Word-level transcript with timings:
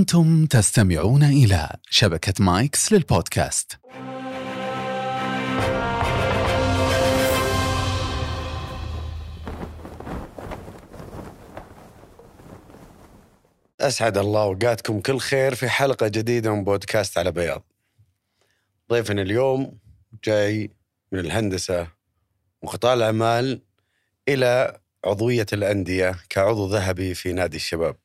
أنتم 0.00 0.46
تستمعون 0.46 1.22
إلى 1.22 1.76
شبكة 1.90 2.44
مايكس 2.44 2.92
للبودكاست. 2.92 3.78
أسعد 13.80 14.18
الله 14.18 14.42
أوقاتكم 14.42 15.00
كل 15.00 15.18
خير 15.18 15.54
في 15.54 15.68
حلقة 15.68 16.08
جديدة 16.08 16.54
من 16.54 16.64
بودكاست 16.64 17.18
على 17.18 17.32
بياض. 17.32 17.62
ضيفنا 18.90 19.22
اليوم 19.22 19.78
جاي 20.24 20.70
من 21.12 21.18
الهندسة 21.18 21.88
وقطاع 22.62 22.94
الأعمال 22.94 23.62
إلى 24.28 24.80
عضوية 25.04 25.46
الأندية 25.52 26.16
كعضو 26.30 26.66
ذهبي 26.66 27.14
في 27.14 27.32
نادي 27.32 27.56
الشباب. 27.56 27.96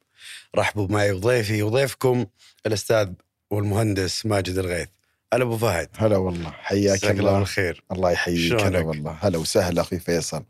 رحبوا 0.55 0.88
معي 0.88 1.12
وضيفي 1.12 1.64
وضيفكم 1.64 2.25
الأستاذ 2.66 3.10
والمهندس 3.50 4.25
ماجد 4.25 4.57
الغيث. 4.57 4.88
هلا 5.33 5.43
أبو 5.43 5.57
فهد. 5.57 5.89
هلا 5.97 6.18
والله. 6.18 6.52
حياك 6.52 7.04
الله 7.04 7.20
الله. 7.20 7.39
بالخير. 7.39 7.83
الله 7.92 8.11
يحييك. 8.11 8.61
هلا؟ 8.61 8.80
والله. 8.80 9.18
هلا 9.21 9.38
وسهلا 9.38 9.82
أخوي 9.82 10.00
فيصل. 10.00 10.43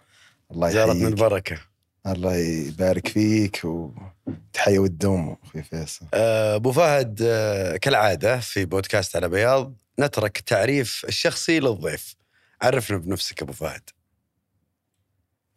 الله 0.51 0.69
يحييك. 0.69 1.07
البركة 1.07 1.61
الله 2.07 2.35
يبارك 2.35 3.07
فيك 3.07 3.61
وتحيا 3.65 4.79
وتدوم 4.79 5.37
أخوي 5.43 5.63
فيصل. 5.63 6.05
آه، 6.13 6.55
أبو 6.55 6.71
فهد 6.71 7.19
آه، 7.23 7.77
كالعادة 7.77 8.39
في 8.39 8.65
بودكاست 8.65 9.15
على 9.15 9.29
بياض 9.29 9.73
نترك 9.99 10.37
التعريف 10.39 11.05
الشخصي 11.07 11.59
للضيف. 11.59 12.15
عرفنا 12.61 12.97
بنفسك 12.97 13.41
أبو 13.41 13.53
فهد. 13.53 13.89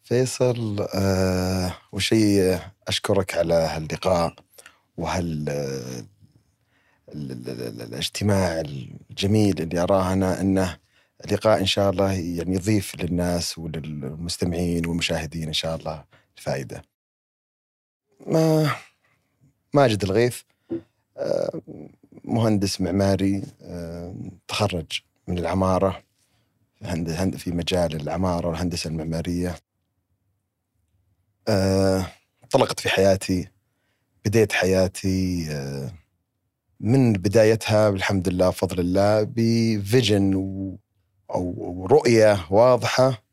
فيصل 0.05 0.87
آه 0.95 1.77
وشي 1.93 2.59
أشكرك 2.89 3.35
على 3.35 3.55
هاللقاء 3.55 4.35
وهال 4.97 5.49
ال- 5.49 6.07
ال- 7.33 7.49
ال- 7.61 7.83
الاجتماع 7.83 8.61
الجميل 8.61 9.63
اللي 9.63 9.81
أراه 9.83 10.13
أنا 10.13 10.41
إنه 10.41 10.79
لقاء 11.31 11.61
إن 11.61 11.67
شاء 11.67 11.91
الله 11.91 12.13
يعني 12.13 12.55
يضيف 12.55 12.95
للناس 13.03 13.59
وللمستمعين 13.59 14.87
والمشاهدين 14.87 15.47
إن 15.47 15.53
شاء 15.53 15.77
الله 15.77 16.05
الفائدة. 16.39 16.83
ما 18.27 18.77
ماجد 19.75 20.05
الغيث 20.05 20.41
مهندس 22.25 22.81
معماري 22.81 23.43
تخرج 24.49 24.87
من 25.29 25.39
هند- 26.83 27.37
في 27.37 27.51
مجال 27.51 27.97
العمارة 27.97 28.49
والهندسة 28.49 28.89
المعمارية. 28.89 29.57
انطلقت 32.55 32.81
في 32.81 32.89
حياتي 32.89 33.49
بديت 34.25 34.53
حياتي 34.53 35.47
آه، 35.51 35.93
من 36.81 37.13
بدايتها 37.13 37.89
الحمد 37.89 38.29
لله 38.29 38.49
بفضل 38.49 38.81
الله 38.81 39.23
بفيجن 39.23 40.33
أو 41.31 41.87
رؤية 41.91 42.47
واضحة 42.51 43.25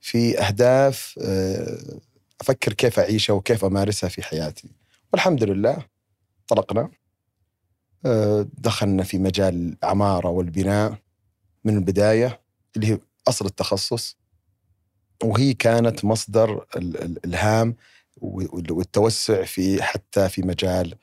في 0.00 0.38
أهداف 0.38 1.18
آه، 1.22 2.00
أفكر 2.40 2.72
كيف 2.72 2.98
أعيشها 2.98 3.32
وكيف 3.34 3.64
أمارسها 3.64 4.08
في 4.08 4.22
حياتي. 4.22 4.68
والحمد 5.12 5.44
لله 5.44 5.86
انطلقنا 6.40 6.90
آه، 8.06 8.46
دخلنا 8.58 9.02
في 9.02 9.18
مجال 9.18 9.76
العمارة 9.82 10.28
والبناء 10.28 10.98
من 11.64 11.76
البداية 11.76 12.40
اللي 12.76 12.86
هي 12.86 12.98
أصل 13.28 13.46
التخصص 13.46 14.16
وهي 15.24 15.54
كانت 15.54 16.04
مصدر 16.04 16.52
ال- 16.76 17.02
ال- 17.02 17.16
الالهام 17.18 17.76
والتوسع 18.20 19.42
في 19.44 19.82
حتى 19.82 20.28
في 20.28 20.42
مجال 20.42 20.94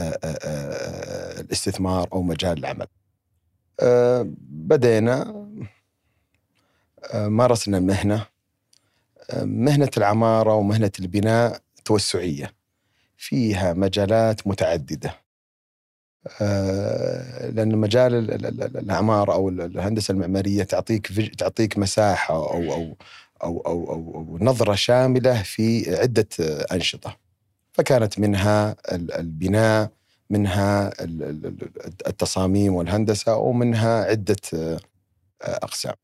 آه، 0.00 0.02
آه، 0.02 0.18
آه، 0.24 1.40
الاستثمار 1.40 2.08
أو 2.12 2.22
مجال 2.22 2.58
العمل. 2.58 2.86
بدينا 4.40 5.46
مارسنا 7.14 7.80
مهنة 7.80 8.26
مهنة 9.42 9.90
العمارة 9.96 10.54
ومهنة 10.54 10.90
البناء 11.00 11.60
توسعية 11.84 12.54
فيها 13.16 13.72
مجالات 13.72 14.46
متعددة. 14.46 15.14
لأن 17.50 17.76
مجال 17.76 18.14
ال- 18.14 18.30
ال- 18.34 18.62
ال- 18.62 18.76
العمارة 18.76 19.32
أو 19.32 19.48
ال- 19.48 19.60
الهندسة 19.60 20.12
المعمارية 20.12 20.62
تعطيك 20.62 21.06
تعطيك 21.38 21.78
مساحة 21.78 22.34
أو 22.34 22.72
أو 22.72 22.96
أو 23.42 23.60
أو 23.60 23.90
أو, 23.92 24.14
أو 24.14 24.38
نظرة 24.40 24.74
شاملة 24.74 25.42
في 25.42 25.96
عدة 26.00 26.28
آه، 26.40 26.66
أنشطة. 26.74 27.16
فكانت 27.72 28.18
منها 28.18 28.76
ال- 28.92 29.12
البناء 29.12 29.90
منها 30.30 30.88
ال- 31.04 31.22
ال- 31.22 31.46
ال- 31.46 32.06
التصاميم 32.06 32.74
والهندسة 32.74 33.36
ومنها 33.36 34.04
عدة 34.04 34.36
آه، 34.54 34.80
أقسام. 35.42 35.94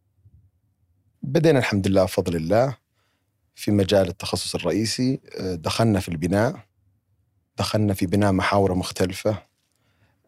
بدينا 1.23 1.59
الحمد 1.59 1.89
لله 1.89 2.05
بفضل 2.05 2.37
الله 2.37 2.77
في 3.55 3.71
مجال 3.71 4.09
التخصص 4.09 4.55
الرئيسي 4.55 5.21
آه، 5.39 5.55
دخلنا 5.55 6.01
في 6.01 6.09
البناء 6.09 6.57
دخلنا 7.59 7.95
في 7.95 8.07
بناء 8.07 8.33
محاور 8.33 8.75
مختلفة 8.75 9.43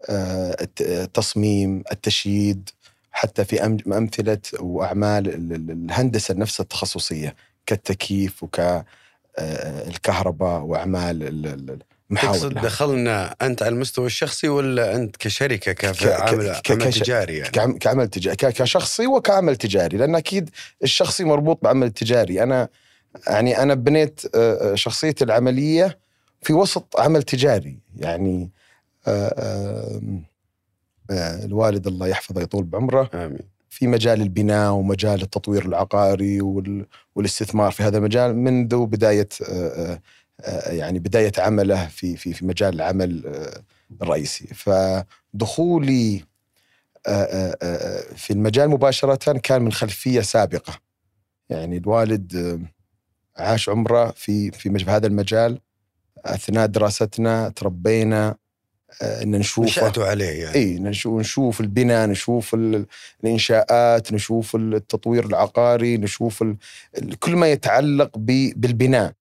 آه، 0.09 0.57
الت- 0.61 0.81
التصميم 0.83 1.83
التشييد 1.93 2.71
حتى 3.17 3.45
في 3.45 3.65
أمثلة 3.87 4.39
وأعمال 4.61 5.29
ال- 5.29 5.53
ال- 5.53 5.71
الهندسة 5.71 6.35
نفسها 6.35 6.65
التخصصية 6.65 7.37
كالتكييف 7.67 8.43
وك 8.43 8.61
آه، 8.61 8.85
الكهرباء 9.89 10.61
وأعمال 10.61 11.23
ال- 11.23 11.47
ال- 11.47 11.79
المحاور. 12.11 12.35
تقصد 12.35 12.53
لها. 12.53 12.63
دخلنا 12.63 13.37
أنت 13.43 13.63
على 13.63 13.75
المستوى 13.75 14.07
الشخصي 14.07 14.49
ولا 14.49 14.95
أنت 14.97 15.17
كشركة 15.17 15.73
ك- 15.73 15.91
كعامل 15.93 16.53
ك- 16.65 16.71
عمل 16.71 16.85
كش- 16.85 16.99
تجاري 16.99 17.37
يعني؟ 17.37 17.51
كعم- 17.51 17.79
كعمل 17.79 18.09
تجاري 18.09 18.37
كشخصي 18.37 19.07
وكعمل 19.07 19.57
تجاري 19.57 19.97
لأن 19.97 20.15
أكيد 20.15 20.51
الشخصي 20.83 21.25
مربوط 21.25 21.59
بعمل 21.63 21.91
تجاري. 21.91 22.43
أنا 22.43 22.69
يعني 23.27 23.63
أنا 23.63 23.75
بنيت 23.75 24.21
آه، 24.35 24.73
آه، 24.73 24.75
شخصيتي 24.75 25.25
العملية 25.25 25.99
في 26.43 26.53
وسط 26.53 27.01
عمل 27.01 27.23
تجاري. 27.23 27.79
يعني 27.97 28.51
الوالد 31.11 31.87
الله 31.87 32.07
يحفظه 32.07 32.41
يطول 32.43 32.65
بعمره. 32.65 33.11
آمين. 33.15 33.39
في 33.71 33.87
مجال 33.87 34.23
البناء 34.23 34.73
ومجال 34.73 35.23
التطوير 35.23 35.65
العقاري 35.67 36.41
وال- 36.41 36.87
والاستثمار 37.15 37.71
في 37.71 37.83
هذا 37.83 37.99
المجال 37.99 38.37
منذ 38.37 38.87
بداية 38.87 39.29
آه، 39.43 39.53
آه، 39.93 40.01
آه، 40.41 40.73
يعني 40.73 40.99
بداية 40.99 41.33
عمله 41.39 41.87
في 41.89 42.17
في 42.17 42.33
في 42.33 42.47
مجال 42.47 42.75
العمل 42.75 43.27
آه، 43.27 43.63
الرئيسي. 44.03 44.47
فدخولي 44.55 46.25
آه، 47.07 47.11
آه، 47.11 47.57
آه، 47.63 48.15
في 48.15 48.33
المجال 48.33 48.69
مباشرة 48.71 49.39
كان 49.39 49.63
من 49.63 49.73
خلفية 49.73 50.21
سابقة. 50.21 50.73
يعني 51.49 51.77
الوالد 51.77 52.37
آه، 52.37 52.61
عاش 53.43 53.69
عمره 53.69 54.11
في 54.11 54.51
في 54.51 54.85
هذا 54.89 55.07
المجال. 55.07 55.61
أثناء 56.25 56.67
دراستنا 56.67 57.49
تربينا 57.49 58.29
آه، 58.29 58.37
إن 59.03 59.31
نشوفه 59.31 59.67
نشأتوا 59.69 60.07
عليه 60.07 60.43
يعني. 60.45 60.55
إي 60.55 60.79
نشوف 60.79 61.21
نشوف 61.21 61.61
البناء 61.61 62.07
نشوف 62.09 62.55
ال- 62.55 62.87
الإنشاءات 63.25 64.13
نشوف 64.13 64.57
التطوير 64.57 65.27
العقاري 65.27 65.97
نشوف 65.97 66.45
كل 67.21 67.37
ما 67.37 67.51
يتعلق. 67.53 68.11
بالبناء. 68.19 69.13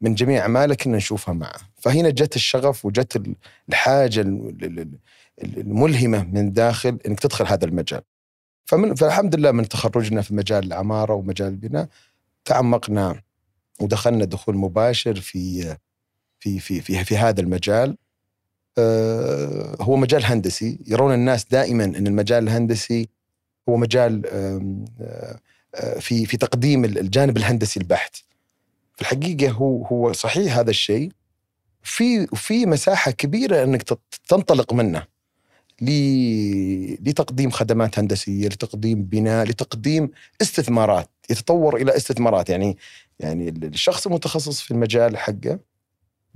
من 0.00 0.14
جميع 0.14 0.40
اعماله 0.42 0.74
كنا 0.74 0.96
نشوفها 0.96 1.34
معه. 1.34 1.56
فهنا 1.76 2.10
جت 2.10 2.36
الشغف 2.36 2.84
وجت 2.84 3.16
ال- 3.16 3.34
الحاجة 3.68 4.20
ال- 4.20 4.64
ال- 4.64 4.78
ال- 4.78 5.58
الملهمة 5.60 6.24
من 6.24 6.52
داخل 6.52 6.98
إنك 7.06 7.20
تدخل 7.20 7.46
هذا 7.46 7.64
المجال. 7.64 8.02
فمن 8.64 8.94
فالحمد 8.94 9.34
لله 9.34 9.52
من 9.52 9.68
تخرجنا 9.68 10.22
في 10.22 10.34
مجال 10.34 10.64
العمارة 10.64 11.14
ومجال 11.14 11.48
البناء 11.48 11.88
تعمقنا 12.44 13.22
ودخلنا 13.80 14.24
دخول 14.24 14.56
مباشر 14.56 15.14
في 15.20 15.76
في 16.38 16.58
في 16.60 16.80
في, 16.80 17.04
في 17.04 17.16
هذا 17.16 17.40
المجال. 17.40 17.90
آه، 17.90 17.96
هو 19.80 19.96
مجال 19.96 20.24
هندسي. 20.24 20.78
يرون 20.86 21.14
الناس 21.14 21.44
دائما 21.44 21.84
إن 21.84 22.06
المجال 22.06 22.44
الهندسي 22.44 23.08
هو 23.68 23.76
مجال 23.76 24.22
آه، 24.26 25.38
آه، 25.74 25.98
في 25.98 26.26
في 26.26 26.36
تقديم 26.36 26.84
الجانب 26.84 27.36
الهندسي 27.36 27.80
البحت. 27.80 28.16
في 28.96 29.02
الحقيقة 29.02 29.50
هو 29.50 29.86
هو 29.86 30.12
صحيح 30.12 30.58
هذا 30.58 30.70
الشيء. 30.70 31.10
في 31.82 32.26
في 32.26 32.66
مساحة 32.66 33.10
كبيرة 33.10 33.64
إنك 33.64 33.82
تنطلق 34.28 34.72
منه. 34.72 35.16
لتقديم 37.00 37.50
خدمات 37.50 37.98
هندسية 37.98 38.46
لتقديم 38.46 39.02
بناء 39.02 39.46
لتقديم 39.46 40.10
استثمارات. 40.42 41.08
يتطور 41.30 41.76
إلى 41.76 41.96
استثمارات. 41.96 42.50
يعني 42.50 42.78
يعني 43.20 43.48
الشخص 43.48 44.06
المتخصص 44.06 44.60
في 44.60 44.70
المجال 44.70 45.16
حقه 45.16 45.58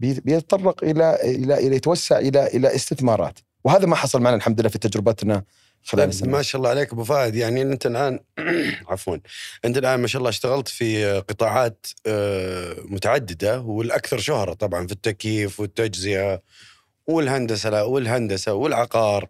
بيتطرق 0.00 0.84
إلى 0.84 1.18
إلى 1.22 1.54
إلى 1.66 1.76
يتوسع 1.76 2.18
إلى 2.18 2.46
إلى 2.46 2.74
استثمارات. 2.74 3.38
وهذا 3.64 3.86
ما 3.86 3.96
حصل 3.96 4.20
معنا 4.22 4.36
الحمد 4.36 4.60
لله 4.60 4.68
في 4.70 4.78
تجربتنا 4.78 5.44
خلال 5.82 6.02
طيب 6.02 6.08
السنة. 6.08 6.30
ما 6.30 6.42
شاء 6.42 6.58
الله 6.58 6.70
عليك 6.70 6.92
أبو 6.92 7.04
فهد. 7.04 7.34
يعني 7.34 7.62
أنت 7.62 7.86
الآن 7.86 8.20
عفوا 8.88 9.16
أنت 9.64 9.78
الآن 9.78 10.00
ما 10.00 10.06
شاء 10.06 10.18
الله 10.20 10.28
اشتغلت 10.30 10.68
في 10.68 11.18
قطاعات 11.28 11.86
آه، 12.06 12.76
متعددة 12.84 13.60
والأكثر 13.60 14.18
شهرة 14.18 14.52
طبعا 14.52 14.86
في 14.86 14.92
التكييف 14.92 15.60
والتجزئة 15.60 16.42
والهندسة 17.06 17.84
والهندسة 17.84 18.52
والعقار 18.54 19.28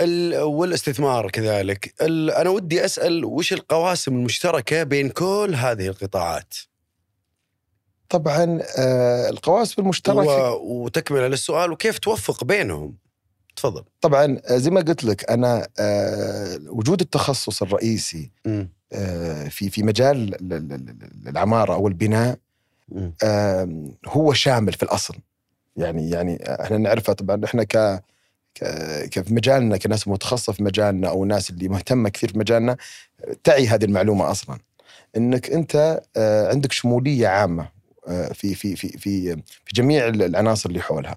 ال- 0.00 0.38
والاستثمار 0.42 1.30
كذلك. 1.30 1.94
أنا 2.00 2.50
ودي 2.50 2.84
أسأل 2.84 3.24
وش 3.24 3.52
القواسم 3.52 4.14
المشتركة 4.14 4.82
بين 4.82 5.08
كل 5.08 5.52
هذه 5.56 5.86
القطاعات؟ 5.86 6.54
طبعا 8.12 8.60
آه، 8.78 9.28
القواسم 9.30 9.82
المشتركه 9.82 10.20
و- 10.52 10.84
وتكملة 10.84 11.28
للسؤال 11.28 11.72
وكيف 11.72 11.98
توفق 11.98 12.44
بينهم؟ 12.44 12.94
تفضل. 13.56 13.84
طبعا 14.00 14.40
آه، 14.46 14.56
زي 14.56 14.70
ما 14.70 14.80
قلت 14.80 15.04
لك 15.04 15.30
أنا 15.30 15.68
آه، 15.78 16.58
وجود 16.66 17.00
التخصص 17.00 17.62
الرئيسي 17.62 18.30
في 19.50 19.70
في 19.70 19.82
مجال 19.82 20.34
ال- 20.34 20.52
ال- 20.52 20.72
ال- 20.72 21.28
العمارة 21.28 21.74
أو 21.74 21.88
البناء 21.88 22.38
هو 24.08 24.32
شامل 24.32 24.72
في 24.72 24.82
الأصل. 24.82 25.14
يعني 25.76 26.10
يعني 26.10 26.62
إحنا 26.62 26.78
نعرفه 26.78 27.12
طبعا 27.12 27.44
إحنا 27.44 27.64
ك 27.64 28.02
ك- 28.54 29.08
كفي 29.10 29.34
مجالنا 29.34 29.76
كناس 29.76 30.08
متخصصه 30.08 30.52
في 30.52 30.62
مجالنا 30.62 31.08
أو 31.08 31.22
الناس 31.22 31.50
اللي 31.50 31.68
مهتمة 31.68 32.08
كثير 32.08 32.32
في 32.32 32.38
مجالنا 32.38 32.76
تعي 33.44 33.68
هذه 33.68 33.84
المعلومة 33.84 34.30
أصلا. 34.30 34.58
إنك 35.16 35.50
أنت 35.50 36.00
عندك 36.50 36.72
شمولية 36.72 37.28
عامة 37.28 37.68
في 38.08 38.54
في 38.54 38.76
في 38.76 38.88
في 38.88 39.36
في 39.36 39.72
جميع 39.74 40.08
العناصر 40.08 40.68
اللي 40.68 40.80
حولها. 40.82 41.16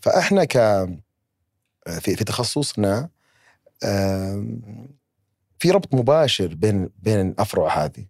فأحنا 0.00 0.44
ك 0.44 0.56
في 2.00 2.16
في 2.16 2.24
تخصصنا 2.24 3.08
في 5.58 5.70
ربط 5.70 5.94
مباشر 5.94 6.54
بين 6.54 6.90
بين 7.02 7.20
الأفرع 7.20 7.84
هذه. 7.84 8.06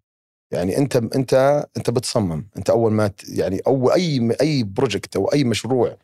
يعني 0.51 0.79
أنت 0.79 0.97
أنت 0.97 1.65
أنت 1.77 1.91
بتصمم. 1.91 2.47
أنت 2.57 2.71
أول 2.71 2.93
ما 2.93 3.11
يعني 3.29 3.61
اول 3.67 3.93
أي 3.93 4.37
أي 4.41 4.63
بروجكت 4.63 5.17
أو 5.17 5.27
أي 5.27 5.45
مشروع 5.45 5.97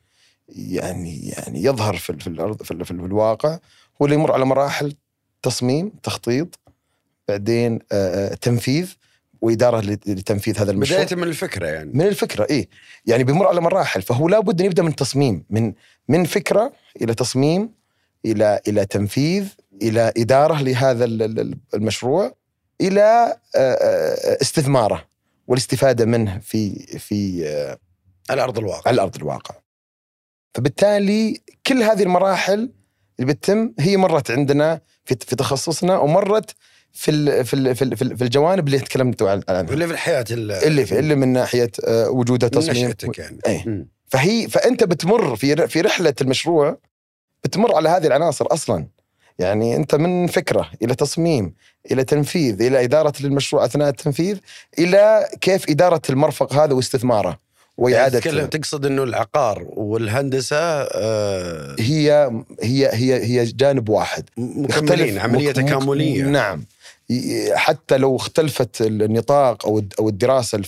يعني 0.48 1.28
يعني 1.28 1.64
يظهر 1.64 1.96
في 1.96 2.18
في 2.18 2.26
الأرض 2.26 2.62
في, 2.62 2.84
في 2.84 2.90
الواقع 2.90 3.58
هو 4.02 4.06
اللي 4.06 4.16
يمر 4.16 4.32
على 4.32 4.44
مراحل 4.44 4.96
تصميم 5.42 5.88
تخطيط 6.02 6.58
بعدين 7.28 7.78
آه، 7.92 8.32
آه، 8.32 8.34
تنفيذ 8.34 8.94
وإدارة 9.42 9.80
لت- 9.80 10.08
لتنفيذ 10.08 10.58
هذا 10.60 10.70
المشروع. 10.70 11.02
بداية 11.02 11.16
من 11.16 11.28
الفكرة 11.28 11.66
يعني. 11.66 11.90
من 11.94 12.06
الفكرة 12.06 12.46
إيه. 12.50 12.68
يعني 13.06 13.24
بيمر 13.24 13.46
على 13.46 13.60
مراحل 13.60 14.02
فهو 14.02 14.28
لابد 14.28 14.60
ان 14.60 14.66
يبدأ 14.66 14.82
من 14.82 14.96
تصميم 14.96 15.44
من 15.50 15.72
من 16.08 16.24
فكرة 16.24 16.72
إلى 17.02 17.14
تصميم 17.14 17.70
إلى 18.26 18.60
إلى 18.68 18.86
تنفيذ 18.86 19.46
إلى 19.82 20.12
إدارة 20.16 20.62
لهذا 20.62 21.04
ال- 21.04 21.22
ال- 21.40 21.58
المشروع 21.74 22.34
إلى 22.80 23.36
استثماره 24.42 25.04
والاستفادة 25.46 26.04
منه 26.04 26.38
في 26.38 26.74
في 26.98 27.46
على 28.30 28.42
ارض 28.42 28.58
الواقع. 28.58 28.88
على 28.90 29.02
ارض 29.02 29.16
الواقع. 29.16 29.54
فبالتالي 30.54 31.40
كل 31.66 31.82
هذه 31.82 32.02
المراحل 32.02 32.72
اللي 33.20 33.32
بتتم 33.32 33.72
هي 33.78 33.96
مرت 33.96 34.30
عندنا 34.30 34.80
في 35.04 35.16
في 35.26 35.36
تخصصنا 35.36 35.98
ومرت 35.98 36.54
في 36.92 37.10
ال 37.10 37.44
في 37.44 37.54
ال 37.54 37.76
في, 37.76 37.82
ال 37.84 37.96
في 38.16 38.24
الجوانب 38.24 38.66
اللي 38.66 38.78
تكلمت 38.78 39.22
عنها. 39.22 39.60
اللي 39.60 39.86
في 39.86 39.92
الحياة 39.92 40.24
ال- 40.30 40.52
اللي 40.52 40.86
في 40.86 40.98
اللي 40.98 41.14
من 41.14 41.28
ناحية 41.28 41.70
آه، 41.84 42.10
وجوده 42.10 42.46
من 42.46 42.50
تصميم. 42.50 42.84
نشأتك 42.86 43.18
يعني. 43.18 43.38
مم. 43.66 43.86
فهي 44.08 44.48
فأنت 44.48 44.84
بتمر 44.84 45.36
في 45.36 45.68
في 45.68 45.80
رحلة 45.80 46.14
المشروع 46.20 46.78
بتمر 47.44 47.74
على 47.76 47.88
هذه 47.88 48.06
العناصر 48.06 48.46
أصلا. 48.50 48.86
يعني 49.38 49.76
أنت 49.76 49.94
من 49.94 50.26
فكرة 50.26 50.70
إلى 50.82 50.94
تصميم 50.94 51.54
إلى 51.90 52.04
تنفيذ 52.04 52.62
إلى 52.62 52.84
إدارة 52.84 53.12
للمشروع 53.20 53.64
أثناء 53.64 53.88
التنفيذ 53.88 54.38
إلى 54.78 55.28
كيف 55.40 55.70
إدارة 55.70 56.02
المرفق 56.10 56.52
هذا 56.52 56.72
واستثماره 56.74 57.38
وإعادة 57.76 58.18
تتكلم 58.18 58.46
تقصد 58.46 58.86
إنه 58.86 59.02
العقار 59.02 59.64
والهندسة 59.68 60.56
آه، 60.82 61.76
هي 61.80 62.30
هي 62.62 62.90
هي 62.92 63.24
هي 63.24 63.44
جانب 63.44 63.88
واحد. 63.88 64.24
مكملين 64.36 65.18
عملية 65.18 65.48
مك- 65.48 65.56
تكاملية. 65.56 66.22
نعم. 66.22 66.64
حتى 67.54 67.98
لو 67.98 68.16
اختلفت 68.16 68.82
النطاق 68.82 69.66
أو 69.66 69.82
أو 69.98 70.08
الدراسة 70.08 70.62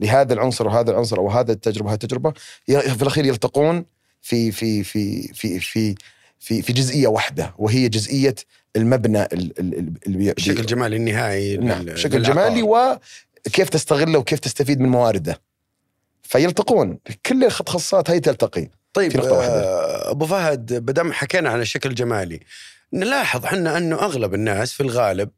لهذا 0.00 0.32
العنصر 0.32 0.66
وهذا 0.66 0.90
العنصر 0.90 1.18
أو 1.18 1.30
هذا 1.30 1.52
التجربة 1.52 1.86
وهذه 1.86 1.94
التجربة 1.94 2.32
في 2.66 3.02
الأخير 3.02 3.26
يلتقون 3.26 3.84
في 4.22 4.52
في 4.52 4.84
في 4.84 5.28
في 5.34 5.60
في 5.60 5.94
في, 6.40 6.62
في 6.62 6.72
جزئية 6.72 7.06
واحدة 7.06 7.54
وهي 7.58 7.88
جزئية 7.88 8.34
المبنى 8.76 9.28
الشكل 10.06 10.60
الجمالي 10.60 10.96
النهائي 10.96 11.56
نعم 11.56 11.96
شكل. 11.96 12.22
جمالي 12.22 12.62
وكيف 12.62 13.68
تستغله 13.68 14.18
وكيف 14.18 14.38
تستفيد 14.38 14.80
من 14.80 14.88
موارده 14.88 15.40
فيلتقون 16.22 16.98
كل 17.26 17.44
التخصصات 17.44 18.10
هي 18.10 18.20
تلتقي 18.20 18.68
طيب 18.92 19.12
في 19.12 19.18
نقطة 19.18 19.32
واحدة. 19.32 19.52
آه، 19.52 20.10
أبو 20.10 20.26
فهد 20.26 20.74
بدم 20.74 21.12
حكينا 21.12 21.50
عن 21.50 21.60
الشكل 21.60 21.90
الجمالي 21.90 22.40
نلاحظ 22.92 23.44
إحنا 23.44 23.76
أنه 23.78 23.96
أغلب 23.96 24.34
الناس 24.34 24.72
في 24.72 24.82
الغالب 24.82 25.30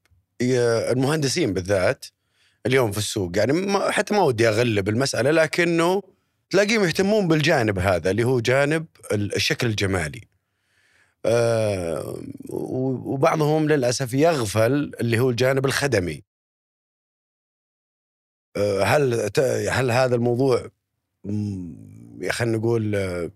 المهندسين 0.43 1.53
بالذات 1.53 2.05
اليوم 2.67 2.93
في 2.93 2.99
السوق 2.99 3.37
يعني 3.37 3.53
ما 3.53 3.91
حتى 3.91 4.15
ما 4.15 4.23
ودي 4.23 4.49
أغلب 4.49 4.89
المسألة 4.89 5.31
لكنه 5.31 6.03
تلاقيهم 6.51 6.85
يهتمون 6.85 7.29
بالجانب 7.29 7.79
هذا 7.79 8.11
اللي 8.11 8.25
هو 8.25 8.41
جانب 8.41 8.87
ال- 9.13 9.35
الشكل 9.35 9.67
الجمالي. 9.67 10.21
آه، 11.27 12.17
وبعضهم 12.51 13.69
للأسف 13.69 14.15
يغفل 14.15 14.93
اللي 15.01 15.19
هو 15.19 15.31
الجانب 15.31 15.67
الخدمي. 15.67 16.23
آه، 18.57 18.83
هل 18.83 19.31
هل 19.71 19.91
هذا 19.91 20.15
الموضوع 20.15 20.69
خلينا 22.31 22.57
نقول 22.59 22.95
آه، 22.97 23.31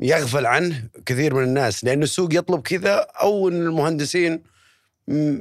يغفل 0.00 0.46
عنه 0.46 0.82
كثير 1.06 1.34
من 1.34 1.42
الناس 1.42 1.84
لأن 1.84 2.02
السوق 2.02 2.34
يطلب 2.34 2.60
كذا 2.62 2.94
أو 3.22 3.48
أن 3.48 3.62
المهندسين 3.62 4.42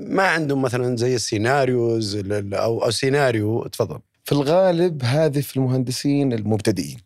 ما 0.08 0.24
عندهم 0.24 0.62
مثلا 0.62 0.96
زي 0.98 1.16
ال 1.16 1.26
scenarios 1.26 2.16
ال- 2.16 2.34
ال- 2.34 2.54
أو 2.54 2.84
أو 2.84 2.92
سيناريو 2.92 3.68
تفضل. 3.68 4.00
في 4.24 4.32
الغالب 4.32 5.04
هذه 5.04 5.40
في 5.42 5.58
المهندسين 5.58 6.34
المبتدئين 6.34 6.98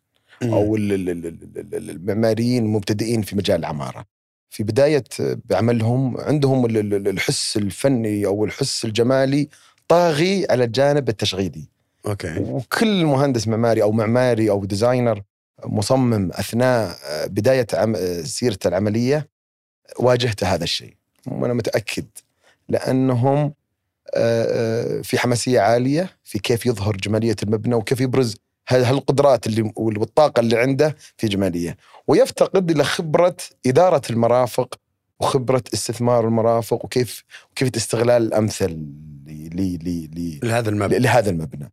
ال- 0.44 1.90
المعماريين 1.90 2.64
المبتدئين 2.66 3.22
في 3.22 3.36
مجال 3.36 3.60
العمارة. 3.60 4.06
في 4.50 4.64
بداية 4.64 5.04
بعملهم 5.46 6.18
عندهم 6.18 6.66
ال- 6.66 6.78
ال- 6.78 7.08
الحس 7.08 7.58
الفني 7.58 8.26
أو 8.26 8.46
الحس 8.46 8.86
الجمالي 8.86 9.50
طاغي 9.88 10.48
على 10.50 10.64
الجانب 10.64 11.10
التشغيلي. 11.10 11.68
okay. 12.08 12.40
وكل 12.40 13.06
مهندس 13.06 13.48
معماري 13.48 13.84
أو 13.84 13.92
معماري 13.92 14.50
أو 14.50 14.66
designer 14.66 15.22
مصمم 15.66 16.32
أثناء 16.32 16.96
بداية 17.28 17.68
عم 17.74 17.96
سيرته 18.24 18.68
العملية 18.68 19.28
واجهت 20.00 20.44
هذا 20.44 20.64
الشيء. 20.64 20.96
وأنا 21.28 21.54
متأكد 21.54 22.06
لأنهم 22.70 23.54
آه، 24.16 24.98
آه، 24.98 25.02
في 25.02 25.20
حماسية 25.20 25.60
عالية 25.60 26.10
في 26.24 26.40
كيف 26.40 26.66
يظهر 26.66 26.96
جمالية 26.98 27.36
المبنى 27.44 27.76
وكيف 27.76 28.02
يبرز 28.02 28.36
هال- 28.70 28.86
هالقدرات 28.86 29.48
اللي 29.48 29.72
والطاقة 29.76 30.40
اللي 30.40 30.58
عنده 30.60 30.96
في 31.18 31.28
جمالية. 31.28 31.78
ويفتقد 32.08 32.72
إلى 32.72 32.84
خبرة 32.84 33.36
إدارة 33.66 34.02
المرافق 34.10 34.76
وخبرة 35.20 35.64
استثمار 35.74 36.28
المرافق 36.28 36.86
وكيف 36.86 37.24
وكيف 37.52 37.76
استغلال 37.76 38.24
الأمثل 38.24 38.70
ل- 38.70 39.50
ل- 39.56 39.80
ل- 39.84 40.10
ل- 40.16 40.40
لهذا 40.48 40.70
المبنى. 40.70 41.00
لهذا 41.00 41.30
المبنى. 41.30 41.64
آه، 41.66 41.72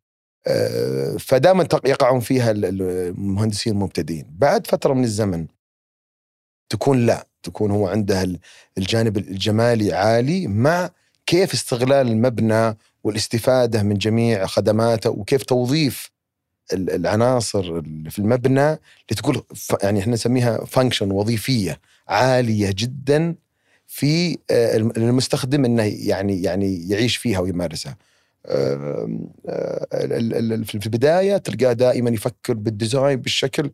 فدائما 1.19 1.69
يقعون 1.85 2.21
فيها 2.21 2.50
ال- 2.50 2.64
ال- 2.64 2.83
المهندسين 2.83 3.73
المبتدئين 3.73 4.26
بعد 4.38 4.67
فترة 4.67 4.95
من 4.95 5.05
الزمن 5.05 5.47
تكون 6.69 7.07
لا 7.07 7.26
تكون 7.43 7.71
هو 7.71 7.88
عنده 7.88 8.23
ال- 8.23 8.38
الجانب 8.78 9.17
الجمالي 9.19 9.93
عالي 9.93 10.47
مع 10.47 10.90
كيف 11.26 11.52
استغلال 11.55 12.09
المبنى 12.09 12.76
والاستفادة 13.05 13.83
من 13.83 13.99
جميع 13.99 14.47
خدماته 14.47 15.11
وكيف 15.11 15.43
توظيف 15.43 16.11
ال- 16.73 16.90
العناصر 16.90 17.62
في 18.11 18.19
المبنى 18.19 18.67
اللي 18.71 19.17
تقول 19.17 19.43
ف- 19.55 19.75
يعني 19.83 20.00
إحنا 20.00 20.12
نسميها 20.12 20.64
فانكشن 20.64 21.11
وظيفية 21.11 21.81
عالية 22.09 22.71
جدا 22.76 23.35
في 23.87 24.38
آه، 24.50 24.76
الم- 24.76 24.93
المستخدم 24.97 25.64
إنه 25.64 25.83
يعني 25.83 26.43
يعني 26.43 26.88
يعيش 26.88 27.17
فيها 27.17 27.38
ويمارسها. 27.38 27.97
آه، 28.47 29.09
ال- 29.95 30.64
في 30.64 30.75
البداية 30.75 31.37
تلقاه 31.37 31.73
دائما 31.73 32.11
يفكر 32.11 32.54
بالديزاين 32.54 33.21
بالشكل. 33.21 33.71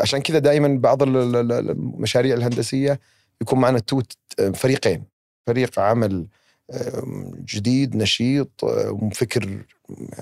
عشان 0.00 0.20
كذا 0.20 0.38
دائما 0.38 0.68
بعض 0.78 1.02
ال- 1.02 1.16
ال- 1.16 1.52
ال- 1.52 1.70
المشاريع 1.70 2.34
الهندسية 2.36 3.00
يكون 3.42 3.60
معنا 3.60 3.78
توت 3.78 4.12
فريقين. 4.54 5.04
فريق 5.46 5.78
عمل 5.78 6.26
جديد 7.44 7.96
نشيط 7.96 8.64
آم، 8.64 9.10
فكر 9.10 9.64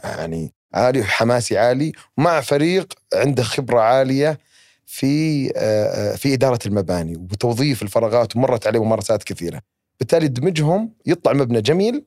يعني 0.04 0.52
عالي 0.74 1.04
حماسي 1.04 1.58
عالي 1.58 1.92
مع 2.16 2.40
فريق 2.40 2.92
عنده 3.14 3.42
خبرة 3.42 3.80
عالية 3.80 4.38
في 4.86 5.46
آه، 5.56 6.12
آه، 6.12 6.16
في 6.16 6.34
إدارة 6.34 6.58
المباني 6.66 7.16
وتوظيف 7.16 7.82
الفراغات 7.82 8.36
ومرت 8.36 8.66
عليه 8.66 8.84
ممارسات 8.84 9.22
كثيرة. 9.24 9.60
بالتالي 10.00 10.28
دمجهم 10.28 10.92
يطلع 11.06 11.32
مبنى 11.32 11.60
جميل 11.60 12.04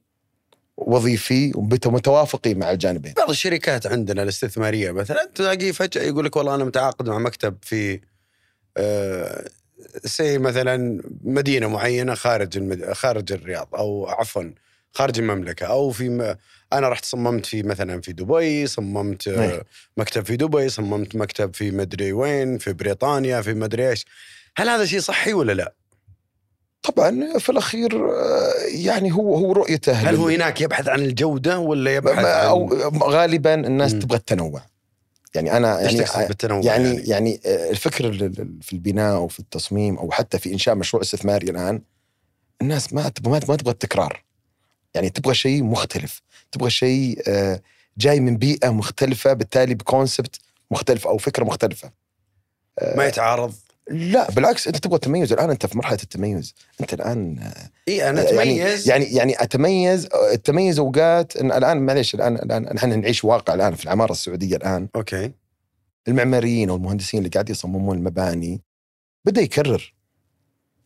وظيفي 0.78 1.52
ومتوافقين 1.56 2.60
مع 2.60 2.72
الجانبين 2.72 3.14
بعض 3.14 3.30
الشركات 3.30 3.88
عندنا 3.88 4.24
الاستثمارية 4.24 4.92
مثلا 4.92 5.30
تلاقيه 5.36 5.72
فجأة 5.72 6.02
يقول 6.02 6.26
لك 6.26 6.36
والله 6.36 6.56
أنا 6.56 6.64
متعاقد 6.64 7.10
مع 7.10 7.18
مكتب 7.18 7.58
في 7.62 8.00
آه 8.78 9.50
سي 10.06 10.38
مثلا 10.38 11.02
مدينة 11.24 11.68
معينة 11.68 12.14
خارج 12.14 12.58
المد... 12.58 12.94
خارج 12.94 13.32
الرياض 13.32 13.70
أو 13.76 14.08
عفوا 14.08 14.52
خارج 14.92 15.20
المملكة 15.20 15.66
أو 15.66 15.92
في 15.92 16.10
م... 16.10 16.36
أنا 16.74 16.90
رحت 16.90 17.06
صممت 17.06 17.46
في 17.46 17.64
مثلا 17.64 18.02
في 18.02 18.14
دبي 18.14 18.68
صممت 18.68 19.28
آه، 19.28 19.52
أي. 19.52 19.64
مكتب 19.98 20.26
في 20.26 20.36
دبي 20.36 20.70
صممت 20.70 21.16
مكتب 21.16 21.56
في 21.56 21.72
مدري 21.72 22.14
وين 22.14 22.58
في 22.58 22.74
بريطانيا 22.74 23.42
في 23.42 23.54
مدري 23.54 23.90
إيش 23.90 24.06
هل 24.58 24.70
هذا 24.70 24.86
شيء 24.86 25.00
صحي 25.00 25.34
ولا 25.34 25.54
لا؟ 25.54 25.74
طبعا 26.84 27.38
في 27.38 27.50
الأخير 27.50 28.10
آه، 28.12 28.54
يعني 28.68 29.12
هو 29.14 29.36
هو 29.36 29.52
رؤيته 29.52 29.92
هل 29.94 30.16
هو 30.16 30.28
هناك 30.28 30.62
يبحث 30.62 30.88
عن 30.88 31.00
الجودة 31.00 31.60
ولا 31.60 31.96
يبحث 31.96 32.16
ما- 32.24 32.34
عن 32.36 33.00
غالبا 33.04 33.54
الناس. 33.54 33.94
تبغى 33.94 34.18
التنوع. 34.18 34.62
يعني 35.36 35.58
أنا 35.58 35.82
يعني 35.82 36.06
بالتنوع 36.28 36.62
يعني 36.64 36.84
يعني؟ 36.90 37.02
يعني 37.10 37.40
آه، 37.46 37.70
الفكر 37.72 38.06
ال- 38.10 38.24
ال- 38.24 38.58
في 38.62 38.74
البناء 38.74 39.16
أو 39.16 39.28
في 39.28 39.40
التصميم 39.40 39.98
أو 39.98 40.12
حتى 40.12 40.40
في 40.40 40.54
إنشاء 40.54 40.76
مشروع 40.76 41.04
استثماري 41.04 41.50
الآن 41.50 41.82
الناس 42.62 42.94
ما 42.94 43.10
تبغى 43.10 43.32
ما 43.50 43.56
تبغى 43.56 43.72
التكرار. 43.72 44.24
يعني 44.94 45.10
تبغى 45.10 45.34
شيء 45.34 45.64
مختلف. 45.64 46.22
تبغى 46.52 46.70
شيء 46.70 47.22
آه، 47.28 47.60
جاي 47.98 48.20
من 48.20 48.38
بيئة 48.38 48.70
مختلفة 48.70 49.34
بالتالي 49.34 49.76
بكونسبت 49.76 50.36
مختلف 50.72 51.08
أو 51.08 51.18
فكرة 51.18 51.44
مختلفة. 51.44 51.92
ما 52.96 53.06
يتعارض؟ 53.06 53.54
لا 53.90 54.32
بالعكس 54.32 54.68
أنت 54.68 54.78
تبغى 54.78 55.00
تميز. 55.00 55.34
الآن 55.34 55.50
أنت 55.50 55.66
في 55.66 55.78
مرحلة 55.78 55.98
التميز. 56.04 56.56
أنت 56.82 56.94
الآن 56.94 57.40
آه، 57.40 57.70
اي 57.88 58.10
أنا 58.10 58.22
يعني 58.32 58.62
أتميز. 58.64 58.90
يعني 58.90 59.06
يعني 59.06 59.44
أتميز 59.44 60.08
التميز 60.34 60.80
أوقات 60.80 61.38
إن 61.38 61.52
الآن 61.52 61.78
معليش 61.86 62.16
الآن 62.16 62.36
الآن 62.36 62.64
نحن 62.64 63.00
نعيش 63.00 63.24
واقع 63.24 63.54
الآن 63.54 63.76
في 63.76 63.84
العمارة 63.84 64.12
السعودية 64.12 64.56
الآن. 64.56 64.88
okay. 64.96 65.32
المعماريين 66.08 66.70
أو 66.70 66.76
المهندسين 66.76 67.18
اللي 67.18 67.30
قاعد 67.30 67.50
يصممون 67.50 67.98
المباني 67.98 68.62
بدأ 69.26 69.42
يكرر. 69.42 69.94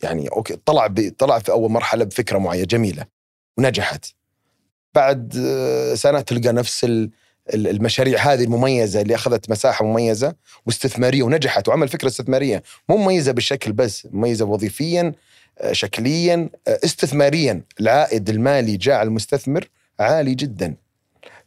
يعني 0.04 0.28
okay 0.28 0.56
طلع. 0.66 0.94
طلع 1.18 1.40
في 1.40 1.52
أول 1.52 1.72
مرحلة 1.72 2.04
بفكرة 2.06 2.38
معينة 2.38 2.66
جميلة 2.66 3.06
ونجحت. 3.58 4.06
بعد 4.96 5.34
آه، 5.38 5.94
سنة 5.96 6.22
تلقى 6.22 6.54
نفس 6.54 6.84
ال- 6.84 7.12
المشاريع 7.54 8.20
هذه 8.34 8.44
المميزة 8.44 9.02
اللي 9.02 9.16
أخذت 9.16 9.50
مساحة 9.50 9.86
مميزة 9.86 10.36
واستثمارية 10.66 11.24
ونجحت. 11.24 11.68
وعمل 11.68 11.88
فكرة 11.88 12.08
استثمارية 12.08 12.64
مو 12.90 12.98
مميزة 12.98 13.32
بالشكل 13.32 13.72
بس 13.74 14.08
مميزة 14.12 14.46
وظيفيا 14.46 15.14
آه، 15.60 15.72
شكليا 15.74 16.50
آه، 16.68 16.80
استثماريا. 16.86 17.62
العائد 17.80 18.30
المالي 18.30 18.78
جاء 18.78 18.96
على 18.96 19.08
المستثمر 19.08 19.68
عالي 20.00 20.36
جدا. 20.36 20.76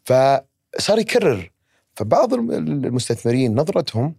فصار 0.04 0.98
يكرر. 0.98 1.50
فبعض 1.94 2.34
الم- 2.34 2.50
المستثمرين 2.50 3.54
نظرتهم 3.54 4.14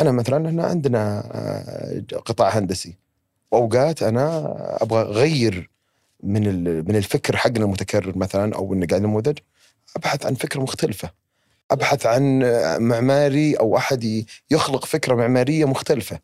أنا 0.00 0.12
مثلا 0.12 0.48
إحنا 0.48 0.64
عندنا 0.64 1.22
آه، 1.34 2.02
قطاع 2.16 2.48
هندسي. 2.58 2.94
وأوقات 3.52 4.02
أنا 4.02 4.54
أبغى 4.82 5.02
أغير 5.02 5.70
من 6.22 6.64
من 6.88 6.96
الفكر 6.96 7.36
حقنا 7.36 7.64
المتكرر 7.64 8.18
مثلا 8.18 8.54
أو 8.54 8.74
إنه 8.74 8.86
قاعد 8.86 9.02
نموذج. 9.02 9.38
أبحث 9.96 10.26
عن 10.26 10.34
فكرة 10.34 10.60
مختلفة. 10.60 11.10
أبحث 11.70 12.06
عن 12.06 12.38
معماري 12.80 13.54
أو 13.54 13.76
أحد 13.76 14.24
يخلق 14.50 14.84
فكرة 14.84 15.14
معمارية 15.14 15.64
مختلفة. 15.64 16.18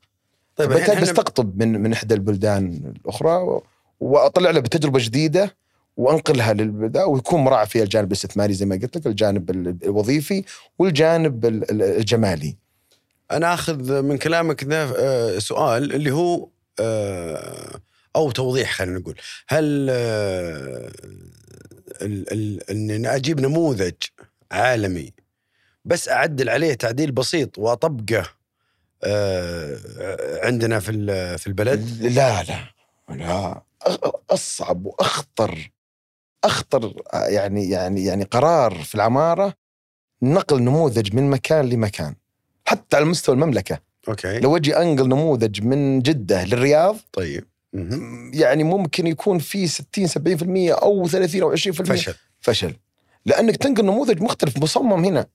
طيب 0.57 0.69
بالتالي 0.69 1.01
بستقطب 1.01 1.63
من 1.63 1.81
من 1.83 1.93
إحدى 1.93 2.15
البلدان 2.15 2.93
الأخرى 3.05 3.61
وأطلع 4.01 4.51
له 4.51 4.61
بتجربة 4.61 4.99
جديدة 5.03 5.57
وأنقلها 5.97 6.53
للبلدان 6.53 7.05
ويكون 7.05 7.41
مراعى 7.41 7.67
فيها 7.67 7.83
الجانب 7.83 8.07
الاستثماري 8.07 8.55
زي 8.55 8.67
ما 8.67 8.75
قلت 8.83 8.97
لك 8.97 9.07
الجانب 9.07 9.51
ال- 9.51 9.77
الوظيفي 9.85 10.45
والجانب 10.79 11.45
ال- 11.47 11.71
ال- 11.71 11.83
الجمالي. 11.83 12.57
أنا 13.31 13.55
آخذ 13.55 14.03
من 14.03 14.19
كلامك 14.19 14.65
ذا 14.65 14.93
آه، 14.99 15.39
سؤال 15.39 15.93
اللي 15.95 16.11
هو 16.11 16.49
آه، 16.81 17.81
أو 18.17 18.31
توضيح 18.31 18.73
خلينا 18.73 18.99
نقول. 18.99 19.15
هل 19.49 19.87
آه، 19.91 20.91
ال- 22.03 22.33
ال- 22.33 22.91
إن 22.91 23.07
أجيب 23.07 23.41
نموذج 23.41 23.95
عالمي 24.53 25.13
بس 25.85 26.09
أعدل 26.09 26.49
عليه 26.49 26.75
تعديل 26.75 27.13
بسيط 27.13 27.59
وأطبقه 27.59 28.27
آه، 29.05 29.79
عندنا 30.47 30.81
في 30.81 30.93
في 31.39 31.47
البلد؟ 31.47 32.03
لا 32.03 32.43
لا 32.43 32.75
لا 33.09 33.63
أصعب 34.31 34.87
وأخطر 34.87 35.71
أخطر 36.45 37.03
يعني 37.15 37.71
يعني 37.71 38.05
يعني 38.05 38.25
قرار 38.25 38.75
في 38.75 38.95
العمارة 38.95 39.55
نقل 40.23 40.63
نموذج 40.63 41.15
من 41.15 41.31
مكان 41.31 41.69
لمكان 41.69 42.15
حتى 42.65 42.97
على 42.97 43.05
مستوى 43.05 43.35
المملكة. 43.35 43.79
okay. 44.09 44.39
لو 44.39 44.57
أجي 44.57 44.77
أنقل 44.77 45.09
نموذج 45.09 45.63
من 45.63 46.01
جدة 46.03 46.45
للرياض 46.45 46.97
طيب. 47.13 47.45
يعني 48.33 48.65
ممكن 48.65 49.07
يكون 49.07 49.39
في 49.39 49.67
60 49.67 50.09
70% 50.09 50.73
أو 50.83 51.09
30 51.09 51.43
أو 51.43 51.57
20% 51.57 51.57
فشل. 51.71 52.15
فشل. 52.41 52.75
لأنك 53.27 53.57
تنقل 53.57 53.85
نموذج 53.85 54.23
مختلف 54.23 54.59
مصمم 54.59 55.05
هنا. 55.05 55.27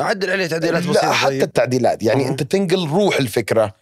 اعدل 0.00 0.30
عليه 0.30 0.46
تعديلات 0.46 0.82
لا 0.82 0.90
بسيطة 0.90 1.12
حتى 1.12 1.30
طيب. 1.30 1.42
التعديلات. 1.42 2.02
يعني. 2.02 2.28
أنت 2.28 2.42
تنقل 2.42 2.88
روح 2.88 3.16
الفكرة 3.16 3.74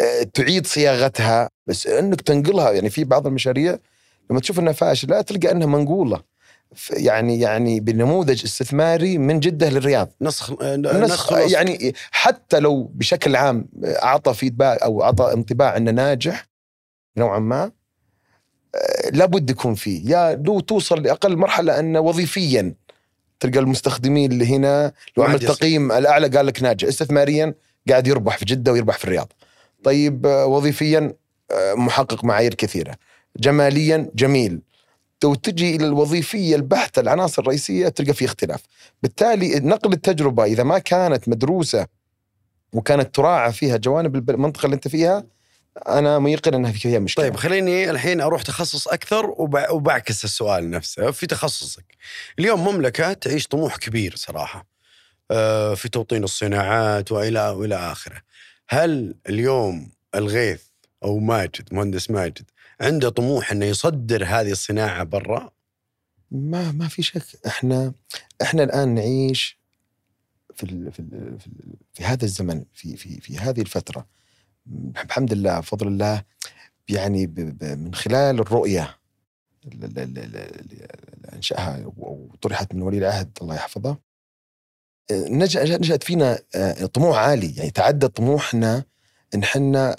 آه، 0.00 0.22
تعيد 0.34 0.66
صياغتها. 0.66 1.50
بس 1.66 1.86
أنك 1.86 2.20
تنقلها 2.20 2.72
يعني 2.72 2.90
في 2.90 3.04
بعض 3.04 3.26
المشاريع 3.26 3.78
لما 4.30 4.40
تشوف 4.40 4.58
إنها 4.58 4.72
فاشلة 4.72 5.20
تلقى 5.20 5.50
إنها 5.52 5.66
منقولة. 5.66 6.22
يعني 6.90 7.40
يعني 7.40 7.80
بنموذج 7.80 8.44
استثماري 8.44 9.18
من 9.18 9.40
جدة 9.40 9.68
للرياض. 9.68 10.12
نسخ 10.20 10.62
آه، 10.62 10.76
نسخ 10.76 10.94
نسخ 10.96 11.32
يعني 11.32 11.94
حتى 12.10 12.60
لو 12.60 12.82
بشكل 12.94 13.36
عام 13.36 13.68
أعطى 13.84 14.34
feedback 14.34 14.82
أو 14.82 15.02
أعطى 15.02 15.32
انطباع 15.32 15.76
إنه 15.76 15.90
ناجح 15.90 16.48
نوعا 17.16 17.38
ما 17.38 17.62
آه، 18.74 19.10
لابد 19.10 19.50
يكون 19.50 19.74
فيه. 19.74 20.10
يا 20.10 20.34
لو 20.34 20.60
توصل 20.60 21.02
لأقل 21.02 21.36
مرحلة 21.36 21.80
انه 21.80 22.00
وظيفيا 22.00 22.74
تلقى 23.40 23.58
المستخدمين 23.58 24.32
اللي 24.32 24.46
هنا. 24.46 24.92
لو 25.16 25.24
عمل. 25.24 25.38
تقييم 25.38 25.92
الأعلى 25.92 26.28
قال 26.28 26.46
لك 26.46 26.62
ناجح. 26.62 26.88
استثماريا 26.88 27.54
قاعد 27.88 28.06
يربح 28.06 28.38
في 28.38 28.44
جدة 28.44 28.72
ويربح 28.72 28.98
في 28.98 29.04
الرياض. 29.04 29.32
طيب 29.84 30.26
آه، 30.26 30.46
وظيفيا 30.46 31.12
آه، 31.50 31.74
محقق 31.74 32.24
معايير 32.24 32.54
كثيرة. 32.54 32.94
جماليا 33.36 34.10
جميل. 34.14 34.60
لو 35.24 35.34
تجي 35.34 35.76
إلى 35.76 35.86
الوظيفية 35.86 36.56
البحتة 36.56 37.00
العناصر 37.00 37.42
الرئيسية 37.42 37.88
تلقى 37.88 38.14
في 38.14 38.24
اختلاف. 38.24 38.62
بالتالي 39.02 39.60
نقل 39.60 39.92
التجربة 39.92 40.44
إذا 40.44 40.62
ما 40.62 40.78
كانت 40.78 41.28
مدروسة 41.28 41.86
وكانت 42.72 43.14
تراعى 43.14 43.52
فيها 43.52 43.76
جوانب 43.76 44.30
المنطقة 44.30 44.64
اللي 44.64 44.74
أنت 44.74 44.88
فيها 44.88 45.24
أنا 45.88 46.18
ميقن 46.18 46.54
إنها 46.54 46.72
فيها 46.72 46.98
مشكلة 46.98 47.24
طيب 47.24 47.36
خليني 47.36 47.90
الحين 47.90 48.20
أروح 48.20 48.42
تخصص 48.42 48.88
أكثر 48.88 49.26
وب- 49.26 49.70
وبعكس 49.70 50.24
السؤال 50.24 50.70
نفسه 50.70 51.10
في 51.10 51.26
تخصصك. 51.26 51.84
اليوم 52.38 52.64
مملكة 52.68 53.12
تعيش 53.12 53.46
طموح 53.46 53.76
كبير 53.76 54.16
صراحة. 54.16 54.66
آه، 55.30 55.74
في 55.74 55.88
توطين 55.88 56.24
الصناعات 56.24 57.12
والى 57.12 57.48
وإلى 57.48 57.74
آخره. 57.74 58.22
هل 58.68 59.14
اليوم 59.28 59.90
الغيث 60.14 60.62
أو 61.04 61.18
ماجد 61.18 61.74
مهندس 61.74 62.10
ماجد 62.10 62.50
عنده 62.80 63.08
طموح 63.08 63.52
إنه 63.52 63.66
يصدر 63.66 64.24
هذه 64.24 64.50
الصناعة 64.50 65.04
برا؟ 65.04 65.50
ما 66.30 66.72
ما 66.72 66.88
في 66.88 67.02
شك 67.02 67.22
إحنا 67.46 67.92
إحنا 68.42 68.62
الآن 68.64 68.94
نعيش 68.94 69.58
في 70.54 70.62
ال 70.62 70.92
في 70.92 71.00
ال 71.00 71.38
في, 71.40 71.46
ال 71.46 71.74
في 71.94 72.04
هذا 72.04 72.24
الزمن 72.24 72.64
في 72.74 72.96
في 72.96 73.20
في 73.20 73.38
هذه 73.38 73.60
الفترة 73.60 74.06
بحمد 74.68 75.32
الله 75.32 75.60
بفضل 75.60 75.86
الله 75.88 76.22
يعني 76.88 77.26
من 77.62 77.94
خلال 77.94 78.40
الرؤية 78.40 78.96
ال- 79.66 79.84
ال- 79.84 79.98
ال- 79.98 80.18
ال- 80.18 80.60
اللي 80.60 80.88
أنشأها 81.36 81.92
وطرحت 81.96 82.74
من 82.74 82.82
ولي 82.82 82.98
العهد 82.98 83.38
الله 83.42 83.54
يحفظه 83.54 83.96
نشأت 85.12 86.02
فينا 86.04 86.38
آه، 86.54 86.86
طموح 86.86 87.18
عالي 87.18 87.56
يعني 87.56 87.70
تعدى 87.70 88.08
طموحنا 88.08 88.84
إن 89.34 89.42
إحنا 89.42 89.90
آه، 89.90 89.96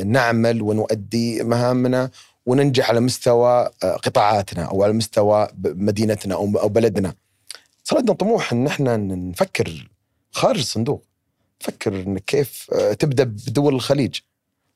آه، 0.00 0.02
نعمل 0.02 0.62
ونؤدي 0.62 1.42
مهامنا 1.42 2.10
وننجح 2.46 2.90
على 2.90 3.00
مستوى 3.00 3.70
قطاعاتنا 3.82 4.62
أو 4.64 4.82
على 4.82 4.92
مستوى 4.92 5.48
مدينتنا 5.64 6.34
أو 6.34 6.46
بلدنا. 6.68 7.14
صار 7.84 7.98
عندنا 7.98 8.16
طموح 8.16 8.52
إن 8.52 8.66
إحنا 8.66 8.96
نفكر 8.96 9.90
خارج 10.30 10.58
الصندوق. 10.58 11.04
نفكر 11.62 11.94
إن 11.94 12.18
كيف 12.18 12.66
آه، 12.72 12.92
تبدأ 12.92 13.24
بدول 13.24 13.74
الخليج 13.74 14.18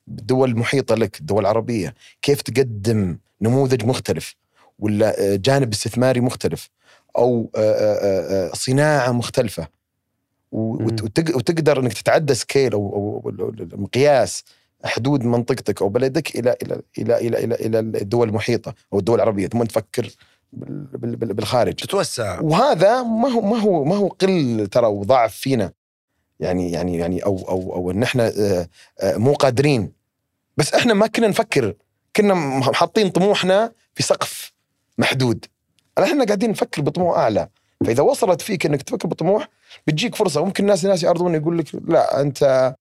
بالدول 0.06 0.50
المحيطه 0.50 0.94
لك، 0.94 1.20
الدول 1.20 1.40
العربيه، 1.42 1.94
كيف 2.22 2.42
تقدم 2.42 3.18
نموذج 3.40 3.84
مختلف 3.84 4.34
ولا 4.78 5.32
آه، 5.32 5.36
جانب 5.36 5.72
استثماري 5.72 6.20
مختلف 6.20 6.70
أو 7.18 7.50
آه، 7.56 8.50
صناعة 8.54 9.12
مختلفة. 9.12 9.68
وتقدر 10.52 11.80
إنك 11.80 11.92
تتعدى 11.92 12.34
سكيل 12.34 12.72
أو 12.72 13.32
مقياس 13.72 14.44
حدود 14.84 15.24
منطقتك 15.24 15.82
أو 15.82 15.88
بلدك 15.88 16.36
إلى 16.36 16.56
إلى 16.62 16.80
إلى 16.98 17.16
إلى 17.18 17.44
إلى, 17.44 17.54
إلى 17.54 17.78
الدول 17.78 18.28
المحيطة 18.28 18.74
أو 18.92 18.98
الدول 18.98 19.16
العربية. 19.16 19.46
ثم 19.46 19.62
تفكر 19.62 20.10
بال- 20.52 21.16
بال- 21.16 21.34
بالخارج. 21.34 21.74
تتوسع. 21.74 22.40
وهذا 22.40 23.02
ما 23.02 23.28
هو 23.28 23.40
ما 23.40 23.58
هو 23.58 23.84
ما 23.84 23.96
هو 23.96 24.08
قل 24.08 24.66
ترى 24.70 24.86
وضعف 24.86 25.34
فينا. 25.34 25.72
يعني 26.40 26.72
يعني 26.72 26.96
يعني 26.98 27.24
أو 27.24 27.36
أو 27.48 27.74
أو 27.74 27.90
إن 27.90 28.02
إحنا 28.02 28.32
آه، 28.38 28.68
آه، 29.00 29.16
مو 29.16 29.32
قادرين 29.32 29.92
بس 30.56 30.74
إحنا 30.74 30.94
ما 30.94 31.06
كنا 31.06 31.28
نفكر 31.28 31.74
كنا 32.16 32.60
حاطين 32.74 33.08
طموحنا 33.10 33.72
في 33.94 34.02
سقف 34.02 34.52
محدود 34.98 35.46
إحنا 35.98 36.24
قاعدين 36.24 36.50
نفكر 36.50 36.82
بطموح 36.82 37.18
أعلى 37.18 37.48
فإذا 37.84 38.02
وصلت 38.02 38.42
فيك 38.42 38.66
إنك 38.66 38.82
تفكر 38.82 39.08
بطموح 39.08 39.48
بتجيك 39.86 40.14
فرصة 40.14 40.44
ممكن 40.44 40.64
الناس 40.64 40.84
ناس 40.84 41.02
يعرضون 41.02 41.34
يقول 41.34 41.58
لك 41.58 41.74
لا 41.74 42.20
أنت 42.20 42.74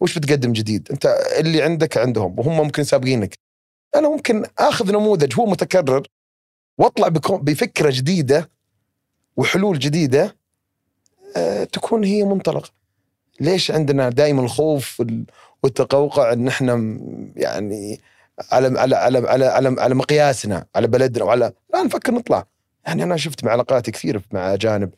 وش 0.00 0.18
بتقدم 0.18 0.52
جديد؟ 0.52 0.88
أنت 0.90 1.06
اللي 1.38 1.62
عندك 1.62 1.98
عندهم 1.98 2.38
وهم 2.38 2.56
ممكن 2.56 2.84
سابقينك. 2.84 3.34
أنا 3.96 4.08
ممكن 4.08 4.44
آخذ 4.58 4.92
نموذج 4.92 5.34
هو 5.40 5.46
متكرر 5.46 6.06
واطلع 6.78 7.08
بفكرة 7.28 7.90
جديدة 7.90 8.50
وحلول 9.36 9.78
جديدة 9.78 10.36
آه، 11.36 11.64
تكون 11.64 12.04
هي 12.04 12.24
منطلق. 12.24 12.72
ليش 13.40 13.70
عندنا 13.70 14.08
دائما 14.08 14.42
الخوف 14.42 15.00
وال- 15.00 15.24
والتقوقع 15.62 16.32
إن 16.32 16.48
إحنا 16.48 16.98
يعني 17.36 18.00
على 18.52 18.80
على 18.80 18.96
على 18.96 19.18
على 19.28 19.46
على, 19.46 19.76
على 19.80 19.94
مقياسنا 19.94 20.66
على 20.76 20.86
بلدنا 20.86 21.24
وعلى 21.24 21.52
لا 21.74 21.82
نفكر 21.82 22.12
نطلع. 22.14 22.46
يعني 22.86 23.02
أنا 23.02 23.16
شفت 23.16 23.44
معلقات 23.44 23.90
كثير 23.90 24.20
مع 24.32 24.54
أجانب 24.54 24.90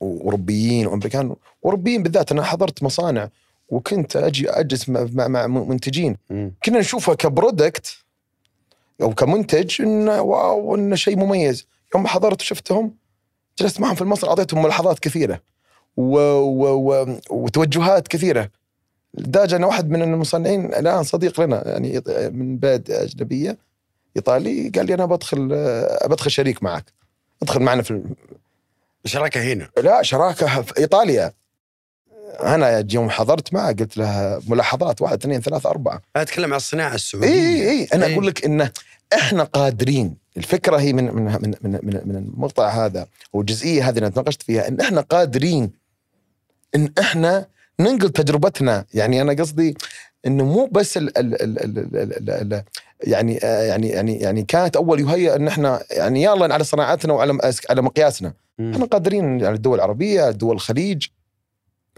وأوروبيين 0.00 0.86
وأمريكان 0.86 1.36
وأوروبيين 1.62 2.02
بالذات 2.02 2.32
أنا 2.32 2.42
حضرت 2.42 2.82
مصانع 2.82 3.28
وكنت 3.68 4.16
أجي 4.16 4.50
أجلس 4.50 4.88
مع, 4.88 5.06
مع, 5.12 5.28
مع 5.28 5.46
منتجين. 5.46 6.16
كنا 6.64 6.78
نشوفها 6.78 7.14
كبرودكت 7.14 7.96
أو 9.02 9.14
كمنتج 9.14 9.82
انه 9.82 10.20
واو 10.22 10.74
انه 10.74 10.96
شيء 10.96 11.16
مميز 11.16 11.66
يوم 11.94 12.06
حضرت 12.06 12.40
وشفتهم 12.40 12.94
جلست 13.58 13.80
معهم 13.80 13.94
في 13.94 14.02
المصنع 14.02 14.30
أعطيتهم 14.30 14.62
ملاحظات 14.62 14.98
كثيرة 14.98 15.40
و 15.96 16.18
و 16.38 16.92
و 16.92 17.18
وتوجهات 17.30 18.08
كثيرة. 18.08 18.50
لدرجه 19.14 19.56
ان 19.56 19.64
واحد 19.64 19.90
من 19.90 20.02
المصنعين 20.02 20.64
الآن 20.64 21.02
صديق 21.02 21.40
لنا 21.40 21.68
يعني 21.68 22.02
من 22.30 22.56
بلد 22.56 22.90
أجنبية 22.90 23.58
إيطالي 24.16 24.68
قال 24.68 24.86
لي 24.86 24.94
أنا 24.94 25.04
بدخل 25.04 25.48
بدخل 26.04 26.30
شريك 26.30 26.62
معك. 26.62 26.92
ادخل 27.42 27.60
معنا 27.60 27.82
في 27.82 28.02
شراكة 29.04 29.52
هنا؟ 29.52 29.68
لا 29.82 30.02
شراكة 30.02 30.62
في 30.62 30.78
إيطاليا. 30.78 31.32
أنا 32.42 32.86
يوم 32.92 33.10
حضرت 33.10 33.54
معه 33.54 33.72
قلت 33.72 33.96
له 33.96 34.42
ملاحظات 34.48 35.02
واحد 35.02 35.18
اثنين 35.20 35.40
ثلاثة 35.40 35.70
أربعة. 35.70 36.02
أنا 36.16 36.22
أتكلم 36.22 36.50
عن 36.52 36.56
الصناعة 36.56 36.94
السعودية. 36.94 37.28
إي 37.28 37.70
إي 37.70 37.88
أنا 37.94 38.06
إي. 38.06 38.14
أقول 38.14 38.26
لك 38.26 38.44
إنه 38.44 38.70
إحنا 39.14 39.44
قادرين. 39.44 40.16
الفكرة 40.36 40.76
هي 40.76 40.92
من 40.92 41.04
من 41.14 41.24
من 41.24 41.54
من, 41.62 41.80
من, 41.82 42.00
من 42.04 42.16
المقطع 42.16 42.68
هذا 42.68 43.06
والجزئيه 43.32 43.88
هذه 43.88 43.98
اللي 43.98 44.10
تناقشت 44.10 44.42
فيها 44.42 44.68
إن 44.68 44.80
إحنا 44.80 45.00
قادرين 45.00 45.83
ان 46.74 46.92
إحنا 46.98 47.46
ننقل 47.80 48.10
تجربتنا 48.10 48.84
يعني 48.94 49.22
أنا 49.22 49.32
قصدي 49.32 49.76
انه 50.26 50.44
مو 50.44 50.66
بس 50.72 50.96
ال 50.96 51.18
ال 51.18 51.42
ال 51.42 51.64
ال 51.64 51.78
ال 51.96 52.30
ال 52.30 52.30
ال 52.30 52.62
يعني 53.00 53.38
آه، 53.44 53.62
يعني 53.62 53.88
يعني 53.88 54.18
يعني 54.18 54.42
كانت 54.42 54.76
اول 54.76 55.00
يهيأ 55.00 55.36
ان 55.36 55.48
إحنا 55.48 55.82
يعني 55.90 56.22
يلا 56.22 56.54
على 56.54 56.64
صناعتنا 56.64 57.12
وعلى 57.12 57.38
على 57.70 57.82
مقياسنا 57.82 58.32
مم. 58.58 58.72
إحنا 58.72 58.86
قادرين 58.86 59.44
على 59.44 59.54
الدول 59.54 59.74
العربيه 59.74 60.30
دول 60.30 60.54
الخليج 60.54 61.06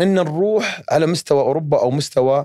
ان 0.01 0.15
نروح 0.15 0.83
على 0.91 1.07
مستوى 1.07 1.41
اوروبا 1.41 1.81
أو 1.81 1.91
مستوى 1.91 2.45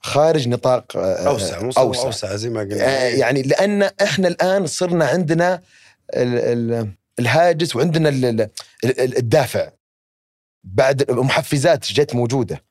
خارج 0.00 0.48
نطاق 0.48 0.96
آه، 0.96 1.28
اوسع 1.28 1.60
اوسع, 1.60 2.06
أوسع 2.06 2.36
زي 2.36 2.50
ما 2.50 2.60
قلنا 2.60 2.84
آه، 2.84 3.08
يعني 3.08 3.42
لأن 3.42 3.82
إحنا 3.82 4.28
الان 4.28 4.66
صرنا 4.66 5.04
عندنا 5.04 5.60
ال 6.14 6.38
ال 6.38 6.88
الهاجس 7.18 7.76
وعندنا 7.76 8.08
ال 8.08 8.24
ال 8.24 8.40
ال 8.84 9.18
الدافع 9.18 9.70
بعد 10.64 11.10
المحفزات 11.10 11.92
جت 11.92 12.14
موجودة. 12.14 12.62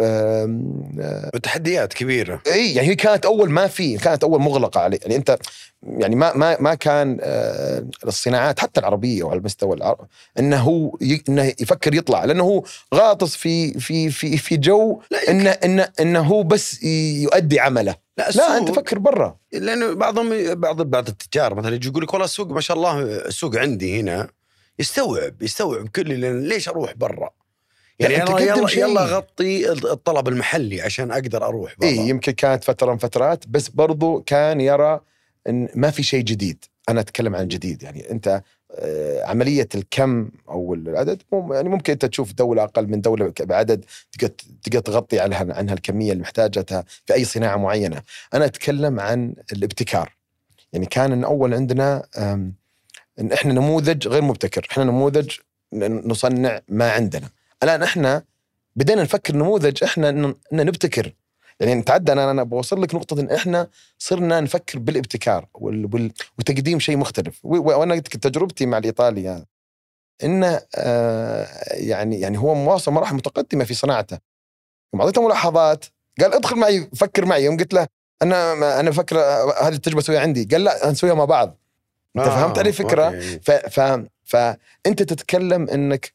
آم، 0.00 0.98
آه، 1.00 1.30
وتحديات 1.34 1.92
كبيرة. 1.92 2.42
إي 2.46 2.74
يعني 2.74 2.88
هي 2.88 2.94
كانت 2.94 3.24
أول 3.24 3.50
ما 3.50 3.66
في 3.66 3.98
كانت 3.98 4.24
أول 4.24 4.40
مغلقة 4.40 4.80
عليه 4.80 4.98
يعني 5.02 5.16
أنت 5.16 5.38
يعني 5.82 6.16
ما 6.16 6.36
ما 6.36 6.60
ما 6.60 6.74
كان 6.74 7.18
آه، 7.20 7.86
الصناعات 8.06 8.60
حتى 8.60 8.80
العربية 8.80 9.22
وعلى 9.22 9.38
المستوى 9.38 9.76
العربي 9.76 10.02
إنه 10.38 10.56
هو 10.56 10.98
إنه 11.28 11.44
يفكر 11.60 11.94
يطلع. 11.94 12.24
لأنه 12.24 12.44
هو 12.44 12.62
غاطس 12.94 13.36
في 13.36 13.80
في 13.80 14.10
في 14.10 14.36
في 14.36 14.56
جو 14.56 15.00
إنه 15.28 15.50
إنه 15.50 15.88
إنه 16.00 16.20
هو 16.20 16.42
بس 16.42 16.82
يؤدي 16.82 17.60
عمله. 17.60 17.94
لا, 18.18 18.30
لا 18.30 18.58
أنت 18.58 18.70
فكر 18.70 18.98
برا. 18.98 19.36
لأنه 19.52 19.92
بعضهم 19.94 20.54
بعض 20.54 20.82
بعض 20.82 21.08
التجار 21.08 21.54
مثلا 21.54 21.74
يجي 21.74 21.88
يقول 21.88 22.02
لك 22.02 22.12
والله 22.12 22.24
السوق 22.24 22.50
ما 22.50 22.60
شاء 22.60 22.76
الله 22.76 23.02
السوق 23.02 23.56
عندي 23.56 24.00
هنا. 24.00 24.28
يستوعب 24.78 25.42
يستوعب 25.42 25.88
كل 25.88 26.18
ليش 26.48 26.68
أروح 26.68 26.94
برا؟ 26.94 27.30
يعني 27.98 28.16
لا، 28.16 28.22
أنت 28.22 28.30
يلا 28.30 28.56
يلا, 28.56 28.66
شيء. 28.66 28.84
يلا 28.84 29.04
غطي 29.04 29.72
الطلب 29.72 30.28
المحلي 30.28 30.82
عشان 30.82 31.10
أقدر 31.10 31.46
أروح 31.46 31.74
برا 31.78 31.88
اي 31.88 31.96
يمكن 31.96 32.32
كانت 32.32 32.64
فترة 32.64 32.92
من 32.92 32.98
فترات 32.98 33.48
بس 33.48 33.68
برضو 33.68 34.22
كان 34.26 34.60
يرى 34.60 35.00
إن 35.48 35.68
ما 35.74 35.90
في 35.90 36.02
شيء 36.02 36.24
جديد 36.24 36.64
أنا 36.88 37.00
أتكلم 37.00 37.36
عن 37.36 37.48
جديد 37.48 37.82
يعني 37.82 38.10
أنت 38.10 38.42
آه، 38.74 39.24
عملية 39.24 39.68
الكم 39.74 40.30
أو 40.48 40.74
العدد 40.74 41.22
يعني 41.32 41.68
ممكن 41.68 41.92
أنت 41.92 42.04
تشوف 42.04 42.32
دولة 42.32 42.64
أقل 42.64 42.86
من 42.86 43.00
دولة 43.00 43.32
بعدد 43.40 43.84
تقدر 44.62 44.80
تغطي 44.80 45.20
عنها 45.20 45.54
عنها 45.54 45.74
الكمية 45.74 46.12
اللي 46.12 46.22
محتاجتها 46.22 46.84
في 47.06 47.14
أي 47.14 47.24
صناعة 47.24 47.56
معينة 47.56 48.02
أنا 48.34 48.44
أتكلم 48.44 49.00
عن 49.00 49.34
الابتكار 49.52 50.16
يعني 50.72 50.86
كان 50.86 51.12
إن 51.12 51.24
اول 51.24 51.54
عندنا 51.54 52.06
إن 53.20 53.32
إحنا 53.32 53.52
نموذج 53.52 54.08
غير 54.08 54.22
مبتكر. 54.22 54.66
إحنا 54.70 54.84
نموذج 54.84 55.30
نصنع 55.74 56.60
ما 56.68 56.90
عندنا. 56.90 57.28
الآن 57.62 57.82
إحنا 57.82 58.22
بدينا 58.76 59.02
نفكر 59.02 59.36
نموذج 59.36 59.84
إحنا 59.84 60.08
إن 60.08 60.34
نبتكر. 60.52 61.14
يعني 61.60 61.74
نتعدى 61.74 62.12
أنا 62.12 62.30
أنا 62.30 62.42
بوصل 62.42 62.82
لك 62.82 62.94
نقطة 62.94 63.20
إن 63.20 63.30
إحنا 63.30 63.68
صرنا 63.98 64.40
نفكر 64.40 64.78
بالابتكار 64.78 65.46
وتقديم 66.38 66.80
شيء 66.80 66.96
مختلف. 66.96 67.40
وأنا 67.44 67.98
تجربتي 67.98 68.66
مع 68.66 68.78
الإيطالي 68.78 69.28
هذا. 69.28 69.46
إنه 70.24 70.60
آه 70.74 71.46
يعني 71.72 72.20
يعني 72.20 72.38
هو 72.38 72.54
مواصل 72.54 72.92
مراحل 72.92 73.14
متقدمة 73.14 73.64
في 73.64 73.74
صناعته. 73.74 74.18
يوم 74.94 75.02
أعطيته 75.02 75.26
ملاحظات 75.26 75.84
قال 76.20 76.34
ادخل 76.34 76.56
معي 76.56 76.90
فكر 76.96 77.24
معي. 77.26 77.44
يوم 77.44 77.56
قلت 77.56 77.74
له 77.74 77.86
أنا 78.22 78.80
أنا 78.80 78.90
فكر 78.90 79.18
هذه 79.62 79.74
التجربة 79.74 80.00
أسويها 80.00 80.20
عندي. 80.20 80.44
قال 80.44 80.64
لا 80.64 80.90
نسويها 80.90 81.14
مع 81.14 81.24
بعض. 81.24 81.59
أنت 82.16 82.24
فهمت 82.24 82.58
علي؟ 82.58 82.72
أوكي. 83.06 83.40
ف 83.42 83.50
ف 83.50 83.80
فأنت 84.24 85.02
تتكلم 85.02 85.68
إنك 85.68 86.12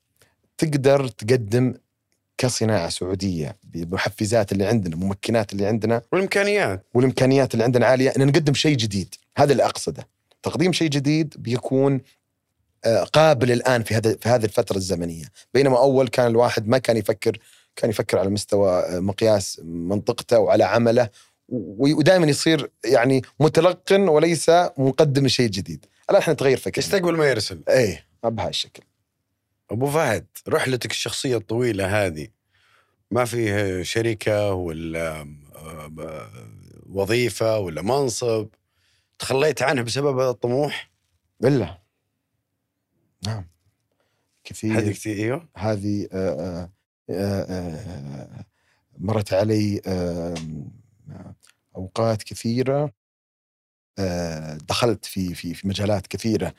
تقدر 0.58 1.08
تقدم 1.08 1.73
كصناعة 2.38 2.89
سعودية 2.89 3.58
بالمحفزات 3.63 4.51
اللي 4.51 4.65
عندنا 4.65 4.95
الممكنات 4.95 5.53
اللي 5.53 5.65
عندنا. 5.65 6.01
والإمكانيات. 6.12 6.86
والإمكانيات 6.93 7.53
اللي 7.53 7.63
عندنا 7.63 7.86
عالية 7.86 8.10
إن 8.10 8.27
نقدم 8.27 8.53
شيء 8.53 8.77
جديد. 8.77 9.15
هذا 9.38 9.51
اللي 9.51 9.65
أقصده. 9.65 10.08
تقديم 10.43 10.73
شيء 10.73 10.89
جديد 10.89 11.34
بيكون 11.38 12.01
آه، 12.86 13.03
قابل 13.03 13.51
الآن 13.51 13.84
في 13.84 13.95
هذا 13.95 14.17
في 14.21 14.29
هذه 14.29 14.43
الفترة 14.43 14.77
الزمنية. 14.77 15.25
بينما 15.53 15.77
أول 15.77 16.08
كان 16.08 16.27
الواحد 16.27 16.67
ما 16.67 16.77
كان 16.77 16.97
يفكر 16.97 17.38
كان 17.75 17.89
يفكر 17.89 18.19
على 18.19 18.29
مستوى 18.29 18.71
آه، 18.71 18.99
مقياس 18.99 19.62
منطقته 19.63 20.39
وعلى 20.39 20.63
عمله 20.63 21.10
ودائما 21.49 22.27
يصير 22.27 22.71
يعني 22.86 23.21
متلقن 23.39 24.08
وليس 24.08 24.49
مقدم 24.77 25.25
لشيء 25.25 25.49
جديد. 25.49 25.86
الآن 26.10 26.21
إحنا 26.21 26.34
نتغير 26.34 26.58
فكرنا. 26.58 26.86
يستقبل 26.88 27.17
ما 27.17 27.25
يرسل. 27.29 27.63
إيه 27.69 28.05
بهالشكل 28.23 28.84
أبو 29.71 29.88
فهد 29.88 30.25
رحلتك 30.47 30.91
الشخصية 30.91 31.38
الطويلة 31.38 32.05
هذه 32.05 32.27
ما 33.12 33.25
فيه 33.25 33.84
شركة 33.84 34.53
ولا 34.53 35.27
آه، 35.55 36.29
وظيفة 36.89 37.60
ولا 37.60 37.81
منصب 37.81 38.47
تخليت 39.19 39.62
عنه 39.62 39.81
بسبب 39.81 40.19
هذا 40.19 40.29
الطموح؟ 40.29 40.91
بالله 41.39 41.77
نعم. 43.27 43.47
كثير. 44.43 44.77
هذه 44.77 44.91
كثير 44.91 45.15
أيوه. 45.15 45.49
هذه 45.55 46.08
آه، 46.12 46.69
آه، 47.10 48.45
مرت 48.97 49.34
علي 49.34 49.81
أوقات 51.75 52.23
كثيرة 52.23 52.91
آه، 53.99 54.57
دخلت 54.69 55.05
في 55.05 55.33
في 55.35 55.53
في 55.53 55.67
مجالات 55.67 56.07
كثيرة 56.07 56.53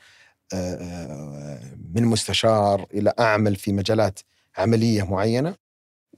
آه، 0.54 0.74
آه، 0.74 1.60
من 1.94 2.04
مستشار 2.04 2.86
إلى 2.94 3.12
أعمل 3.18 3.56
في 3.56 3.72
مجالات 3.72 4.20
عملية 4.56 5.02
معينة 5.02 5.56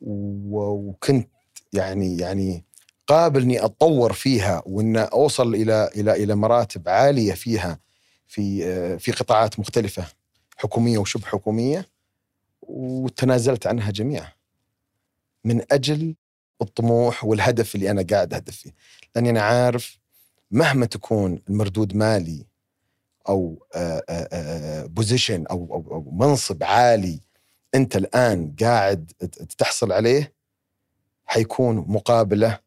وكنت 0.00 1.28
يعني 1.72 2.16
يعني 2.16 2.64
قابل 3.06 3.42
اني 3.42 3.64
أتطور 3.64 4.12
فيها 4.12 4.62
وإن 4.66 4.96
أوصل 4.96 5.54
إلى 5.54 5.90
إلى 5.96 6.12
إلى 6.12 6.34
مراتب 6.34 6.88
عالية 6.88 7.32
فيها 7.32 7.78
في 8.26 8.98
في 8.98 9.12
قطاعات 9.12 9.60
مختلفة 9.60 10.06
حكومية 10.56 10.98
وشبه 10.98 11.26
حكومية 11.26 11.88
وتنازلت 12.62 13.66
عنها 13.66 13.90
جميعا. 13.90 14.32
من 15.44 15.62
أجل 15.72 16.14
الطموح 16.62 17.24
والهدف 17.24 17.74
اللي 17.74 17.90
أنا 17.90 18.04
قاعد 18.10 18.34
اهدف 18.34 18.56
فيه 18.56 18.70
لأني 19.14 19.30
أنا 19.30 19.42
عارف 19.42 19.98
مهما 20.50 20.86
تكون 20.86 21.42
المردود 21.48 21.96
مالي 21.96 22.46
أو 23.28 23.66
بوزيشن 24.86 25.46
أو 25.46 25.56
أو 25.56 25.94
أو 25.94 26.10
منصب 26.12 26.64
عالي 26.64 27.20
أنت 27.74 27.96
الآن 27.96 28.54
قاعد 28.60 29.12
تحصل 29.58 29.92
عليه 29.92 30.32
حيكون 31.26 31.76
مقابلة 31.76 32.58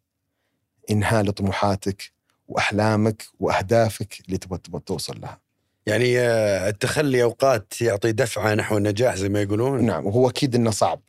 إنهاء 0.92 1.24
لطموحاتك 1.24 2.12
وأحلامك 2.48 3.24
وأهدافك 3.40 4.22
اللي 4.26 4.38
تبغى 4.38 4.58
تبغى 4.58 4.82
توصل 4.86 5.22
لها. 5.22 5.40
يعني 5.86 6.20
آه، 6.20 6.70
التخلي 6.70 7.24
أوقات 7.24 7.82
يعطي 7.82 8.12
دفعة 8.12 8.54
نحو 8.54 8.78
النجاح 8.78 9.16
زي 9.16 9.30
ما 9.30 9.42
يقولون 9.42 9.86
نعم 9.86 10.06
وهو 10.06 10.30
أكيد 10.30 10.56
إنه 10.56 10.72
صعب 10.72 11.02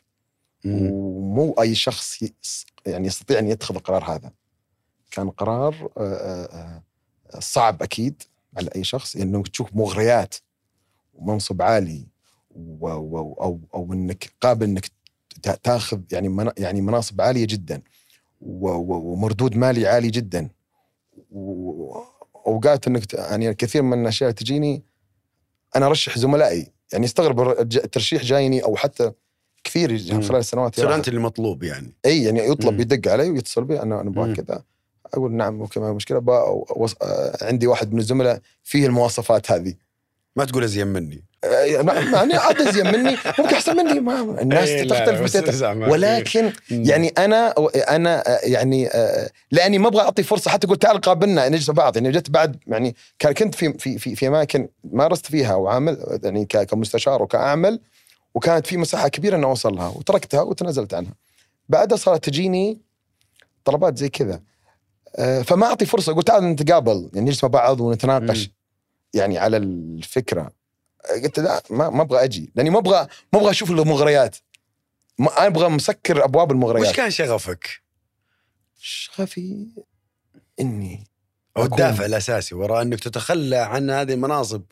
مم. 0.65 0.91
ومو 0.93 1.53
أي 1.53 1.75
شخص 1.75 2.25
يعني 2.87 3.07
يستطيع 3.07 3.39
أن 3.39 3.49
يتخذ 3.49 3.75
القرار 3.75 4.05
هذا. 4.05 4.31
كان 5.11 5.31
قرار 5.31 5.91
آه، 5.97 6.01
آه، 6.01 6.83
آه، 7.35 7.41
صعب 7.41 7.83
أكيد 7.83 8.23
على 8.57 8.71
أي 8.77 8.85
شخص 8.85 9.17
انه 9.17 9.43
تشوف 9.43 9.69
مغريات 9.75 10.35
ومنصب 11.15 11.63
عالي 11.63 12.07
و 12.51 12.87
و 12.89 13.19
أو 13.41 13.61
أو 13.75 13.93
إنك 13.93 14.33
قابل 14.41 14.67
إنك 14.67 14.87
تا- 15.43 15.55
تاخذ 15.63 16.01
يعني 16.13 16.53
يعني 16.59 16.81
مناصب 16.81 17.21
عالية 17.21 17.45
جدا 17.47 17.83
ومردود 18.41 19.57
مالي 19.57 19.87
عالي 19.87 20.11
جدا 20.11 20.49
وأوقات 21.31 22.87
إنك 22.87 23.15
يعني 23.15 23.55
كثير 23.55 23.83
من 23.83 24.03
الأشياء 24.03 24.31
تجيني 24.31 24.83
أنا 25.77 25.87
أرشح 25.87 26.19
زملائي 26.19 26.73
يعني 26.93 27.05
يستغرب 27.05 27.41
الج- 27.61 27.77
الترشيح 27.79 28.23
جايني 28.23 28.65
أو 28.65 28.77
حتى 28.77 29.13
كثير. 29.65 30.23
خلال 30.23 30.37
السنوات 30.37 30.79
اللي 30.79 30.95
أنت 30.95 31.09
اللي 31.09 31.21
مطلوب 31.21 31.63
يعني 31.63 31.93
إي 32.07 32.23
يعني 32.23 32.49
يطلب 32.49 32.75
مم. 32.75 32.81
يدق 32.81 33.13
علي 33.13 33.31
ويتصل 33.31 33.65
بي 33.65 33.83
أنا 33.83 34.01
أنا 34.01 34.11
أبغى 34.11 34.29
مم. 34.29 34.35
كذا 34.35 34.63
أقول 35.15 35.33
نعم 35.33 35.61
okay 35.61 35.81
ما 35.81 35.93
مشكلة 35.93 36.23
أوص... 36.77 36.95
آه، 37.03 37.37
عندي 37.43 37.67
واحد 37.67 37.93
من 37.93 37.99
الزملاء 37.99 38.41
فيه 38.63 38.87
المواصفات 38.87 39.51
هذه 39.51 39.75
ما 40.37 40.45
تقول 40.45 40.65
أزين 40.65 40.87
مني 40.87 41.25
يعني 41.45 42.35
عاد 42.35 42.61
أزين 42.61 42.87
مني 42.87 43.17
ممكن 43.39 43.55
أحسن 43.55 43.77
مني 43.77 44.01
ما 44.01 44.43
الناس 44.43 44.69
إيه، 44.69 44.89
تختلف. 44.89 45.53
ولكن. 45.91 46.53
يعني 46.71 47.09
أنا 47.09 47.55
أنا 47.89 48.29
آه، 48.29 48.41
يعني 48.43 48.89
آه، 48.89 49.31
لأني 49.51 49.79
ما 49.79 49.89
أبغى 49.89 50.01
أعطي 50.01 50.23
فرصة 50.23 50.51
حتى 50.51 50.67
قلت 50.67 50.83
تعال 50.83 51.01
قابلنا 51.01 51.49
نجلس 51.49 51.69
مع 51.69 51.75
بعض 51.75 51.97
يعني 51.97 52.11
جت 52.11 52.31
بعد 52.31 52.57
يعني 52.67 52.95
كان 53.19 53.33
كنت 53.33 53.55
في 53.55 53.73
في 53.73 53.99
في, 53.99 54.17
في 54.17 54.29
أماكن 54.29 54.69
مارست 54.85 55.27
فيها 55.27 55.55
وعامل 55.55 56.19
يعني 56.25 56.45
كمستشار 56.45 57.23
وكأعمل 57.23 57.81
وكانت 58.35 58.67
في 58.67 58.77
مساحة 58.77 59.09
كبيرة 59.09 59.37
إني 59.37 59.45
اوصل 59.45 59.75
لها 59.75 59.89
وتركتها 59.89 60.41
وتنازلت 60.43 60.95
عنها. 60.95 61.15
بعدها 61.69 61.97
صارت 61.97 62.25
تجيني 62.25 62.81
طلبات 63.65 63.99
زي 63.99 64.09
كذا. 64.09 64.43
آه، 65.17 65.43
فما 65.43 65.67
أعطي 65.67 65.87
فرصة. 65.87 66.13
قلت 66.13 66.27
تعال 66.27 66.45
نتقابل. 66.45 67.11
يعني 67.15 67.27
نجلس 67.27 67.45
مع 67.45 67.49
بعض 67.51 67.81
ونتناقش. 67.81 68.51
يعني 69.15 69.39
على 69.39 69.57
الفكرة. 69.57 70.53
قلت 71.25 71.39
لا 71.41 71.63
ما 71.71 71.91
ما 71.91 72.03
أبغى 72.03 72.25
أجي. 72.25 72.53
لأني 72.55 72.71
ما 72.71 72.79
أبغى 72.79 73.07
ما 73.33 73.39
أبغى 73.39 73.51
أشوف 73.51 73.71
المغريات. 73.71 74.37
ما 75.19 75.47
أبغى 75.47 75.69
مسكر 75.69 76.25
أبواب 76.25 76.49
وش 76.49 76.53
المغريات 76.55 76.95
كان 76.95 77.11
شغفك؟ 77.11 77.83
شغفي 78.79 79.67
إني 80.61 81.07
أو 81.57 81.63
الدافع 81.65 82.05
الأساسي 82.05 82.55
وراء 82.55 82.83
أنك 82.83 83.01
تتخلى 83.01 83.57
عن 83.57 83.91
هذه 83.91 84.13
المناصب. 84.13 84.63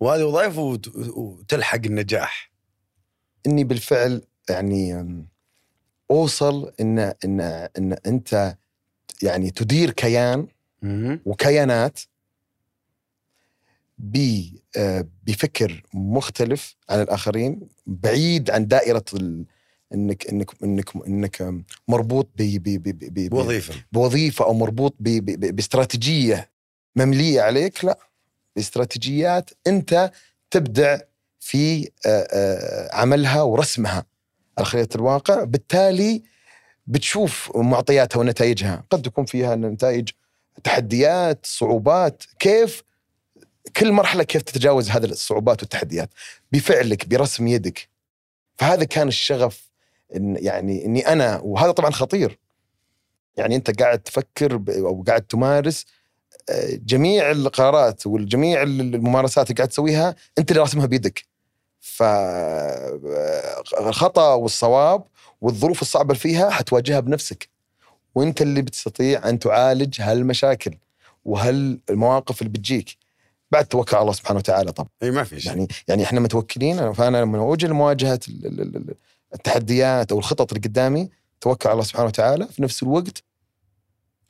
وهذه 0.00 0.22
وظائف 0.24 0.58
وت- 0.58 0.96
وتلحق 0.96 1.80
النجاح. 1.86 2.51
إني 3.46 3.64
بالفعل 3.64 4.22
يعني 4.50 5.06
أوصل 6.10 6.72
إن 6.80 6.98
إن 6.98 7.40
إن 7.78 7.96
أنت 8.06 8.56
يعني 9.22 9.50
تدير 9.50 9.90
كيان. 9.90 10.46
وكيانات 11.24 12.00
ب 13.98 14.42
آه، 14.76 15.06
بفكر 15.26 15.82
مختلف 15.94 16.76
عن 16.90 17.00
الآخرين 17.02 17.68
بعيد 17.86 18.50
عن 18.50 18.66
دائرة 18.66 19.04
ال... 19.14 19.44
إنك 19.94 20.26
إنك 20.26 20.50
إنك 20.62 20.96
إنك 21.06 21.64
مربوط 21.88 22.30
ب 22.36 22.42
ب 22.42 22.82
ب 22.82 22.88
ب 22.88 23.28
ب 23.28 23.34
وظيفه 23.34 23.74
بوظيفة 23.92 24.44
أو 24.44 24.54
مربوط 24.54 24.94
ب 25.00 25.08
ب 25.08 25.24
ب 25.40 25.56
باستراتيجية 25.56 26.50
ممليه 26.96 27.40
عليك 27.40 27.84
لا 27.84 27.98
باستراتيجيات 28.56 29.50
أنت 29.66 30.12
تبدع 30.50 30.98
في 31.42 31.90
آه، 32.06 32.26
آه، 32.30 32.96
عملها 32.96 33.42
ورسمها 33.42 34.04
على 34.58 34.66
خريطة 34.66 34.96
الواقع. 34.96 35.44
بالتالي 35.44 36.22
بتشوف 36.86 37.52
معطياتها 37.56 38.20
ونتائجها. 38.20 38.84
قد 38.90 39.02
تكون 39.02 39.24
فيها 39.24 39.56
نتائج 39.56 40.08
تحديات 40.64 41.46
صعوبات. 41.46 42.22
كيف؟ 42.38 42.82
كل 43.76 43.92
مرحلة 43.92 44.22
كيف 44.22 44.42
تتجاوز 44.42 44.90
هذه 44.90 45.04
الصعوبات 45.04 45.62
والتحديات؟ 45.62 46.10
بفعلك 46.52 47.08
برسم 47.08 47.48
يدك. 47.48 47.88
فهذا 48.56 48.84
كان 48.84 49.08
الشغف 49.08 49.70
إن 50.16 50.36
يعني 50.40 50.84
إني 50.84 51.08
أنا 51.08 51.40
وهذا 51.40 51.70
طبعا 51.70 51.90
خطير. 51.90 52.38
يعني 53.36 53.56
أنت 53.56 53.82
قاعد 53.82 53.98
تفكر 53.98 54.62
أو 54.68 55.04
قاعد 55.06 55.22
تمارس 55.22 55.86
آه، 56.50 56.74
جميع 56.74 57.30
القرارات 57.30 58.06
والجميع 58.06 58.62
الممارسات 58.62 59.46
اللي 59.50 59.56
قاعد 59.56 59.68
تسويها 59.68 60.16
أنت 60.38 60.50
اللي 60.50 60.62
راسمها 60.62 60.86
بيدك. 60.86 61.31
فالخطا 63.70 64.34
والصواب 64.34 65.04
والظروف 65.40 65.82
الصعبة 65.82 66.10
اللي 66.12 66.20
فيها 66.20 66.50
حتواجهها 66.50 67.00
بنفسك. 67.00 67.48
وانت 68.14 68.42
اللي 68.42 68.62
بتستطيع 68.62 69.28
أن 69.28 69.38
تعالج 69.38 70.00
هالمشاكل 70.00 70.74
وهالمواقف 71.24 72.42
اللي 72.42 72.52
بتجيك. 72.52 72.96
بعد 73.50 73.66
توكل 73.66 73.96
على 73.96 74.02
الله 74.02 74.12
سبحانه 74.12 74.38
وتعالى 74.38 74.72
طبعا. 74.72 74.88
إي 75.02 75.10
ما 75.10 75.24
في 75.24 75.40
شيء. 75.40 75.48
يعني 75.52 75.68
يعني 75.88 76.04
إحنا 76.04 76.20
متوكلين. 76.20 76.92
فأنا 76.92 77.18
لما 77.18 77.38
اوجه 77.38 77.66
لمواجهه 77.66 78.20
ال- 78.28 78.46
ال- 78.46 78.76
ال- 78.76 78.94
التحديات 79.34 80.12
أو 80.12 80.18
الخطط 80.18 80.52
اللي 80.52 80.68
قدامي 80.68 81.10
توكل 81.40 81.68
على 81.68 81.72
الله 81.74 81.84
سبحانه 81.84 82.06
وتعالى. 82.06 82.46
في 82.46 82.62
نفس 82.62 82.82
الوقت 82.82 83.22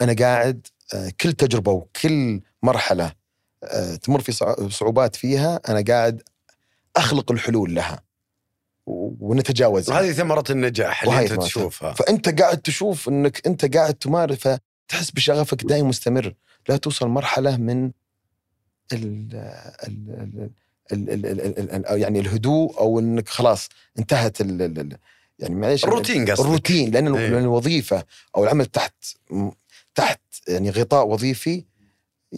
أنا 0.01 0.13
قاعد 0.19 0.67
آه، 0.95 1.13
كل 1.21 1.33
تجربة 1.33 1.73
وكل 1.73 2.41
مرحلة 2.63 3.13
آه، 3.65 3.95
تمر 3.95 4.21
في 4.21 4.33
صع- 4.33 4.69
صعوبات 4.69 5.17
فيها 5.17 5.61
أنا 5.69 5.85
قاعد 5.89 6.23
أخلق 6.97 7.33
الحلول 7.33 7.75
لها. 7.75 8.03
ونتجاوزها. 8.87 9.95
وهذه 9.95 10.13
ثمرة 10.13 10.45
النجاح 10.51 11.03
اللي 11.03 11.21
أنت 11.21 11.33
تشوفها. 11.33 11.93
فأنت 11.93 12.41
قاعد 12.41 12.59
تشوف 12.59 13.09
إنك 13.09 13.47
أنت 13.47 13.77
قاعد 13.77 13.95
تمارس 13.95 14.49
تحس 14.89 15.11
بشغفك 15.11 15.65
دائم 15.65 15.89
مستمر. 15.89 16.35
لا 16.69 16.77
توصل 16.77 17.09
مرحلة 17.09 17.57
من 17.57 17.91
ال 18.93 19.29
ال 19.83 20.51
ال 20.93 22.01
يعني 22.01 22.21
الهدوء 22.21 22.79
أو 22.79 22.99
إنك 22.99 23.29
خلاص 23.29 23.69
انتهت 23.99 24.41
ال 24.41 24.99
يعني 25.39 25.55
معليش 25.55 25.85
الروتين 25.85 26.31
قصدك. 26.31 26.41
الروتين 26.41 26.91
لأن 26.91 27.15
أيه. 27.15 27.39
الوظيفة 27.39 28.05
أو 28.37 28.45
العمل 28.45 28.67
تحت 28.67 28.95
تحت 29.95 30.21
يعني 30.49 30.71
غطاء 30.71 31.07
وظيفي 31.07 31.65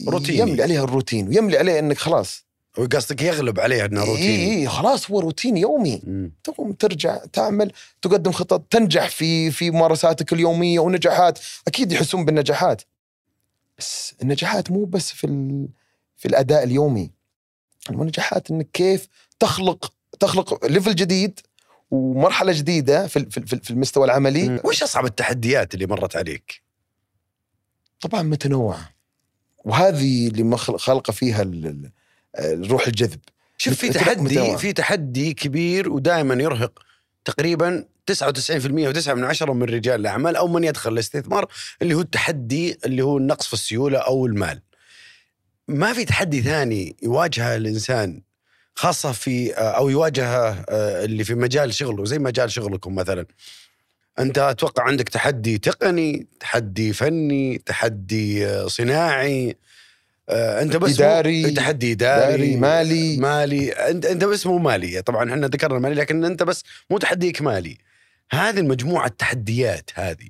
روتيني. 0.08 0.38
يملي 0.38 0.62
عليها 0.62 0.84
الروتين 0.84 1.28
ويملي 1.28 1.58
عليه 1.58 1.78
إنك 1.78 1.98
خلاص 1.98 2.43
وقصدك 2.78 3.22
يغلب 3.22 3.60
عليها 3.60 3.84
انه 3.84 4.02
اي 4.02 4.08
روتين 4.08 4.50
اي 4.50 4.68
خلاص 4.68 5.10
هو 5.10 5.20
روتين 5.20 5.56
يومي. 5.56 6.00
مم. 6.04 6.32
تقوم 6.44 6.72
ترجع 6.72 7.16
تعمل 7.16 7.72
تقدم 8.02 8.32
خطط 8.32 8.62
تنجح 8.70 9.08
في 9.08 9.50
في 9.50 9.70
ممارساتك 9.70 10.32
اليومية 10.32 10.78
ونجاحات. 10.78 11.38
أكيد 11.68 11.92
يحسون 11.92 12.24
بالنجاحات. 12.24 12.82
بس 13.78 14.14
النجاحات 14.22 14.70
مو 14.70 14.84
بس 14.84 15.12
في 15.12 15.26
ال... 15.26 15.68
في 16.16 16.28
الأداء 16.28 16.64
اليومي. 16.64 17.10
النجاحات 17.90 18.50
إنك 18.50 18.68
كيف 18.72 19.08
تخلق 19.38 19.92
تخلق 20.20 20.66
ليفل 20.66 20.94
جديد 20.94 21.40
ومرحلة 21.90 22.52
جديدة 22.52 23.06
في 23.06 23.30
في 23.30 23.60
في 23.62 23.70
المستوى 23.70 24.04
العملي. 24.04 24.48
مم. 24.48 24.60
وش 24.64 24.82
أصعب 24.82 25.04
التحديات 25.04 25.74
اللي 25.74 25.86
مرت 25.86 26.16
عليك؟ 26.16 26.62
طبعا 28.00 28.22
متنوعة. 28.22 28.94
وهذه 29.64 30.28
اللي 30.28 30.56
خلقه 30.56 31.10
فيها 31.10 31.42
ال- 31.42 31.90
ال- 32.38 32.64
الروح 32.64 32.86
الجذب 32.86 33.20
شوف 33.58 33.74
في 33.74 33.88
تحدي. 33.88 34.58
في 34.58 34.72
تحدي 34.72 35.34
كبير 35.34 35.92
ودائما 35.92 36.34
يرهق 36.42 36.78
تقريبا 37.24 37.84
99% 38.06 38.92
و9 38.92 39.08
من 39.08 39.24
عشرة 39.24 39.52
من 39.52 39.62
رجال 39.62 40.00
الأعمال 40.00 40.36
أو 40.36 40.48
من 40.48 40.64
يدخل 40.64 40.92
الاستثمار 40.92 41.46
اللي 41.82 41.94
هو 41.94 42.00
التحدي 42.00 42.78
اللي 42.84 43.02
هو 43.02 43.18
النقص 43.18 43.46
في 43.46 43.52
السيولة 43.52 43.98
أو 43.98 44.26
المال. 44.26 44.60
ما 45.68 45.92
في 45.92 46.04
تحدي 46.04 46.42
ثاني 46.42 46.96
يواجهه 47.02 47.56
الإنسان 47.56 48.22
خاصة 48.74 49.12
في 49.12 49.52
أو 49.52 49.88
يواجهه 49.88 50.64
آه، 50.68 51.04
اللي 51.04 51.24
في 51.24 51.34
مجال 51.34 51.74
شغله 51.74 52.04
زي 52.04 52.18
مجال 52.18 52.52
شغلكم 52.52 52.94
مثلا. 52.94 53.26
أنت 54.18 54.38
أتوقع 54.38 54.82
عندك 54.82 55.08
تحدي 55.08 55.58
تقني، 55.58 56.26
تحدي 56.40 56.92
فني، 56.92 57.58
تحدي 57.58 58.46
آه، 58.46 58.66
صناعي 58.66 59.56
آه، 60.28 60.62
أنت 60.62 60.76
بس 60.76 61.00
إداري، 61.00 61.50
تحدي 61.50 61.92
إداري 61.92 62.24
إداري، 62.24 62.56
مالي. 62.56 63.16
مالي. 63.16 63.72
انت 63.72 64.06
أنت 64.06 64.24
بس 64.24 64.46
مو 64.46 64.58
مالي. 64.58 65.02
طبعا 65.02 65.30
إحنا 65.30 65.46
ذكرنا 65.46 65.78
مالي 65.78 65.94
لكن 65.94 66.24
أنت 66.24 66.42
بس 66.42 66.64
مو 66.90 66.98
تحديك 66.98 67.42
مالي. 67.42 67.78
هذه 68.30 68.58
المجموعة 68.58 69.06
التحديات 69.06 69.90
هذه 69.94 70.28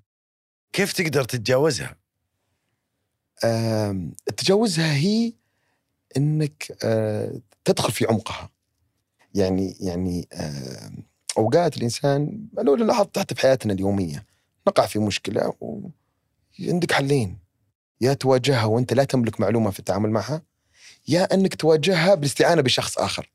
كيف 0.73 0.93
تقدر 0.93 1.25
تتجاوزها؟ 1.25 1.97
تجاوزها 4.37 4.95
هي 4.95 5.33
إنك 6.17 6.77
آه، 6.85 7.41
تدخل 7.65 7.93
في 7.93 8.07
عمقها. 8.07 8.51
يعني 9.35 9.77
يعني 9.81 10.29
أوقات 11.39 11.77
الإنسان 11.77 12.47
لو 12.59 12.75
لاحظت 12.75 13.19
حتى 13.19 13.35
في 13.35 13.41
حياتنا 13.41 13.73
اليومية 13.73 14.25
نقع 14.69 14.87
في 14.87 14.99
مشكلة 14.99 15.55
وعندك 15.61 16.93
حلين. 16.93 17.44
يا 18.05 18.13
تواجهها 18.15 18.65
وانت 18.65 18.93
لا 18.93 19.05
تملك 19.05 19.41
معلومة 19.41 19.71
في 19.71 19.79
التعامل 19.79 20.11
معها 20.11 20.43
يا 21.09 21.35
انك 21.35 21.55
تواجهها 21.55 22.15
بالاستعانة 22.15 22.63
بشخص 22.63 22.99
آخر. 22.99 23.31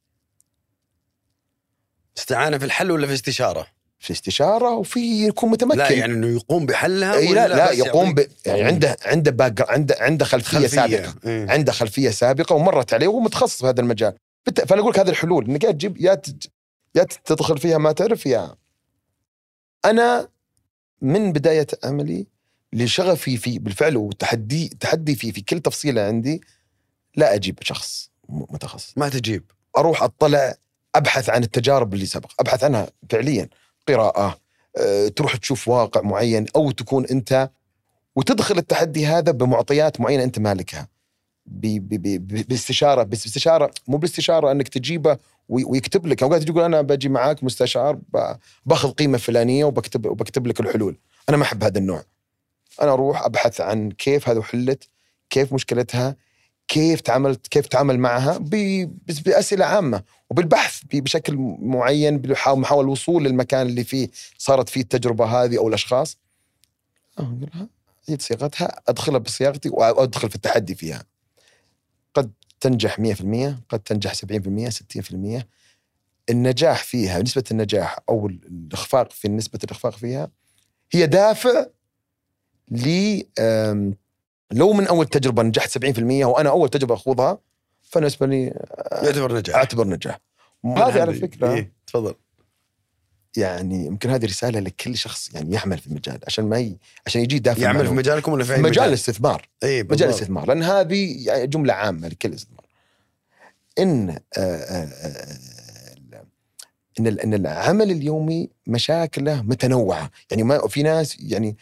استعانة 2.18 2.58
في 2.58 2.66
الحل 2.66 2.92
ولا 2.92 3.08
في 3.08 3.14
استشارة؟ 3.14 3.68
في 4.00 4.14
استشارة 4.14 4.76
وفي 4.76 5.28
يكون 5.28 5.50
متمكن. 5.50 5.78
لا 5.78 5.92
يعني 5.92 6.14
إنه 6.14 6.28
يقوم 6.28 6.66
بحلها 6.66 7.16
ولا 7.16 7.48
لا 7.48 7.56
لا 7.56 7.72
يقوم 7.72 8.14
ب... 8.14 8.20
يعطيك 8.20 8.46
يعني 8.46 8.62
عنده 8.64 8.98
عنده 9.06 9.32
باك 9.32 9.70
عنده 9.72 9.96
عنده 10.00 10.26
خلفية, 10.26 10.58
خلفية 10.58 10.68
سابقة. 10.68 11.16
إيه. 11.26 11.50
عنده 11.52 11.72
خلفية 11.72 12.10
سابقة 12.10 12.56
ومرت 12.56 12.94
عليه 12.94 13.08
وهو 13.08 13.20
متخصص 13.20 13.60
في 13.62 13.68
هذا 13.68 13.82
المجال. 13.82 14.14
بت- 14.48 14.62
فأنا 14.62 14.82
أقول 14.82 14.92
لك 14.92 15.00
هذه 15.00 15.10
الحلول 15.10 15.46
إنك 15.46 15.64
يا 15.64 15.72
تجيب 15.72 15.98
يا 15.98 16.14
تج... 16.16 16.46
يا 16.96 17.04
تدخل 17.26 17.58
فيها 17.58 17.78
ما 17.78 17.92
تعرف 17.92 18.26
يا. 18.26 18.56
أنا 19.86 20.30
من 21.02 21.32
بداية 21.34 21.68
عملي 21.84 22.28
لشغفي 22.74 23.38
فيه 23.38 23.60
بالفعل 23.60 23.98
وتحدي 23.98 24.68
تحدي 24.80 25.16
فيه 25.16 25.32
في 25.32 25.42
كل 25.42 25.60
تفصيلة 25.60 26.02
عندي 26.02 26.42
لا 27.16 27.36
أجيب 27.36 27.60
شخص 27.62 28.10
متخصص. 28.30 28.94
ما 28.98 29.10
تجيب. 29.10 29.44
أروح 29.78 30.04
أطلع 30.04 30.56
أبحث 30.96 31.30
عن 31.30 31.44
التجارب 31.44 31.94
اللي 31.94 32.06
سبق 32.06 32.32
أبحث 32.40 32.64
عنها 32.64 32.88
فعليا. 33.10 33.50
قراءة 33.88 34.40
أه، 34.78 35.08
تروح 35.08 35.36
تشوف 35.36 35.68
واقع 35.68 36.02
معين 36.02 36.46
أو 36.56 36.72
تكون 36.72 37.06
أنت 37.06 37.50
وتدخل 38.16 38.58
التحدي 38.58 39.06
هذا 39.06 39.32
بمعطيات 39.32 40.02
معينة 40.02 40.24
أنت 40.24 40.40
مالكها. 40.40 40.88
ب- 41.46 41.90
ب- 41.90 42.02
ب- 42.28 42.48
باستشارة 42.48 43.04
بس 43.04 43.24
باستشارة 43.24 43.72
مو 43.88 43.98
باستشارة 43.98 44.52
أنك 44.52 44.68
تجيبه 44.68 45.18
وي- 45.50 45.64
ويكتب 45.64 46.08
لك. 46.08 46.24
أوقات 46.24 46.50
يقول 46.50 46.64
أنا 46.64 46.82
بجي 46.82 47.10
معاك 47.10 47.44
مستشار 47.44 48.00
باخذ 48.66 48.92
قيمة 48.92 49.18
فلانية 49.18 49.66
وبكتب 49.66 50.06
وبكتب 50.06 50.48
لك 50.48 50.60
الحلول. 50.60 50.98
أنا 51.30 51.38
ما 51.38 51.44
أحب 51.44 51.64
هذا 51.64 51.78
النوع. 51.78 52.04
أنا 52.82 52.94
أروح 52.94 53.26
أبحث 53.26 53.62
عن 53.62 53.92
كيف 53.92 54.30
هذا 54.30 54.42
حلت 54.42 54.90
كيف 55.30 55.54
مشكلتها 55.54 56.16
كيف 56.68 57.02
تعاملت 57.02 57.48
كيف 57.48 57.68
تعامل 57.68 58.00
معها 58.00 58.38
بأسئلة 59.26 59.66
عامة 59.66 60.04
وبالبحث 60.30 60.82
بشكل 60.94 61.36
معين 61.60 62.18
بحاول 62.18 62.60
محاول 62.60 62.84
الوصول 62.84 63.24
للمكان 63.24 63.68
اللي 63.68 63.84
فيه 63.84 64.10
صارت 64.38 64.70
فيه 64.70 64.82
التجربة 64.82 65.26
هذه 65.26 65.58
أو 65.58 65.68
الأشخاص. 65.68 66.18
اقولها 67.18 67.70
اعيد 68.10 68.22
صياغتها 68.22 68.82
أدخلها 68.88 69.20
بصياغتي 69.20 69.70
وأدخل 69.70 70.30
في 70.30 70.36
التحدي 70.36 70.76
فيها. 70.76 71.04
قد 72.14 72.32
تنجح 72.60 73.00
100% 73.00 73.64
قد 73.70 73.80
تنجح 73.80 74.14
70% 74.14 74.70
60% 74.70 75.44
النجاح 76.30 76.84
فيها 76.84 77.22
نسبة 77.22 77.44
النجاح 77.52 78.00
أو 78.10 78.28
الإخفاق 78.28 79.12
في 79.12 79.28
نسبة 79.28 79.60
الإخفاق 79.64 79.98
فيها 79.98 80.32
هي 80.92 81.08
دافع 81.08 81.66
ل 82.72 83.22
آم، 83.40 83.96
لو 84.52 84.74
من 84.74 84.88
أول 84.88 85.06
تجربة 85.06 85.44
نجحت 85.44 85.78
70% 85.78 86.26
وأنا 86.26 86.50
أول 86.50 86.70
تجربة 86.70 86.94
أخوضها 86.94 87.40
فنسبة 87.82 88.28
لي 88.28 88.54
يعتبر 88.92 89.36
نجاح 89.38 89.56
أعتبر 89.56 89.88
نجاح 89.88 90.20
هذه 90.66 91.02
على 91.02 91.14
فكرة. 91.14 91.54
إيه. 91.54 91.72
تفضل. 91.88 92.16
يعني 93.38 93.86
يمكن 93.86 94.10
هذه 94.10 94.26
رسالة 94.26 94.60
لكل 94.60 94.98
شخص 94.98 95.34
يعني 95.34 95.56
يعمل 95.56 95.78
في 95.78 95.88
المجال 95.88 96.20
عشان 96.28 96.46
ما 96.46 96.60
ي... 96.60 96.78
عشان 97.06 97.22
يجي 97.22 97.36
يدافع 97.36 97.62
يعمل 97.62 97.88
في. 97.88 97.94
مجالكم 97.94 98.32
ولا 98.32 98.44
في 98.44 98.56
أي 98.56 98.62
مجال 98.62 98.88
الاستثمار. 98.88 99.50
اي 99.64 99.84
مجال 99.84 100.10
الاستثمار. 100.10 100.48
لأن 100.48 100.64
هذه 100.64 101.28
يعني 101.28 101.48
جملة 101.48 101.74
عامة 101.74 102.08
لكل 102.08 102.30
الاستثمار. 102.30 102.66
إن 103.80 104.10
آه، 104.10 104.20
آه، 104.38 104.84
آه، 104.84 105.38
إن 107.00 107.08
إن 107.08 107.34
العمل 107.34 107.92
اليومي 107.92 108.50
مشاكله 108.68 109.42
متنوعة. 109.42 110.12
يعني 110.32 110.44
ما 110.44 110.68
في 110.68 110.84
ناس 110.84 111.18
يعني 111.20 111.58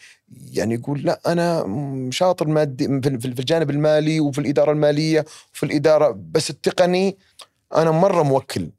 يعني 0.52 0.74
يقول 0.74 1.02
لا 1.02 1.20
أنا 1.26 1.64
شاطر 2.10 2.46
مادي 2.48 2.86
في 3.02 3.26
الجانب 3.26 3.70
المالي 3.70 4.20
وفي 4.20 4.38
الإدارة 4.38 4.72
المالية 4.72 5.24
وفي 5.54 5.66
الإدارة 5.66 6.18
بس 6.32 6.50
التقني 6.50 7.16
أنا 7.76 7.90
مرة 7.90 8.22
موكل. 8.22 8.70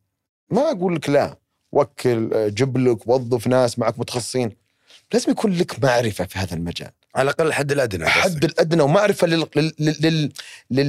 ما 0.52 0.72
أقول 0.72 0.96
لك 0.96 1.10
لا 1.10 1.38
وكل 1.72 2.54
جيب 2.54 2.78
لك 2.78 3.08
وظف 3.08 3.48
ناس 3.48 3.80
معك 3.80 4.00
متخصصين. 4.00 4.52
لازم 5.14 5.32
يكون 5.32 5.52
لك 5.54 5.84
معرفة 5.84 6.26
في 6.26 6.40
هذا 6.40 6.54
المجال. 6.54 6.92
على 7.16 7.24
الأقل 7.24 7.48
الحد 7.48 7.72
الأدنى 7.72 8.04
الحد 8.04 8.44
الأدنى 8.44 8.82
ومعرفة. 8.82 9.28
لل... 9.28 9.48
لل... 9.56 9.72
لل... 10.00 10.32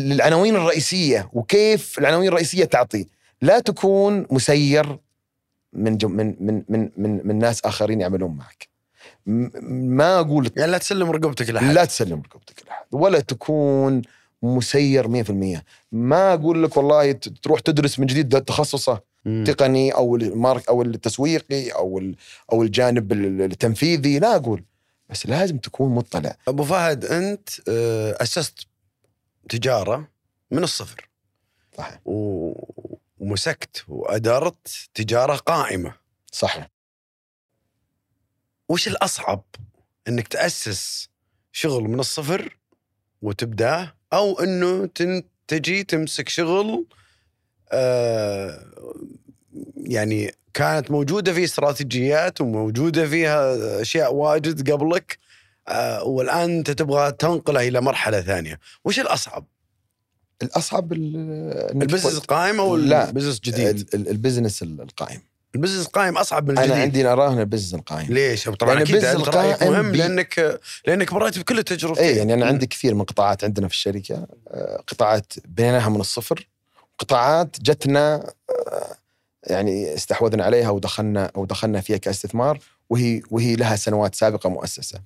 للعناوين 0.09 0.57
الرئيسية 0.57 1.31
وكيف 1.33 1.99
العناوين 1.99 2.29
الرئيسية 2.29 2.65
تعطي. 2.65 3.07
لا 3.43 3.59
تكون 3.61 4.27
مسير 4.31 4.99
من 5.73 5.97
جم... 5.97 6.11
من 6.11 6.35
من 6.41 6.63
من 6.69 6.91
من, 6.97 7.27
من 7.27 7.39
ناس 7.39 7.65
آخرين 7.65 8.01
يعملون 8.01 8.37
معك. 8.37 8.69
م... 9.27 9.49
ما 9.97 10.21
أقول 10.21 10.51
يعني 10.57 10.73
لا 10.73 10.79
تسلم 10.79 11.11
رقبتك 11.11 11.51
لحد 11.51 11.65
لا 11.75 11.85
تسلم 11.85 12.23
رقبتك 12.23 12.63
لأحد 12.67 12.85
ولا 12.93 13.21
تكون 13.21 14.03
مسير 14.43 15.25
100% 15.59 15.63
ما 15.93 16.35
أقول 16.35 16.63
لك 16.65 16.77
والله 16.77 17.13
ت- 17.13 17.29
تروح 17.29 17.61
تدرس 17.61 17.99
من 17.99 18.07
جديد 18.07 18.41
تخصصه. 18.45 19.11
تقني 19.45 19.91
أو 19.95 20.17
المارك 20.17 20.69
أو 20.69 20.83
التسويقي 20.83 21.69
أو 21.71 21.99
ال- 21.99 22.17
أو 22.53 22.63
الجانب 22.63 23.13
ال- 23.13 23.43
التنفيذي 23.43 24.19
لا 24.19 24.37
أقول. 24.37 24.65
بس 25.09 25.27
لازم 25.27 25.59
تكون 25.59 25.95
مطلع. 25.95 26.37
أبو 26.49 26.65
فهد 26.65 27.05
أنت 27.05 27.49
آه، 27.69 28.17
أسست 28.23 28.67
تجارة 29.49 30.09
من 30.51 30.63
الصفر. 30.63 31.09
صح 31.79 32.01
و- 32.05 32.90
ومسكت 33.21 33.85
وأدرت 33.89 34.89
تجارة 34.95 35.37
قائمة. 35.37 35.95
صح 36.33 36.71
وش 38.69 38.89
الأصعب؟ 38.89 39.45
إنك 40.09 40.29
تأسس 40.29 41.09
شغل 41.53 41.83
من 41.83 42.01
الصفر 42.01 42.57
وتبداه 43.23 43.95
أو 44.13 44.41
إنه 44.41 44.89
تجي 45.49 45.85
تمسك 45.85 46.29
شغل 46.29 46.87
آه 47.73 48.65
يعني 49.77 50.35
كانت 50.55 50.91
موجودة 50.91 51.33
فيه 51.33 51.45
استراتيجيات 51.45 52.41
وموجودة 52.41 53.07
فيها 53.09 53.57
أشياء 53.81 54.15
واجد 54.15 54.71
قبلك 54.71 55.19
آه 55.69 56.05
والآن 56.05 56.51
أنت 56.59 56.71
تبغى 56.71 57.13
تنقله 57.13 57.69
إلى 57.69 57.81
مرحلة 57.81 58.21
ثانية. 58.21 58.61
وش 58.85 59.01
الأصعب؟ 59.01 59.47
الأصعب 60.43 60.93
ال 60.93 61.06
business 61.06 62.15
القائم 62.15 62.61
أو 62.61 62.77
لا. 62.77 63.09
ال 63.09 63.12
business 63.12 63.41
جديد 63.41 63.67
ال- 63.77 63.87
ال- 63.95 64.09
ال 64.09 64.15
business 64.15 64.63
ال- 64.63 64.81
القائم. 64.81 65.21
ال 65.55 65.58
business 65.58 65.87
القائم 65.87 66.19
أصعب 66.19 66.45
من 66.51 66.51
أنا 66.51 66.65
الجديد. 66.65 66.83
عندي 66.83 67.03
نراه 67.03 67.33
إنه 67.33 67.41
ال 67.41 67.45
business 67.45 67.75
القائم. 67.75 68.07
ليش؟ 68.15 68.49
طبعا 68.49 68.83
أكيد 68.83 69.05
القائم 69.05 69.73
مهم 69.73 69.93
بي- 69.93 69.99
لانك 69.99 70.61
لأنك 70.87 71.13
مريت 71.13 71.39
بكل 71.39 71.59
التجربة 71.59 72.01
اي 72.01 72.17
يعني 72.17 72.35
أنا 72.35 72.47
عندي 72.47 72.67
كثير 72.67 72.95
من 72.95 73.03
قطاعات 73.03 73.45
عندنا 73.45 73.69
في 73.69 73.75
الشركة. 73.75 74.27
آه، 74.49 74.83
قطاعات 74.87 75.33
بنيناها 75.45 75.89
من 75.89 76.01
الصفر. 76.01 76.49
قطاعات 76.99 77.57
جتنا 77.61 78.33
آه، 78.51 78.97
يعني 79.47 79.95
استحوذنا 79.95 80.45
عليها 80.45 80.71
ودخلنا 80.71 81.31
أو 81.37 81.45
دخلنا 81.45 81.81
فيها 81.81 81.97
كاستثمار 81.97 82.59
وهي 82.91 83.23
وهي 83.31 83.55
لها 83.57 83.77
سنوات 83.77 84.15
سابقة 84.15 84.51
مؤسسة. 84.51 85.01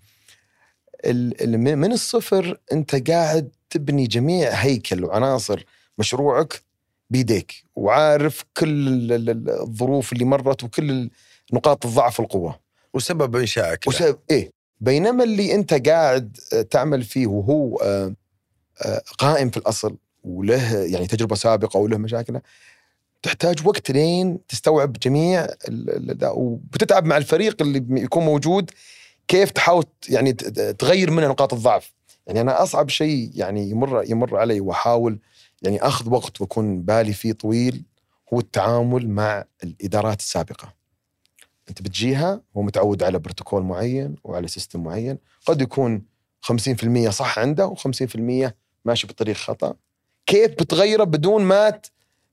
من 1.06 1.92
الصفر 1.92 2.58
أنت 2.72 3.10
قاعد 3.10 3.48
تبني 3.74 4.06
جميع 4.06 4.50
هيكل 4.50 5.04
وعناصر 5.04 5.64
مشروعك 5.98 6.62
بيديك 7.10 7.64
وعارف 7.76 8.44
كل 8.56 8.88
ال- 8.88 9.12
ال- 9.12 9.30
ال- 9.30 9.60
الظروف 9.60 10.12
اللي 10.12 10.24
مرت 10.24 10.64
وكل 10.64 11.10
نقاط 11.52 11.86
الضعف 11.86 12.20
والقوة. 12.20 12.60
وسبب 12.94 13.36
إنشائك. 13.36 13.86
وسبب 13.86 14.18
إيه 14.30 14.50
بينما 14.80 15.24
اللي 15.24 15.54
أنت 15.54 15.88
قاعد 15.88 16.36
آه، 16.52 16.62
تعمل 16.62 17.02
فيه 17.02 17.26
وهو 17.26 17.76
آه، 17.76 18.14
آه، 18.82 19.02
قائم 19.18 19.50
في 19.50 19.56
الأصل 19.56 19.96
وله 20.24 20.74
يعني 20.84 21.06
تجربة 21.06 21.34
سابقة 21.36 21.78
وله 21.78 21.96
مشاكله 21.96 22.40
تحتاج 23.22 23.66
وقت 23.66 23.90
لين 23.90 24.46
تستوعب 24.48 24.92
جميع 24.92 25.46
وبتتعب 26.24 27.04
مع 27.04 27.16
الفريق 27.16 27.62
اللي 27.62 28.02
يكون 28.02 28.24
موجود 28.24 28.70
كيف 29.28 29.50
تحاول 29.50 29.84
يعني 30.08 30.32
تغير 30.78 31.10
منه 31.10 31.28
نقاط 31.28 31.54
الضعف 31.54 31.92
يعني 32.26 32.40
أنا 32.40 32.62
أصعب 32.62 32.88
شيء 32.88 33.30
يعني 33.34 33.70
يمر 33.70 34.04
يمر 34.10 34.36
علي 34.36 34.60
وأحاول 34.60 35.18
يعني 35.62 35.82
أخذ 35.82 36.10
وقت 36.10 36.40
وأكون 36.40 36.82
بالي 36.82 37.12
فيه 37.12 37.32
طويل 37.32 37.84
هو 38.34 38.40
التعامل 38.40 39.08
مع 39.08 39.44
الإدارات 39.64 40.20
السابقة. 40.20 40.74
أنت 41.68 41.82
بتجيها 41.82 42.40
هو 42.56 42.62
متعود 42.62 43.02
على 43.02 43.18
بروتوكول 43.18 43.62
معين 43.62 44.16
وعلى 44.24 44.48
سيستم 44.48 44.82
معين. 44.82 45.18
قد 45.46 45.62
يكون 45.62 46.02
50% 46.52 47.08
صح 47.08 47.38
عنده 47.38 47.74
و50% 47.74 48.50
ماشي 48.84 49.06
بطريق 49.06 49.36
خطأ. 49.36 49.74
كيف 50.26 50.50
بتغيره 50.50 51.04
بدون 51.04 51.42
ما 51.42 51.80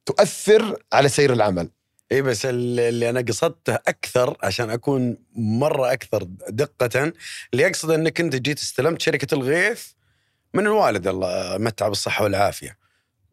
تؤثر 0.05 0.83
على 0.93 1.09
سير 1.09 1.33
العمل؟ 1.33 1.69
اي 2.11 2.21
بس 2.21 2.45
اللي 2.45 3.09
أنا 3.09 3.21
قصدته 3.21 3.75
أكثر 3.75 4.37
عشان 4.43 4.69
أكون 4.69 5.17
مرة 5.35 5.93
أكثر 5.93 6.23
دقة 6.49 7.13
اللي 7.53 7.67
اقصد 7.67 7.91
إنك 7.91 8.19
أنت 8.19 8.35
جيت 8.35 8.59
استلمت 8.59 9.01
شركة 9.01 9.35
الغيث 9.35 9.87
من 10.53 10.67
الوالد 10.67 11.07
الله 11.07 11.57
متعه 11.57 11.89
بالصحة 11.89 12.23
والعافية. 12.23 12.77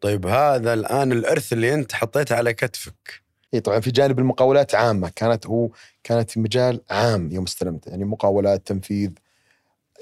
طيب 0.01 0.25
هذا 0.27 0.73
الآن 0.73 1.11
الإرث 1.11 1.53
اللي 1.53 1.73
أنت 1.73 1.93
حطيته 1.93 2.35
على 2.35 2.53
كتفك 2.53 3.21
إي 3.53 3.59
طبعا 3.59 3.79
في 3.79 3.91
جانب 3.91 4.19
المقاولات 4.19 4.75
عامة 4.75 5.09
كانت 5.15 5.47
هو 5.47 5.69
كانت 6.03 6.31
في 6.31 6.39
مجال 6.39 6.81
عام 6.89 7.31
يوم 7.31 7.43
استلمته 7.43 7.89
يعني 7.89 8.05
مقاولات 8.05 8.67
تنفيذ 8.67 9.11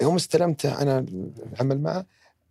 يوم 0.02 0.16
استلمته 0.16 0.82
أنا 0.82 1.06
العمل 1.52 1.80
معه 1.80 2.06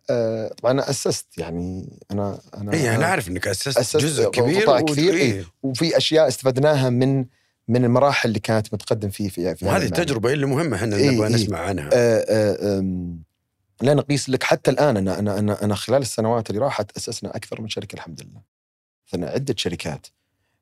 آه، 0.10 0.48
طبعا 0.48 0.72
أنا 0.72 0.90
أسست 0.90 1.38
يعني 1.38 1.90
أنا 2.12 2.40
أنا 2.58 2.74
اي 2.74 2.96
أنا 2.96 3.06
عارف 3.06 3.28
إنك 3.28 3.48
أسست, 3.48 3.78
أسست 3.78 3.98
جزء 3.98 4.30
كبير 4.30 4.62
قطاع 4.64 4.82
كثير، 4.82 5.14
إيه. 5.14 5.34
إيه. 5.34 5.46
وفي 5.64 5.98
أشياء 5.98 6.28
استفدناها 6.28 6.90
من 6.90 7.26
من 7.68 7.86
المراحل 7.86 8.30
اللي 8.30 8.40
كانت 8.40 8.74
متقدم 8.74 9.10
فيه 9.10 9.30
في, 9.30 9.56
في 9.56 9.66
وهذه. 9.66 9.84
التجربة 9.86 10.34
اللي 10.34 10.46
مهمة 10.46 10.78
إحنا 10.78 10.96
إيه، 10.96 11.10
نبغى 11.10 11.28
إيه. 11.28 11.34
نسمع 11.36 11.60
عنها 11.60 11.90
آه، 11.94 12.26
آه، 12.30 12.80
آم، 12.80 13.20
لا 13.82 13.94
نقيس 13.94 14.30
لك 14.30 14.44
حتى 14.44 14.72
الآن 14.72 14.98
أنا 14.98 15.20
أنا 15.20 15.40
أنا 15.40 15.64
أنا 15.64 15.76
خلال 15.76 16.02
السنوات 16.02 16.50
اللي 16.50 16.62
راحت 16.62 16.98
أسسنا 16.98 17.36
أكثر 17.36 17.62
من 17.62 17.70
شركة 17.70 17.96
الحمد 17.96 18.22
لله. 18.22 18.42
أنا 19.16 19.28
عدة 19.30 19.56
شركات 19.58 20.08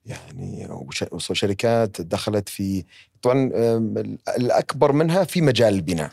يعني 0.06 0.68
وش- 0.70 1.30
وشركات 1.30 2.02
دخلت 2.02 2.50
في 2.50 2.84
طبعا 3.22 3.50
الأكبر 4.38 4.92
منها 4.92 5.24
في 5.24 5.42
مجال 5.42 5.74
البناء. 5.74 6.12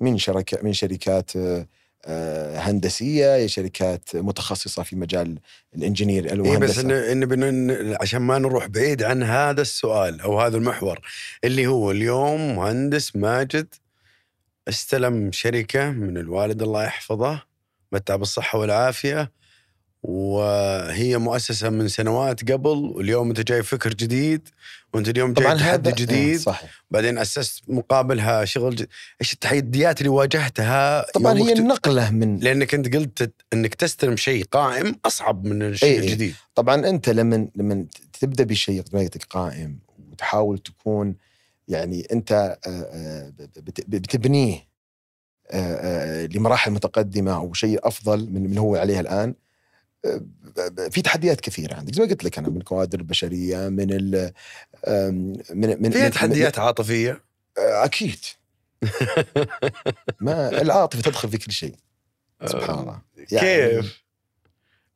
من 0.00 0.18
شركة 0.18 0.58
من 0.62 0.72
شركات 0.72 1.36
آه، 1.36 1.66
آه، 2.06 2.58
هندسية 2.58 3.46
شركات 3.46 4.16
متخصصة 4.16 4.82
في 4.82 4.96
مجال 4.96 5.38
الإنجينير 5.74 6.32
الهندسه 6.32 6.58
بس 6.58 6.78
إن 6.78 7.42
إن 7.42 7.96
عشان 8.00 8.22
ما 8.22 8.38
نروح 8.38 8.66
بعيد 8.66 9.02
عن 9.02 9.22
هذا 9.22 9.62
السؤال 9.62 10.20
أو 10.20 10.40
هذا 10.40 10.56
المحور 10.56 11.00
اللي 11.44 11.66
هو 11.66 11.90
اليوم 11.90 12.56
مهندس 12.56 13.16
ماجد 13.16 13.74
استلم 14.68 15.32
شركة 15.32 15.90
من 15.90 16.18
الوالد 16.18 16.62
الله 16.62 16.84
يحفظه 16.84 17.42
متى 17.92 18.16
بالصحه 18.16 18.58
والعافية 18.58 19.30
وهي 20.02 21.18
مؤسسة 21.18 21.70
من 21.70 21.88
سنوات 21.88 22.52
قبل 22.52 22.68
واليوم 22.94 23.28
أنت 23.28 23.40
جاي 23.40 23.62
فكر 23.62 23.94
جديد 23.94 24.48
وأنت 24.94 25.08
اليوم 25.08 25.32
جاي 25.32 25.54
تحدي 25.58 25.88
إيه، 25.88 25.94
جديد 25.94 26.40
صحيح 26.40 26.84
بعدين 26.90 27.18
أسست 27.18 27.62
مقابلها 27.68 28.44
شغل 28.44 28.74
جديد. 28.74 28.88
إيش 29.20 29.32
التحديات 29.32 29.98
اللي 29.98 30.08
واجهتها 30.08 31.06
طبعا 31.14 31.38
هي 31.38 31.52
النقله 31.52 32.10
من 32.10 32.38
لأنك 32.38 32.74
أنت 32.74 32.96
قلت 32.96 33.32
إنك 33.52 33.74
تستلم 33.74 34.16
شيء 34.16 34.44
قائم 34.44 34.94
أصعب 35.04 35.44
من 35.46 35.62
الشيء 35.62 35.88
إيه، 35.88 35.94
إيه. 36.00 36.06
الجديد 36.06 36.34
طبعا 36.54 36.88
أنت 36.88 37.08
لما 37.08 37.48
لما 37.56 37.86
تبدأ 38.20 38.44
بشيء 38.44 38.82
قائم 39.30 39.78
وتحاول 40.12 40.58
تكون 40.58 41.14
يعني 41.68 42.06
أنت 42.12 42.32
آه، 42.66 42.70
آه، 42.70 43.32
بت- 43.56 43.84
بتبنيه 43.88 44.66
آه، 45.50 46.26
لمراحل 46.26 46.70
متقدمة 46.70 47.36
أو 47.36 47.52
شيء 47.52 47.78
أفضل 47.88 48.30
من 48.32 48.50
من 48.50 48.58
هو 48.58 48.76
عليه 48.76 49.00
الآن 49.00 49.34
في 50.90 51.02
تحديات 51.02 51.40
كثيرة 51.40 51.74
عندك. 51.74 51.94
زي 51.94 52.02
ما 52.02 52.08
قلت 52.08 52.24
لك 52.24 52.38
أنا 52.38 52.48
من 52.48 52.56
الكوادر 52.56 52.98
البشرية 52.98 53.68
من 53.68 53.86
ال 53.90 54.32
من 55.54 55.82
من 55.82 55.90
فيها 55.90 56.04
من- 56.04 56.10
تحديات 56.10 56.58
عاطفية؟ 56.58 57.22
آه، 57.58 57.84
أكيد. 57.84 58.18
ما 60.20 60.62
العاطفة 60.62 61.02
تدخل 61.02 61.28
في 61.28 61.38
كل 61.38 61.52
شيء. 61.52 61.74
سبحان 62.46 62.78
الله. 62.78 62.98
يعني 63.32 63.70
كيف؟ 63.80 64.02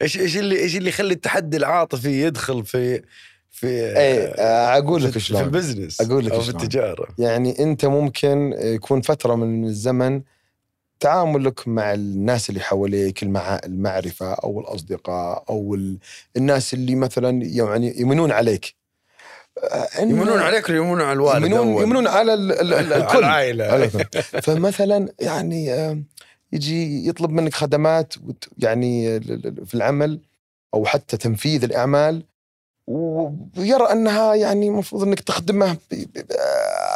إيش 0.03 0.19
إيش 0.19 0.37
اللي 0.37 0.59
إيش 0.61 0.77
اللي 0.77 0.89
يخلي 0.89 1.15
التحدي 1.15 1.57
العاطفي 1.57 2.23
يدخل 2.27 2.65
في 2.67 3.03
في 3.51 3.67
إيه 3.67 4.27
آه، 4.39 4.79
أقول 4.79 5.05
لك 5.05 5.19
شلون. 5.19 5.41
في 5.41 5.47
البزنس 5.47 6.01
أقول 6.01 6.27
لك 6.27 6.33
أو 6.33 6.41
في. 6.41 6.51
التجارة. 6.51 7.09
يعني 7.19 7.63
أنت 7.63 7.85
ممكن 7.85 8.55
يكون 8.59 9.01
فترة 9.01 9.35
من 9.35 9.65
الزمن 9.65 10.23
تعاملك 11.01 11.69
مع 11.69 11.95
الناس 11.95 12.49
اللي 12.49 12.61
حواليك 12.61 13.23
المع... 13.23 13.61
المعرفة 13.65 14.33
أو 14.33 14.61
الأصدقاء 14.61 15.45
أو 15.51 15.75
ال... 15.75 15.99
الناس 16.37 16.75
اللي 16.75 16.95
مثلا 16.95 17.45
يعني 17.45 18.01
يمنون 18.01 18.33
عليك 18.33 18.75
آه، 19.65 19.89
يمنون 20.01 20.39
عليك 20.39 20.69
يمنون 20.69 21.01
على 21.01 21.13
الوالد 21.13 21.45
يمنون 21.45 21.69
أول؟ 21.69 21.83
يمنون 21.83 22.07
على 22.07 22.35
ال... 22.35 22.53
ال... 22.53 22.75
ال... 22.75 22.93
على 22.93 23.05
الكل 23.05 23.25
على 23.25 23.85
الكل. 23.85 24.23
فمثلا 24.43 25.09
يعني 25.21 25.73
آه، 25.73 26.03
يجي 26.53 27.09
يطلب 27.09 27.31
منك 27.31 27.55
خدمات 27.55 28.15
يعني 28.59 29.21
في 29.67 29.75
العمل 29.75 30.21
أو 30.75 30.85
حتى 30.85 31.17
تنفيذ 31.17 31.65
الأعمال 31.65 32.25
ويرى 32.87 33.93
أنها 33.93 34.35
يعني 34.35 34.69
المفروض 34.69 35.03
أنك 35.03 35.21
تخدمه 35.21 35.77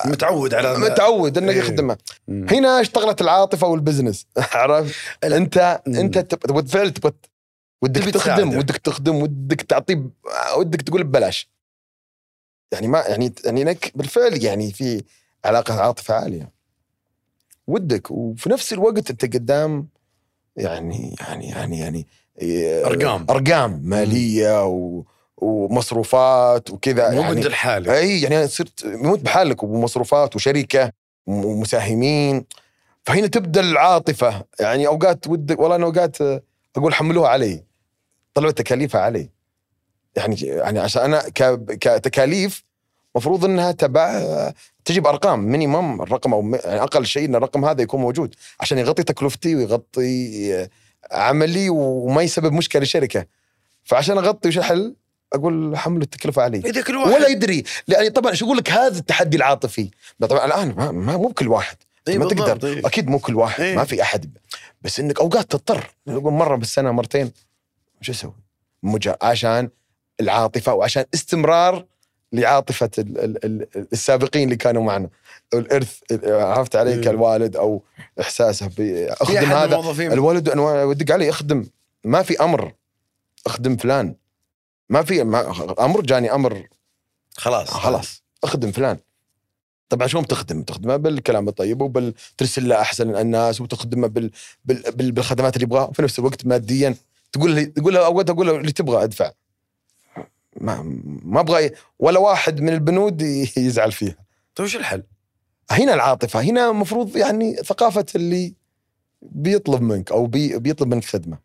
متعود 0.04 0.54
على 0.54 0.78
متعود 0.78 1.38
أنك 1.38 1.54
إيه. 1.54 1.58
يخدمه. 1.58 1.98
هنا 2.28 2.80
اشتغلت 2.80 3.20
العاطفة 3.20 3.66
والبزنس 3.66 4.26
عرفت. 4.54 4.94
انت. 5.24 5.80
أنت 5.86 6.18
تب- 6.18 6.38
تبغى 6.38 7.12
ودك 7.82 8.02
تخدم. 8.02 8.56
ودك 8.58 8.76
تخدم 8.76 9.16
ودك 9.22 9.62
تعطيه 9.62 10.10
ودك 10.56 10.82
تقول 10.82 11.04
ببلاش 11.04 11.48
يعني 12.72 12.88
ما 12.88 12.98
يعني 12.98 13.32
يعني 13.44 13.62
إنك 13.62 13.92
بالفعل 13.94 14.44
يعني 14.44 14.72
في 14.72 15.02
علاقة 15.44 15.80
عاطفة 15.80 16.14
عالية 16.14 16.50
ودك 17.66 18.10
وفي 18.10 18.48
نفس 18.50 18.72
الوقت 18.72 19.10
أنت 19.10 19.24
قدام 19.24 19.88
يعني 20.56 21.14
يعني 21.20 21.48
يعني 21.48 21.78
يعني 21.78 22.06
أرقام. 22.84 23.26
أرقام 23.30 23.80
مالية 23.84 24.66
و 24.66 25.02
ومصروفات 25.40 26.70
وكذا. 26.70 27.10
مو 27.10 27.20
يعني 27.20 27.34
بنت 27.34 27.46
الحالك 27.46 27.88
أي 27.88 28.20
يعني 28.20 28.48
صرت 28.48 28.86
موت 28.86 29.20
بحالك 29.20 29.62
ومصروفات 29.62 30.36
وشركة 30.36 30.92
ومساهمين. 31.26 32.44
فهنا 33.04 33.26
تبدأ 33.26 33.60
العاطفة. 33.60 34.44
يعني 34.60 34.86
أوقات 34.86 35.26
ودك 35.26 35.60
والله 35.60 35.76
أنا 35.76 35.84
أوقات 35.84 36.16
أقول 36.76 36.94
حملوها 36.94 37.28
علي. 37.28 37.64
طلعوا 38.34 38.52
تكاليفها 38.52 39.00
علي. 39.00 39.30
يعني 40.16 40.36
يعني 40.40 40.78
عشان 40.78 41.02
أنا 41.02 41.22
كتكاليف 41.80 42.64
مفروض 43.16 43.44
إنها 43.44 43.72
تبع 43.72 44.10
آه، 44.10 44.54
تجي 44.84 45.00
بارقام 45.00 45.44
مينيمم 45.44 46.02
الرقم 46.02 46.34
أو 46.34 46.54
يعني 46.64 46.82
أقل 46.82 47.06
شيء 47.06 47.24
إن 47.24 47.34
الرقم 47.34 47.64
هذا 47.64 47.82
يكون 47.82 48.00
موجود 48.00 48.34
عشان 48.60 48.78
يغطي 48.78 49.02
تكلفتي 49.02 49.56
ويغطي 49.56 50.68
عملي 51.12 51.70
وما 51.70 52.22
يسبب 52.22 52.52
مشكلة 52.52 52.80
للشركة. 52.80 53.26
فعشان 53.84 54.18
أغطي 54.18 54.48
وش 54.48 54.58
الحل؟ 54.58 54.94
أقول 55.32 55.76
حملوا 55.76 56.02
التكلفة 56.02 56.42
علي. 56.42 56.58
إذا 56.58 56.82
كل 56.82 56.96
واحد 56.96 57.12
ولا 57.12 57.28
يدري. 57.28 57.64
يعني 57.88 58.10
طبعا 58.10 58.34
شو 58.34 58.46
أقول 58.46 58.56
لك؟ 58.56 58.70
هذا 58.70 58.98
التحدي 58.98 59.36
العاطفي. 59.36 59.90
طبعا 60.28 60.44
الآن 60.44 60.74
ما, 60.76 60.90
ما 60.92 61.16
مو 61.16 61.28
بكل 61.28 61.48
واحد. 61.48 61.76
إيه 62.08 62.18
ما 62.18 62.28
تقدر. 62.28 62.68
إيه. 62.68 62.86
أكيد 62.86 63.08
مو 63.08 63.18
كل 63.18 63.34
واحد. 63.34 63.64
إيه. 63.64 63.76
ما 63.76 63.84
في 63.84 64.02
أحد. 64.02 64.30
بس 64.82 65.00
إنك 65.00 65.20
أوقات 65.20 65.50
تضطر. 65.50 65.90
نقول 66.06 66.32
مرة 66.32 66.56
بالسنة 66.56 66.90
مرتين. 66.92 67.32
شو 68.00 68.12
أسوي؟ 68.12 68.32
مجا 68.82 69.16
عشان 69.22 69.68
العاطفة 70.20 70.74
وعشان 70.74 71.04
استمرار 71.14 71.84
لعاطفة 72.32 72.90
ال 72.98 73.18
ال 73.18 73.44
ال 73.44 73.86
السابقين 73.92 74.44
اللي 74.44 74.56
كانوا 74.56 74.82
معنا. 74.82 75.08
الإرث 75.54 75.98
عرفت 76.24 76.76
علي 76.76 76.94
إيه. 76.94 77.00
كالوالد 77.00 77.56
أو 77.56 77.82
إحساسه 78.20 78.66
أحد 79.22 79.36
هذا. 79.36 79.64
الموظفين. 79.64 80.12
الولد 80.12 80.48
أنا 80.48 80.84
ودق 80.84 81.14
علي 81.14 81.30
أخدم. 81.30 81.66
ما 82.04 82.22
في 82.22 82.44
أمر. 82.44 82.72
أخدم 83.46 83.76
فلان. 83.76 84.14
ما 84.90 85.02
في 85.02 85.24
ما 85.24 85.52
أمر 85.84 86.00
جاني 86.00 86.34
أمر. 86.34 86.68
خلاص. 87.36 87.70
خلاص. 87.70 88.22
اخدم 88.44 88.72
فلان. 88.72 88.98
طبعا 89.88 90.06
شلون 90.06 90.22
بتخدم؟ 90.24 90.62
تخدمه 90.62 90.96
بالكلام 90.96 91.48
الطيب 91.48 91.82
وبالترسل 91.82 92.68
له 92.68 92.80
أحسن 92.80 93.16
الناس 93.16 93.60
وتخدمه 93.60 94.06
بال... 94.06 94.30
بال... 94.64 94.82
بال... 94.92 95.12
بالخدمات 95.12 95.56
اللي 95.56 95.64
يبغاها. 95.64 95.88
وفي 95.88 96.02
نفس 96.02 96.18
الوقت 96.18 96.46
ماديا. 96.46 96.94
تقول 97.32 97.50
لي 97.50 97.66
تقول 97.66 97.94
له 97.94 98.06
اوقات 98.06 98.30
أقول 98.30 98.46
له 98.46 98.56
اللي 98.56 98.72
تبغى 98.72 99.04
ادفع. 99.04 99.32
ما 100.60 100.82
ما 101.24 101.40
أبغى 101.40 101.70
ولا 101.98 102.18
واحد 102.18 102.60
من 102.60 102.68
البنود 102.68 103.22
يزعل 103.56 103.92
فيها. 103.92 104.16
طيب 104.54 104.66
وش 104.66 104.76
الحل؟ 104.76 105.02
هنا 105.70 105.94
العاطفة. 105.94 106.40
هنا 106.40 106.70
المفروض 106.70 107.16
يعني 107.16 107.56
ثقافة 107.56 108.06
اللي 108.14 108.54
بيطلب 109.22 109.82
منك 109.82 110.12
أو 110.12 110.26
بي 110.26 110.58
بيطلب 110.58 110.94
منك 110.94 111.04
خدمة. 111.04 111.38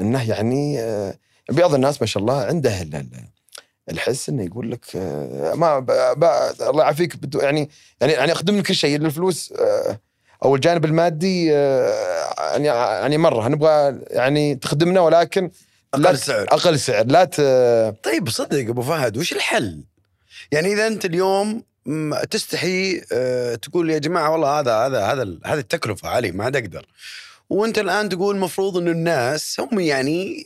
إنه 0.00 0.28
يعني 0.28 0.80
آه، 0.80 1.18
بعض 1.50 1.74
الناس 1.74 2.00
ما 2.00 2.06
شاء 2.06 2.20
الله 2.20 2.42
عنده 2.44 2.82
ال- 2.82 2.94
ال- 2.94 3.28
الحس 3.90 4.28
إنه 4.28 4.44
يقول 4.44 4.70
لك 4.70 4.84
آه، 4.96 5.54
ما 5.54 5.78
الله 6.68 6.82
يعافيك 6.82 7.14
يعني 7.34 7.70
يعني 8.00 8.12
يعني 8.12 8.32
أخدم 8.32 8.58
لك 8.58 8.66
كل 8.66 8.74
شيء 8.74 8.96
الفلوس 8.96 9.52
آه، 9.52 10.00
أو 10.44 10.54
الجانب 10.54 10.84
المادي 10.84 11.56
آه، 11.56 12.52
يعني 12.52 12.66
يعني 12.66 13.18
مرة 13.18 13.48
نبغى 13.48 13.98
يعني 14.10 14.54
تخدمنا 14.54 15.00
ولكن 15.00 15.50
أقل 15.94 16.18
سعر 16.18 16.42
أقل 16.48 16.78
سعر 16.78 17.06
لا 17.06 17.24
ت... 17.24 17.36
طيب 18.04 18.28
صدق 18.28 18.58
أبو 18.68 18.82
فهد 18.82 19.16
وش 19.16 19.32
الحل؟ 19.32 19.84
يعني 20.52 20.72
إذا 20.72 20.86
أنت 20.86 21.04
اليوم 21.04 21.62
تستحي 22.30 23.00
تقول 23.62 23.90
يا 23.90 23.98
جماعة 23.98 24.30
والله 24.30 24.60
هذا 24.60 24.74
هذا 24.76 25.04
هذا 25.04 25.22
هذه 25.44 25.58
التكلفة 25.58 26.08
علي 26.08 26.30
ما 26.30 26.44
عاد 26.44 26.56
أقدر. 26.56 26.86
وانت 27.52 27.78
الآن 27.78 28.08
تقول 28.08 28.34
المفروض 28.34 28.76
إنه 28.76 28.90
الناس 28.90 29.60
هم 29.60 29.80
يعني 29.80 30.44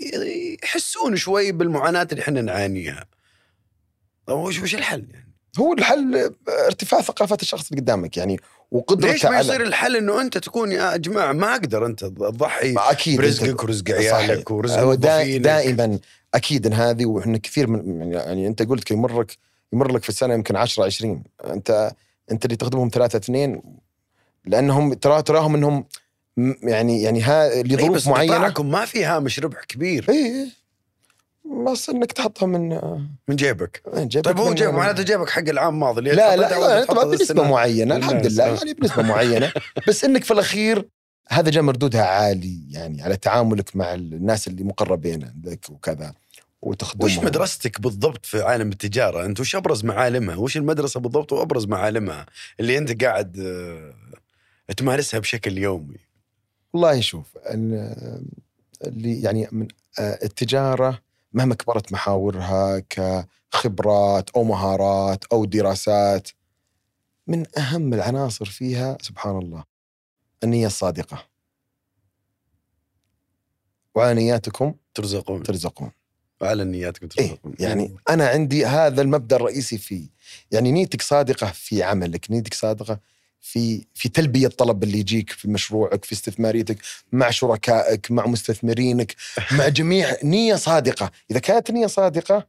يحسون 0.65 1.17
شوي 1.17 1.53
بالمعاناة 1.53 2.09
اللي 2.13 2.23
إحنا 2.23 2.41
نعانيها. 2.43 3.05
طيب 4.27 4.39
وش 4.39 4.63
وش 4.63 4.75
الحل 4.75 5.07
يعني؟ 5.13 5.33
هو 5.59 5.73
الحل 5.73 6.35
ارتفاع 6.67 7.01
ثقافة 7.01 7.39
الشخص 7.43 7.69
اللي 7.71 7.81
قدامك 7.81 8.17
يعني 8.17 8.41
وقدرته 8.71 9.13
ليش 9.13 9.27
ما 9.27 9.41
يصير 9.41 9.63
الحل 9.63 9.97
إنه 9.97 10.21
أنت 10.21 10.39
تكون 10.39 10.73
يا 10.73 10.97
جماعة 10.97 11.33
ما 11.33 11.53
أقدر 11.53 11.87
أنت 11.87 12.05
تضحي 12.05 12.75
أكيد 12.79 13.17
برزقك 13.21 13.63
ورزق. 13.65 13.91
عيالك 13.91 14.51
ورزق 14.51 14.81
موظفينك. 14.81 15.41
دائما 15.45 15.99
أكيد 16.35 16.67
إن 16.67 16.73
هذه 16.73 17.07
وإحنا 17.07 17.39
كثير 17.39 17.67
من 17.67 18.13
يعني 18.13 18.47
أنت 18.47 18.63
قلت 18.63 18.91
يمر 18.91 19.21
لك 19.21 19.39
يمر 19.73 19.93
لك 19.93 20.03
في 20.03 20.09
السنة 20.09 20.35
يمكن 20.35 20.57
10 20.57 20.85
20 20.85 21.23
انت 21.45 21.93
أنت 22.31 22.45
اللي 22.45 22.57
تخدمهم 22.57 22.91
ثلاثة 22.93 23.17
اثنين 23.17 23.63
لأنهم 24.45 24.95
ترى 24.95 25.23
تراهم 25.23 25.55
إنهم 25.55 25.85
يعني 26.63 27.03
يعني 27.03 27.23
ها 27.23 27.51
إيه، 27.51 27.63
لظروف 27.63 27.97
بس 27.97 28.07
معينة 28.07 28.35
قطاعكم 28.35 28.71
ما 28.71 28.85
في 28.85 29.05
هامش 29.05 29.41
ربح 29.41 29.65
كبير 29.65 30.07
اي 30.09 30.15
إي. 30.27 30.51
بس 31.67 31.91
إنك 31.91 32.13
تحطها 32.13 32.47
من 32.47 32.69
من 33.29 33.37
جيبك 33.37 33.83
من 33.95 34.09
جيبك 34.09 34.25
طيب 34.27 34.39
هو 34.39 34.49
من- 34.49 34.55
جيب 34.55 34.69
معناته 34.71 35.03
جيبك 35.03 35.31
حق 35.31 35.49
العام 35.49 35.75
الماضي 35.75 35.99
اللي 35.99 36.13
لا 36.13 36.37
لا, 36.37 36.49
لا 36.61 36.85
طبعا 36.85 37.05
بنسبة. 37.05 37.43
معينة 37.49 37.97
الحمد. 37.97 38.27
لله. 38.27 38.45
يعني 38.47 38.75
بنسبة 38.75 39.03
معينة 39.03 39.53
بس 39.89 40.05
إنك 40.05 40.25
في 40.25 40.31
الأخير 40.31 40.89
هذا 41.29 41.51
جاء 41.51 41.63
مردودها 41.63 42.03
عالي 42.05 42.61
يعني 42.71 43.03
على 43.03 43.17
تعاملك 43.17 43.77
مع 43.77 43.95
الناس 43.95 44.49
اللي 44.49 44.65
مقربين 44.65 45.25
عندك 45.25 45.71
وكذا 45.71 46.15
وتخدمهم 46.63 47.05
وش 47.13 47.19
مدرستك 47.19 47.81
بالضبط 47.81 48.27
في 48.27 48.43
عالم 48.43 48.69
التجارة؟ 48.69 49.25
أنت 49.27 49.41
وش 49.41 49.57
أبرز 49.57 49.85
معالمها؟ 49.85 50.37
وش 50.37 50.57
المدرسة 50.57 51.01
بالضبط 51.01 51.33
وأبرز 51.33 51.67
معالمها 51.67 52.27
اللي 52.61 52.79
أنت 52.79 53.05
قاعد 53.05 53.39
آه، 53.41 54.73
تمارسها 54.77 55.21
بشكل 55.21 55.59
يومي؟ 55.59 56.06
والله 56.77 57.01
شوف 57.01 57.37
ال- 57.37 58.27
اللي 58.85 59.23
يعني 59.23 59.49
من 59.53 59.69
آه، 59.99 60.19
التجارة 60.25 61.03
مهما 61.33 61.55
كبرت 61.55 61.93
محاورها 61.93 62.83
كخبرات 62.91 64.31
أو 64.31 64.45
مهارات 64.45 65.25
أو 65.25 65.45
دراسات 65.45 66.29
من 67.27 67.59
أهم 67.59 67.95
العناصر 67.95 68.45
فيها 68.45 68.99
سبحان 69.01 69.39
الله 69.39 69.65
النية 70.45 70.67
الصادقة. 70.67 71.27
وعلى 73.95 74.15
نياتكم 74.15 74.75
ترزقون. 74.95 75.43
ترزقون. 75.43 75.91
وعلى 76.41 76.65
نياتكم 76.65 77.09
إيه 77.19 77.29
ترزقون. 77.29 77.55
يعني 77.61 77.97
أنا 78.11 78.29
عندي 78.29 78.67
هذا 78.67 79.03
المبدأ 79.03 79.37
الرئيسي 79.37 79.79
فيه. 79.79 80.09
يعني 80.51 80.73
نيتك 80.73 81.03
صادقة 81.03 81.47
في 81.47 81.83
عملك 81.83 82.31
نيتك 82.31 82.55
صادقة 82.55 83.01
في 83.49 83.87
في 83.95 84.09
تلبية 84.09 84.47
الطلب 84.47 84.83
اللي 84.83 84.99
يجيك 84.99 85.31
في 85.31 85.49
مشروعك 85.49 86.05
في 86.05 86.13
استثماريتك 86.13 86.79
مع 87.13 87.31
شركائك 87.31 88.11
مع 88.11 88.27
مستثمرينك 88.27 89.15
مع 89.53 89.69
جميع 89.79 90.17
نية 90.25 90.55
صادقة. 90.55 91.11
إذا 91.31 91.39
كانت 91.39 91.71
نية 91.71 91.87
صادقة 91.87 92.47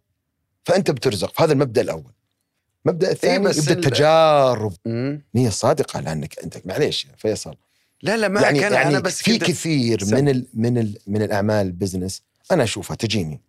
فأنت 0.65 0.91
بترزق. 0.91 1.33
فهذا 1.33 1.53
المبدأ 1.53 1.81
الأول. 1.81 2.11
المبدا 2.85 3.11
الثاني 3.11 3.45
بس 3.47 3.57
يبدأ 3.57 3.73
ال- 3.73 3.77
التجارب. 3.77 4.73
نية 5.35 5.49
صادقة 5.49 5.99
لأنك 5.99 6.39
أنت 6.39 6.57
معليش 6.67 7.05
يا 7.05 7.11
فيصل. 7.17 7.55
لا 8.01 8.17
لا 8.17 8.27
معك 8.27 8.43
يعني 8.43 8.67
أنا 8.67 8.75
يعني 8.75 8.89
أنا 8.89 8.99
بس 8.99 9.21
في 9.23 9.37
كثير 9.37 10.03
سم. 10.03 10.15
من 10.15 10.29
ال 10.29 10.45
من 10.53 10.77
ال 10.77 10.97
من 11.07 11.21
الأعمال 11.21 11.65
البزنس 11.65 12.21
أنا 12.51 12.63
أشوفها 12.63 12.95
تجيني. 12.95 13.41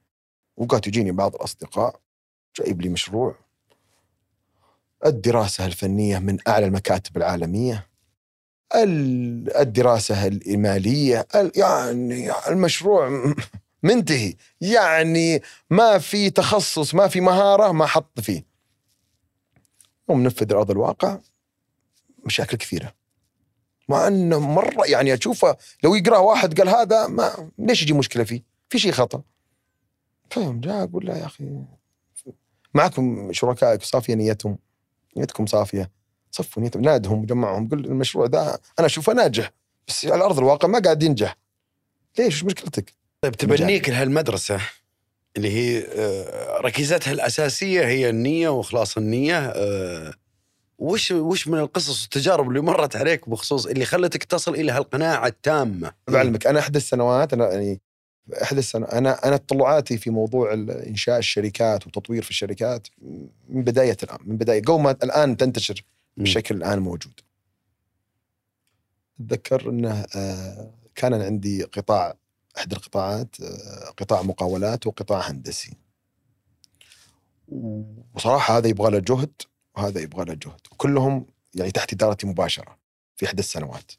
وقات 0.57 0.87
يجيني 0.87 1.13
بعض 1.13 1.35
الأصدقاء 1.35 2.01
جايب 2.59 2.83
لي 2.83 2.89
مشروع. 2.89 3.37
الدراسة 5.07 5.67
الفنية 5.67 6.19
من 6.19 6.39
أعلى 6.49 6.67
المكاتب 6.67 7.17
العالمية 7.17 7.87
ال- 8.75 9.57
الدراسة 9.57 10.27
المالية 10.27 11.27
ال- 11.35 11.53
يعني 11.57 12.31
المشروع 12.49 13.09
منتهي 13.83 14.35
يعني 14.61 15.43
ما 15.71 15.99
في 15.99 16.31
تخصص 16.31 16.95
ما 16.95 17.09
في 17.09 17.21
مهارة 17.21 17.73
ما 17.73 17.87
حط 17.87 18.21
فيه 18.21 18.45
ومنفذ 20.09 20.53
ارض 20.53 20.71
الواقع 20.71 21.19
مشاكل 22.25 22.57
كثيرة 22.57 22.95
مع 23.89 24.07
إنه 24.09 24.41
مرة 24.41 24.87
يعني 24.87 25.15
أشوفه 25.15 25.57
لو 25.85 25.95
يقرأ 25.95 26.19
واحد 26.19 26.61
قال 26.61 26.69
هذا 26.69 27.07
ما 27.07 27.51
ليش 27.59 27.83
يجي 27.83 27.93
مشكلة 27.93 28.25
فيه؟ 28.25 28.43
في 28.69 28.79
شيء 28.79 28.93
خطأ. 28.93 29.23
فهم 30.31 30.61
جاء 30.61 30.83
أقول 30.85 31.07
له 31.07 31.17
يا 31.19 31.27
أخي 31.27 31.65
معكم 32.75 33.33
شركائك 33.33 33.83
صافيه 33.83 34.15
نيتهم 34.15 34.59
نيتكم 35.19 35.47
صافية 35.47 35.91
صفوا 36.31 36.63
نيتهم 36.63 36.83
نادهم 36.83 37.23
وجمعهم 37.23 37.69
قل 37.69 37.85
المشروع 37.85 38.27
ذا 38.27 38.59
أنا 38.79 38.87
أشوفه 38.87 39.13
ناجح 39.13 39.51
بس 39.89 40.07
على 40.07 40.25
أرض 40.25 40.39
الواقع 40.39 40.69
ما 40.69 40.79
قاعد 40.79 41.03
ينجح. 41.03 41.37
ليش 42.19 42.35
وش 42.37 42.45
مشكلتك؟ 42.45 42.95
طيب 43.23 43.35
تبنيك 43.35 43.89
لهالمدرسه 43.89 44.61
اللي 45.37 45.51
هي 45.51 45.87
آه، 45.97 46.61
ركيزتها 46.61 47.13
الأساسية 47.13 47.85
هي 47.85 48.11
النية 48.11 48.49
وإخلاص 48.49 48.97
النية 48.97 49.39
آه، 49.39 50.15
وش 50.79 51.11
وش 51.11 51.49
من 51.49 51.59
القصص 51.59 52.03
والتجارب 52.03 52.49
اللي 52.49 52.61
مرت 52.61 52.97
عليك 52.97 53.29
بخصوص 53.29 53.67
اللي 53.67 53.85
خلتك 53.85 54.25
تصل 54.25 54.55
إلى 54.55 54.73
هالقناعة 54.73 55.27
التامة 55.27 55.93
بعلمك 56.09 56.47
أنا 56.47 56.59
احدى 56.59 56.79
السنوات 56.79 57.33
أنا 57.33 57.53
يعني 57.53 57.81
احدى 58.33 58.59
السنة 58.59 58.87
أنا 58.87 59.29
أنا 59.29 59.37
تطلعاتي 59.37 59.99
في 59.99 60.11
موضوع 60.11 60.53
إنشاء 60.53 61.19
الشركات 61.19 61.87
وتطوير 61.87 62.23
في 62.23 62.31
الشركات 62.31 62.89
من 63.49 63.65
بداية 63.65 63.97
الان 64.03 64.19
من 64.25 64.37
بدايه 64.37 64.79
ما 64.79 64.91
الآن 64.91 65.37
تنتشر 65.37 65.85
بالشكل 66.17 66.57
الآن 66.57 66.79
موجود. 66.79 67.21
أتذكر 69.21 69.71
إنه 69.71 70.07
آه، 70.17 70.71
كان 70.95 71.15
عندي 71.15 71.63
قطاع 71.63 72.15
إحدى 72.59 72.77
القطاعات 72.77 73.37
آه، 73.41 73.91
قطاع 73.97 74.23
مقاولات 74.23 74.87
وقطاع 74.87 75.31
هندسي. 75.31 75.77
وصراحة 78.15 78.59
هذا 78.59 78.69
يبغى 78.69 78.91
له 78.91 78.99
جهد 78.99 79.33
وهذا 79.77 80.01
يبغى 80.01 80.25
له 80.25 80.35
جهد 80.35 80.61
وكلهم 80.73 81.27
يعني 81.55 81.71
تحت 81.71 81.93
إدارتي 81.93 82.27
مباشرة 82.27 82.79
في 83.17 83.27
إحدى 83.27 83.41
السنوات. 83.41 83.93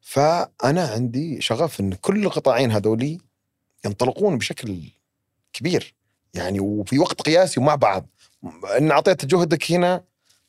فأنا 0.00 0.86
عندي 0.86 1.40
شغف 1.40 1.80
إن 1.80 1.94
كل 1.94 2.24
القطاعين 2.24 2.70
هذولي 2.70 3.18
ينطلقون 3.84 4.38
بشكل 4.38 4.82
كبير. 5.52 5.94
يعني 6.34 6.60
وفي 6.60 6.98
وقت 6.98 7.22
قياسي 7.22 7.60
ومع 7.60 7.74
بعض. 7.74 8.06
إن 8.78 8.90
أعطيت 8.90 9.24
جهدك 9.24 9.72
هنا 9.72 10.04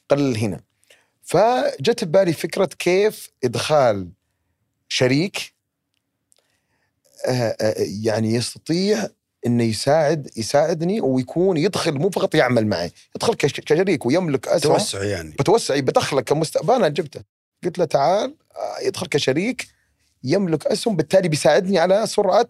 قل 0.10 0.38
هنا. 0.38 0.60
فجت 1.24 2.04
ببالي 2.04 2.34
فكرة 2.34 2.66
كيف 2.80 3.30
إدخال 3.44 4.10
شريك 4.88 5.54
آه، 7.28 7.56
آه، 7.62 7.76
يعني 8.04 8.34
يستطيع 8.34 9.08
إنه 9.46 9.64
يساعد 9.64 10.30
يساعدني 10.38 11.02
ويكون 11.02 11.58
يدخل 11.58 11.92
مو 11.94 12.10
فقط 12.10 12.36
يعمل 12.36 12.68
معي 12.68 12.92
يدخل 13.16 13.34
كش- 13.34 13.60
كشريك 13.60 14.06
ويملك 14.06 14.48
اسهم 14.48 14.74
توسع 14.78 15.04
يعني. 15.04 15.30
بتوسعي 15.30 15.82
بدخلك 15.82 16.24
كمستقبل. 16.24 16.74
أنا 16.74 16.88
جبته. 16.88 17.22
قلت 17.64 17.78
له 17.78 17.86
تعال 17.86 18.36
آه، 18.56 18.80
يدخل 18.88 19.08
كشريك 19.08 19.68
يملك 20.24 20.68
أسهم 20.68 20.96
بالتالي 20.96 21.28
بيساعدني 21.30 21.80
على 21.80 22.08
سرعة 22.08 22.48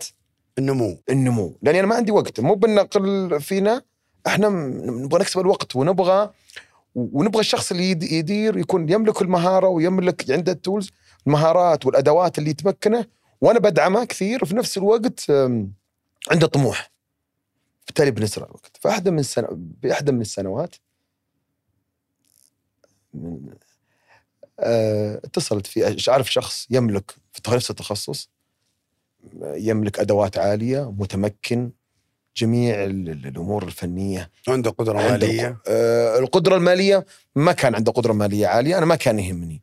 النمو. 0.57 0.97
النمو. 1.09 1.57
لأني 1.61 1.79
أنا 1.79 1.87
ما 1.87 1.95
عندي 1.95 2.11
وقت. 2.11 2.39
مو 2.39 2.53
بنقل 2.55 3.41
فينا 3.41 3.81
إحنا 4.27 4.49
نبغى 4.49 5.19
نكسب 5.21 5.39
الوقت 5.39 5.75
ونبغى 5.75 6.31
ونبغى 6.95 7.39
الشخص 7.41 7.71
اللي 7.71 7.91
يد- 7.91 8.03
يدير 8.03 8.57
يكون 8.57 8.89
يملك 8.89 9.21
المهارة 9.21 9.67
ويملك 9.67 10.31
عنده 10.31 10.51
التولز 10.51 10.91
المهارات 11.27 11.85
والأدوات 11.85 12.37
اللي 12.39 12.53
تمكنه 12.53 13.05
وأنا 13.41 13.59
بدعمه 13.59 14.05
كثير. 14.05 14.39
وفي 14.43 14.55
نفس 14.55 14.77
الوقت 14.77 15.29
عنده 16.31 16.47
طموح. 16.47 16.91
بالتالي 17.87 18.11
بنسرع 18.11 18.45
الوقت. 18.45 18.77
فاحدى 18.79 19.11
من 19.11 19.19
السنة 19.19 19.47
باحدى 19.51 20.11
من 20.11 20.21
السنوات 20.21 20.75
من 23.13 23.49
آه، 24.59 25.21
اتصلت 25.23 25.67
في 25.67 26.09
أعرف 26.11 26.31
شخص 26.33 26.67
يملك 26.69 27.11
في 27.33 27.51
نفس 27.51 27.69
التخصص. 27.69 28.29
يملك 29.43 29.99
أدوات 29.99 30.37
عالية 30.37 30.91
متمكن 30.91 31.71
جميع 32.37 32.83
ال- 32.83 33.09
ال- 33.09 33.27
الأمور 33.27 33.63
الفنية. 33.63 34.29
عنده 34.47 34.69
قدرة 34.71 34.99
عنده 34.99 35.11
مالية. 35.27 35.57
آه، 35.67 36.19
القدرة 36.19 36.55
المالية 36.55 37.05
ما 37.35 37.51
كان 37.51 37.75
عنده 37.75 37.91
قدرة 37.91 38.13
مالية 38.13 38.47
عالية. 38.47 38.77
أنا 38.77 38.85
ما 38.85 38.95
كان 38.95 39.19
يهمني. 39.19 39.61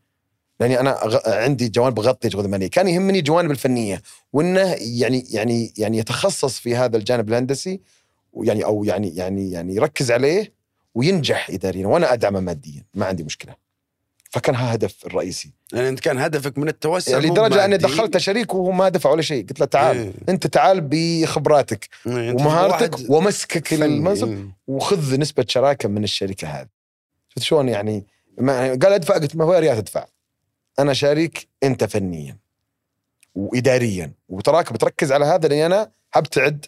لاني 0.60 0.80
أنا 0.80 0.96
أغ- 1.00 1.28
عندي 1.28 1.68
جوانب 1.68 1.98
اغطي 1.98 2.28
الجوانب 2.28 2.46
المالية. 2.46 2.70
كان 2.70 2.88
يهمني 2.88 3.18
الجوانب 3.18 3.50
الفنية. 3.50 4.02
وإنه 4.32 4.76
يعني 4.80 5.24
يعني 5.30 5.72
يعني 5.78 5.98
يتخصص 5.98 6.58
في 6.58 6.76
هذا 6.76 6.96
الجانب 6.96 7.28
الهندسي 7.28 7.80
ويعني 8.32 8.64
أو 8.64 8.84
يعني 8.84 9.16
يعني 9.16 9.50
يعني 9.50 9.74
يركز 9.74 10.10
عليه 10.10 10.52
وينجح 10.94 11.50
اداريا. 11.50 11.86
وأنا 11.86 12.12
أدعمه 12.12 12.40
ماديا. 12.40 12.84
ما 12.94 13.06
عندي 13.06 13.22
مشكلة. 13.24 13.67
فكان 14.28 14.54
الهدف 14.54 15.06
الرئيسي 15.06 15.52
يعني 15.72 15.88
أنت 15.88 16.00
كان 16.00 16.18
هدفك 16.18 16.58
من 16.58 16.68
التوسع 16.68 17.12
يعني 17.12 17.26
لدرجة 17.26 17.64
أني. 17.64 17.76
دخلت 17.76 18.16
شريك 18.16 18.54
وهو 18.54 18.70
ما 18.70 18.88
دفع 18.88 19.10
ولا 19.10 19.22
شيء 19.22 19.46
قلت 19.46 19.60
له 19.60 19.66
تعال 19.66 19.96
إيه. 19.96 20.12
أنت 20.28 20.46
تعال 20.46 20.80
بخبراتك 20.80 21.88
إيه، 22.06 22.32
ومهارتك 22.32 23.10
ومسكك. 23.10 23.72
للمنصب 23.72 24.28
إيه. 24.28 24.56
وخذ 24.66 25.20
نسبة 25.20 25.44
شراكة 25.48 25.88
من 25.88 26.04
الشركة 26.04 26.48
هذه 26.48 26.68
شفت 27.28 27.42
شلون 27.42 27.68
يعني 27.68 28.06
ما 28.38 28.68
قال 28.68 28.92
أدفع 28.92 29.14
قلت 29.14 29.36
ما 29.36 29.44
هو 29.44 29.54
يا 29.54 29.60
ريت 29.60 29.70
أدفع 29.70 30.06
أنا 30.78 30.92
شريك 30.92 31.48
أنت 31.62 31.84
فنيا 31.84 32.36
واداريا 33.34 34.12
وتراك 34.28 34.72
بتركز 34.72 35.12
على 35.12 35.24
هذا 35.24 35.48
لاني 35.48 35.66
أنا 35.66 35.90
حبتعد 36.10 36.66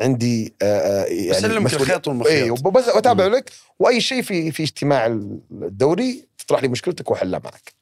عندي 0.00 0.54
آه، 0.62 0.64
آه، 0.64 1.04
يعني 1.04 1.30
بسلمك 1.30 1.70
مسؤولية- 1.70 1.74
الخيط 1.74 2.08
والمخيط 2.08 2.32
اي 2.32 2.50
وبس 2.50 2.88
واتابع 2.88 3.28
مم. 3.28 3.34
لك 3.34 3.52
وأي 3.78 4.00
شيء 4.00 4.22
في 4.22 4.50
في 4.52 4.62
اجتماع 4.62 5.06
الدوري 5.06 6.28
تطرح 6.38 6.62
لي 6.62 6.68
مشكلتك 6.68 7.10
واحلها 7.10 7.40
معك. 7.44 7.72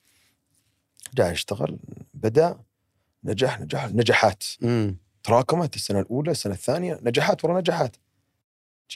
جاي 1.15 1.33
اشتغل 1.33 1.79
بدأ 2.15 2.59
نجح 3.25 3.61
نجح 3.61 3.85
نجاحات. 3.89 4.45
تراكمت 5.23 5.77
السنة 5.77 6.01
الأولى 6.01 6.31
السنة 6.31 6.55
الثانية 6.55 6.99
نجاحات 7.03 7.45
ورا 7.45 7.61
نجاحات. 7.61 7.97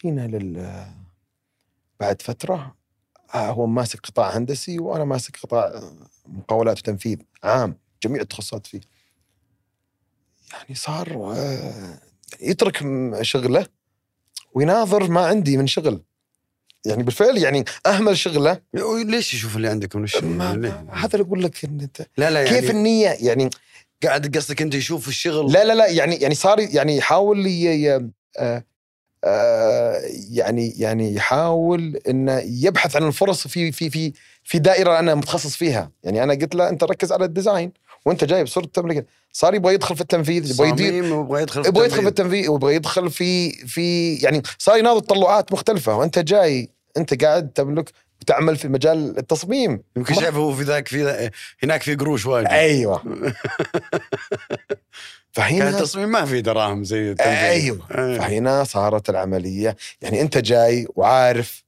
جينا 0.02 0.26
لل 0.26 0.86
بعد 2.00 2.22
فترة 2.22 2.76
آه، 3.34 3.50
هو 3.50 3.66
ماسك 3.66 4.00
قطاع 4.00 4.36
هندسي 4.36 4.78
وأنا 4.78 5.04
ماسك 5.04 5.36
قطاع 5.36 5.82
مقاولات 6.26 6.78
وتنفيذ 6.78 7.18
عام 7.44 7.76
جميع 8.02 8.20
التخصصات 8.22 8.66
فيه. 8.66 8.80
يعني 10.52 10.74
صار 10.74 11.16
يترك 12.40 12.84
شغله 13.22 13.66
ويناظر 14.54 15.10
ما 15.10 15.26
عندي 15.26 15.56
من 15.56 15.66
شغل. 15.66 16.02
يعني 16.86 17.02
بالفعل 17.02 17.38
يعني 17.38 17.64
أهمل 17.86 18.18
شغله. 18.18 18.60
ليش 19.04 19.34
يشوف 19.34 19.56
اللي 19.56 19.68
عندك 19.68 19.96
من 19.96 20.04
الشغل؟ 20.04 20.42
هذا 20.90 21.12
اللي 21.14 21.26
أقول 21.26 21.42
لك 21.42 21.64
إن 21.64 21.80
أنت 21.80 22.06
لا 22.16 22.30
لا 22.30 22.42
يعني 22.42 22.60
كيف 22.60 22.70
النية؟ 22.70 23.16
يعني 23.20 23.50
قاعد 24.02 24.36
قصدك 24.36 24.62
أنت 24.62 24.74
يشوف 24.74 25.08
الشغل؟ 25.08 25.52
لا 25.52 25.64
لا 25.64 25.72
لا 25.72 25.86
يعني 25.86 26.16
يعني 26.16 26.34
صار 26.34 26.60
يعني 26.60 26.96
يحاول 26.96 27.46
آه، 28.38 28.64
آه، 29.24 30.02
يعني 30.30 30.74
يعني 30.78 31.14
يحاول 31.14 32.00
انه 32.08 32.42
يبحث 32.44 32.96
عن 32.96 33.06
الفرص 33.06 33.48
في 33.48 33.72
في 33.72 33.90
في 33.90 34.12
في 34.44 34.58
دائرة 34.58 34.98
أنا 34.98 35.14
متخصص 35.14 35.56
فيها. 35.56 35.90
يعني 36.04 36.22
أنا 36.22 36.34
قلت 36.34 36.54
له 36.54 36.68
أنت 36.68 36.84
ركز 36.84 37.12
على 37.12 37.24
الديزاين 37.24 37.72
وأنت 38.06 38.24
جايب 38.24 38.46
صرت 38.46 38.74
تملك 38.74 39.06
صار 39.32 39.54
يبغى 39.54 39.74
يدخل 39.74 39.94
في 39.94 40.00
التنفيذ 40.00 40.50
يبغى 40.50 40.68
يدير 40.68 41.14
ويبغى 41.14 41.42
يدخل 41.42 41.62
في 41.62 41.68
يبغى 41.68 41.84
يدخل 41.84 42.02
في 42.02 42.08
التنفيذ. 42.08 42.48
ويبغى 42.48 42.74
يدخل 42.74 43.10
في 43.10 43.50
في 43.50 44.14
يعني 44.14 44.42
صار 44.58 44.76
يناظر 44.76 45.00
تطلعات 45.00 45.52
مختلفة 45.52 45.96
وأنت 45.96 46.18
جاي 46.18 46.70
أنت 46.96 47.24
قاعد 47.24 47.48
تملك 47.48 47.92
وتعمل 48.20 48.56
في 48.56 48.68
مجال 48.68 49.18
التصميم. 49.18 49.82
يمكن 49.96 50.14
شايف 50.14 50.34
هو 50.34 50.54
في 50.54 50.62
ذاك 50.62 50.88
في 50.88 51.30
هناك 51.62 51.82
في 51.82 51.94
قروش 51.94 52.26
واجد. 52.26 52.46
أيوه. 52.46 53.02
كان 55.34 55.46
فهنا 55.46 55.68
التصميم 55.68 56.08
ما 56.08 56.24
في 56.24 56.40
دراهم 56.40 56.84
زي 56.84 57.10
التنفيذ. 57.10 57.34
أيوه. 57.34 57.86
أيوة. 57.98 58.18
فهنا 58.18 58.64
صارت 58.64 59.10
العملية. 59.10 59.76
يعني 60.02 60.20
أنت 60.20 60.38
جاي 60.38 60.86
وعارف 60.94 61.64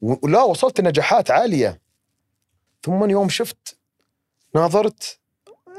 ولا 0.00 0.42
وصلت 0.42 0.80
نجاحات 0.80 1.30
عالية. 1.30 1.80
ثم 2.82 3.10
يوم 3.10 3.28
شفت 3.28 3.76
ناظرت 4.54 5.18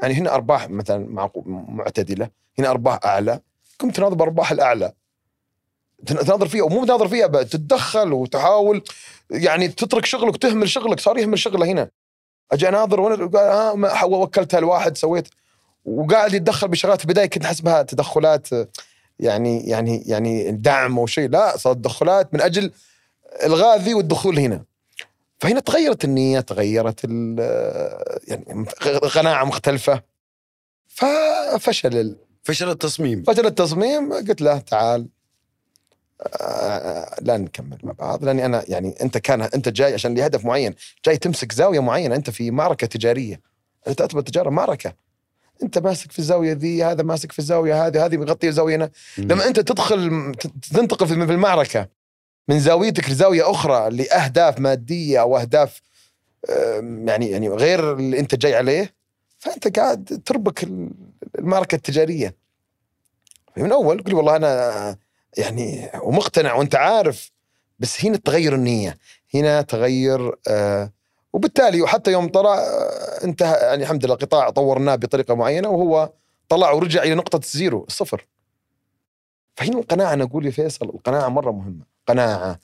يعني 0.02 0.14
هنا 0.14 0.34
أرباح 0.34 0.70
مثلا 0.70 1.30
معتدلة 1.46 2.30
هنا 2.58 2.70
أرباح 2.70 2.98
أعلى 3.04 3.40
قمت 3.78 3.96
تناظر 3.96 4.14
بأرباح 4.14 4.50
الأعلى؟ 4.52 4.92
تن- 6.06 6.18
تناظر 6.18 6.48
فيها 6.48 6.62
ومو 6.62 6.84
تناظر 6.84 7.08
فيها 7.08 7.26
بقى 7.26 7.44
تتدخل 7.44 8.12
وتحاول 8.12 8.82
يعني 9.30 9.68
تترك 9.68 10.04
شغلك 10.06 10.34
وتهمل 10.34 10.68
شغلك 10.68 11.00
صار 11.00 11.18
يهمل 11.18 11.38
شغلة 11.38 11.66
هنا. 11.66 11.90
أجي 12.52 12.68
أناظر 12.68 13.00
وأنا 13.00 13.74
ما 13.74 14.04
وكلتها 14.04 14.60
لواحد 14.60 14.96
سويت 14.96 15.28
وقاعد 15.84 16.34
يتدخل 16.34 16.68
بشغلات 16.68 17.02
البداية 17.02 17.26
كنت 17.26 17.44
احسبها 17.44 17.82
تدخلات 17.82 18.48
يعني 19.18 19.60
يعني 19.68 20.02
يعني 20.06 20.52
دعم 20.52 20.98
أو 20.98 21.06
شيء 21.06 21.28
لا 21.28 21.56
صارت 21.56 21.76
تدخلات 21.76 22.34
من 22.34 22.40
أجل 22.40 22.72
إلغاء 23.44 23.78
ذي 23.78 23.94
والدخول 23.94 24.38
هنا. 24.38 24.64
فهنا 25.38 25.60
تغيرت 25.60 26.04
النية 26.04 26.40
تغيرت 26.40 27.00
ال- 27.04 27.38
يعني 28.28 28.64
قناعه 29.14 29.44
مختلفة. 29.44 30.02
ففشل 30.88 32.16
فشل 32.42 32.70
التصميم. 32.70 33.22
فشل 33.22 33.46
التصميم 33.46 34.12
قلت 34.12 34.40
له 34.40 34.58
تعال 34.58 35.08
آه، 36.40 37.14
لا 37.20 37.36
نكمل 37.36 37.78
مع 37.82 37.92
بعض 37.92 38.24
لأني 38.24 38.46
أنا 38.46 38.64
يعني 38.68 38.94
أنت 39.02 39.18
كان 39.18 39.42
أنت 39.42 39.68
جاي 39.68 39.94
عشان 39.94 40.14
لهدف 40.14 40.44
معين 40.44 40.74
جاي 41.06 41.16
تمسك 41.16 41.52
زاوية 41.52 41.80
معينة 41.80 42.14
أنت 42.14 42.30
في 42.30 42.50
معركة 42.50 42.86
تجارية. 42.86 43.40
أنت 43.88 43.98
تعتبر 43.98 44.18
التجاره 44.18 44.50
معركة. 44.50 44.92
أنت 45.62 45.78
ماسك 45.78 46.12
في 46.12 46.18
الزاوية 46.18 46.52
ذي 46.52 46.84
هذا 46.84 47.02
ماسك 47.02 47.32
في 47.32 47.38
الزاوية 47.38 47.86
هذه 47.86 48.04
هذه 48.04 48.16
مغطيه 48.16 48.50
زاوية 48.50 48.76
هنا. 48.76 48.90
لما 49.18 49.46
أنت 49.46 49.60
تدخل 49.60 50.32
تنتقل 50.72 51.06
في 51.08 51.14
في 51.26 51.32
المعركة 51.32 51.88
من 52.48 52.58
زاويتك 52.60 53.10
لزاوية 53.10 53.50
أخرى 53.50 53.90
لأهداف 53.90 54.60
مادية 54.60 55.20
أو 55.20 55.36
أهداف 55.36 55.82
يعني 57.06 57.30
يعني 57.30 57.48
غير 57.48 57.92
اللي 57.92 58.18
أنت 58.18 58.34
جاي 58.34 58.54
عليه 58.54 58.94
فأنت 59.38 59.78
قاعد 59.78 60.22
تربك 60.26 60.62
ال- 60.64 60.90
المعركة 61.38 61.74
التجارية. 61.76 62.34
من 63.56 63.72
أول 63.72 64.02
قل 64.02 64.14
والله 64.14 64.36
أنا 64.36 64.96
يعني 65.38 65.90
ومقتنع 66.02 66.54
وأنت 66.54 66.74
عارف 66.74 67.30
بس 67.78 68.04
هنا 68.04 68.16
تغير 68.16 68.54
النية 68.54 68.98
هنا 69.34 69.62
تغير 69.62 70.34
آه 70.48 70.90
وبالتالي 71.32 71.82
وحتى 71.82 72.12
يوم 72.12 72.28
طلع 72.28 72.54
آه 72.58 73.24
انتهى 73.24 73.56
يعني 73.62 73.82
الحمد 73.82 74.04
لله 74.04 74.14
قطاع 74.14 74.50
طورناه 74.50 74.94
بطريقة 74.94 75.34
معينة 75.34 75.68
وهو 75.68 76.12
طلع 76.48 76.70
ورجع 76.70 77.02
إلى 77.02 77.14
نقطة 77.14 77.36
ال 77.44 77.52
zero 77.52 77.84
الصفر. 77.88 78.26
فهنا 79.56 79.78
القناعة 79.78 80.12
أنا 80.12 80.24
أقول 80.24 80.46
يا 80.46 80.50
فيصل 80.50 80.84
القناعة 80.88 81.28
مرة 81.28 81.50
مهمة. 81.52 81.87
قناعة 82.08 82.58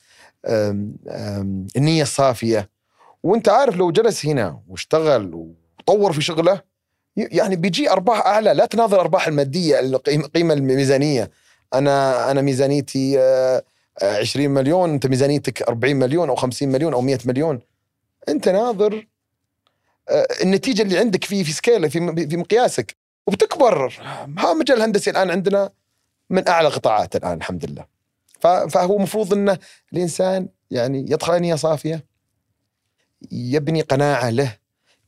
آم 0.47 0.97
آم 1.09 1.67
النيه 1.77 2.03
الصافيه 2.03 2.71
وانت 3.23 3.49
عارف 3.49 3.77
لو 3.77 3.91
جلس 3.91 4.27
هنا 4.27 4.61
واشتغل 4.69 5.35
وطور 5.79 6.13
في 6.13 6.21
شغله 6.23 6.61
يعني 7.17 7.57
بيجي 7.57 7.91
أرباح 7.91 8.27
أعلى. 8.27 8.55
لا 8.55 8.67
تناظر 8.67 8.97
الارباح 8.97 9.29
المادية 9.29 9.81
القيمه 9.81 10.25
القيمة 10.25 10.55
الميزانية. 10.55 11.31
أنا 11.75 12.31
أنا 12.31 12.41
ميزانيتي 12.41 13.21
آه، 13.21 13.63
آه، 14.03 14.19
20 14.19 14.51
مليون 14.51 14.91
أنت 14.91 15.07
ميزانيتك 15.07 15.63
40 15.63 15.97
مليون 15.97 16.29
أو 16.29 16.35
50 16.35 16.69
مليون 16.69 16.93
أو 16.93 17.01
100 17.01 17.19
مليون. 17.25 17.61
أنت 18.29 18.49
ناظر 18.49 19.07
آه، 20.09 20.27
النتيجة 20.43 20.83
اللي 20.83 20.99
عندك 20.99 21.25
في 21.25 21.45
في 21.45 21.53
scale 21.53 21.91
في 21.91 22.27
في 22.31 22.37
مقياسك. 22.37 22.97
وبتكبر. 23.27 23.95
ها 24.39 24.55
مجال 24.55 24.77
الهندسي 24.77 25.11
الآن 25.11 25.31
عندنا 25.31 25.71
من 26.31 26.49
أعلى 26.49 26.69
قطاعات 26.69 27.17
الآن 27.17 27.37
الحمد 27.39 27.65
لله. 27.65 27.94
فهو 28.45 28.97
المفروض 28.97 29.33
إنه 29.33 29.59
الإنسان 29.93 30.49
يعني 30.71 30.99
يدخل 30.99 31.39
نية 31.41 31.55
صافية 31.55 32.05
يبني 33.33 33.81
قناعة 33.81 34.31
له 34.31 34.57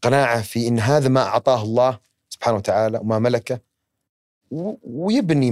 قناعة 0.02 0.42
في 0.42 0.68
إن 0.68 0.78
هذا 0.78 1.08
ما 1.08 1.22
أعطاه 1.22 1.62
الله 1.62 1.98
سبحانه 2.28 2.56
وتعالى 2.56 2.98
وما 2.98 3.18
ملكه 3.18 3.60
ويبني 4.50 5.50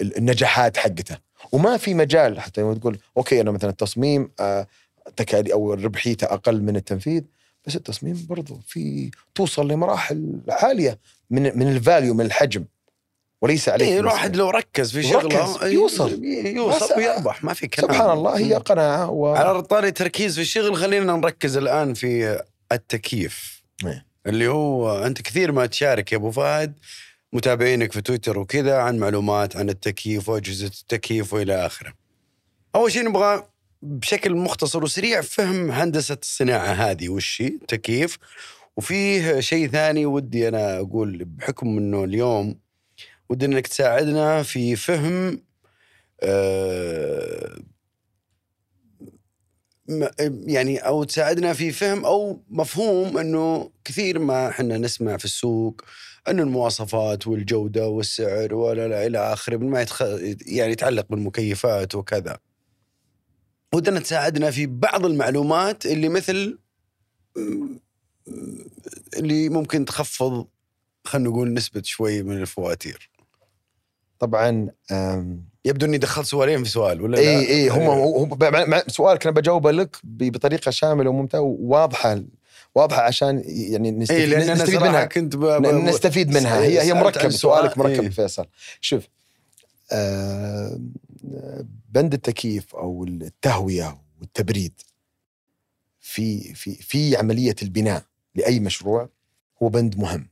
ال- 0.00 0.16
النجاحات 0.18 0.76
حقته. 0.76 1.18
وما 1.52 1.76
في 1.76 1.94
مجال 1.94 2.40
حتى 2.40 2.60
لما 2.60 2.74
تقول 2.74 2.98
okay 3.16 3.40
أنا 3.40 3.50
مثلا 3.50 3.70
التصميم 3.70 4.30
آه، 4.40 4.66
تكالي 5.16 5.52
أو 5.52 5.72
ربحيته 5.74 6.24
أقل 6.24 6.62
من 6.62 6.76
التنفيذ. 6.76 7.22
بس 7.66 7.76
التصميم 7.76 8.26
برضو 8.28 8.60
في 8.66 9.10
توصل 9.34 9.68
لمراحل 9.68 10.40
عالية 10.48 10.98
من 11.30 11.58
من 11.58 11.68
الفاليو 11.68 12.14
من 12.14 12.24
الحجم. 12.24 12.64
وليس 13.42 13.68
عليك 13.68 13.88
إيه. 13.88 14.00
الواحد 14.00 14.36
لو 14.36 14.50
ركز 14.50 14.92
في 14.92 14.98
ركز، 15.00 15.10
شغله 15.10 15.66
يوصل. 15.66 16.24
يوصل 16.24 16.86
بس- 16.86 16.96
ويربح 16.96 17.44
ما 17.44 17.54
في 17.54 17.66
كلام 17.68 17.92
سبحان 17.92 18.10
الله 18.10 18.38
هي. 18.38 18.54
قناعة 18.54 19.10
و... 19.10 19.34
على 19.34 19.62
طاري 19.62 19.90
تركيز 19.90 20.34
في 20.34 20.40
الشغل 20.40 20.76
خلينا 20.76 21.16
نركز 21.16 21.56
الآن 21.56 21.94
في 21.94 22.42
التكييف 22.72 23.62
إيه. 23.84 24.06
اللي 24.26 24.46
هو 24.48 25.04
أنت 25.06 25.22
كثير 25.22 25.52
ما 25.52 25.66
تشارك 25.66 26.12
يا 26.12 26.16
أبو 26.16 26.30
فهد 26.30 26.72
متابعينك 27.32 27.92
في 27.92 28.00
تويتر 28.00 28.38
وكذا 28.38 28.76
عن 28.78 28.98
معلومات 28.98 29.56
عن 29.56 29.68
التكييف 29.70 30.28
وأجهزة 30.28 30.66
التكييف 30.66 31.32
وإلى 31.32 31.66
آخره. 31.66 31.92
أول 32.74 32.92
شيء 32.92 33.04
نبغى 33.04 33.46
بشكل 33.82 34.34
مختصر 34.34 34.84
وسريع 34.84 35.20
فهم 35.20 35.70
هندسة 35.70 36.18
الصناعة 36.22 36.66
هذه 36.66 37.08
وش 37.08 37.42
هي 37.42 37.48
تكييف 37.68 38.18
وفيه 38.76 39.40
شيء 39.40 39.68
ثاني 39.68 40.06
ودي 40.06 40.48
أنا 40.48 40.78
أقول 40.78 41.24
بحكم 41.24 41.78
إنه 41.78 42.04
اليوم 42.04 42.58
ودي 43.28 43.46
إنك 43.46 43.66
تساعدنا 43.66 44.42
في 44.42 44.76
فهم 44.76 45.42
آه، 46.22 47.58
يعني 50.46 50.78
أو 50.78 51.04
تساعدنا 51.04 51.52
في 51.52 51.72
فهم 51.72 52.04
أو 52.04 52.42
مفهوم 52.48 53.18
إنه 53.18 53.70
كثير 53.84 54.18
ما 54.18 54.48
إحنا 54.48 54.78
نسمع 54.78 55.16
في 55.16 55.24
السوق 55.24 55.82
إنه 56.28 56.42
المواصفات 56.42 57.26
والجودة 57.26 57.88
والسعر 57.88 58.54
ولا 58.54 58.88
لا 58.88 59.06
إلى 59.06 59.18
آخره 59.32 59.56
ما. 59.56 59.86
يعني 60.46 60.72
يتعلق 60.72 61.06
بالمكيفات 61.10 61.94
وكذا. 61.94 62.38
ودنا 63.74 64.00
تساعدنا 64.00 64.50
في 64.50 64.66
بعض 64.66 65.06
المعلومات 65.06 65.86
اللي 65.86 66.08
مثل 66.08 66.58
اللي 69.16 69.48
ممكن 69.48 69.84
تخفض 69.84 70.46
خلينا 71.04 71.28
نقول 71.28 71.54
نسبة 71.54 71.82
شوي 71.84 72.22
من 72.22 72.40
الفواتير. 72.40 73.10
طبعا 74.18 74.68
يبدو 75.64 75.86
إني 75.86 75.98
دخلت 75.98 76.26
سؤالين 76.26 76.64
في 76.64 76.70
سؤال 76.70 77.02
ولا 77.02 77.16
لا؟ 77.16 77.22
إي 77.22 77.48
اي 77.48 77.68
هم 77.68 78.28
مع- 78.42 78.64
مع- 78.64 78.82
سؤالك 78.88 79.26
أنا 79.26 79.34
بجاوبه 79.34 79.70
لك 79.70 79.96
بطريقة 80.04 80.70
شاملة 80.70 81.10
وممتازه 81.10 81.42
وواضحة 81.42 82.22
واضحة 82.74 83.02
عشان 83.02 83.42
يعني 83.46 83.90
نستفيد, 83.90 84.28
لأن 84.28 84.42
أنا 84.42 84.54
نستفيد 84.54 84.80
منها 84.82 85.04
كنت 85.04 85.36
ب... 85.36 85.44
نستفيد 85.66 86.28
منها 86.30 86.60
هي 86.60 86.80
هي 86.82 86.94
مركب 86.94 87.20
سؤال. 87.20 87.32
سؤالك 87.32 87.78
مركب 87.78 88.02
إيه. 88.02 88.08
فيصل 88.10 88.46
شوف 88.80 89.08
آه، 89.92 90.80
بند 91.90 92.14
التكييف 92.14 92.74
أو 92.76 93.04
التهوية 93.04 93.98
والتبريد 94.20 94.72
في 96.00 96.54
في 96.54 96.74
في 96.74 97.16
عملية 97.16 97.56
البناء 97.62 98.02
لأي 98.34 98.60
مشروع 98.60 99.08
هو 99.62 99.68
بند 99.68 99.98
مهم 99.98 100.28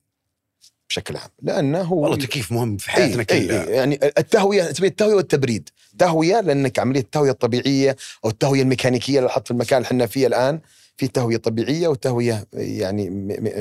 بشكل 0.88 1.16
عام 1.16 1.28
لأنه 1.42 1.80
هو 1.82 2.00
والله 2.02 2.16
تكييف 2.16 2.52
مهم 2.52 2.76
في 2.76 2.90
حياتنا 2.90 3.26
إيه 3.30 3.36
إيه 3.40 3.46
كلها. 3.48 3.64
إيه 3.68 3.74
يعني 3.74 4.00
التهوية 4.18 4.64
تسميه 4.64 4.88
التهوية 4.88 5.14
والتبريد. 5.14 5.68
تهوية 5.98 6.40
لأنك 6.40 6.78
عملية 6.78 7.00
التهوية 7.00 7.30
الطبيعية 7.30 7.96
أو 8.24 8.30
التهوية 8.30 8.62
الميكانيكية 8.62 9.18
اللي 9.18 9.30
حط 9.30 9.44
في 9.46 9.50
المكان 9.50 9.76
اللي 9.78 9.86
إحنا 9.86 10.06
فيه 10.06 10.26
الآن 10.26 10.60
في 10.96 11.08
تهوية 11.08 11.36
طبيعية 11.36 11.88
وتهوية 11.88 12.46
يعني 12.52 13.10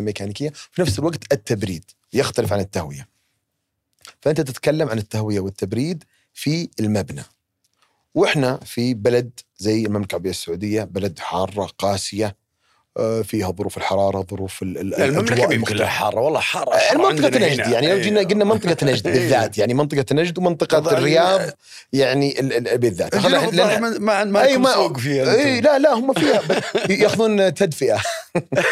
ميكانيكية. 0.02 0.50
في 0.72 0.82
نفس 0.82 1.00
الوقت 1.00 1.34
التبريد 1.34 1.84
يختلف 2.14 2.54
عن 2.54 2.60
التهوية. 2.60 3.08
فأنت 4.22 4.42
تتكلم 4.42 4.90
عن 4.90 4.98
التهوية 4.98 5.40
والتبريد 5.40 6.04
في 6.34 6.70
المبنى. 6.80 7.24
وإحنا 8.16 8.60
في 8.66 8.94
بلد 8.94 9.30
زي 9.58 9.86
المملكة 9.86 10.12
العربية 10.12 10.30
السعودية 10.30 10.84
بلد 10.84 11.20
حارة 11.20 11.66
قاسية 11.78 12.36
فيها 13.24 13.52
ظروف 13.52 13.78
الحرارة 13.78 14.26
ظروف 14.32 14.62
ال- 14.62 14.78
ال- 14.78 14.90
لا، 14.90 15.06
المملكة 15.06 15.28
الأجواء 15.34 15.48
ما 15.48 15.54
المختلفة. 15.54 15.78
كلها 15.80 15.90
حارة 15.90 16.20
والله 16.22 16.40
حارة 16.40 16.78
حارة 16.78 16.98
منطقة 16.98 17.26
عندنا 17.26 17.48
نجد 17.48 17.62
هنا. 17.62 17.70
يعني 17.74 17.88
لو 17.94 18.00
جينا 18.02 18.20
إيه. 18.20 18.28
قلنا 18.28 18.46
منطقة 18.46 18.86
نجد 18.86 19.08
إيه. 19.08 19.14
بالذات 19.14 19.58
يعني 19.58 19.74
منطقة 19.74 20.06
نجد 20.12 20.38
ومنطقة 20.38 20.76
والله 20.78 20.92
الرياض 20.98 21.42
يعني 21.94 22.40
ال- 22.40 22.68
ال- 22.68 22.78
بالذات 22.78 23.16
ما 23.16 24.24
ما 24.24 24.58
ما 24.58 24.74
سوق 24.74 24.98
فيها 24.98 25.36
إي. 25.36 25.62
لا 25.62 25.80
لا 25.80 25.94
هم 25.94 26.14
فيها 26.14 26.42
يأخذون 27.04 27.54
تدفئة 27.54 28.02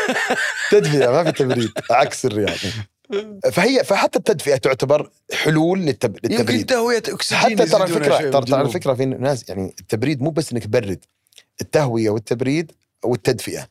تدفئة 0.71 1.09
ما 1.11 1.23
في 1.23 1.31
تبريد 1.31 1.69
عكس 1.91 2.25
الرياض 2.25 2.57
فهي 3.51 3.83
فحتى 3.83 4.19
التدفئة 4.19 4.55
تعتبر 4.57 5.09
حلول 5.33 5.79
للتب... 5.79 6.15
يمكن 6.15 6.29
للتبريد 6.35 6.65
تهوية 6.65 6.97
أكسجين 6.97 7.39
حتى 7.39 7.55
ترى 7.55 7.87
شوي 7.87 7.99
ترى 8.31 8.45
ترى. 8.45 8.61
الفكرة 8.61 8.93
في 8.93 9.05
ناس 9.05 9.49
يعني 9.49 9.73
التبريد 9.79 10.21
مو 10.21 10.29
بس 10.29 10.51
إنك 10.51 10.63
تبرد 10.63 11.05
التهوية 11.61 12.09
والتبريد 12.09 12.71
والتدفئة 13.03 13.67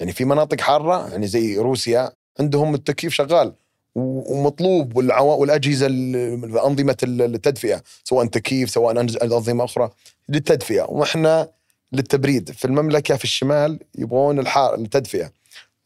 يعني 0.00 0.12
في 0.12 0.24
مناطق 0.24 0.60
حارة 0.60 1.08
يعني 1.10 1.26
زي 1.26 1.56
روسيا 1.58 2.10
عندهم 2.40 2.74
التكييف 2.74 3.12
شغال 3.14 3.52
ومطلوب. 3.94 4.96
والأجهزة 4.96 5.86
ال- 5.86 6.58
انظمه 6.58 6.96
التدفئة 7.02 7.82
سواء 8.04 8.26
تكييف 8.26 8.70
سواء 8.70 9.00
أنظمة 9.00 9.64
أخرى 9.64 9.90
للتدفئة. 10.28 10.82
وإحنا 10.88 11.48
للتبريد 11.92 12.50
في 12.50 12.64
المملكة 12.64 13.16
في 13.16 13.24
الشمال 13.24 13.78
يبغون 13.98 14.38
الحار 14.38 14.74
التدفئة. 14.74 15.30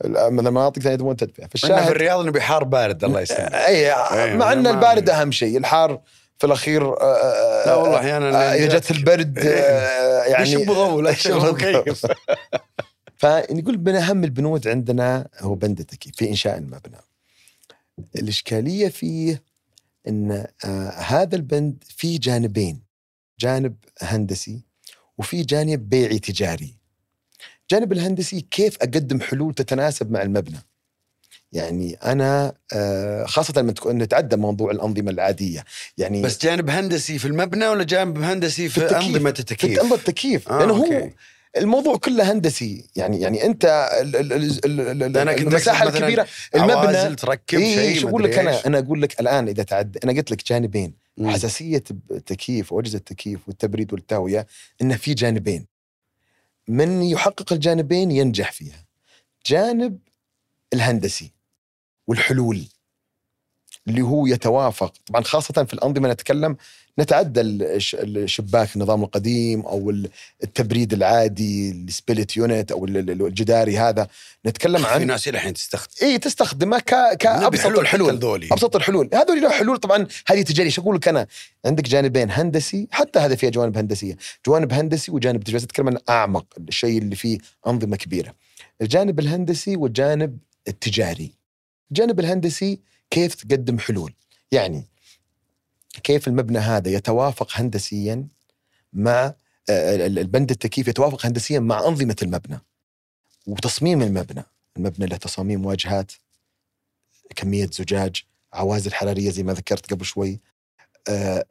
ال- 0.04 0.30
من 0.34 0.46
المناطق 0.46 0.76
الثانية 0.76 0.94
يبغون 0.94 1.16
تدفئة. 1.16 1.44
إحنا 1.44 1.48
في 1.48 1.58
فالشاهد 1.58 1.90
الرياض 1.90 2.26
نبي 2.26 2.40
حار 2.40 2.64
بارد 2.64 3.04
الله 3.04 3.20
يسلمك. 3.20 3.54
اي 3.54 3.92
أي، 3.92 4.36
مع 4.36 4.52
إن 4.52 4.66
البارد 4.66 5.10
أهم 5.10 5.32
شيء. 5.32 5.58
الحار 5.58 6.00
في 6.38 6.46
الأخير 6.46 6.82
آه، 7.00 7.02
آه، 7.02 7.66
لا 7.66 7.74
والله 7.74 7.98
أحيانا 7.98 8.28
آه، 8.52 8.54
اذا 8.54 8.78
جت 8.78 8.90
البرد 8.90 9.38
آه، 9.38 10.22
يعني 10.24 10.42
يشب 10.52 10.66
ضوء 10.72 11.02
لا 11.02 11.10
يشب 11.20 11.44
مكيف 11.44 12.06
فنقول 13.20 13.78
من 13.78 13.94
أهم 13.94 14.24
البنود 14.24 14.68
عندنا 14.68 15.28
هو 15.38 15.54
بند 15.54 15.80
التكييف 15.80 16.16
في 16.16 16.28
إنشاء 16.28 16.58
المبنى. 16.58 16.96
الإشكالية 18.16 18.88
فيه 18.88 19.42
إن 20.08 20.46
آه 20.64 20.90
هذا 20.90 21.36
البند 21.36 21.84
فيه 21.96 22.18
جانبين 22.20 22.80
جانب 23.40 23.74
هندسي 24.02 24.60
وفي 25.18 25.42
جانب 25.42 25.88
بيعي 25.88 26.18
تجاري. 26.18 26.74
الجانب 27.62 27.92
الهندسي 27.92 28.40
كيف 28.40 28.76
أقدم 28.76 29.20
حلول 29.20 29.54
تتناسب 29.54 30.10
مع 30.10 30.22
المبنى. 30.22 30.58
يعني 31.52 31.94
أنا 31.94 32.52
آه 32.72 33.24
خاصة 33.24 33.54
لما 33.56 33.72
تكون 33.72 33.98
نتعدى 33.98 34.36
موضوع 34.36 34.70
الأنظمة 34.70 35.10
العادية 35.10 35.64
يعني 35.98 36.22
بس 36.22 36.42
جانب 36.42 36.70
هندسي 36.70 37.18
في 37.18 37.24
المبنى 37.24 37.68
ولا 37.68 37.84
جانب 37.84 38.18
هندسي 38.18 38.68
في, 38.68 38.80
في 38.80 38.86
التكييف. 38.86 39.16
أنظمة 39.16 39.32
في 39.32 39.40
التكييف؟ 39.40 39.80
انظمه 39.80 39.94
التكييف 39.94 40.48
آه، 40.48 40.58
لأنه 40.58 40.72
هو 40.74 40.84
أوكي. 40.84 41.12
الموضوع 41.56 41.96
كله 41.96 42.32
هندسي. 42.32 42.86
يعني 42.96 43.20
يعني 43.20 43.46
أنت 43.46 43.64
ال- 44.00 44.16
ال- 44.16 44.32
ال- 44.32 44.64
ال- 44.80 45.02
ال- 45.02 45.16
أنا 45.16 45.34
المساحة 45.36 45.88
الكبيرة 45.88 46.26
المبنى 46.54 47.14
تركب 47.16 47.58
إيه 47.58 47.74
شيء 47.74 48.00
شو 48.00 48.08
أقول 48.08 48.24
لك 48.24 48.38
أنا. 48.38 48.66
أنا 48.66 48.78
أقول 48.78 49.02
لك 49.02 49.20
الآن 49.20 49.48
إذا 49.48 49.62
تعد 49.62 49.98
أنا 50.04 50.12
قلت 50.12 50.30
لك 50.30 50.46
جانبين. 50.46 50.94
مم. 51.16 51.30
حساسية 51.30 51.82
التكييف 52.10 52.72
وأجهزة 52.72 52.98
التكييف 52.98 53.40
والتبريد 53.48 53.92
والتهوية 53.92 54.46
انه 54.82 54.96
في 54.96 55.14
جانبين. 55.14 55.66
من 56.68 57.02
يحقق 57.02 57.52
الجانبين 57.52 58.10
ينجح 58.10 58.52
فيها. 58.52 58.86
جانب 59.46 59.98
الهندسي 60.72 61.32
والحلول 62.06 62.64
اللي 63.88 64.02
هو 64.02 64.26
يتوافق. 64.26 64.94
طبعا 65.06 65.22
خاصة 65.22 65.64
في 65.64 65.74
الأنظمة 65.74 66.08
نتكلم 66.08 66.56
نتعدى 67.00 67.40
الش- 67.40 67.94
الشباك 67.94 68.76
النظام 68.76 69.02
القديم 69.02 69.60
ال- 69.90 70.08
التبريد 70.42 70.92
العادي 70.92 71.70
ال 71.70 71.81
split 71.81 72.36
unit 72.36 72.72
ال- 72.72 73.26
الجداري 73.26 73.78
هذا. 73.78 74.08
نتكلم 74.46 74.78
في 74.82 74.88
عن 74.88 75.06
ناس 75.06 75.28
إلى 75.28 75.38
الحين 75.38 75.54
تستخدم. 75.54 75.92
إي 76.02 76.18
تستخدمه 76.18 76.78
ك... 76.78 77.16
كابسط 77.18 77.60
حلول 77.62 77.78
الحلول. 77.80 78.14
لذولي. 78.14 78.48
أبسط 78.52 78.76
الحلول. 78.76 79.10
هذول 79.14 79.40
له 79.40 79.50
حلول. 79.50 79.76
طبعا 79.78 80.06
هذه 80.26 80.42
تجاريه 80.42 80.70
شو 80.70 80.82
أقول 80.82 80.96
لك 80.96 81.08
أنا؟ 81.08 81.26
عندك 81.64 81.84
جانبين 81.84 82.30
هندسي. 82.30 82.88
حتى 82.90 83.18
هذا 83.18 83.34
فيها 83.34 83.50
جوانب 83.50 83.78
هندسية. 83.78 84.16
جوانب 84.46 84.72
هندسي 84.72 85.12
وجانب 85.12 85.42
تجاري. 85.44 85.64
أتكلم 85.64 85.88
عن 85.88 85.98
أعمق 86.08 86.46
الشيء 86.68 86.98
اللي 86.98 87.16
فيه 87.16 87.38
أنظمة 87.66 87.96
كبيرة. 87.96 88.34
الجانب 88.82 89.18
الهندسي 89.20 89.76
والجانب 89.76 90.38
التجاري. 90.68 91.32
الجانب 91.90 92.20
الهندسي 92.20 92.80
كيف 93.10 93.34
تقدم 93.34 93.78
حلول. 93.78 94.12
يعني 94.52 94.84
كيف 96.02 96.28
المبنى 96.28 96.58
هذا 96.58 96.88
يتوافق 96.90 97.48
هندسيا 97.54 98.26
مع 98.92 99.34
آه، 99.70 99.94
ال- 99.94 100.00
ال- 100.02 100.18
البند 100.18 100.50
التكييف 100.50 100.88
يتوافق 100.88 101.26
هندسيا 101.26 101.60
مع 101.60 101.86
أنظمة 101.88 102.16
المبنى 102.22 102.58
وتصميم 103.46 104.02
المبنى. 104.02 104.44
المبنى 104.76 105.06
له 105.06 105.16
تصاميم 105.16 105.66
واجهات 105.66 106.12
كمية 107.36 107.66
زجاج 107.72 108.22
عوازل 108.52 108.94
حرارية 108.94 109.30
زي 109.30 109.42
ما 109.42 109.52
ذكرت 109.52 109.90
قبل 109.92 110.04
شوي 110.04 110.40
آه، 111.08 111.44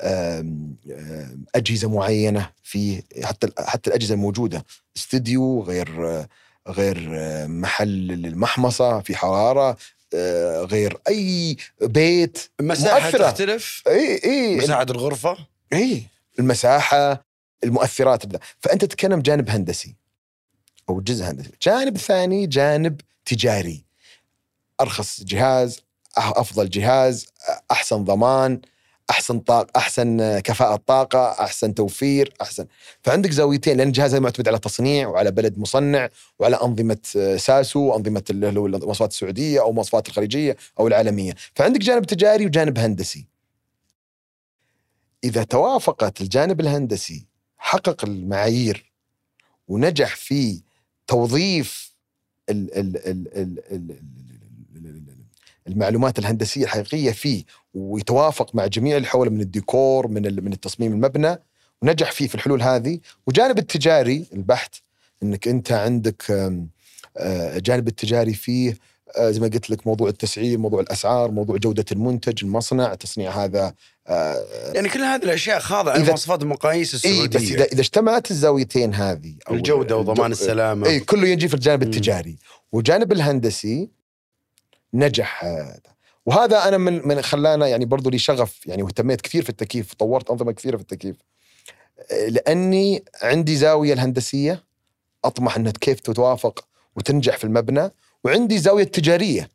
أجهزة 1.56 1.90
معينة 1.90 2.52
في 2.64 3.04
حتى 3.24 3.48
حتى 3.60 3.90
الأجهزة 3.90 4.14
الموجودة. 4.14 4.66
استديو 4.98 5.62
غير 5.64 6.08
آه، 6.10 6.28
غير 6.68 6.98
محل 7.48 8.12
المحمصه 8.12 9.00
في 9.00 9.16
حرارة 9.16 9.78
غير 10.64 10.98
أي 11.08 11.58
بيت 11.82 12.50
مساحة 12.62 13.00
مؤثرة. 13.06 13.30
تختلف 13.32 13.84
إي 13.88 14.22
إي. 14.24 14.56
مساحه 14.58 14.82
الغرفة؟ 14.82 15.38
إي. 15.74 16.04
المساحة 16.40 17.26
المؤثرات 17.64 18.26
بدا. 18.26 18.40
فأنت 18.60 18.86
تتكلم 18.86 19.20
جانب 19.22 19.50
هندسي 19.50 19.96
أو 20.90 21.02
جزء 21.02 21.26
هندسي. 21.26 21.50
جانب 21.62 21.98
ثاني 21.98 22.48
جانب 22.48 23.02
تجاري. 23.26 23.84
أرخص 24.82 25.24
جهاز 25.24 25.78
أح- 25.78 25.82
أفضل 26.18 26.70
جهاز 26.70 27.28
أحسن 27.72 28.04
ضمان. 28.04 28.62
احسن 29.10 29.40
طاقه 29.40 29.72
احسن 29.76 30.40
كفاءه 30.40 30.76
طاقه 30.76 31.32
احسن 31.32 31.76
توفير 31.76 32.34
احسن 32.42 32.66
فعندك 33.02 33.32
زاويتين 33.32 33.78
لأن 33.78 33.88
الجهاز 33.88 34.12
هذا 34.12 34.20
معتمد 34.20 34.48
على 34.48 34.60
تصنيع 34.60 35.08
وعلى 35.08 35.32
بلد 35.32 35.58
مصنع 35.58 36.10
وعلى 36.40 36.56
انظمه 36.64 36.98
ساسو 37.38 37.80
وانظمه 37.80 38.24
المواصفات 38.30 39.12
السعوديه 39.12 39.62
أو 39.62 39.70
المواصفات 39.70 40.08
الخليجيه 40.08 40.58
أو 40.80 40.88
العالميه 40.88 41.34
فعندك 41.56 41.80
جانب 41.80 42.06
تجاري 42.06 42.46
وجانب 42.46 42.80
هندسي 42.80 43.28
اذا 45.24 45.44
توافقت 45.44 46.22
الجانب 46.22 46.60
الهندسي 46.60 47.28
حقق 47.58 48.06
المعايير 48.06 48.92
ونجح 49.68 50.16
في 50.16 50.62
توظيف 51.08 51.96
ال 52.50 52.78
ال 52.80 52.98
ال 52.98 53.38
ال 53.38 53.60
ال 53.72 54.00
المعلومات 55.68 56.20
الهندسيه 56.20 56.64
الحقيقيه 56.64 57.12
فيه 57.12 57.44
ويتوافق 57.74 58.56
مع 58.56 58.68
جميع 58.68 58.98
اللي 58.98 59.08
حوله 59.08 59.32
من 59.32 59.42
الديكور 59.42 60.08
من 60.08 60.44
من 60.44 60.54
التصميم 60.54 60.94
المبنى 60.94 61.38
ونجح 61.82 62.12
فيه 62.12 62.28
في 62.28 62.36
الحلول 62.36 62.62
هذه. 62.62 63.00
وجانب 63.28 63.58
التجاري 63.58 64.26
البحت 64.34 64.76
إنك 65.24 65.48
أنت 65.48 65.72
عندك 65.72 66.32
آه، 67.18 67.58
الجانب 67.58 67.88
التجاري 67.88 68.34
فيه 68.34 68.78
آه، 69.18 69.32
زي 69.32 69.40
ما 69.40 69.48
قلت 69.48 69.70
لك 69.70 69.88
موضوع 69.88 70.10
التسعير 70.10 70.58
موضوع 70.58 70.82
الأسعار 70.82 71.32
موضوع 71.32 71.58
جودة 71.58 71.86
المنتج 71.92 72.46
المصنع 72.46 72.94
تصنيع 72.94 73.32
هذا 73.32 73.74
آه، 74.08 74.46
يعني 74.74 74.90
كل 74.90 75.00
هذه 75.00 75.24
الأشياء 75.24 75.60
خاضعة 75.60 75.98
لمواصفات 75.98 76.42
المقاييس 76.42 77.06
إي 77.06 77.12
السعودية. 77.12 77.40
بس 77.40 77.52
اذا 77.52 77.64
إذا 77.64 77.82
اجتمعت 77.82 78.32
الزاويتين 78.32 78.94
هذه 78.94 79.36
أو 79.50 79.54
الجودة 79.56 79.98
وضمان 79.98 80.32
السلامة. 80.32 80.88
إي 80.88 81.00
كله 81.00 81.28
يجي 81.28 81.48
في 81.48 81.54
الجانب. 81.54 81.84
التجاري. 81.84 82.38
والجانب 82.72 83.12
الهندسي 83.12 83.90
نجح 84.94 85.46
هذا. 85.46 85.99
وهذا 86.26 86.68
أنا 86.68 86.78
من 86.78 87.08
من 87.08 87.22
خلانا 87.22 87.68
يعني 87.68 87.86
برضو 87.86 88.10
لي 88.10 88.18
شغف 88.20 88.68
يعني 88.68 88.84
واهتميت 88.84 89.22
كثير 89.22 89.44
في 89.44 89.50
التكييف 89.50 89.92
وطورت 89.94 90.30
أنظمة 90.30 90.52
كثيرة 90.52 90.76
في 90.78 90.82
التكييف. 90.82 91.16
آه، 92.12 92.28
لأني 92.28 93.04
عندي 93.22 93.56
زاوية 93.56 93.94
الهندسية 93.94 94.64
أطمح 95.26 95.56
انها 95.56 95.72
كيف 95.72 96.00
تتوافق 96.00 96.68
وتنجح 96.96 97.38
في 97.38 97.44
المبنى 97.44 97.92
وعندي 98.24 98.58
زاوية 98.58 98.84
تجارية 98.84 99.50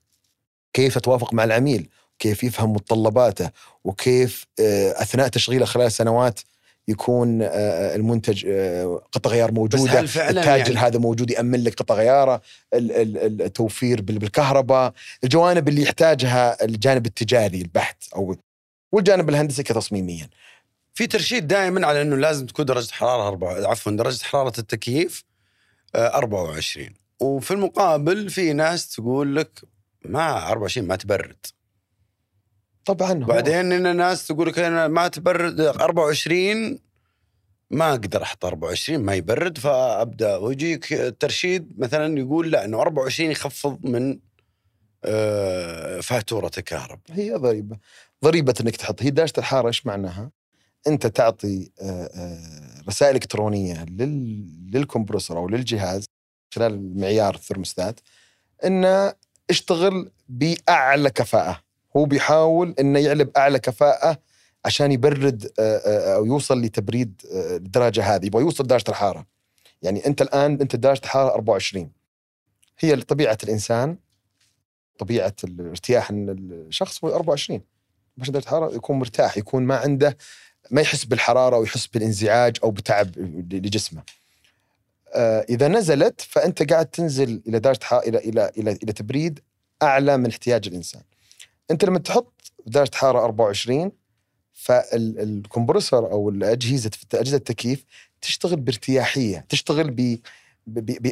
كيف 0.72 0.98
تتوافق 0.98 1.34
مع 1.34 1.44
العميل 1.44 1.88
كيف 2.18 2.44
يفهم 2.44 2.72
متطلباته 2.72 3.50
وكيف 3.84 4.46
آه، 4.60 5.02
أثناء 5.02 5.28
تشغيله 5.28 5.64
خلال 5.66 5.92
سنوات 5.92 6.40
يكون 6.88 7.42
آه، 7.42 7.46
آه، 7.48 7.96
المنتج 7.96 8.46
آه، 8.48 9.02
قطع 9.12 9.30
غيار 9.30 9.52
موجودة 9.52 10.00
هل 10.00 10.08
فعلاً 10.08 10.40
التاجر 10.40 10.74
يعني- 10.74 10.86
هذا 10.86 10.98
موجود 10.98 11.30
يأمن 11.30 11.64
لك 11.64 11.74
قطع 11.74 11.94
غياره 11.94 12.40
ال- 12.74 12.92
ال- 12.92 13.42
التوفير 13.42 14.02
بال- 14.02 14.18
بالكهرباء 14.18 14.92
الجوانب 15.24 15.68
اللي 15.68 15.82
يحتاجها 15.82 16.64
الجانب 16.64 17.06
التجاري 17.06 17.60
البحت 17.62 18.12
أو 18.16 18.36
والجانب 18.92 19.28
الهندسي 19.28 19.62
كتصميميا. 19.62 20.28
في 20.94 21.06
ترشيد 21.06 21.46
دائما 21.46 21.86
على 21.86 22.02
إنه 22.02 22.16
لازم 22.16 22.46
تكون 22.46 22.64
درجة 22.64 22.92
حرارة 22.92 23.28
أربعة 23.28 23.66
عفوا 23.70 23.92
درجة 23.92 24.22
حرارة 24.24 24.52
التكييف 24.60 25.24
آه، 25.94 26.06
24 26.16 26.94
وفي 27.20 27.50
المقابل 27.50 28.30
في 28.30 28.52
ناس 28.52 28.88
تقول 28.88 29.36
لك 29.36 29.60
ما 30.04 30.48
24 30.50 30.86
ما 30.86 30.96
تبرد. 30.96 31.46
طبعا 32.84 33.12
بعدين 33.14 33.72
ان 33.72 33.96
ناس 33.96 34.26
تقول 34.26 34.48
لك 34.48 34.58
أنا 34.58 34.88
ما 34.88 35.08
تبرد 35.08 35.60
24 35.60 36.78
ما 37.70 37.90
أقدر 37.90 38.22
أحط 38.22 38.44
24 38.44 39.00
ما 39.00 39.14
يبرد 39.14 39.58
فأبدأ 39.58 40.36
ويجيك 40.36 40.92
الترشيد 40.92 41.72
مثلا 41.78 42.18
يقول 42.18 42.50
لا 42.50 42.64
إنه 42.64 42.80
24 42.80 43.30
يخفض 43.30 43.78
من 43.86 44.18
آه، 45.04 46.00
فاتوره 46.00 46.50
الكهرباء 46.58 47.00
هي 47.10 47.34
ضريبة 47.34 47.78
ضريبة 48.24 48.54
إنك 48.60 48.76
تحط. 48.76 49.02
هي 49.02 49.10
درجه 49.10 49.32
الحراره 49.38 49.68
إيش 49.68 49.86
معناها؟ 49.86 50.30
أنت 50.86 51.06
تعطي 51.06 51.70
آه، 51.80 52.10
آه، 52.14 52.82
رسائل 52.88 53.14
إلكترونية 53.14 53.84
لل... 53.84 54.46
للكمبرسور 54.72 55.38
أو 55.38 55.48
للجهاز 55.48 56.04
خلال 56.54 56.72
المعيار 56.72 57.34
الثرموستات 57.34 58.00
إنه 58.64 59.12
اشتغل 59.50 60.10
بأعلى 60.28 61.10
كفاءة. 61.10 61.60
هو 61.96 62.04
بيحاول 62.04 62.74
إنه 62.80 62.98
يعلى 62.98 63.24
باعلى 63.24 63.58
كفاءة 63.58 64.18
عشان 64.64 64.92
يبرد 64.92 65.52
آه، 65.58 65.76
آه، 65.76 66.14
أو 66.14 66.26
يوصل 66.26 66.60
لتبريد 66.60 67.22
آه، 67.32 67.56
الدرجه 67.56 68.14
هذه 68.14 68.26
يبغى 68.26 68.42
يوصل 68.42 68.66
درجة 68.66 68.84
الحرارة 68.88 69.26
يعني 69.82 70.06
أنت 70.06 70.22
الآن 70.22 70.60
أنت 70.60 70.76
درجة 70.76 71.00
الحرارة 71.04 71.34
24 71.34 71.90
هي 72.78 72.96
طبيعة 72.96 73.38
الإنسان 73.44 73.96
طبيعة 74.98 75.34
الارتياح 75.44 76.08
الشخص 76.10 77.04
هو 77.04 77.14
24 77.14 77.60
باش 78.16 78.30
درجة 78.30 78.44
الحرارة 78.44 78.74
يكون 78.74 78.98
مرتاح 78.98 79.38
يكون 79.38 79.62
ما 79.62 79.76
عنده 79.76 80.16
ما 80.70 80.80
يحس 80.80 81.04
بالحرارة 81.04 81.56
أو 81.56 81.62
يحس 81.62 81.86
بالانزعاج 81.86 82.56
أو 82.64 82.70
بتعب 82.70 83.18
لجسمه. 83.52 84.02
آه، 85.14 85.46
إذا 85.48 85.68
نزلت 85.68 86.20
فأنت 86.20 86.72
قاعد 86.72 86.86
تنزل 86.86 87.42
إلى 87.48 87.58
درجة 87.58 87.98
إلى 87.98 88.18
إلى 88.18 88.50
إلى 88.58 88.72
إلى 88.82 88.92
تبريد 88.92 89.40
أعلى 89.82 90.16
من 90.16 90.26
احتياج 90.26 90.66
الإنسان. 90.66 91.02
انت 91.70 91.84
لما 91.84 91.98
تحط 91.98 92.52
درجة 92.66 92.90
حرارة 92.94 93.24
24 93.24 93.92
فالكمبرسور 94.52 96.12
أو 96.12 96.28
الأجهزة 96.28 96.90
أجهزة 97.14 97.36
التكييف 97.36 97.84
تشتغل 98.20 98.56
بارتياحية، 98.56 99.46
تشتغل 99.48 99.90
ب 99.90 100.18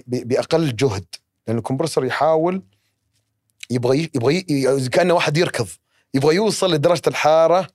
بأقل 0.06 0.76
جهد، 0.76 1.04
لأن 1.46 1.58
الكمبرسور 1.58 2.04
يحاول 2.04 2.62
يبغى 3.70 4.10
يبغى 4.14 4.40
كأنه 4.92 5.14
واحد 5.14 5.36
يركض 5.36 5.68
يبغى 6.14 6.34
يوصل 6.34 6.74
لدرجة 6.74 7.02
الحرارة 7.06 7.66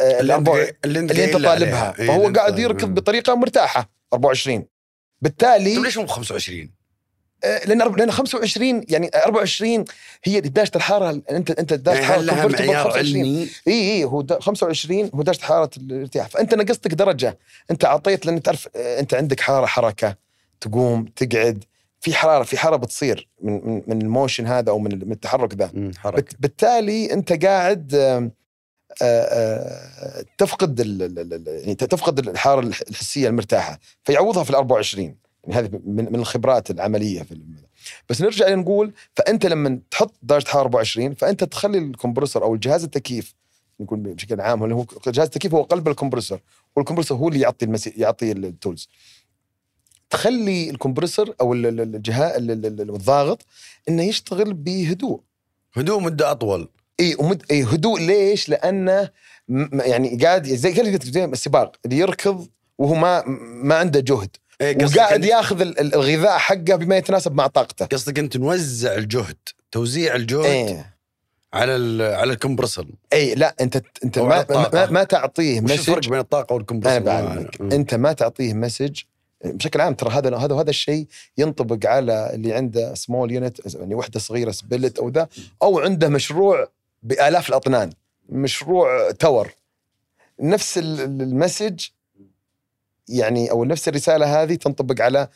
آه، 0.00 0.20
اللي 0.20 0.34
قايل- 0.34 0.72
اللي 0.84 0.98
اللي 1.00 1.24
أنت 1.24 1.32
طالبها. 1.32 1.98
إيه، 1.98 2.06
فهو 2.06 2.32
قاعد. 2.32 2.58
يركض 2.58 2.94
بطريقة 2.94 3.34
مرتاحة 3.34 3.90
24 4.12 4.66
بالتالي 5.22 5.74
طيب 5.74 5.84
ليش 5.84 5.98
مو 5.98 6.06
25 6.06 6.62
آه، 6.64 6.79
لأن 7.44 7.82
أرب- 7.82 7.98
لأن 7.98 8.10
25 8.10 8.84
يعني 8.88 9.10
24 9.26 9.84
هي 10.24 10.40
درجه 10.40 10.70
الحراره 10.76 11.22
انت 11.30 11.50
أنت 11.50 11.72
درجه 11.74 11.94
يعني 12.00 12.06
حراره 12.06 12.20
هل 12.20 12.26
لها 12.26 12.46
معيار 12.46 12.90
25. 12.90 13.24
علمي؟ 13.24 13.48
إي 13.68 13.72
إي 13.92 14.04
هو 14.04 14.22
د- 14.22 14.38
25 14.42 15.10
هو 15.14 15.22
درجه 15.22 15.40
حراره 15.42 15.70
الارتياح. 15.76 16.28
فأنت 16.28 16.54
نقصتك 16.54 16.94
درجة. 16.94 17.38
أنت 17.70 17.84
أعطيت 17.84 18.26
لأن 18.26 18.42
تعرف 18.42 18.68
آه، 18.76 19.00
أنت 19.00 19.14
عندك 19.14 19.40
حراره 19.40 19.66
حركة 19.66 20.16
تقوم 20.60 21.04
تقعد. 21.04 21.64
في 22.02 22.14
حرارة 22.14 22.42
في 22.44 22.58
حراره 22.58 22.76
بتصير 22.76 23.28
من 23.42 23.52
من, 23.52 23.82
من 23.86 24.02
الموشن 24.02 24.46
هذا 24.46 24.70
أو 24.70 24.78
من 24.78 24.92
التحرك 25.12 25.54
ذا. 25.54 25.70
بالتالي 26.40 27.12
أنت 27.12 27.44
قاعد 27.44 27.94
آه، 27.94 28.30
آه، 29.02 30.24
تفقد 30.38 30.80
يعني 31.46 31.74
تفقد 31.74 32.28
الحراره 32.28 32.60
الح- 32.60 32.82
الحسية 32.90 33.28
المرتاحة. 33.28 33.78
فيعوضها 34.04 34.44
في 34.44 34.50
ال 34.50 34.54
24 34.54 35.04
يعني 35.04 35.16
هذه 35.52 35.70
من 35.86 36.04
من 36.12 36.14
الخبرات 36.14 36.70
العملية 36.70 37.22
في 37.22 37.40
بس 38.08 38.22
نرجع 38.22 38.54
نقول 38.54 38.92
فأنت 39.14 39.46
لما 39.46 39.80
تحط 39.90 40.14
درجه 40.22 40.48
حراره 40.48 40.62
24 40.64 41.14
فأنت 41.14 41.44
تخلي 41.44 41.78
الكمبرسور 41.78 42.42
أو 42.44 42.54
الجهاز 42.54 42.84
التكييف 42.84 43.34
نقول 43.80 44.00
بشكل 44.00 44.40
عام 44.40 44.72
هو 44.72 44.86
جهاز 45.06 45.26
التكييف 45.26 45.54
هو 45.54 45.62
قلب 45.62 45.88
الكمبرسور 45.88 46.40
والكمبرسور 46.76 47.18
هو 47.18 47.28
اللي 47.28 47.40
يعطي 47.40 47.64
المسي 47.64 47.92
يعطي 47.96 48.32
التولز. 48.32 48.88
تخلي 50.10 50.70
ال 50.70 50.76
compressor 50.76 51.34
أو 51.40 51.52
ال- 51.54 51.66
ال- 51.66 51.80
الجهاز 51.80 52.36
ال- 52.36 52.50
ال- 52.50 52.66
ال- 52.80 52.94
الضاغط 52.94 53.46
إنه 53.88 54.02
يشتغل 54.02 54.52
بهدوء. 54.54 55.20
هدوء 55.74 56.00
مدة 56.00 56.30
أطول. 56.30 56.68
إي 57.00 57.16
ومد... 57.18 57.42
إي 57.50 57.62
هدوء 57.64 58.00
ليش؟ 58.00 58.48
لأنه 58.48 59.10
م... 59.48 59.80
يعني 59.80 60.16
قاعد 60.16 60.46
زي 60.46 60.80
السباق 61.24 61.76
اللي 61.84 61.98
يركض 61.98 62.48
وهو 62.78 62.94
ما 62.94 63.22
ما 63.62 63.74
عنده 63.74 64.00
جهد. 64.00 64.36
إيه، 64.60 64.84
وقاعد 64.84 65.24
ياخذ 65.24 65.60
ال- 65.60 65.80
ال- 65.80 65.94
الغذاء 65.94 66.38
حقه 66.38 66.76
بما 66.76 66.96
يتناسب 66.96 67.34
مع 67.34 67.46
طاقته. 67.46 67.86
قصدك 67.86 68.18
أنت 68.18 68.36
نوزع 68.36 68.94
الجهد 68.94 69.36
توزيع 69.72 70.14
الجهد 70.14 70.44
إيه. 70.44 70.94
على 71.54 71.76
ال- 71.76 72.14
على 72.14 72.32
ال 72.32 72.37
compressor 72.37 72.86
اي 73.12 73.34
لا 73.34 73.54
أنت 73.60 73.82
أنت 74.04 74.18
ما. 74.18 74.46
ما, 74.50 74.90
ما 74.90 75.04
تعطيه 75.04 75.60
وش 75.60 75.72
الفرق 75.72 75.96
message 75.98 76.08
بين 76.10 76.18
الطاقة 76.18 76.52
وال 76.54 76.61
compressor؟ 76.61 76.96
أنا 76.96 77.04
بعلمك 77.04 77.60
مم. 77.60 77.72
أنت 77.72 77.94
ما 77.94 78.12
تعطيه 78.12 78.54
message 78.54 79.00
بشكل 79.44 79.80
عام 79.80 79.94
ترى 79.94 80.10
هذا 80.10 80.36
هذا 80.36 80.54
هذا 80.54 80.70
الشيء 80.70 81.06
ينطبق 81.38 81.86
على 81.90 82.30
اللي 82.34 82.52
عنده 82.52 82.94
small 82.94 83.32
unit 83.32 83.74
يعني 83.74 83.94
وحدة 83.94 84.20
صغيرة 84.20 84.50
split 84.50 84.98
أو 84.98 85.08
ذا 85.08 85.28
أو 85.62 85.78
عنده 85.80 86.08
مشروع 86.08 86.68
بآلاف 87.02 87.48
الأطنان. 87.48 87.90
مشروع 88.28 89.10
تور 89.10 89.50
نفس 90.40 90.78
ال- 90.78 91.00
ال- 91.00 91.22
ال 91.22 91.30
message 91.30 91.86
يعني 93.08 93.50
أو 93.50 93.64
نفس 93.64 93.88
الرسالة 93.88 94.42
هذه 94.42 94.54
تنطبق 94.54 95.02
على 95.04 95.28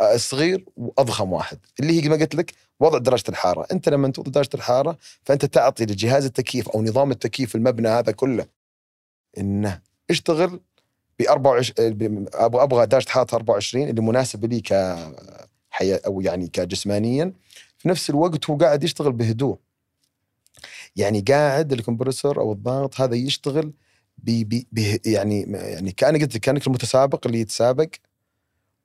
الصغير 0.00 0.64
وأضخم 0.76 1.32
واحد 1.32 1.58
اللي 1.80 2.02
هي 2.04 2.08
ما 2.08 2.16
قلت 2.16 2.34
لك 2.34 2.52
وضع 2.80 2.98
درجة 2.98 3.24
الحرارة. 3.28 3.66
أنت 3.72 3.88
لما 3.88 4.08
توضع 4.08 4.30
درجة 4.30 4.50
الحرارة 4.54 4.98
فأنت 5.24 5.44
تعطي 5.44 5.84
لجهاز 5.84 6.24
التكييف 6.24 6.68
أو 6.68 6.82
نظام 6.82 7.10
التكييف 7.10 7.54
المبنى 7.56 7.88
هذا 7.88 8.12
كله 8.12 8.46
إنه 9.38 9.80
اشتغل 10.10 10.60
ب 11.18 11.22
24 11.22 11.90
ب- 11.94 12.28
أبغى 12.34 12.86
درجة 12.86 13.08
حرارة 13.08 13.34
24 13.34 13.88
اللي 13.88 14.00
مناسبه 14.00 14.48
لي 14.48 14.60
ك 14.60 14.72
أو 15.82 16.20
يعني 16.20 16.48
كجسمانيا. 16.48 17.32
في 17.78 17.88
نفس 17.88 18.10
الوقت 18.10 18.50
هو 18.50 18.56
قاعد 18.56 18.84
يشتغل 18.84 19.12
بهدوء. 19.12 19.58
يعني 20.96 21.20
قاعد 21.20 21.72
الكمبرسور 21.72 22.40
أو 22.40 22.52
الضغط 22.52 23.00
هذا 23.00 23.14
يشتغل 23.14 23.72
ب 24.18 24.48
ب 24.48 24.64
ب 24.72 25.06
يعني 25.06 25.42
يعني 25.52 25.92
كان 25.92 26.16
قلت 26.20 26.36
كأنك 26.36 26.66
المتسابق 26.66 27.26
اللي 27.26 27.40
يتسابق 27.40 27.88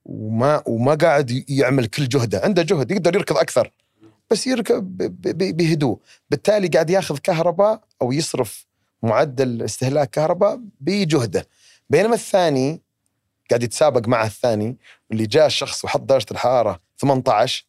وما 0.05 0.63
وما 0.67 0.93
قاعد 0.95 1.45
يعمل 1.49 1.85
كل 1.87 2.07
جهده. 2.07 2.41
عنده 2.43 2.61
جهد 2.61 2.91
يقدر 2.91 3.15
يركض 3.15 3.37
أكثر 3.37 3.71
بس 4.31 4.47
ب- 4.49 5.57
بهدوء. 5.57 5.99
بالتالي 6.29 6.67
قاعد 6.67 6.89
ياخذ 6.89 7.17
كهرباء 7.17 7.81
أو 8.01 8.11
يصرف 8.11 8.67
معدل 9.03 9.61
استهلاك 9.63 10.09
كهرباء 10.09 10.61
بجهده. 10.81 11.47
بينما 11.89 12.13
الثاني 12.15 12.81
قاعد 13.49 13.63
يتسابق 13.63 14.07
مع 14.07 14.25
الثاني 14.25 14.77
اللي 15.11 15.25
جاء 15.25 15.45
الشخص 15.45 15.85
وحط 15.85 16.01
درجه 16.01 16.25
الحرارة 16.31 16.79
18 16.97 17.65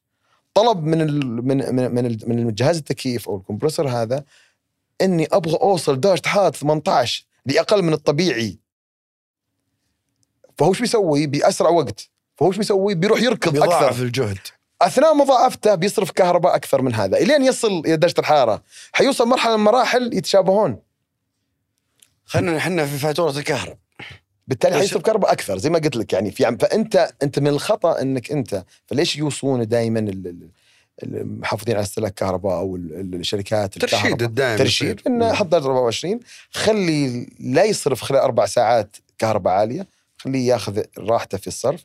طلب 0.55 0.83
من 0.85 0.99
من 1.47 1.75
من 1.75 2.19
من, 2.29 2.49
الجهاز 2.49 2.77
التكييف 2.77 3.29
أو 3.29 3.37
الكمبرسور 3.37 3.89
هذا 3.89 4.25
إني 5.01 5.27
أبغى 5.33 5.55
أوصل 5.57 6.01
درجة 6.01 6.29
حرارة 6.29 6.51
18 6.51 7.25
لأقل 7.47 7.83
من 7.83 7.93
الطبيعي. 7.93 8.59
فهو 10.59 10.71
إيش 10.71 10.81
بيسوي 10.81 11.27
بأسرع 11.27 11.71
وقت. 11.71 12.11
فهو 12.37 12.49
إيش 12.49 12.59
بيسوي 12.59 12.95
بيروح 12.95 13.23
يركض 13.23 13.57
أكثر. 13.57 13.67
بيضاعف 13.67 14.01
الجهد. 14.01 14.39
أثناء 14.83 15.15
مضاعفته 15.15 15.75
بيصرف 15.75 16.11
كهرباء 16.11 16.55
أكثر 16.55 16.83
من 16.83 16.95
هذا. 16.95 17.19
إلين 17.19 17.45
يصل 17.45 17.83
إلى 17.87 17.97
درجة 17.97 18.15
الحرارة. 18.19 18.63
حيوصل 18.93 19.29
مرحلة 19.29 19.53
من 19.53 19.59
المراحل 19.59 20.15
يتشابهون. 20.15 20.79
خلينا 22.25 22.57
إحنا 22.57 22.87
في 22.87 22.99
فاتورة 22.99 23.39
الكهرباء 23.39 23.79
بالتالي 24.49 24.79
حيصرف 24.79 25.03
كهرباء 25.03 25.33
أكثر 25.33 25.59
زي 25.59 25.71
ما 25.71 25.79
قلت 25.79 25.97
لك 25.97 26.13
يعني 26.13 26.31
في 26.31 26.45
عم 26.45 26.57
فانت 26.57 27.13
أنت 27.23 27.39
من 27.39 27.49
الخطأ 27.49 28.01
إنك 28.01 28.31
انت 28.31 28.65
فليش 28.87 29.17
يوصون 29.17 29.69
دائما 29.69 30.01
ال- 31.03 31.15
ال- 31.17 31.21
المحافظين 31.21 31.75
على 31.77 31.83
استهلاك 31.83 32.11
الكهرباء 32.11 32.53
أو 32.57 32.77
ال- 32.77 33.01
ال- 33.01 33.15
الشركات 33.15 33.79
ترشيد 33.79 34.23
الدائم 34.23 34.59
ترشيد. 34.59 35.01
انه 35.07 35.33
حط 35.33 35.47
درجه 35.47 35.65
24 35.65 36.21
خلي 36.51 37.27
لا 37.41 37.65
يصرف 37.65 38.01
خلال 38.03 38.21
أربع 38.21 38.47
ساعات 38.47 38.97
كهرباء 39.19 39.53
عالية 39.55 39.87
خليه 40.19 40.49
ياخذ 40.49 40.83
راحته 40.99 41.39
في 41.39 41.47
الصرف 41.47 41.85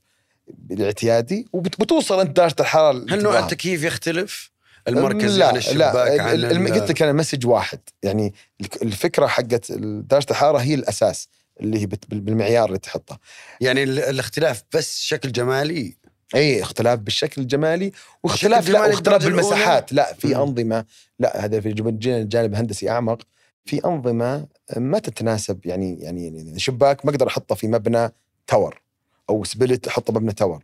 الاعتيادي 0.72 1.47
وبتوصل 1.53 2.20
أنت 2.20 2.38
درجة 2.38 2.55
الحرارة 2.60 3.05
هل 3.10 3.24
نوع. 3.24 3.39
التكييف 3.39 3.84
يختلف؟ 3.84 4.51
المركزي 4.88 5.39
لا 5.39 5.47
عن 5.47 5.58
الشباك 5.58 5.78
لا 5.95 6.24
عن 6.24 6.36
الم- 6.36 6.68
ال- 6.68 6.74
قلت 6.74 6.89
لك 6.89 7.01
أنا 7.01 7.14
مسج 7.14 7.47
واحد 7.47 7.80
يعني 8.03 8.34
الفكرة 8.82 9.28
حقت 9.28 9.72
درجة 9.72 10.26
الحرارة 10.32 10.58
هي 10.58 10.74
الأساس 10.74 11.28
اللي 11.62 11.82
هي 11.82 11.86
بالمعيار 12.10 12.68
اللي 12.68 12.80
تحطه 12.80 13.20
يعني 13.62 13.84
ال- 13.84 13.99
الاختلاف 13.99 14.64
بس 14.74 15.01
شكل 15.01 15.32
جمالي 15.32 15.97
اي 16.36 16.62
اختلاف 16.62 17.00
بالشكل 17.00 17.42
الجمالي 17.42 17.92
واختلاف 18.24 18.70
لا 18.70 18.86
واختلاف؟ 18.88 19.26
بالمساحات 19.26 19.94
لا 19.94 20.14
في. 20.14 20.36
أنظمة 20.36 20.86
لا 21.20 21.46
هذا 21.46 21.62
في 21.62 21.70
الجانب 21.70 22.54
الهندسي 22.54 22.90
أعمق 22.90 23.22
في 23.66 23.86
أنظمة 23.86 24.46
ما 24.78 25.00
تتناسب 25.00 25.60
يعني 25.66 26.00
يعني 26.02 26.54
شباك 26.60 27.06
ما 27.06 27.12
أقدر 27.12 27.28
أحطه 27.28 27.56
في 27.56 27.68
مبنى 27.68 28.10
tower 28.48 28.82
أو 29.30 29.44
split 29.43 29.88
أحطه 29.88 30.14
مبنى 30.14 30.34
tower 30.34 30.64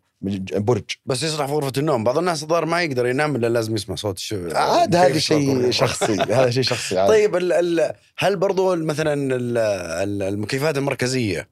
برج 0.56 0.84
بس 1.06 1.24
يصلح 1.24 1.46
في 1.46 1.52
غرفة 1.52 1.72
النوم 1.78 2.04
بعض 2.04 2.18
الناس 2.18 2.44
الظاهر 2.44 2.66
ما 2.66 2.82
يقدر 2.84 3.06
ينام 3.06 3.36
إلا 3.36 3.48
لازم 3.48 3.76
يسمع 3.76 3.96
صوت 3.96 4.18
الش... 4.18 4.34
عاد 4.54 4.96
هذا 4.96 5.18
شيء 5.20 5.72
شخصي 5.72 6.14
هذا 6.38 6.50
شيء 6.50 6.64
شخصي 6.64 7.00
عادي. 7.00 7.12
طيب 7.14 7.36
ال 7.36 7.54
ال 7.54 7.94
هل 8.18 8.36
برضو 8.36 8.76
مثلا 8.76 9.14
ال- 9.14 9.58
ال- 9.58 10.24
المكيفات 10.24 10.78
المركزية 10.78 11.40
آه، 11.40 11.48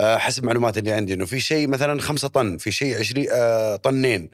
حسب 0.00 0.44
معلوماتي 0.44 0.80
اللي 0.80 0.92
عندي 0.92 1.14
إنه 1.14 1.24
في 1.24 1.40
شيء 1.40 1.68
مثلا 1.68 2.00
خمسة 2.00 2.28
طن 2.28 2.56
في 2.56 2.70
شيء 2.72 2.98
20 2.98 3.26
آه، 3.32 3.76
طنين. 3.76 4.30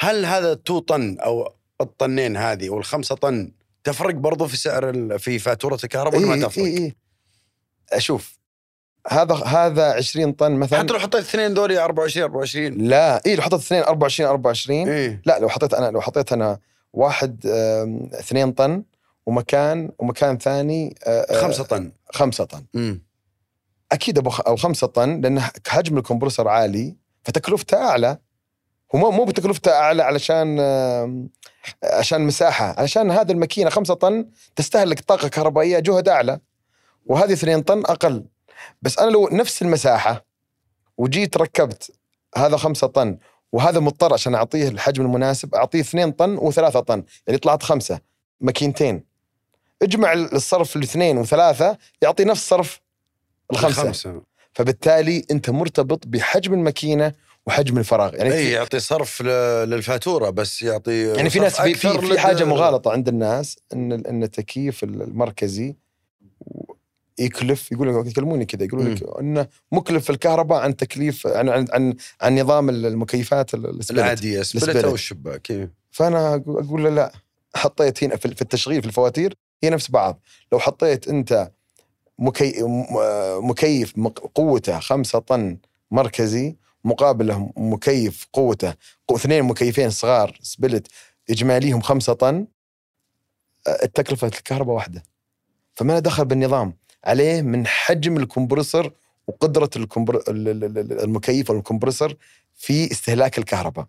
هل 0.00 0.24
هذا 0.24 0.54
two 0.54 0.78
طن 0.78 1.18
أو 1.18 1.52
الطنين 1.80 2.36
هذه 2.36 2.70
والخمسة 2.70 3.14
طن 3.14 3.52
تفرق 3.84 4.14
برضو 4.14 4.46
في 4.46 4.56
سعر 4.56 5.18
في 5.18 5.38
فاتورة 5.38 5.78
الكهرباء 5.84 6.20
ولا 6.20 6.28
ما 6.28 6.34
إي 6.34 6.40
تفرق؟ 6.40 6.64
إي 6.64 6.78
إي. 6.78 6.96
أشوف 7.92 8.38
هذا 9.08 9.34
هذا 9.34 9.92
20 9.92 10.32
طن 10.32 10.52
مثلا 10.52 10.78
حتى 10.78 10.92
لو 10.92 10.98
حطيت 10.98 11.20
اثنين 11.20 11.54
دوري 11.54 11.78
24 11.78 12.24
24 12.24 12.66
لا 12.88 13.26
إي 13.26 13.36
لو 13.36 13.42
حطيت 13.42 13.60
اثنين 13.60 13.82
24 13.82 14.30
24 14.30 14.88
إيه 14.88 15.22
لا 15.26 15.38
لو 15.38 15.48
حطيت 15.48 15.74
أنا 15.74 15.90
لو 15.90 16.00
حطيت 16.00 16.32
أنا 16.32 16.58
واحد 16.92 17.46
اثنين 18.12 18.52
طن 18.52 18.82
ومكان 19.26 19.90
ومكان 19.98 20.38
ثاني 20.38 20.94
آه، 21.06 21.10
آه، 21.10 21.40
خمسة 21.42 21.64
طن. 21.64 21.92
خمسة 22.10 22.44
طن. 22.44 22.64
امم 22.74 23.05
أكيد 23.92 24.18
أبو 24.18 24.30
أو 24.30 24.56
خمسة 24.56 24.86
طن 24.86 25.20
لأن 25.20 25.42
حجم 25.66 25.98
الكمبرسور 25.98 26.48
عالي 26.48 26.96
فتكلفته 27.22 27.76
أعلى. 27.76 28.18
هو 28.94 29.10
مو 29.10 29.24
بتكلفته 29.24 29.72
أعلى 29.72 30.02
علشان 30.02 30.60
عشان 31.84 32.20
مساحة. 32.20 32.74
علشان 32.78 33.10
هذا 33.10 33.32
الماكينة 33.32 33.70
خمسة 33.70 33.94
طن 33.94 34.28
تستهلك 34.56 35.00
طاقة 35.00 35.28
كهربائية 35.28 35.78
جهد 35.78 36.08
أعلى 36.08 36.40
وهذه 37.06 37.32
اثنين 37.32 37.62
طن 37.62 37.80
أقل. 37.80 38.26
بس 38.82 38.98
أنا 38.98 39.10
لو 39.10 39.28
نفس 39.32 39.62
المساحة 39.62 40.26
وجيت 40.98 41.36
ركبت 41.36 41.90
هذا 42.36 42.56
خمسة 42.56 42.86
طن 42.86 43.18
وهذا 43.52 43.80
مضطر 43.80 44.12
عشان 44.12 44.34
أعطيه 44.34 44.68
الحجم 44.68 45.04
المناسب 45.04 45.54
أعطيه 45.54 45.80
اثنين 45.80 46.12
طن 46.12 46.38
وثلاثة 46.38 46.80
طن 46.80 47.04
يعني 47.26 47.38
طلعت 47.38 47.62
خمسة 47.62 48.00
ماكينتين. 48.40 49.04
اجمع 49.82 50.12
الصرف 50.12 50.76
الاثنين 50.76 51.18
وثلاثة 51.18 51.78
يعطي 52.02 52.24
نفس 52.24 52.48
صرف 52.48 52.80
الخمسة. 53.52 53.82
الخمسة. 53.82 54.22
فبالتالي 54.52 55.24
انت 55.30 55.50
مرتبط 55.50 56.06
بحجم 56.06 56.54
الماكينة 56.54 57.12
وحجم 57.46 57.78
الفراغ. 57.78 58.14
يعني 58.14 58.34
اي 58.34 58.50
يعطي 58.50 58.80
صرف 58.80 59.22
للفاتورة 59.22 60.30
بس 60.30 60.62
يعطي 60.62 61.06
يعني 61.06 61.30
في 61.30 61.40
ناس 61.40 61.60
في 61.60 61.74
في, 61.74 61.98
في 61.98 62.18
حاجة 62.18 62.44
مغالطة 62.44 62.90
عند 62.92 63.08
الناس 63.08 63.56
إن 63.72 63.92
إن 63.92 64.22
التكييف 64.22 64.84
المركزي 64.84 65.76
يكلف 67.18 67.72
يقول 67.72 68.06
يكلموني 68.06 68.44
كذا 68.44 68.64
يقولون 68.64 68.94
لك 68.94 69.02
إنه 69.20 69.46
مكلف 69.72 70.04
في 70.04 70.10
الكهرباء 70.10 70.58
عن 70.58 70.76
تكليف 70.76 71.26
عن 71.26 71.48
عن 71.48 71.66
عن, 71.72 71.94
عن 72.20 72.38
نظام 72.38 72.70
المكيفات 72.70 73.54
العادية 73.54 74.42
split 74.42 74.64
ال 74.64 74.67
split. 74.67 74.84
أو 74.84 74.94
الشباك 74.94 75.50
إيه. 75.50 75.70
فأنا 75.90 76.34
أقول 76.34 76.84
له 76.84 76.90
لا 76.90 77.12
حطيت 77.54 78.04
هنا 78.04 78.16
في 78.16 78.26
التشغيل 78.26 78.80
في 78.80 78.88
الفواتير 78.88 79.34
هي 79.62 79.70
نفس 79.70 79.90
بعض. 79.90 80.20
لو 80.52 80.58
حطيت 80.58 81.08
أنت 81.08 81.50
مكي... 82.18 82.62
م- 82.62 83.50
مكيف 83.50 83.94
قوته 84.34 84.78
خمسة 84.78 85.18
طن 85.18 85.58
مركزي 85.90 86.56
مقابله 86.84 87.52
مكيف 87.56 88.26
قوته 88.32 88.74
قو- 89.12 89.14
اثنين 89.14 89.42
مكيفين 89.44 89.90
صغار 89.90 90.38
سبلت 90.42 90.86
إجماليهم 91.30 91.80
خمسة 91.80 92.12
طن 92.12 92.46
آه، 93.66 93.78
التكلفة 93.84 94.26
الكهرباء 94.26 94.74
واحدة. 94.74 95.02
فما 95.74 95.92
له 95.92 95.98
دخل 95.98 96.24
بالنظام. 96.24 96.76
عليه 97.04 97.42
من 97.42 97.66
حجم 97.66 98.16
الكمبرسور 98.16 98.92
وقدرة 99.26 99.70
الكمبر... 99.76 100.16
ال- 100.28 100.48
ال- 100.48 100.64
ال- 100.64 101.00
المكيف 101.00 101.50
والكمبرسور 101.50 102.14
في 102.54 102.90
استهلاك 102.92 103.38
الكهرباء. 103.38 103.86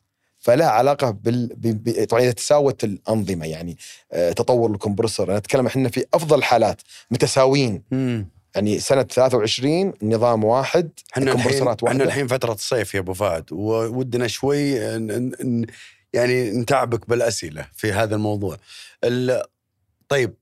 فلا 0.47 0.69
علاقة 0.69 1.11
بال 1.11 1.47
ب... 1.47 1.83
ب... 1.83 2.05
طبعا 2.05 2.23
إذا 2.23 2.31
تساوت 2.31 2.83
الأنظمة 2.83 3.45
يعني 3.45 3.77
آه، 4.11 4.31
تطور 4.31 4.71
الكمبرسور 4.71 5.29
أنا 5.29 5.37
أتكلم 5.37 5.65
إحنا 5.65 5.89
في 5.89 6.05
أفضل 6.13 6.37
الحالات 6.37 6.81
متساويين 7.11 7.83
مم. 7.91 8.27
يعني 8.55 8.79
سنة 8.79 9.03
23 9.03 9.93
نظام 10.01 10.43
واحد 10.43 10.89
إحنا 11.13 11.31
الحين 11.31 11.67
إحنا 11.67 12.03
الحين 12.03 12.27
فترة 12.27 12.53
الصيف 12.53 12.93
يا 12.95 12.99
أبو 12.99 13.13
فهد 13.13 13.43
وودنا 13.51 14.27
شوي 14.27 14.71
يعني 16.13 16.51
نتعبك 16.51 17.09
بالأسئلة 17.09 17.67
في 17.73 17.91
هذا 17.91 18.15
الموضوع. 18.15 18.57
ال... 19.03 19.43
طيب 20.09 20.33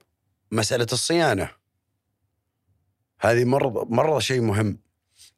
مسألة 0.51 0.87
الصيانة 0.91 1.49
هذه 3.19 3.45
مره 3.45 3.85
مرة 3.89 4.19
شيء 4.19 4.41
مهم. 4.41 4.77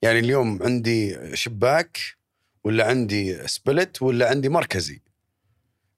يعني 0.02 0.20
اليوم 0.20 0.64
عندي 0.64 1.18
شباك 1.36 2.17
ولا 2.68 2.86
عندي 2.88 3.48
سبلت 3.48 4.02
ولا 4.02 4.30
عندي 4.30 4.50
مركزي. 4.50 5.02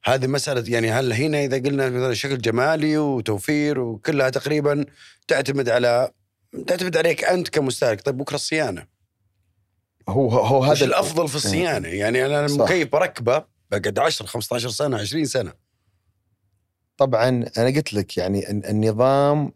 هذه 0.04 0.28
مسألة 0.28 0.64
يعني 0.74 0.92
هل 0.92 1.14
هنا 1.14 1.44
إذا 1.44 1.58
قلنا 1.58 1.90
مثلا 1.90 2.14
شكل 2.14 2.38
جمالي 2.38 2.98
وتوفير 2.98 3.80
وكلها 3.80 4.30
تقريبا 4.30 4.86
تعتمد 5.28 5.70
على 5.70 6.12
تعتمد 6.68 6.98
عليك 6.98 7.24
أنت 7.24 7.50
كمستهلك. 7.50 8.02
طيب 8.02 8.18
بكرة 8.18 8.36
الصيانة. 8.36 8.88
هو 10.10 10.30
هو 10.30 10.64
هذا 10.64 10.74
هذا 10.74 10.86
ال- 10.86 10.90
الأفضل 10.90 11.28
في 11.28 11.36
الصيانة؟ 11.36 11.88
يعني 11.88 12.26
أنا 12.26 12.48
صح. 12.48 12.54
المكيف 12.54 12.92
بركبة 12.92 13.46
بقعد 13.72 14.00
10 14.00 14.26
15 14.26 14.70
سنة 14.70 14.98
20 14.98 15.26
سنة. 15.26 15.54
طبعا 16.98 17.30
أنا 17.58 17.66
قلت 17.76 17.94
لك 17.94 18.18
يعني 18.18 18.50
الن- 18.52 18.66
النظام 18.66 19.52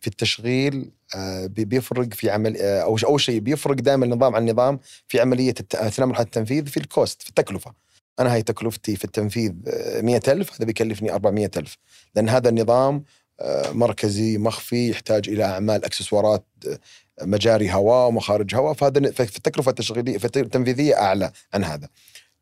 في 0.00 0.06
التشغيل 0.06 0.90
آه، 1.16 1.46
بي- 1.46 1.64
بيفرق 1.64 2.14
في 2.14 2.30
عمل 2.30 2.56
آه، 2.56 2.80
أو 2.82 2.98
أول 3.04 3.20
شيء 3.20 3.40
بيفرق 3.40 3.74
دائما 3.76 4.04
النظام 4.04 4.34
عن 4.36 4.48
النظام 4.48 4.78
في 5.08 5.20
عملية 5.20 5.54
اثناء 5.74 6.08
مرحله 6.08 6.24
التنفيذ 6.26 6.66
في 6.66 6.76
ال 6.76 6.85
cost 6.85 7.22
في 7.22 7.28
التكلفة. 7.28 7.74
أنا 8.20 8.34
هاي 8.34 8.42
تكلفتي 8.42 8.96
في 8.96 9.04
التنفيذ 9.04 9.52
آه، 9.66 10.00
100000 10.00 10.54
هذا 10.54 10.64
بيكلفني 10.64 11.12
400000 11.12 11.76
لأن 12.14 12.28
هذا 12.28 12.48
النظام 12.48 13.04
آه، 13.40 13.70
مركزي 13.70 14.38
مخفي 14.38 14.90
يحتاج 14.90 15.28
إلى 15.28 15.44
أعمال 15.44 15.84
إكسسوارات 15.84 16.46
آه، 16.68 16.78
مجاري 17.24 17.72
هواء 17.72 18.08
ومخارج 18.08 18.54
هواء 18.54 18.72
فهذا 18.74 19.10
في 19.10 19.36
التكلفة 19.36 19.70
التشغيلية 19.70 20.18
في 20.18 20.24
الت- 20.24 20.36
التنفيذية 20.36 20.94
أعلى 20.94 21.32
عن 21.54 21.64
هذا. 21.64 21.88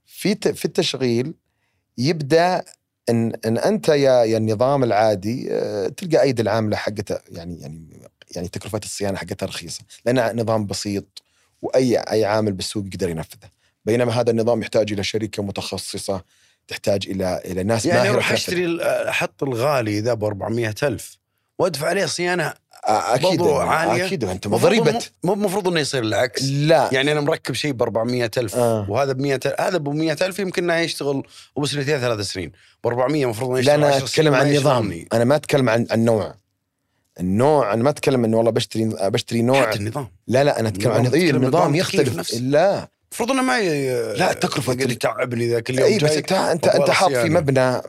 في 0.07 0.35
في 0.35 0.64
التشغيل 0.64 1.35
يبدأ 1.99 2.64
إن 3.11 3.33
إن 3.47 3.59
أنت 3.59 3.89
يا 3.89 4.25
يا 4.25 4.37
النظام 4.37 4.85
العادي 4.85 5.49
آه، 5.51 5.89
تلقى 5.89 6.23
أيدي 6.23 6.43
العاملة 6.43 6.77
حقتها 6.77 7.21
يعني 7.29 7.61
يعني 7.61 8.01
يعني 8.37 8.49
تكلفه 8.49 8.81
الصيانة 8.85 9.17
حقتها 9.17 9.47
رخيصة 9.47 9.81
لأنها 10.05 10.33
نظام 10.33 10.67
بسيط 10.67 11.23
وأي 11.63 11.99
أي 11.99 12.25
عامل 12.25 12.53
بالسوق 12.53 12.87
يقدر 12.87 13.09
ينفذه 13.09 13.51
بينما 13.85 14.21
هذا 14.21 14.31
النظام 14.31 14.63
يحتاج 14.63 14.93
إلى 14.93 15.05
شركة 15.05 15.43
متخصصة 15.43 16.23
تحتاج 16.69 17.09
إلى 17.09 17.41
إلى 17.45 17.63
ناس 17.63 17.87
يعني 17.87 18.01
ماهرة 18.01 18.13
أروح. 18.13 18.33
اشتري 18.33 18.83
أحط 18.83 19.43
الغالي 19.43 20.01
ذا 20.01 20.15
ب 20.15 20.25
400000 20.25 21.19
وادفع 21.59 21.89
عليه 21.89 22.07
صيانة 22.07 22.45
آه، 22.45 22.55
أكيد 22.89 23.39
برضو 23.39 23.57
عالية. 23.57 24.07
أكيد 24.07 24.24
أنت 24.24 24.49
ضريبه 24.49 24.99
مو 25.24 25.32
المفروض 25.32 25.68
إنه 25.68 25.80
يصير 25.80 26.03
العكس. 26.03 26.43
لا. 26.45 26.89
يعني 26.93 27.12
أنا 27.12 27.20
مركب 27.20 27.55
شيء 27.55 27.72
ب 27.72 27.82
400000 27.82 28.57
آه. 28.57 28.87
وهذا 28.91 29.12
ب 29.12 29.20
100000 29.20 29.61
هذا 29.61 29.78
ب 29.78 29.89
100000 29.89 30.39
يمكن 30.39 30.62
إنه 30.70 30.74
يشتغل 30.80 31.22
ابو 31.57 31.66
سنتين 31.66 31.99
ثلاث 32.01 32.20
سنين. 32.20 32.53
ب 32.84 32.87
400 32.87 33.24
المفروض 33.24 33.51
إنه 33.51 33.61
لا 33.61 33.62
يشتغل 33.74 33.84
أنا 33.84 33.95
10 33.95 34.05
أتكلم 34.05 34.34
عن 34.34 34.47
يشغلني. 34.49 35.09
أنا 35.12 35.24
ما 35.24 35.37
أتكلم 35.37 35.68
عن 35.68 35.87
عن 35.91 36.05
نوع. 36.05 36.34
النوع 37.20 37.72
أنا 37.74 37.82
ما 37.82 37.91
أتكلم 37.91 38.24
إنه 38.24 38.37
والله 38.37 38.51
بشتري 38.51 38.84
بشتري 39.03 39.43
نوع. 39.43 39.66
حتى 39.66 39.78
النظام. 39.78 40.09
لا 40.28 40.45
لا 40.45 40.61
أنا 40.61 40.68
أتكلم 40.68 40.93
عن 40.93 41.01
النظام- 41.01 41.20
إيه 41.20 41.30
النظام 41.30 41.49
نظام 41.49 41.74
يختلف. 41.74 42.34
لا. 42.41 42.89
المفروض 43.12 43.30
إنه 43.30 43.43
ما 43.43 43.59
ي... 43.59 43.89
لا، 44.16 44.32
تكلفة 44.32 44.72
يقعد 44.72 44.91
يتعبني 44.91 45.49
ذاك 45.49 45.70
اليوم 45.70 45.87
اي 45.89 45.99
بس 45.99 46.11
انت 46.12 46.32
انت 46.32 46.66
أنت 46.68 46.91
حاط 46.91 47.12
في. 47.12 47.28
مبنى 47.28 47.80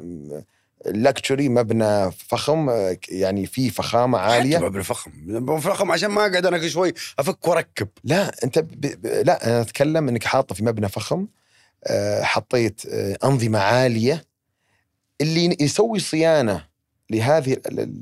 لكتشري 0.86 1.50
مبنى 1.50 2.12
فخم 2.12 2.70
يعني 3.10 3.46
فيه 3.46 3.70
فخامة 3.70 4.18
عالية. 4.18 4.58
باب 4.58 4.76
الفخم 4.78 5.12
باب 5.26 5.58
الفخم 5.58 5.92
عشان 5.92 6.10
ما 6.10 6.22
أقعد 6.26 6.46
أنا 6.46 6.58
كل 6.58 6.70
شوي 6.70 6.94
أفك 7.20 7.48
وأركب. 7.48 7.88
لا 8.04 8.32
أنت 8.44 8.60
ب... 8.60 8.68
ب... 8.82 9.06
لا 9.06 9.48
أنا 9.48 9.62
أتكلم 9.62 10.08
إنك 10.08 10.24
حاطه 10.24 10.56
في 10.56 10.64
مبنى 10.64 10.90
فخم 10.90 11.28
آه، 11.84 12.22
حطيت 12.24 12.82
آه، 12.86 13.18
أنظمة 13.24 13.60
عالية. 13.60 14.26
اللي 15.22 15.58
يسوي 15.60 16.00
صيانة 16.00 16.66
لهذه 17.10 17.58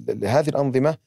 لهذه 0.09 0.49
الأنظمة 0.49 0.97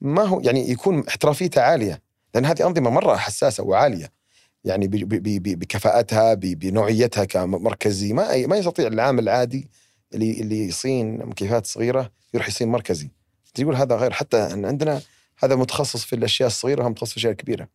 ما 0.00 0.22
هو 0.22 0.40
يعني 0.40 0.70
يكون 0.70 1.06
احترافيته 1.08 1.60
عالية. 1.62 2.02
لأن 2.34 2.44
هذه 2.44 2.66
أنظمة 2.66 2.90
مرة 2.90 3.16
حساسة 3.16 3.62
وعالية. 3.64 4.12
يعني 4.64 4.88
ب- 4.88 4.90
ب- 4.90 5.08
ب- 5.08 5.42
ب- 5.42 5.58
بكفاءتها 5.58 6.34
بنوعيتها 6.34 7.24
كمركزي 7.24 8.12
ما 8.12 8.46
ما 8.46 8.56
يستطيع 8.56 8.86
العامل 8.86 9.22
العادي 9.22 9.68
اللي 10.14 10.40
اللي 10.40 10.66
يصين 10.66 11.18
مكيفات 11.18 11.66
صغيرة 11.66 12.10
يروح 12.34 12.48
يصين 12.48 12.68
مركزي. 12.68 13.10
تقول 13.54 13.76
هذا 13.76 13.96
غير 13.96 14.12
حتى 14.12 14.36
أن 14.36 14.64
عندنا 14.64 15.00
هذا 15.38 15.56
متخصص 15.56 16.04
في 16.04 16.16
الأشياء 16.16 16.46
الصغيرة 16.46 16.82
وهم 16.82 16.90
متخصص 16.90 17.10
في 17.10 17.16
الاشياء 17.16 17.32
الكبيره 17.32 17.68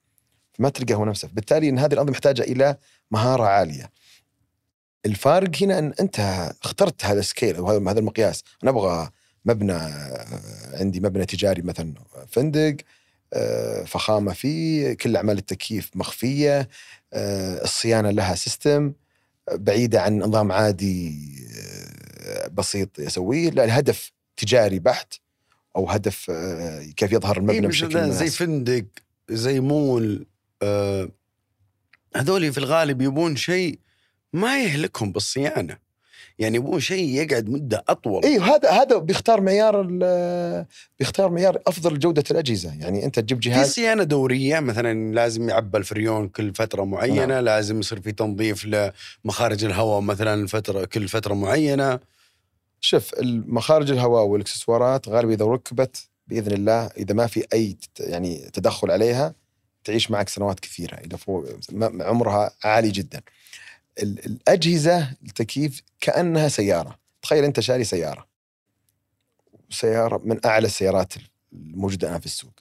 ما 0.60 0.70
تلقى 0.70 0.94
هو 0.94 1.06
نفسه 1.06 1.30
بالتالي 1.34 1.70
إن 1.70 1.80
هذه 1.80 1.94
الأنظمة 1.94 2.12
محتاجه 2.12 2.42
إلى 2.42 2.78
مهارة 3.12 3.44
عالية. 3.44 3.92
الفارق 5.06 5.52
هنا 5.62 5.80
إن 5.80 5.94
أنت 6.00 6.20
اخترت 6.64 7.06
هذا 7.06 7.20
ال 7.20 7.26
scale 7.26 7.56
أو 7.56 7.70
هذا 7.90 8.00
المقياس. 8.00 8.44
أنا 8.64 8.72
أبغى 8.72 9.10
مبنى 9.46 9.74
عندي 10.74 11.00
مبنى 11.00 11.26
تجاري 11.26 11.62
مثلا 11.62 11.94
فندق 12.28 12.76
آه، 13.34 13.84
فخامة 13.84 14.34
فيه 14.34 14.94
كل 14.94 15.16
أعمال 15.16 15.38
التكييف 15.38 15.92
مخفية 15.96 16.70
آه، 17.14 17.64
الصيانة 17.64 18.12
لها 18.12 18.36
system 18.36 18.94
بعيدة 19.52 20.02
عن 20.02 20.20
نظام 20.20 20.52
عادي 20.52 21.18
آه، 21.58 21.71
بسيط 22.52 23.00
يسويه 23.00 23.50
لا 23.50 23.64
الهدف 23.64 24.12
تجاري 24.38 24.80
بحت 24.80 25.14
أو 25.76 25.90
هدف 25.90 26.28
آه، 26.30 26.84
كيف 26.84 27.12
يظهر 27.12 27.36
إيه 27.36 27.40
المبنى 27.42 27.68
بشكل 27.68 28.12
زي. 28.12 28.30
فندق 28.30 28.86
زي 29.30 29.60
مول 29.60 30.26
آه 30.62 31.10
هذول 32.16 32.54
في 32.54 32.58
الغالب 32.58 33.02
يبون 33.02 33.36
شيء 33.36 33.80
ما 34.34 34.64
يهلكهم 34.64 35.12
بالصيانة 35.12 35.78
يعني 36.40 36.58
يبون 36.58 36.80
شيء 36.80 37.10
يقعد 37.10 37.50
مدة 37.50 37.84
أطول 37.90 38.24
أيوه 38.24 38.56
هذا 38.56 38.70
هذا 38.70 38.98
بيختار 38.98 39.42
معيار 39.42 39.82
بيختار 41.00 41.32
معيار 41.32 41.62
أفضل 41.68 42.00
جودة 42.00 42.24
الأجهزة 42.32 42.74
يعني 42.80 43.06
أنت 43.06 43.20
تجيب 43.20 43.44
في 43.44 43.50
جهاز 43.50 43.72
صيانة 43.72 44.04
دورية 44.04 44.60
مثلا 44.60 45.14
لازم 45.14 45.50
يعبى 45.50 45.78
الفريون 45.78 46.28
كل 46.28 46.54
فترة 46.54 46.84
معينة 46.84 47.26
نعم. 47.26 47.44
لازم 47.46 47.80
يصير 47.80 48.02
في 48.02 48.12
تنظيف 48.12 48.66
لمخارج 49.26 49.66
الهواء 49.66 50.02
مثلا 50.02 50.48
فترة 50.48 50.86
كل 50.86 51.08
فترة 51.08 51.34
معينة 51.34 52.00
شوف 52.82 53.14
المخارج 53.14 53.92
الهواء 53.92 54.24
والإكسسوارات 54.24 55.10
غالبا 55.10 55.34
إذا 55.34 55.46
ركبت 55.46 55.98
بإذن 56.28 56.52
الله 56.54 56.86
إذا 56.88 57.14
ما 57.14 57.28
في 57.28 57.46
أي 57.54 57.78
يعني 58.00 58.50
تدخل 58.54 58.92
عليها 58.92 59.36
تعيش 59.84 60.12
معك 60.12 60.30
سنوات 60.30 60.60
كثيرة 60.60 60.96
إذا 60.96 61.18
فوق 61.18 61.46
عمرها 62.02 62.52
عالي 62.64 62.92
جدا. 62.92 63.22
ال- 64.04 64.26
الأجهزة 64.26 65.12
التكييف 65.24 65.82
كأنها 66.02 66.48
سيارة، 66.48 67.00
تخيل 67.22 67.44
أنت 67.44 67.60
شاري 67.60 67.84
سيارة. 67.84 68.28
سيارة 69.70 70.22
من 70.26 70.46
أعلى 70.46 70.66
السيارات 70.66 71.14
الموجودة 71.54 72.08
الان 72.10 72.20
في 72.20 72.26
السوق. 72.26 72.54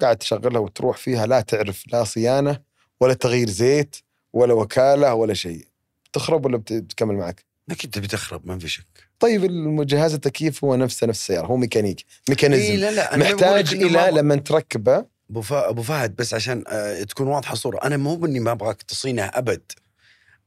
قاعد 0.00 0.16
تشغلها 0.16 0.60
وتروح 0.60 0.96
فيها 0.96 1.26
لا 1.26 1.40
تعرف 1.40 1.84
لا 1.92 2.04
صيانة 2.04 2.60
ولا 3.00 3.14
تغيير 3.14 3.48
زيت 3.50 3.96
ولا 4.32 4.54
وكالة 4.54 5.14
ولا 5.14 5.34
شيء. 5.34 5.66
تخرب 6.12 6.46
ولا 6.46 6.56
بت- 6.56 6.72
بتكمل 6.72 7.14
معك؟ 7.14 7.44
أكيد 7.70 7.90
تبي 7.90 8.06
تخرب 8.06 8.46
ما 8.46 8.58
في 8.58 8.68
شك 8.68 9.11
طيب 9.22 9.86
جهاز 9.86 10.14
التكييف 10.14 10.64
هو 10.64 10.76
نفسه 10.76 11.06
نفس 11.06 11.20
السيارة 11.20 11.46
هو 11.46 11.56
ميكانيك. 11.56 11.98
إيه 11.98 12.06
mechanism 12.28 12.74
لا 12.74 12.90
لا 12.90 13.16
ما 13.16 13.24
محتاج 13.24 13.74
إلى 13.74 14.10
لما 14.12 14.36
تركبه. 14.36 15.12
أبو 15.50 15.82
فهد 15.82 16.16
بس 16.16 16.34
عشان 16.34 16.64
آه، 16.68 17.02
تكون 17.02 17.26
واضحة 17.26 17.52
الصورة. 17.52 17.78
أنا 17.84 17.96
مو 17.96 18.16
بإني 18.16 18.40
ما 18.40 18.52
أبغاك 18.52 18.82
تصينه 18.82 19.22
أبد. 19.22 19.72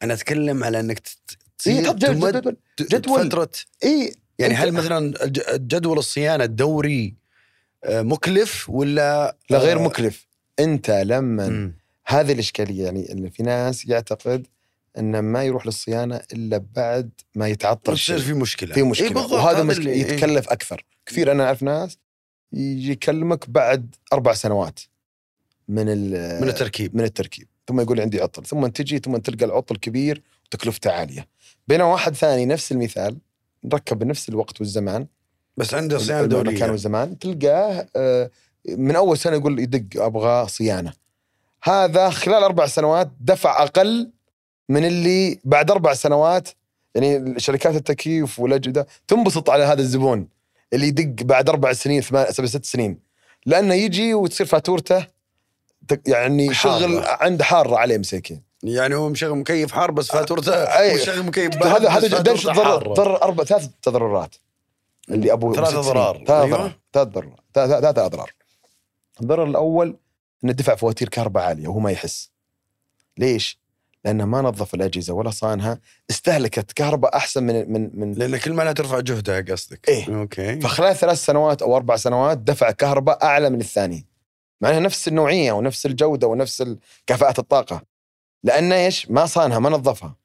أنا 0.04 0.14
أتكلم 0.14 0.64
على 0.64 0.80
إنك 0.80 0.98
إيه، 0.98 1.36
تصير 1.58 1.92
طب 1.92 2.00
تمد 2.00 2.38
جدول 2.38 2.58
جدول. 2.82 3.26
فتره 3.30 3.50
اي 3.84 4.14
يعني 4.40 4.54
هل 4.54 4.72
مثلا 4.72 5.14
جدول 5.56 5.98
الصيانة 5.98 6.44
الدوري 6.44 7.16
آه، 7.84 8.02
مكلف 8.02 8.70
ولا 8.70 9.38
لا 9.50 9.58
غير 9.58 9.80
آه، 9.80 9.84
مكلف. 9.84 10.28
أنت 10.60 10.90
لما. 10.92 11.72
هذه 12.08 12.32
الإشكالية 12.32 12.84
يعني 12.84 13.12
ان 13.12 13.30
في 13.30 13.44
ناس 13.44 13.86
يعتقد 13.86 14.48
انه 14.98 15.22
ما 15.22 15.44
يروح 15.44 15.66
للصيانة 15.66 16.22
إلا 16.34 16.66
بعد 16.76 17.10
ما 17.36 17.48
يتعطل 17.48 17.94
الشيء 17.94 18.18
في 18.18 18.34
مشكلة. 18.34 18.74
في 18.74 18.84
مشكلة. 18.84 19.08
إيه 19.08 19.14
بالضبط، 19.14 19.32
وهذا 19.32 19.62
اللي- 19.62 19.92
إيه. 19.92 20.02
يتكلف 20.02 20.50
أكثر. 20.50 20.86
كثير 21.06 21.32
أنا 21.32 21.44
أعرف 21.46 21.64
ناس 21.64 21.98
يجي 22.54 22.92
يكلمك 22.92 23.50
بعد 23.50 23.96
أربع 24.14 24.34
سنوات 24.34 24.80
من 25.68 25.86
من 26.42 26.48
التركيب. 26.48 26.96
من 26.96 27.04
التركيب. 27.04 27.48
ثم 27.68 27.80
يقول 27.82 28.02
عندي 28.02 28.22
عطل. 28.22 28.46
ثم 28.46 28.68
تجي 28.68 29.00
ثم 29.00 29.18
تلقى 29.18 29.46
العطل 29.46 29.76
كبير 29.78 30.22
وتكلفته 30.46 30.92
عالية. 30.92 31.28
بينما 31.68 31.86
واحد 31.86 32.16
ثاني 32.16 32.46
نفس 32.46 32.72
المثال 32.72 33.18
ركب 33.74 34.00
بنفس 34.00 34.30
الوقت 34.30 34.60
والزمان. 34.62 35.08
بس 35.58 35.74
عنده 35.74 35.98
صيانة 35.98 36.20
المكان 36.20 36.44
دوريه 36.44 36.72
والزمان. 36.72 37.20
تلقاه 37.20 37.88
آه، 37.96 38.32
من 38.70 38.96
أول 38.96 39.18
سنة 39.18 39.36
يقول 39.38 39.60
يدق 39.60 40.04
أبغى 40.04 40.48
صيانة. 40.48 40.94
هذا 41.64 42.10
خلال 42.10 42.44
أربع 42.44 42.66
سنوات 42.68 43.12
دفع 43.20 43.64
أقل 43.64 44.12
من 44.70 44.86
اللي 44.86 45.40
بعد 45.44 45.72
أربع 45.72 45.94
سنوات 45.94 46.50
يعني 46.96 47.40
شركات 47.40 47.76
التكييف 47.76 48.40
والأجهزة 48.40 48.86
تنبسط 49.08 49.50
على 49.50 49.64
هذا 49.64 49.82
الزبون 49.82 50.28
اللي 50.74 50.88
يدق 50.88 51.24
بعد 51.24 51.50
أربع 51.50 51.74
سنين 51.74 52.02
ثمان 52.02 52.32
سبع 52.32 52.48
ست 52.48 52.66
سنين 52.66 53.00
لأنه 53.46 53.74
يجي 53.74 54.14
وتصير 54.14 54.48
فاتورته 54.48 55.08
يعني 56.08 56.54
حارة. 56.54 56.80
شغل 56.80 57.04
عنده 57.06 57.44
حارة 57.44 57.78
عليه 57.78 57.98
مساكين 57.98 58.42
يعني 58.64 58.96
هو 58.96 59.10
مشغل 59.10 59.36
مكيف 59.36 59.72
حار 59.72 59.92
بس 59.92 60.08
فاتورته. 60.08 60.66
مشغل 60.96 61.24
مكيف 61.24 61.64
هذا 61.64 61.90
هذا 61.90 62.32
ليش 62.32 62.48
ضرر. 62.48 62.94
ضرر 62.94 63.24
أربع 63.24 63.44
ثلاث 63.44 63.70
تضررات 63.82 64.36
اللي 65.10 65.34
أبو 65.34 65.56
ثلاث. 65.56 65.70
ثلاث 65.70 66.30
أيوة. 66.30 66.76
ثلاث 66.94 67.08
ثلاث 67.54 67.70
ثلاث 67.70 67.98
أضرار 67.98 68.32
الضرر 69.22 69.44
الأول 69.44 69.98
إنه 70.44 70.54
دفع 70.54 70.76
فواتير 70.76 71.10
كهرباء 71.10 71.44
عالية 71.44 71.68
وهو 71.68 71.80
ما 71.80 71.92
يحس 71.92 72.30
ليش؟ 73.18 73.60
لأنه 74.06 74.26
ما 74.26 74.42
نظف 74.42 74.74
الأجهزة 74.74 75.14
ولا 75.14 75.30
صانها 75.30 75.80
استهلكت 76.10 76.72
كهرباء 76.72 77.16
أحسن 77.16 77.44
من 77.44 77.72
من 77.72 78.00
من 78.00 78.14
لأن 78.14 78.38
كل 78.38 78.54
ما 78.54 78.64
لا 78.64 78.74
ترفع 78.74 79.00
جهدها 79.00 79.42
قصدك. 79.42 79.90
إيه. 79.90 80.20
أوكي. 80.20 80.60
فخلال 80.60 80.96
ثلاث 80.96 81.26
سنوات 81.26 81.62
أو 81.62 81.76
أربع 81.76 81.96
سنوات 81.96 82.38
دفع 82.38 82.72
كهرباء 82.72 83.24
أعلى 83.24 83.50
من 83.50 83.62
الثاني 83.62 84.06
مع 84.62 84.70
انها 84.70 84.80
نفس 84.80 85.08
النوعية 85.08 85.52
ونفس 85.52 85.86
الجودة 85.86 86.28
ونفس 86.28 86.76
كفاءة 87.08 87.40
الطاقة. 87.40 87.82
لأنه 88.44 88.76
إيش؟ 88.76 89.12
ما 89.12 89.26
صانها 89.26 89.60
ما 89.60 89.70
نظفها. 89.70 90.16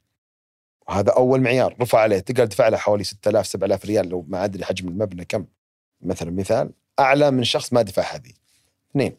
وهذا 0.89 1.11
أول 1.11 1.41
معيار. 1.41 1.77
رفع 1.81 1.99
عليه. 1.99 2.19
تقدر 2.19 2.47
تدفع 2.47 2.69
له 2.69 2.77
حوالي 2.77 3.05
6000 3.05 3.47
7000 3.47 3.85
ريال 3.85 4.09
لو 4.09 4.25
ما 4.29 4.45
أدري 4.45 4.65
حجم 4.65 4.89
المبنى 4.89 5.25
كم. 5.25 5.47
مثلا 6.03 6.31
مثال 6.31 6.71
أعلى 6.99 7.31
من 7.31 7.45
شخص 7.45 7.73
ما 7.73 7.83
دفع 7.83 8.03
هذه. 8.03 8.33
اثنين 8.91 9.17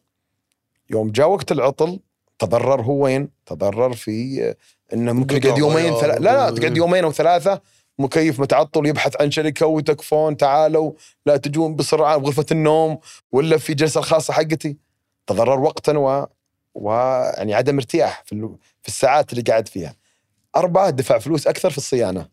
يوم 0.89 1.12
جاء 1.12 1.30
وقت 1.30 1.51
العطل 1.51 1.99
تضرر 2.41 2.81
هو 2.81 3.03
وين؟ 3.03 3.29
تضرر 3.45 3.93
في 3.93 4.43
آه، 4.43 4.55
إنه 4.93 5.13
ممكن 5.13 5.37
يقعد 5.37 5.57
يومين. 5.57 5.93
ثلاثة 5.95 6.19
لا 6.19 6.49
لا 6.49 6.55
تقعد 6.55 6.77
يومين 6.77 7.03
أو 7.03 7.11
ثلاثة 7.11 7.61
مكيف 7.99 8.39
متعطل 8.39 8.85
يبحث 8.85 9.21
عن 9.21 9.31
شركة 9.31 9.65
وتكفون 9.65 10.37
تعالوا 10.37 10.91
لا 11.25 11.37
تجون 11.37 11.75
بسرعة 11.75 12.17
بغرفة 12.17 12.45
النوم 12.51 12.99
ولا 13.31 13.57
في 13.57 13.73
جلسة 13.73 13.99
الخاصة 13.99 14.33
حقتي 14.33 14.77
تضرر 15.27 15.59
وقتا 15.59 15.97
و 15.97 16.27
ويعني 16.73 17.53
عدم 17.53 17.75
ارتياح 17.77 18.23
في. 18.25 18.49
في 18.81 18.87
الساعات 18.87 19.31
اللي 19.31 19.43
قاعد 19.43 19.67
فيها 19.67 19.95
أربعة 20.55 20.89
دفع 20.89 21.19
فلوس 21.19 21.47
أكثر 21.47 21.69
في 21.69 21.77
الصيانة 21.77 22.27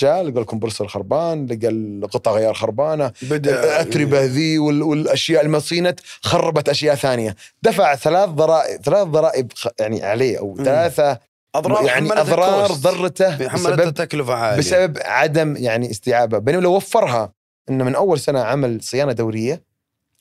جاء 0.00 0.22
لقى 0.22 0.40
الكمبرسور 0.40 0.88
خربان 0.88 1.46
لقى 1.46 1.68
القطع 1.68 2.32
غيار 2.32 2.54
خربانة 2.54 3.12
بدأ 3.22 3.64
الأتربة 3.64 4.24
ذي 4.24 4.58
وال... 4.58 4.82
والأشياء 4.82 5.44
المصينة 5.44 5.96
خربت 6.20 6.68
أشياء 6.68 6.94
ثانية. 6.94 7.36
دفع 7.62 7.96
ثلاث 7.96 8.28
ضرائب 8.28 8.82
ثلاث 8.82 9.06
ضرائب 9.06 9.52
يعني 9.80 10.04
عليه 10.04 10.38
أو 10.38 10.54
مم. 10.54 10.64
ثلاثة 10.64 11.18
أضرار 11.54 11.86
يعني 11.86 12.08
كوست. 12.08 12.82
ضرته 12.82 13.48
حملتها 13.48 13.76
بسبب 13.76 13.94
تكلفة 13.94 14.34
عالية. 14.34 14.58
بسبب 14.58 14.98
عدم 15.04 15.56
يعني 15.56 15.90
استيعابه 15.90 16.38
بينما 16.38 16.60
لو 16.60 16.74
وفرها 16.74 17.32
إنه 17.70 17.84
من 17.84 17.94
أول 17.94 18.20
سنة 18.20 18.40
عمل 18.40 18.82
صيانة 18.82 19.12
دورية 19.12 19.62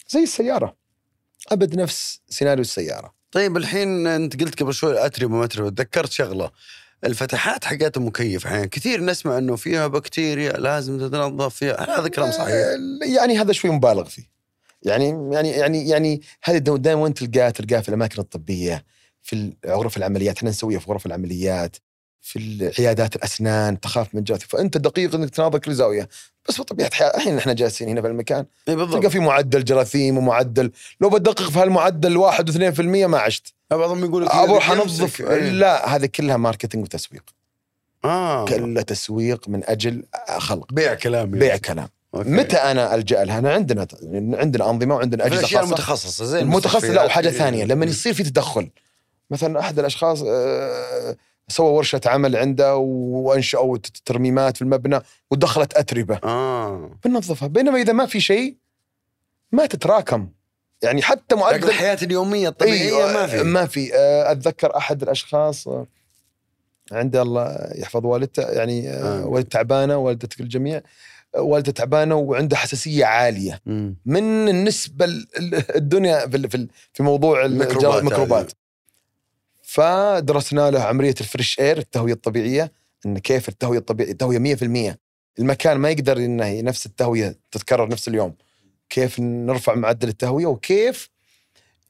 زي 0.09 0.23
السيارة. 0.23 0.75
أبد 1.51 1.75
نفس 1.75 2.21
سيناريو 2.29 2.61
السيارة. 2.61 3.13
طيب 3.31 3.57
الحين 3.57 4.07
أنت 4.07 4.41
قلت 4.41 4.63
قبل 4.63 4.73
شوي 4.73 5.05
اتربه 5.05 5.35
ما 5.35 5.45
اتربه 5.45 5.69
تذكرت 5.69 6.11
شغلة. 6.11 6.51
الفتحات 7.05 7.65
حقات 7.65 7.97
المكيف 7.97 8.45
أحيانا 8.45 8.65
كثير 8.65 9.05
نسمع 9.05 9.37
إنه 9.37 9.55
فيها 9.55 9.87
بكتيريا 9.87 10.51
لازم 10.51 10.99
تتنظف 10.99 11.55
فيها. 11.55 11.99
هذا 11.99 12.07
كلام 12.07 12.31
صحيح؟ 12.31 12.65
يعني 13.15 13.39
هذا 13.39 13.51
شوي 13.51 13.71
مبالغ 13.71 14.03
فيه. 14.03 14.23
يعني 14.83 15.33
يعني 15.33 15.49
يعني 15.49 15.89
يعني 15.89 16.21
هذا 16.43 16.57
دائما 16.57 17.01
وين 17.01 17.13
تلقاه 17.13 17.49
تلقاه 17.49 17.81
في 17.81 17.89
الأماكن 17.89 18.21
الطبية 18.21 18.85
في 19.21 19.53
غرف 19.65 19.97
العمليات. 19.97 20.37
إحنا 20.37 20.49
نسويها 20.49 20.79
في 20.79 20.91
غرف 20.91 21.05
العمليات. 21.05 21.77
في 22.25 22.71
عيادات 22.79 23.15
الأسنان 23.15 23.79
تخاف 23.79 24.15
من 24.15 24.23
جراثيم 24.23 24.45
فأنت 24.47 24.77
دقيق 24.77 25.15
إنك 25.15 25.29
تناظر 25.29 25.59
كل 25.59 25.73
زاويه 25.73 26.09
بس 26.49 26.61
بطبيعة 26.61 26.87
الحياة 26.87 27.17
الحين 27.17 27.37
إحنا 27.37 27.53
جالسين 27.53 27.89
هنا 27.89 28.01
في 28.01 28.07
المكان. 28.07 28.37
إي 28.37 28.45
تلقى 28.75 28.85
بالضبط 28.85 29.05
في 29.05 29.19
معدل 29.19 29.63
جراثيم 29.63 30.17
ومعدل. 30.17 30.71
لو 31.01 31.09
بدقق 31.09 31.49
في 31.49 31.59
هالمعدل 31.59 32.17
1 32.17 32.51
و2% 32.51 32.79
ما 32.81 33.17
عشت. 33.17 33.53
بعضهم 33.71 34.05
يقول 34.05 34.25
لك 34.25 34.31
أروح. 34.31 34.71
أنظف. 34.71 35.21
لا 35.21 35.95
هذه 35.95 36.05
كلها 36.05 36.37
marketing 36.37 36.83
وتسويق. 36.83 37.23
آه. 38.05 38.45
كلها 38.45 38.83
تسويق 38.83 39.49
من 39.49 39.61
أجل 39.65 40.03
خلق. 40.37 40.73
بيع 40.73 40.93
كلام 40.93 41.31
بيع 41.31 41.57
كلام. 41.57 41.87
أوكي. 42.15 42.29
متى 42.29 42.57
أنا 42.57 42.95
ألجأ 42.95 43.23
لها؟ 43.23 43.39
انا 43.39 43.53
عندنا 43.53 43.87
عندنا 44.13 44.69
أنظمة 44.69 44.95
وعندنا 44.95 45.25
أجهزة 45.25 45.41
خاصة. 45.41 45.61
المتخصصه 45.61 46.25
زي 46.25 46.39
المتخصص 46.39 46.83
لا. 46.83 47.05
وحاجة. 47.05 47.29
ثانية. 47.29 47.65
لما 47.65 47.85
يصير 47.85 48.13
في 48.13 48.23
تدخل 48.23 48.69
مثلا 49.31 49.59
أحد 49.59 49.79
الأشخاص 49.79 50.23
آه، 50.27 51.15
سوى 51.47 51.71
ورشة 51.71 52.01
عمل 52.05 52.35
عنده 52.35 52.75
وانشأوا 52.77 53.77
ترميمات 54.05 54.55
في 54.57 54.61
المبنى 54.61 54.99
ودخلت 55.31 55.73
أتربة. 55.73 56.19
آه. 56.23 56.91
بننظفها. 57.05 57.47
بينما 57.47 57.81
إذا 57.81 57.93
ما 57.93 58.05
في 58.05 58.19
شيء 58.19 58.55
ما 59.51 59.65
تتراكم. 59.65 60.29
يعني 60.83 61.01
حتى 61.01 61.35
لكن 61.35 61.39
معدل 61.43 61.67
الحياة 61.69 61.97
اليومية 62.03 62.49
الطبيعية 62.49 63.05
إيه، 63.07 63.13
ما 63.13 63.27
في. 63.27 63.43
ما 63.43 63.65
في. 63.65 63.95
آه، 63.95 64.31
أتذكر 64.31 64.77
أحد 64.77 65.01
الأشخاص 65.03 65.67
آه، 65.67 65.87
عنده 66.91 67.21
الله 67.21 67.57
يحفظ 67.75 68.05
والدته 68.05 68.43
يعني 68.43 68.89
آه، 68.89 69.21
آه. 69.23 69.25
والدته 69.25 69.49
تعبانة 69.49 69.97
والدتك 69.97 70.39
الجميع. 70.41 70.81
آه، 71.35 71.41
والدته 71.41 71.71
تعبانة 71.71 72.15
وعنده 72.15 72.55
حساسية 72.57 73.05
عالية. 73.05 73.61
مم. 73.65 73.95
من 74.05 74.49
النسبة 74.49 75.05
ال- 75.05 75.27
ال- 75.37 75.75
الدنيا 75.75 76.27
في 76.27 76.67
في 76.93 77.03
موضوع 77.03 77.45
الميكروبات 77.45 77.99
الميكروبات. 77.99 78.51
فدرسنا 79.75 80.71
له 80.71 80.79
عملية 80.83 81.15
الفريش 81.21 81.59
إير 81.59 81.77
التهوية 81.77 82.13
الطبيعية 82.13 82.71
إن 83.05 83.17
كيف 83.17 83.49
التهوية 83.49 83.77
الطبيعية 83.77 84.11
التهوية 84.11 84.55
100% 84.55 84.97
المكان 85.39 85.77
ما 85.77 85.89
يقدر 85.89 86.17
انه 86.17 86.61
نفس 86.61 86.85
التهوية 86.85 87.39
تتكرر 87.51 87.87
نفس 87.89 88.07
اليوم. 88.07 88.35
كيف 88.89 89.19
نرفع 89.19 89.75
معدل 89.75 90.07
التهوية 90.07 90.45
وكيف 90.45 91.09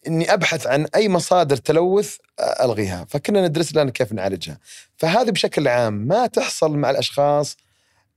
إني 0.08 0.34
أبحث 0.34 0.68
عن 0.68 0.88
أي 0.96 1.10
مصادر 1.10 1.58
تلوث 1.58 2.18
ألغيها. 2.40 3.06
فكنا 3.10 3.48
ندرس 3.48 3.76
لنا 3.76 3.92
كيف 3.92 4.14
نعالجها. 4.14 4.60
فهذه 4.98 5.30
بشكل 5.30 5.68
عام 5.68 5.94
ما 5.94 6.28
تحصل 6.28 6.78
مع 6.78 6.90
الأشخاص 6.90 7.58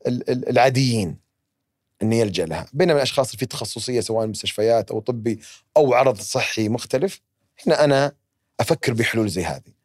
ال- 0.07 0.31
ال- 0.31 0.49
العاديين 0.49 1.17
انه 2.03 2.17
يلجأ 2.17 2.47
لها. 2.47 2.67
بينما 2.73 2.97
الأشخاص 2.97 3.27
اللي 3.29 3.39
في 3.39 3.47
تخصصية 3.47 4.01
سواء 4.01 4.27
مستشفيات 4.27 4.91
أو 4.91 5.01
طبي 5.01 5.41
أو 5.77 5.95
عرض 5.95 6.21
صحي 6.21 6.69
مختلف 6.69 7.21
هنا 7.67 7.85
أنا 7.85 8.13
أفكر 8.61 8.93
بحلول 8.93 9.29
زي 9.29 9.45
هذه 9.45 9.79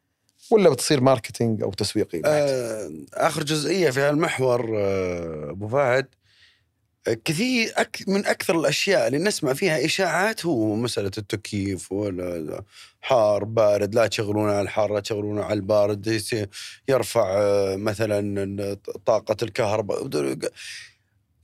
ولا 0.52 0.70
بتصير 0.70 1.02
ماركتينج 1.02 1.62
أو 1.64 1.74
تسويقي. 1.74 2.22
آه، 2.26 2.92
آخر 3.14 3.44
جزئية 3.44 3.90
في 3.90 4.00
هالمحور 4.00 4.78
آه، 4.78 5.50
أبو 5.50 5.68
فهد 5.68 6.08
كثير 7.26 7.74
أك 7.76 8.04
من 8.08 8.26
أكثر 8.26 8.60
الأشياء 8.60 9.08
اللي 9.08 9.18
نسمع 9.18 9.54
فيها 9.54 9.86
إشاعات 9.86 10.46
هو 10.46 10.76
مسألة 10.76 11.12
التكييف 11.18 11.92
ولا 11.92 12.64
حار 13.02 13.44
بارد 13.44 13.96
لا 13.96 14.08
تشغلونه 14.08 14.52
على 14.52 14.62
الحار 14.62 14.94
لا 14.94 15.00
تشغلونه 15.00 15.44
على 15.44 15.54
البارد 15.54 16.22
يرفع 16.88 17.34
آه، 17.38 17.76
مثلا 17.76 18.78
طاقة 19.06 19.38
الكهرباء 19.44 20.08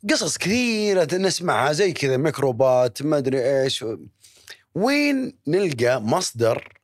قصص 0.10 0.38
كثيرة 0.38 1.08
نسمعها 1.16 1.72
زي 1.72 1.94
كذا 1.94 2.18
ميكروبات 2.18 3.02
ما 3.02 3.18
أدري 3.18 3.62
إيش 3.62 3.86
وين 4.76 5.38
نلقى 5.48 6.02
مصدر 6.02 6.79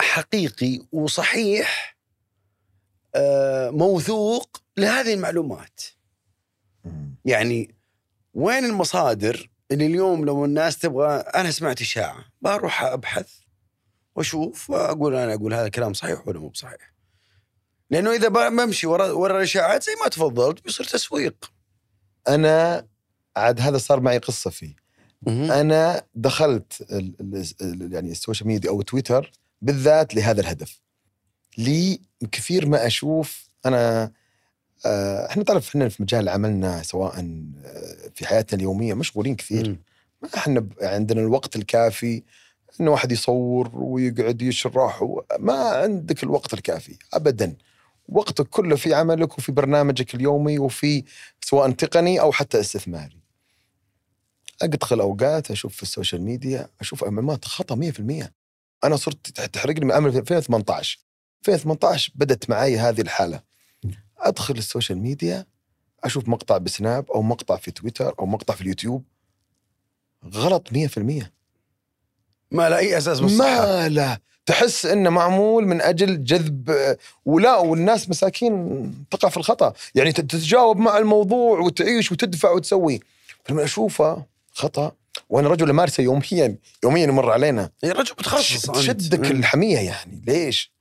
حقيقي 0.00 0.80
وصحيح 0.92 1.96
آه، 3.14 3.70
موثوق 3.70 4.62
لهذه 4.76 5.14
المعلومات. 5.14 5.80
يعني 7.24 7.74
وين 8.34 8.64
المصادر 8.64 9.50
اللي 9.70 9.86
اليوم 9.86 10.24
لو 10.24 10.44
الناس 10.44 10.78
تبغى 10.78 11.08
أنا 11.16 11.50
سمعت 11.50 11.80
إشاعة 11.80 12.24
بروح 12.42 12.82
أبحث 12.82 13.32
وأشوف 14.16 14.70
وأقول 14.70 15.14
أنا 15.16 15.34
أقول 15.34 15.54
هذا 15.54 15.66
الكلام 15.66 15.92
صحيح 15.92 16.28
ولا 16.28 16.40
مو 16.40 16.48
بصحيح 16.48 16.92
لأنه 17.90 18.10
إذا 18.10 18.28
بمشي 18.28 18.86
ورا 18.86 19.10
ورا 19.10 19.36
الإشاعات 19.36 19.82
زي 19.82 19.92
ما 20.02 20.08
تفضلت 20.08 20.64
بيصير 20.64 20.86
تسويق. 20.86 21.52
أنا 22.28 22.86
عاد 23.36 23.60
هذا 23.60 23.78
صار 23.78 24.00
معي 24.00 24.18
قصة 24.18 24.50
فيه. 24.50 24.76
أنا 25.28 26.02
دخلت 26.14 26.86
ال 26.92 27.14
ال 27.20 27.44
ال 27.62 27.92
يعني 27.92 28.10
ال 28.10 28.15
social 28.15 28.48
media 28.48 28.70
أو 28.70 28.82
تويتر 28.82 29.32
بالذات 29.62 30.14
لهذا 30.14 30.40
الهدف. 30.40 30.80
لي 31.58 32.00
كثير 32.32 32.66
ما 32.66 32.86
أشوف 32.86 33.48
أنا 33.66 34.12
آه، 34.86 35.26
إحنا 35.30 35.42
تعرف 35.44 35.68
إحنا 35.68 35.88
في 35.88 36.02
مجال 36.02 36.28
عملنا 36.28 36.82
سواء 36.82 37.18
آه، 37.64 38.10
في 38.14 38.26
حياتنا 38.26 38.58
اليومية 38.58 38.94
مشغولين 38.94 39.34
كثير. 39.36 39.68
مم. 39.68 39.78
ما 40.22 40.28
إحنا 40.36 40.68
عندنا 40.82 41.20
الوقت 41.20 41.56
الكافي 41.56 42.22
إنه 42.80 42.90
واحد 42.90 43.12
يصور 43.12 43.70
ويقعد 43.74 44.42
يشرح 44.42 45.04
ما 45.38 45.54
عندك 45.54 46.22
الوقت 46.22 46.54
الكافي 46.54 46.98
ابدا. 47.14 47.56
وقتك 48.08 48.46
كله 48.48 48.76
في 48.76 48.94
عملك 48.94 49.38
وفي 49.38 49.52
برنامجك 49.52 50.14
اليومي 50.14 50.58
وفي 50.58 51.04
سواء 51.40 51.70
تقني 51.70 52.20
أو 52.20 52.32
حتى 52.32 52.60
استثماري. 52.60 53.18
أدخل 54.62 55.00
أوقات 55.00 55.50
أشوف 55.50 55.76
في 55.76 55.82
ال 55.82 55.88
social 55.88 56.22
media 56.22 56.68
أشوف 56.80 57.04
معلومات 57.04 57.44
خطأ 57.44 57.76
100% 57.76 58.32
أنا 58.84 58.96
صرت 58.96 59.30
تح- 59.30 59.46
تحرقني 59.46 59.84
من 59.84 59.92
عام 59.92 60.06
2018 60.06 60.98
2018 61.40 62.12
بدت 62.14 62.50
معي 62.50 62.78
هذه 62.78 63.00
الحالة. 63.00 63.40
أدخل 64.18 64.54
ال 64.54 64.60
social 64.60 64.98
media 64.98 65.46
أشوف 66.04 66.28
مقطع 66.28 66.58
بسناب 66.58 67.10
أو 67.10 67.22
مقطع 67.22 67.56
في 67.56 67.70
تويتر 67.70 68.14
أو 68.18 68.26
مقطع 68.26 68.54
في 68.54 68.60
اليوتيوب. 68.60 69.04
غلط 70.34 70.68
100% 70.72 71.32
ما 72.50 72.68
لها 72.70 72.78
أي 72.78 72.98
أساس 72.98 73.20
بالصحة. 73.20 73.66
ما 73.66 73.88
له 73.88 74.18
تحس 74.46 74.86
إنه 74.86 75.10
معمول 75.10 75.66
من 75.66 75.80
أجل 75.80 76.24
جذب 76.24 76.96
ولا 77.24 77.56
والناس 77.56 78.08
مساكين 78.10 78.94
تقع 79.10 79.28
في 79.28 79.36
الخطأ. 79.36 79.72
يعني 79.94 80.12
تت- 80.12 80.20
تتجاوب 80.30 80.76
مع 80.78 80.98
الموضوع 80.98 81.58
وتعيش 81.60 82.12
وتدفع 82.12 82.50
وتسوي. 82.50 83.00
فلما 83.44 83.64
أشوفه 83.64 84.24
خطأ 84.52 84.92
وأنا 85.28 85.48
رجل 85.48 85.70
امارسه 85.70 86.02
يوميا 86.02 86.56
يوميا 86.84 87.04
يمر 87.06 87.30
علينا 87.30 87.70
يا 87.82 87.92
رجل 87.92 88.14
بتخصص 88.14 88.68
أنت. 88.68 88.78
تشدك 88.78 89.18
مم. 89.18 89.38
الحمية 89.38 89.78
يعني 89.78 90.22
ليش؟ 90.26 90.72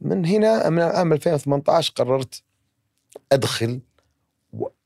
من 0.00 0.26
هنا 0.26 0.68
من 0.68 0.82
عام 0.82 1.12
2018 1.12 1.92
قررت 1.96 2.42
أدخل 3.32 3.80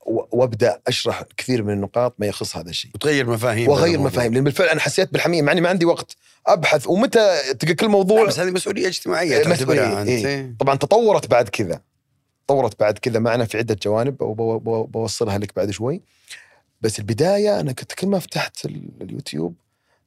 وأبدأ 0.06 0.80
أشرح 0.86 1.22
كثير 1.36 1.62
من 1.62 1.72
النقاط 1.72 2.14
ما 2.18 2.26
يخص 2.26 2.56
هذا 2.56 2.70
الشيء 2.70 2.90
وتغير 2.94 3.30
مفاهيم 3.30 3.68
وأغير. 3.68 4.00
مفاهيم 4.00 4.34
لأن 4.34 4.44
بالفعل 4.44 4.68
أنا 4.68 4.80
حسيت 4.80 5.12
بالحمية 5.12 5.42
مع 5.42 5.52
إني 5.52 5.60
ما 5.60 5.68
عندي 5.68 5.84
وقت 5.84 6.16
أبحث 6.46 6.86
ومتى 6.86 7.38
تلقى 7.58 7.74
كل 7.74 7.88
موضوع 7.88 8.26
بس 8.26 8.38
هذه 8.38 8.50
مسؤولية 8.50 8.88
اجتماعية 8.88 9.36
إيه، 9.36 10.02
إيه. 10.02 10.26
إيه. 10.26 10.54
طبعا 10.58 10.76
تطورت 10.76 11.26
بعد 11.26 11.48
كذا 11.48 11.80
تطورت 12.46 12.80
بعد 12.80 12.98
كذا 12.98 13.18
معنا 13.18 13.44
في 13.44 13.58
عدة 13.58 13.76
جوانب 13.82 14.16
وبوصلها 14.20 15.38
لك 15.38 15.56
بعد 15.56 15.70
شوي 15.70 16.00
بس 16.82 16.98
البداية 16.98 17.60
أنا 17.60 17.72
كنت 17.72 17.92
كل 17.92 18.06
ما 18.06 18.18
فتحت 18.18 18.64
ال- 18.64 18.90
اليوتيوب 19.00 19.54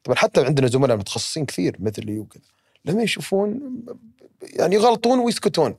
طبعا 0.04 0.18
حتى 0.18 0.46
عندنا 0.46 0.68
زملاء 0.68 0.98
متخصصين 0.98 1.46
كثير 1.46 1.76
مثلي 1.80 2.20
وكذا 2.20 2.44
لما 2.86 3.04
يشوفون 3.04 3.60
يعني 4.42 4.76
يغلطون 4.76 5.20
ويسكتون. 5.20 5.76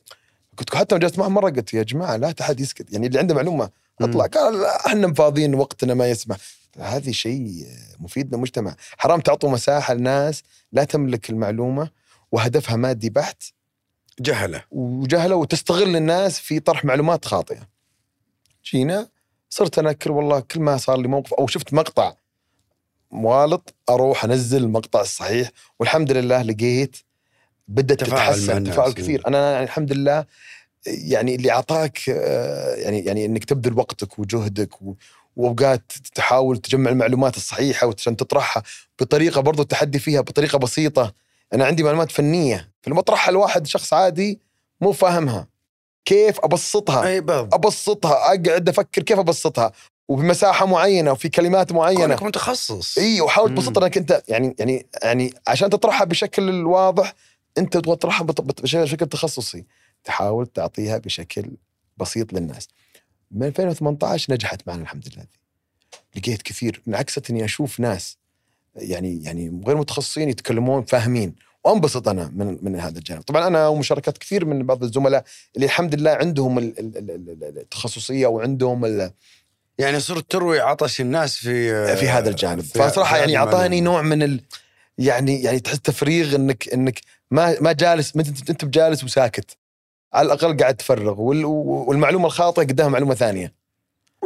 كنت 0.56 0.74
حتى 0.74 0.98
جلست 0.98 1.18
معهم 1.18 1.34
مرة 1.34 1.50
قلت 1.50 1.74
يا 1.74 1.82
جماعة 1.82 2.16
لا 2.16 2.34
احد 2.40 2.60
يسكت 2.60 2.92
يعني 2.92 3.06
اللي 3.06 3.18
عنده 3.18 3.34
معلومة 3.34 3.70
أطلع. 4.00 4.26
قال 4.26 4.64
إحنا 4.64 5.14
فاضيين 5.14 5.54
وقتنا 5.54 5.94
ما 5.94 6.10
يسمح 6.10 6.36
هذه 6.78 7.10
شيء 7.10 7.66
مفيد 7.98 8.34
للمجتمع. 8.34 8.76
حرام 8.98 9.20
تعطوا 9.20 9.50
مساحة 9.50 9.94
لناس 9.94 10.42
لا 10.72 10.84
تملك 10.84 11.30
المعلومة 11.30 11.90
وهدفها 12.32 12.76
مادي 12.76 13.10
بحت. 13.10 13.42
جهلة. 14.20 14.62
وجهلة 14.70 15.36
وتستغل 15.36 15.96
الناس 15.96 16.40
في 16.40 16.60
طرح 16.60 16.84
معلومات 16.84 17.24
خاطئة. 17.24 17.68
جينا 18.64 19.08
صرت 19.56 19.78
أنا 19.78 19.92
كل 19.92 20.10
والله 20.10 20.40
كل 20.40 20.60
ما 20.60 20.76
صار 20.76 20.96
لي 20.98 21.08
موقف 21.08 21.34
أو 21.34 21.46
شفت 21.46 21.74
مقطع 21.74 22.14
موالط 23.10 23.74
أروح 23.88 24.24
أنزل 24.24 24.64
المقطع 24.64 25.00
الصحيح 25.00 25.50
والحمد 25.78 26.12
لله 26.12 26.42
لقيت 26.42 26.96
بدأت 27.68 28.00
تتحسن. 28.04 28.64
تفاعل 28.64 28.92
كثير. 28.92 29.22
أنا 29.26 29.52
يعني 29.52 29.64
الحمد 29.64 29.92
لله 29.92 30.24
يعني 30.86 31.34
اللي 31.34 31.50
أعطاك 31.50 31.98
آه، 32.08 32.74
يعني 32.74 33.00
يعني 33.00 33.26
إنك 33.26 33.44
تبذل 33.44 33.78
وقتك 33.78 34.18
وجهدك 34.18 34.70
وأوقات 35.36 35.92
تحاول 36.14 36.58
تجمع 36.58 36.90
المعلومات 36.90 37.36
الصحيحة 37.36 37.92
عشان 37.98 38.16
تطرحها 38.16 38.62
بطريقة 39.00 39.40
برضو 39.40 39.62
التحدي 39.62 39.98
فيها 39.98 40.20
بطريقة 40.20 40.58
بسيطة. 40.58 41.14
أنا 41.54 41.64
عندي 41.64 41.82
معلومات 41.82 42.10
فنية 42.10 42.70
فلما 42.82 43.00
اطرحها 43.00 43.32
لواحد 43.32 43.66
شخص 43.66 43.92
عادي 43.92 44.40
مو 44.80 44.92
فاهمها. 44.92 45.55
كيف 46.06 46.40
أبسطها؟ 46.40 47.06
أي 47.06 47.20
بالضبط 47.20 47.54
أبسطها 47.54 48.12
أقعد 48.12 48.68
أفكر 48.68 49.02
كيف 49.02 49.18
أبسطها؟ 49.18 49.72
وبمساحة 50.08 50.66
معينة 50.66 51.12
وفي 51.12 51.28
كلمات 51.28 51.72
معينة. 51.72 52.06
كونك 52.06 52.22
متخصص. 52.22 52.98
إي 52.98 53.20
وحاول. 53.20 53.54
تبسطها 53.54 53.84
إنك 53.84 53.96
أنت 53.96 54.22
يعني 54.28 54.54
يعني 54.58 54.86
يعني 55.02 55.34
عشان 55.46 55.70
تطرحها 55.70 56.04
بشكل 56.04 56.64
واضح 56.64 57.14
أنت 57.58 57.76
تبغى 57.76 57.96
تطرحها 57.96 58.26
بشكل 58.62 59.06
تخصصي. 59.06 59.64
تحاول 60.04 60.46
تعطيها 60.46 60.98
بشكل 60.98 61.50
بسيط 61.96 62.32
للناس. 62.32 62.68
من 63.30 63.46
2018 63.46 64.32
نجحت 64.32 64.68
معنا 64.68 64.82
الحمد 64.82 65.08
لله 65.14 65.26
لقيت 66.16 66.42
كثير 66.42 66.82
انعكست 66.88 67.30
أني 67.30 67.44
أشوف 67.44 67.80
ناس 67.80 68.18
يعني 68.76 69.22
يعني 69.22 69.62
غير 69.66 69.76
متخصصين 69.76 70.28
يتكلمون 70.28 70.82
فاهمين. 70.84 71.34
وانبسط 71.70 72.08
أنا 72.08 72.30
من 72.36 72.58
من 72.62 72.80
هذا 72.80 72.98
الجانب. 72.98 73.22
طبعا 73.22 73.46
أنا 73.46 73.68
ومشاركات 73.68 74.18
كثير 74.18 74.44
من 74.44 74.66
بعض 74.66 74.82
الزملاء 74.84 75.24
اللي 75.56 75.66
الحمد 75.66 75.94
لله 75.94 76.10
عندهم 76.10 76.58
ال- 76.58 76.78
ال- 76.78 76.98
ال- 76.98 77.10
ال- 77.10 77.58
التخصصية 77.58 78.26
وعندهم 78.26 78.84
ال- 78.84 79.10
يعني 79.78 80.00
صرت 80.00 80.30
تروي 80.30 80.60
عطش 80.60 81.00
الناس 81.00 81.36
في 81.36 81.96
في 81.96 82.08
هذا 82.08 82.28
الجانب. 82.30 82.60
فصراحة 82.62 83.16
يعني 83.18 83.36
أعطاني. 83.36 83.80
نوع 83.80 84.02
من 84.02 84.22
ال 84.22 84.40
يعني 84.98 85.42
يعني 85.42 85.60
تحس 85.60 85.80
تفريغ 85.80 86.34
إنك 86.36 86.68
إنك 86.74 87.00
ما 87.30 87.56
ما 87.60 87.72
جالس 87.72 88.16
ما 88.16 88.22
أنت 88.22 88.50
أنت 88.50 88.64
بجالس 88.64 89.04
وساكت. 89.04 89.56
على 90.12 90.26
الأقل 90.26 90.56
قاعد 90.56 90.74
تفرغ 90.76 91.20
وال- 91.20 91.44
والمعلومة 91.44 92.26
الخاطئة 92.26 92.62
قدامها 92.62 92.90
معلومة 92.92 93.14
ثانية. 93.14 93.52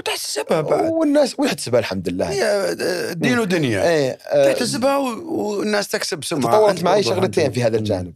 وتحتسبها 0.01 0.61
بعد 0.61 0.93
والناس 0.93 1.41
ويحتسبها 1.41 1.81
الحمد 1.81 2.09
لله. 2.09 2.31
هي 2.31 2.75
دين 3.15 3.39
ودنيا. 3.39 3.89
إيه 3.91 4.11
آه، 4.11 4.53
تحتسبها 4.53 4.97
والناس 4.97 5.89
تكسب 5.89 6.25
سمعة. 6.25 6.43
تطورت 6.43 6.83
معي 6.85 7.03
شغلتين. 7.03 7.53
في 7.53 7.63
هذا 7.63 7.77
الجانب. 7.79 8.15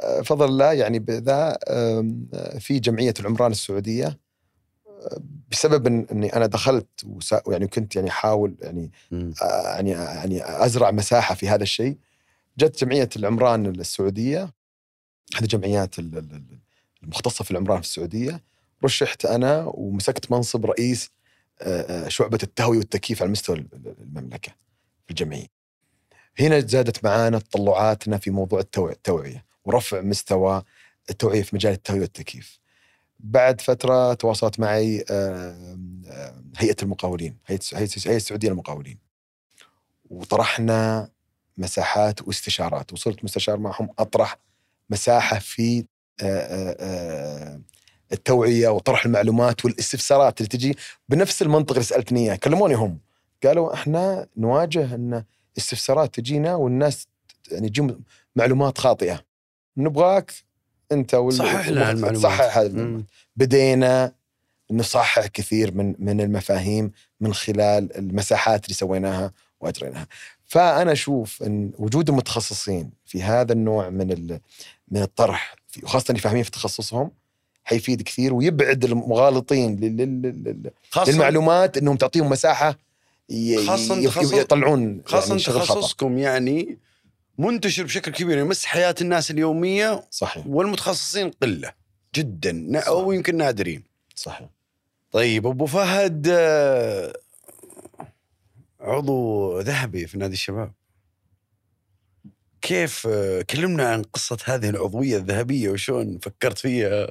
آه، 0.00 0.20
فضل 0.20 0.44
الله 0.46 0.72
يعني 0.72 0.98
بذا 0.98 1.58
آه، 1.68 2.04
في 2.60 2.78
جمعية 2.78 3.14
العمران 3.20 3.50
السعودية 3.50 4.06
آه، 4.86 5.20
بسبب 5.50 5.86
إني 5.86 6.36
أنا 6.36 6.46
دخلت 6.46 6.88
وسا- 7.04 7.42
يعني 7.48 7.66
كنت 7.66 7.96
يعني 7.96 8.10
أحاول 8.10 8.54
يعني. 8.62 8.90
آه، 9.12 9.74
يعني 9.74 9.90
يعني 9.90 10.64
أزرع 10.64 10.90
مساحة 10.90 11.34
في 11.34 11.48
هذا 11.48 11.62
الشيء. 11.62 11.96
جت 12.58 12.84
جمعية 12.84 13.08
العمران 13.16 13.66
السعودية 13.66 14.50
هذه 15.36 15.44
جمعيات 15.46 15.98
ال- 15.98 16.18
ال- 16.18 16.32
ال- 16.34 16.58
المختصة 17.02 17.44
في 17.44 17.50
العمران 17.50 17.80
في 17.80 17.86
السعودية. 17.86 18.53
رشحت 18.84 19.24
أنا 19.24 19.64
ومسكت 19.74 20.30
منصب 20.32 20.66
رئيس 20.66 21.10
آه، 21.62 22.04
آه، 22.06 22.08
شعبة 22.08 22.38
التهوية 22.42 22.78
والتكييف 22.78 23.22
على 23.22 23.30
مستوى 23.30 23.56
ال- 23.56 23.68
ال- 23.72 23.94
المملكة 24.00 24.52
في 25.04 25.10
الجمعية. 25.10 25.46
هنا 26.38 26.60
زادت 26.60 27.04
معانا 27.04 27.38
تطلعاتنا 27.38 28.18
في 28.18 28.30
موضوع 28.30 28.60
التوع- 28.60 28.90
التوعية 28.90 29.44
ورفع 29.64 30.00
مستوى 30.00 30.62
التوعية 31.10 31.42
في 31.42 31.56
مجال 31.56 31.72
التهوية 31.72 32.00
والتكييف. 32.00 32.60
بعد 33.20 33.60
فترة 33.60 34.14
تواصلت 34.14 34.60
معي 34.60 35.04
هيئة 36.56 36.76
المقاولين، 36.82 37.36
هيئة 37.46 37.60
السعودية 38.16 38.48
للمقاولين. 38.48 38.98
وطرحنا 40.10 41.08
مساحات 41.58 42.22
واستشارات، 42.28 42.92
وصرت 42.92 43.24
مستشار 43.24 43.56
معهم 43.58 43.88
أطرح 43.98 44.38
مساحة 44.90 45.38
في 45.38 45.84
آه، 46.22 47.60
التوعية 48.12 48.68
وطرح 48.68 49.04
المعلومات 49.04 49.64
والاستفسارات 49.64 50.38
اللي 50.40 50.48
تجي 50.48 50.76
بنفس 51.08 51.42
المنطق 51.42 51.72
اللي 51.72 51.84
سألتني 51.84 52.20
إياه، 52.20 52.36
كلموني 52.36 52.74
هم 52.74 52.98
قالوا 53.44 53.74
إحنا 53.74 54.26
نواجه 54.36 54.94
إن 54.94 55.24
استفسارات 55.58 56.14
تجينا 56.14 56.54
والناس 56.54 57.06
يعني 57.50 57.68
تجيهم 57.68 58.00
معلومات 58.36 58.78
خاطئة. 58.78 59.20
نبغاك 59.76 60.32
أنت 60.92 61.14
وال 61.14 61.34
صحح 61.34 61.68
لنا 61.68 61.90
المعلومات 61.90 62.22
صحح. 62.22 62.56
مم. 62.58 63.04
بدينا 63.36 64.12
نصحح 64.70 65.26
كثير 65.26 65.74
من 65.74 65.94
من 65.98 66.20
المفاهيم 66.20 66.92
من 67.20 67.34
خلال 67.34 67.96
المساحات 67.98 68.64
اللي 68.64 68.74
سويناها 68.74 69.32
وأجريناها. 69.60 70.06
فأنا 70.44 70.92
أشوف 70.92 71.42
إن 71.42 71.70
وجود 71.78 72.08
المتخصصين 72.08 72.90
في 73.06 73.22
هذا 73.22 73.52
النوع 73.52 73.90
من 73.90 74.12
ال- 74.12 74.40
من 74.88 75.02
الطرح 75.02 75.54
وخاصة 75.82 76.04
اللي 76.10 76.20
فاهمين 76.20 76.42
في 76.42 76.50
تخصصهم 76.50 77.10
حيفيد 77.64 78.02
كثير 78.02 78.34
ويبعد 78.34 78.84
المغالطين 78.84 79.76
للمعلومات 81.06 81.76
إنهم 81.76 81.96
تعطيهم 81.96 82.30
مساحة 82.30 82.78
خاصة 83.66 84.36
يطلعون 84.36 85.02
خاصة 85.06 85.28
يعني 85.28 85.38
شغل 85.38 85.60
تخصصكم 85.60 86.18
يعني 86.18 86.78
منتشر 87.38 87.82
بشكل 87.84 88.12
كبير 88.12 88.38
يمس 88.38 88.64
حياة 88.64 88.94
الناس 89.00 89.30
اليومية 89.30 90.04
صحيح. 90.10 90.46
والمتخصصين 90.46 91.30
قلة 91.30 91.72
جدا. 92.14 92.78
أو 92.78 93.12
يمكن 93.12 93.36
نادرين. 93.36 93.82
صحيح. 94.14 94.48
طيب 95.12 95.46
أبو 95.46 95.66
فهد 95.66 96.26
آه، 96.30 97.12
عضو 98.80 99.58
ذهبي 99.60 100.06
في 100.06 100.18
نادي 100.18 100.32
الشباب. 100.32 100.72
كيف 102.62 103.06
آه، 103.10 103.42
كلمنا 103.42 103.88
عن 103.88 104.02
قصة 104.02 104.38
هذه 104.44 104.70
العضوية 104.70 105.16
الذهبية 105.16 105.70
وشون 105.70 106.18
فكرت 106.18 106.58
فيها؟ 106.58 107.08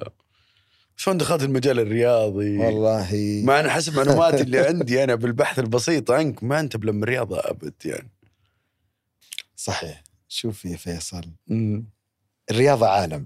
شلون 0.95 1.17
دخلت 1.17 1.43
المجال 1.43 1.79
الرياضي؟ 1.79 2.57
والله. 2.57 3.41
مع 3.45 3.59
أن 3.59 3.69
حسب 3.69 3.95
معلوماتي 3.95 4.41
اللي 4.41 4.59
عندي 4.67 5.03
أنا 5.03 5.15
بالبحث 5.15 5.59
البسيط 5.59 6.11
عنك 6.11 6.43
ما 6.43 6.59
أنت 6.59 6.77
بلم 6.77 7.03
الرياضة 7.03 7.39
أبد 7.39 7.73
يعني. 7.85 8.09
صحيح. 9.55 10.03
شوف 10.27 10.65
يا 10.65 10.77
فيصل. 10.77 11.23
الرياضة 12.51 12.87
عالم. 12.87 13.25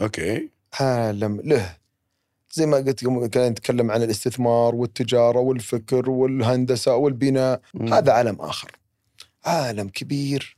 أوكي. 0.00 0.50
عالم. 0.80 1.40
له. 1.44 1.76
زي 2.52 2.66
ما 2.66 2.76
قلت 2.76 3.04
كنا 3.04 3.48
نتكلم 3.48 3.90
عن 3.90 4.02
الاستثمار 4.02 4.74
والتجارة 4.74 5.38
والفكر 5.38 6.10
والهندسة 6.10 6.94
والبناء. 6.96 7.60
هذا 7.92 8.12
عالم 8.12 8.40
آخر. 8.40 8.72
عالم 9.44 9.88
كبير. 9.88 10.56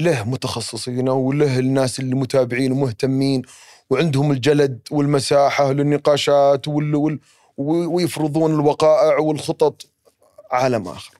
له 0.00 0.24
متخصصين 0.28 1.08
وله 1.08 1.58
الناس 1.58 2.00
اللي 2.00 2.14
متابعين 2.14 2.72
ومهتمين 2.72 3.42
وعندهم 3.90 4.32
الجلد 4.32 4.80
والمساحة 4.90 5.72
للنقاشات 5.72 6.68
وال 6.68 6.94
وال 6.94 7.18
ويفرضون 7.58 8.54
الوقائع 8.54 9.18
والخطط. 9.18 9.86
عالم 10.50 10.88
آخر. 10.88 11.18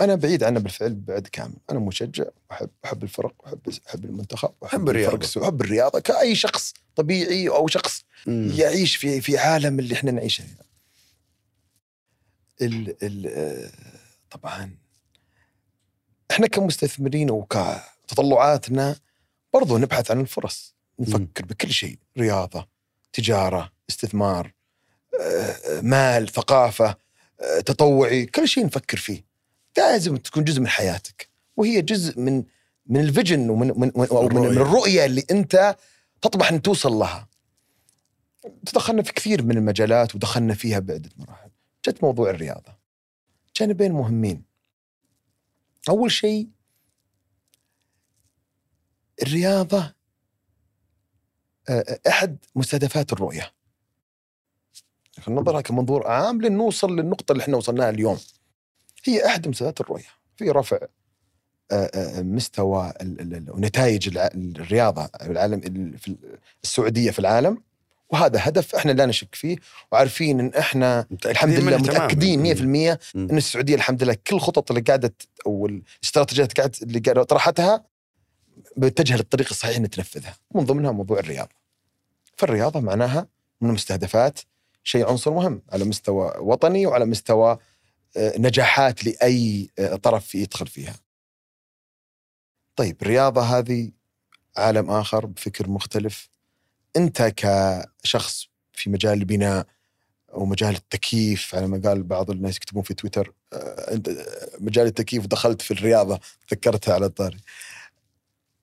أنا 0.00 0.14
بعيد 0.14 0.44
عنه 0.44 0.60
بالفعل 0.60 0.94
بعد 0.94 1.26
كامل، 1.26 1.56
أنا 1.70 1.78
مشجع. 1.78 2.24
أحب 2.52 2.70
أحب 2.84 3.02
الفرق 3.02 3.34
واحب 3.38 3.60
أحب 3.88 4.04
المنتخب 4.04 4.52
أحب 4.64 4.88
السعودية، 4.90 5.42
أحب 5.42 5.60
الرياضة 5.60 6.00
كأي 6.00 6.34
شخص 6.34 6.74
طبيعي 6.96 7.48
أو 7.48 7.66
شخص 7.66 8.04
مم. 8.26 8.52
يعيش 8.56 8.96
في 8.96 9.20
في 9.20 9.38
عالم 9.38 9.78
اللي 9.78 9.94
إحنا 9.94 10.10
نعيشه 10.10 10.44
ال 12.62 12.96
ال 13.02 13.26
آه، 13.26 13.70
طبعا 14.30 14.70
إحنا 16.30 16.46
كمستثمرين 16.46 17.30
وكتطلعاتنا 17.30 18.96
برضو 19.54 19.78
نبحث 19.78 20.10
عن 20.10 20.20
الفرص. 20.20 20.75
نفكر 21.00 21.44
بكل 21.44 21.70
شيء 21.70 21.98
رياضة 22.18 22.68
تجارة 23.12 23.72
استثمار 23.90 24.52
آه، 25.20 25.80
مال 25.80 26.28
ثقافة 26.28 26.96
آه، 27.40 27.60
تطوعي 27.60 28.26
كل 28.26 28.48
شيء 28.48 28.66
نفكر 28.66 28.96
فيه. 28.96 29.24
لازم 29.76 30.16
تكون 30.16 30.44
جزء 30.44 30.60
من 30.60 30.68
حياتك 30.68 31.28
وهي 31.56 31.82
جزء 31.82 32.20
من 32.20 32.44
من 32.86 33.00
الفيجن 33.00 33.50
ومن 33.50 33.66
من, 33.66 33.92
من, 33.96 34.08
من. 34.32 34.46
الرؤية 34.46 35.04
اللي 35.04 35.24
أنت 35.30 35.76
تطمح 36.22 36.52
أن 36.52 36.62
توصل 36.62 36.92
لها. 36.92 37.28
تدخلنا 38.66 39.02
في 39.02 39.12
كثير 39.12 39.42
من 39.42 39.56
المجالات 39.56 40.14
ودخلنا 40.14 40.54
فيها 40.54 40.78
بعدة 40.78 41.10
مراحل. 41.16 41.50
جت 41.88 42.04
موضوع 42.04 42.30
الرياضة. 42.30 42.76
جانبين 43.56 43.92
مهمين. 43.92 44.42
أول 45.88 46.10
شيء 46.10 46.48
الرياضة 49.22 49.95
آه، 51.68 51.98
أحد 52.08 52.36
مستهدفات 52.54 53.12
الرؤية. 53.12 53.52
خلينا 55.20 55.40
ننظرها 55.40 55.60
كمنظور 55.60 56.06
عام 56.06 56.42
لنوصل 56.42 56.96
للنقطة 56.96 57.32
اللي 57.32 57.42
إحنا 57.42 57.56
وصلناها 57.56 57.90
اليوم. 57.90 58.18
هي 59.04 59.26
أحد 59.26 59.48
مستهدفات 59.48 59.80
الرؤية. 59.80 60.04
في 60.36 60.50
رفع 60.50 60.78
آه، 61.70 61.90
آه، 61.94 62.22
مستوى 62.22 62.92
ونتائج 63.48 64.18
الرياضة 64.34 65.08
العالم 65.22 65.58
ال- 65.58 65.98
في 65.98 66.16
السعودية 66.64 67.10
في 67.10 67.18
العالم. 67.18 67.62
وهذا 68.10 68.38
هدف 68.42 68.74
إحنا 68.74 68.92
لا 68.92 69.06
نشك 69.06 69.34
فيه. 69.34 69.56
وعارفين 69.92 70.40
إن 70.40 70.54
إحنا 70.58 71.06
الحمد 71.26 71.54
لله. 71.54 71.76
متأكدين 71.76 72.42
100% 72.42 72.98
مم. 73.14 73.28
إن 73.30 73.36
السعودية 73.36 73.74
الحمد 73.74 74.02
لله 74.02 74.16
كل 74.26 74.36
الخطط 74.36 74.70
اللي 74.70 74.82
قاعدة 74.82 75.14
أو 75.46 75.66
الاستراتيجيات 75.66 76.82
اللي 76.82 76.98
قاعدة 76.98 77.22
طرحتها 77.22 77.84
بتجه 78.76 79.16
للطريق 79.16 79.48
الصحيح 79.50 79.76
ان 79.76 79.90
تنفذها 79.90 80.36
من 80.54 80.64
ضمنها 80.64 80.92
موضوع 80.92 81.18
الرياضة. 81.18 81.54
فالرياضة 82.36 82.80
معناها 82.80 83.26
من 83.60 83.68
المستهدفات 83.68 84.40
شيء 84.84 85.08
عنصر 85.08 85.30
مهم 85.30 85.62
على 85.72 85.84
مستوى 85.84 86.32
وطني 86.38 86.86
وعلى 86.86 87.06
مستوى 87.06 87.58
آه، 88.16 88.34
نجاحات 88.38 89.04
لأي 89.04 89.70
آه، 89.78 89.96
طرف 89.96 90.34
يدخل 90.34 90.66
فيها. 90.66 90.94
طيب 92.76 92.96
الرياضه 93.02 93.42
هذه 93.42 93.90
عالم 94.56 94.90
آخر 94.90 95.26
بفكر 95.26 95.68
مختلف. 95.68 96.28
أنت 96.96 97.22
كشخص 97.22 98.48
في 98.72 98.90
مجال 98.90 99.12
البناء 99.18 99.66
ومجال 100.32 100.74
التكييف 100.74 101.54
على 101.54 101.66
ما 101.66 101.80
قال 101.88 102.02
بعض 102.02 102.30
الناس 102.30 102.56
يكتبون 102.56 102.82
في 102.82 102.94
تويتر 102.94 103.32
آه، 103.52 103.92
أنت 103.94 104.10
مجال 104.60 104.86
التكييف 104.86 105.26
دخلت 105.26 105.62
في 105.62 105.70
الرياضة 105.70 106.20
ذكرتها 106.52 106.94
على 106.94 107.06
الطاري. 107.06 107.38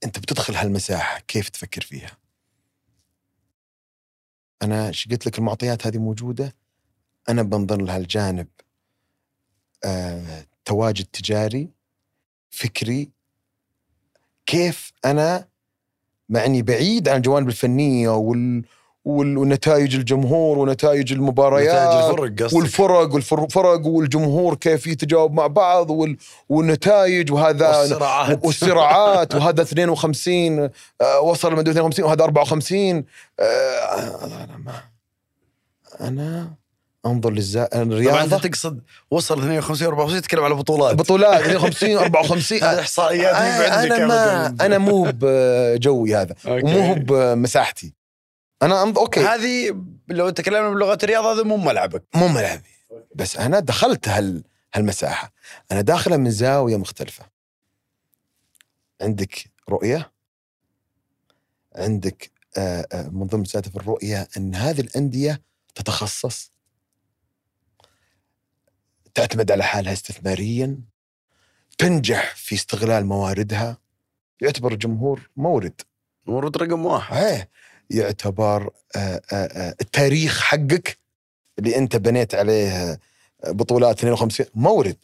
أنت 0.06 0.20
بتدخل 0.20 0.56
هالمساحة 0.56 1.20
كيف 1.20 1.50
تفكر 1.50 1.82
فيها؟ 1.82 2.18
أنا 4.62 4.88
إيش 4.88 5.08
قلت 5.08 5.26
لك 5.26 5.38
المعطيات 5.38 5.88
هذه 5.88 5.98
موجودة 5.98 6.56
أنا 7.30 7.42
بنظر 7.44 7.82
لها 7.82 7.98
الجانب 7.98 8.48
آه، 9.86 10.46
تواجد 10.66 11.06
تجاري 11.06 11.70
فكري 12.50 13.12
كيف 14.46 14.92
أنا 15.06 15.48
مع 16.30 16.46
إني 16.46 16.62
بعيد 16.62 17.10
عن 17.10 17.18
الجوانب 17.18 17.48
الفنية 17.48 18.10
وال 18.10 18.66
ونتائج 19.06 19.96
الجمهور 19.96 20.58
ونتائج 20.60 21.14
المباريات 21.14 21.88
نتائج 21.88 22.10
الفرق 22.10 22.44
قصدك 22.44 22.54
والفرق 22.58 23.14
والفرق 23.14 23.86
والجمهور 23.88 24.56
كيف 24.56 24.88
يتجاوب 24.88 25.34
مع 25.34 25.48
بعض 25.48 25.90
وال- 25.90 26.18
والنتائج 26.50 27.32
وهذا 27.32 27.78
والصراعات. 27.78 28.46
والصراعات 28.46 29.36
وهذا 29.36 29.62
52 29.62 30.70
آه، 31.02 31.20
وصل 31.22 31.56
مدري 31.56 31.72
52 31.72 32.06
وهذا 32.06 32.24
54 32.24 33.06
آه، 33.40 33.44
أنا 34.26 34.58
ما 34.66 34.74
أنا 36.02 36.54
أنظر 37.06 37.30
للزا... 37.32 37.66
طبعا 37.66 38.24
أنت 38.24 38.34
تقصد 38.34 38.82
وصل 39.12 39.38
52 39.40 39.88
54 39.88 40.22
تتكلم 40.22 40.44
على 40.44 40.54
بطولات 40.56 40.96
بطولات 40.96 41.42
52 41.42 41.98
54 41.98 42.64
هذه 42.64 42.80
إحصائيات 42.80 43.36
عندك 43.36 43.92
أنا 43.92 44.06
ما. 44.08 44.56
أنا 44.66 44.78
مو 44.78 45.12
بجوي 45.14 46.16
هذا. 46.16 46.36
ومو 46.48 46.94
بمساحتي 46.94 47.94
أنا 48.66 48.84
أنظ... 48.84 48.98
أوكي. 49.00 49.20
هذه 49.20 49.84
لو 50.08 50.30
تكلمنا 50.30 50.70
بلغة 50.70 50.98
الرياضة 51.04 51.34
هذا 51.34 51.44
مو 51.44 51.58
ملعبك. 51.58 52.04
مو 52.16 52.28
ملعبي. 52.28 52.70
بس 53.16 53.38
أنا 53.38 53.60
دخلت 53.60 54.08
هال 54.08 54.44
هالمساحة. 54.74 55.34
أنا 55.72 55.82
داخلها 55.82 56.18
من 56.18 56.32
زاوية 56.32 56.78
مختلفة. 56.78 57.26
عندك 59.02 59.52
رؤية. 59.70 60.12
عندك 61.76 62.32
آه، 62.58 62.88
آه، 62.92 63.10
من 63.10 63.28
ضمن 63.28 63.42
مساتف 63.42 63.76
الرؤية 63.78 64.28
إن 64.38 64.56
هذه 64.56 64.82
الأندية 64.82 65.42
تتخصص. 65.76 66.52
تعتمد 69.14 69.52
على 69.52 69.64
حالها 69.64 69.94
استثماريا. 69.94 70.80
تنجح 71.78 72.36
في 72.36 72.56
استغلال 72.56 73.06
مواردها. 73.06 73.78
يعتبر 74.42 74.72
الجمهور 74.72 75.30
مورد. 75.36 75.82
ورد 76.28 76.58
رقم 76.58 76.86
واحد. 76.86 77.18
إيه. 77.18 77.50
يعتبر 77.90 78.70
آه، 78.96 79.00
آه، 79.00 79.36
آه، 79.36 79.76
التاريخ 79.82 80.40
حقك 80.42 80.98
اللي 81.60 81.78
انت 81.78 81.96
بنيت 81.96 82.36
عليه 82.36 83.00
بطولات 83.48 83.98
52 83.98 84.48
مورد. 84.56 84.98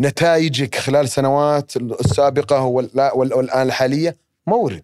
نتائجك 0.00 0.76
خلال 0.76 1.04
السنوات 1.04 1.76
السابقة 1.76 2.62
وال- 2.64 3.10
وال- 3.14 3.34
والآن 3.34 3.66
الحالية 3.66 4.16
مورد. 4.46 4.82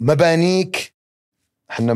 مبانيك 0.00 0.92
إحنا 1.70 1.92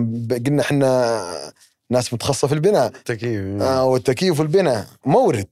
قلنا 0.46 0.62
إحنا 0.62 1.52
ناس 1.90 2.14
متخصصة 2.14 2.48
في 2.48 2.54
البناء. 2.54 2.88
تكييف 3.04 3.62
آه 3.62 3.84
والتكييف 3.84 4.40
والبناء. 4.40 4.86
مورد. 5.06 5.48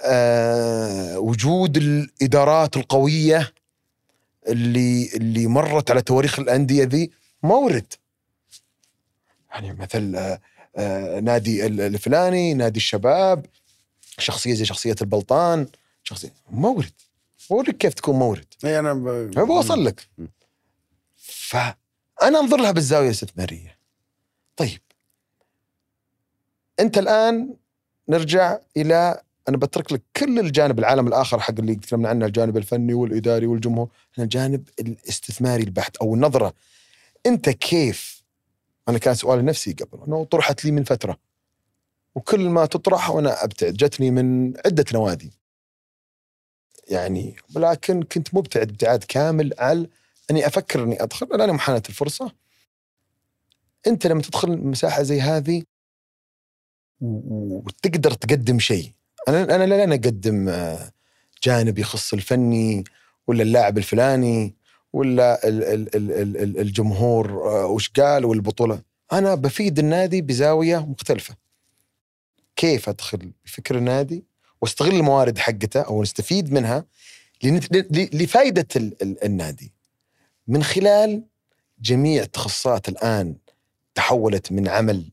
آه 0.00 1.18
وجود 1.18 1.76
الإدارات 1.76 2.76
القوية 2.76 3.52
اللي 4.48 5.10
اللي 5.14 5.46
مرت 5.46 5.90
على 5.90 6.02
تواريخ 6.02 6.38
الأندية 6.38 6.84
ذي 6.84 7.10
مورد. 7.42 7.92
يعني 9.50 9.72
مثل 9.72 10.16
آه 10.16 10.40
آه 10.76 11.20
نادي 11.20 11.66
ال- 11.66 11.80
الفلاني 11.80 12.54
نادي 12.54 12.76
الشباب 12.76 13.46
شخصية 14.18 14.54
زي 14.54 14.64
شخصية 14.64 14.96
البلطان 15.00 15.66
شخصية 16.02 16.32
مورد. 16.50 16.92
اوريك 17.50 17.76
كيف 17.76 17.94
تكون 17.94 18.18
مورد. 18.18 18.46
إي 18.64 18.78
أنا 18.78 18.94
ب... 18.94 19.30
بوصل 19.30 19.84
لك. 19.84 20.08
فأنا 21.16 22.38
أنظر 22.40 22.56
لها 22.56 22.70
بالزاوية 22.70 23.06
الاستثمارية. 23.06 23.78
طيب. 24.56 24.80
أنت 26.80 26.98
الآن 26.98 27.56
نرجع 28.08 28.58
إلى 28.76 29.22
أنا 29.48 29.56
بترك 29.56 29.92
لك 29.92 30.02
كل 30.16 30.38
الجانب 30.38 30.78
العالم 30.78 31.06
الآخر 31.08 31.40
حق 31.40 31.54
اللي 31.58 31.74
تكلمنا 31.74 32.08
عنه 32.08 32.26
الجانب 32.26 32.56
الفني 32.56 32.94
والإداري 32.94 33.46
والجمهور 33.46 33.88
هنا 34.18 34.24
الجانب 34.24 34.68
الاستثماري 34.80 35.62
البحت 35.62 35.96
أو 35.96 36.14
النظرة. 36.14 36.54
أنت 37.26 37.50
كيف؟ 37.50 38.24
أنا 38.88 38.98
كان 38.98 39.14
سؤالي 39.14 39.42
نفسي 39.42 39.72
قبل 39.72 40.04
إنه 40.06 40.24
طرحت 40.24 40.64
لي 40.64 40.70
من 40.70 40.84
فترة. 40.84 41.18
وكل 42.14 42.48
ما 42.48 42.66
تطرح 42.66 43.10
وأنا 43.10 43.44
أبتعد 43.44 43.72
جتني 43.72 44.10
من 44.10 44.54
عدة 44.66 44.84
نوادي. 44.94 45.32
يعني 46.88 47.36
ولكن 47.56 48.02
كنت 48.02 48.34
مبتعد 48.34 48.70
ابتعاد 48.70 49.04
كامل 49.04 49.54
على 49.58 49.88
أني 50.30 50.46
أفكر 50.46 50.82
أني 50.82 51.02
أدخل. 51.02 51.26
الآن 51.26 51.48
يوم 51.48 51.58
حانت 51.58 51.88
الفرصة 51.88 52.32
أنت 53.86 54.06
لما 54.06 54.22
تدخل 54.22 54.56
مساحة 54.56 55.02
زي 55.02 55.20
هذه 55.20 55.62
وتقدر 57.00 58.12
تقدم 58.12 58.58
شيء. 58.58 58.92
أنا 59.28 59.42
أنا 59.56 59.64
لا 59.64 59.84
أنا 59.84 59.94
اقدم 59.94 60.48
آه، 60.48 60.90
جانب 61.42 61.78
يخص 61.78 62.12
الفني 62.12 62.84
ولا 63.26 63.42
اللاعب 63.42 63.78
الفلاني 63.78 64.54
ولا 64.92 65.48
ال- 65.48 65.64
ال- 65.64 65.96
ال- 65.96 66.12
ال- 66.12 66.36
ال- 66.36 66.58
الجمهور 66.60 67.30
آه، 67.30 67.66
وش 67.66 67.90
قال 67.90 68.24
والبطولة. 68.24 68.82
أنا 69.12 69.34
بفيد 69.34 69.78
النادي 69.78 70.20
بزاوية 70.22 70.78
مختلفة. 70.86 71.36
كيف 72.56 72.88
أدخل 72.88 73.32
بفكر 73.44 73.78
النادي 73.78 74.24
وأستغل 74.62 74.94
الموارد 74.96 75.38
حقته 75.38 75.80
أو 75.80 76.02
نستفيد 76.02 76.52
منها 76.52 76.84
لفائده 78.12 78.66
ال- 78.76 79.02
ال- 79.02 79.24
النادي؟ 79.24 79.72
من 80.48 80.62
خلال 80.62 81.24
جميع 81.80 82.22
التخصصات 82.22 82.88
الآن 82.88 83.36
تحولت 83.94 84.52
من 84.52 84.68
عمل 84.68 85.10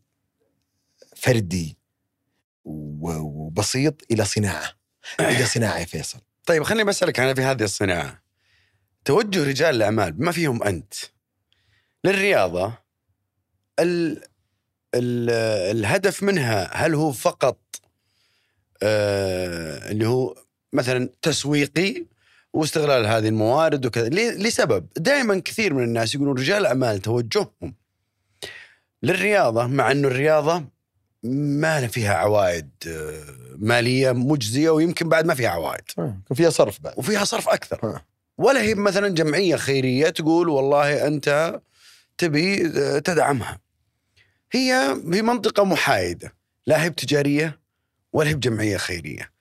فردي 1.15 1.77
وبسيط 2.65 4.01
إلى 4.11 4.25
صناعة 4.25 4.73
إلى 5.19 5.45
صناعة 5.55 5.79
يا 5.79 5.85
فيصل. 5.85 6.19
طيب 6.45 6.63
خليني 6.63 6.83
بسألك 6.83 7.19
عن 7.19 7.33
في 7.33 7.41
هذه 7.41 7.63
الصناعة. 7.63 8.21
توجه 9.05 9.43
رجال 9.43 9.75
الأعمال 9.75 10.11
بما 10.11 10.31
فيهم 10.31 10.63
أنت؟ 10.63 10.93
للرياضة 12.03 12.73
ال 13.79 14.23
ال 14.95 15.29
الهدف 15.77 16.23
منها 16.23 16.85
هل 16.85 16.95
هو 16.95 17.11
فقط 17.11 17.59
آه 18.83 19.91
اللي 19.91 20.07
هو 20.07 20.35
مثلا 20.73 21.09
تسويقي 21.21 22.05
واستغلال 22.53 23.05
هذه 23.05 23.27
الموارد 23.27 23.85
وكذا؟ 23.85 24.09
لسبب 24.09 24.87
دائما 24.97 25.39
كثير 25.39 25.73
من 25.73 25.83
الناس 25.83 26.15
يقولون 26.15 26.37
رجال 26.37 26.57
الأعمال 26.57 26.99
توجههم 27.01 27.75
للرياضة 29.03 29.67
مع 29.67 29.91
إنه 29.91 30.07
الرياضة 30.07 30.63
ما 31.23 31.87
فيها 31.87 32.13
عوائد 32.13 32.69
آه، 32.87 33.23
مالية 33.57 34.11
مجزية 34.11 34.69
ويمكن 34.69 35.09
بعد 35.09 35.25
ما 35.25 35.33
فيها 35.33 35.49
عوائد 35.49 35.83
كان 35.97 36.21
فيها 36.33 36.49
صرف 36.49 36.81
بعد. 36.81 36.93
وفيها 36.97 37.23
صرف 37.23 37.49
أكثر. 37.49 37.79
ها. 37.83 38.05
ولا 38.37 38.61
هي 38.61 38.75
مثلا 38.75 39.07
جمعية 39.07 39.55
خيرية 39.55 40.09
تقول 40.09 40.49
والله 40.49 41.07
أنت 41.07 41.59
تبي 42.17 42.67
آه، 42.67 42.99
تدعمها. 42.99 43.59
هي 44.51 44.97
في 45.11 45.21
منطقة 45.21 45.63
محايدة 45.63 46.33
لا 46.67 46.83
هي 46.83 46.89
بتجارية 46.89 47.59
ولا 48.13 48.29
هي 48.29 48.33
بجمعية 48.33 48.77
خيرية. 48.77 49.31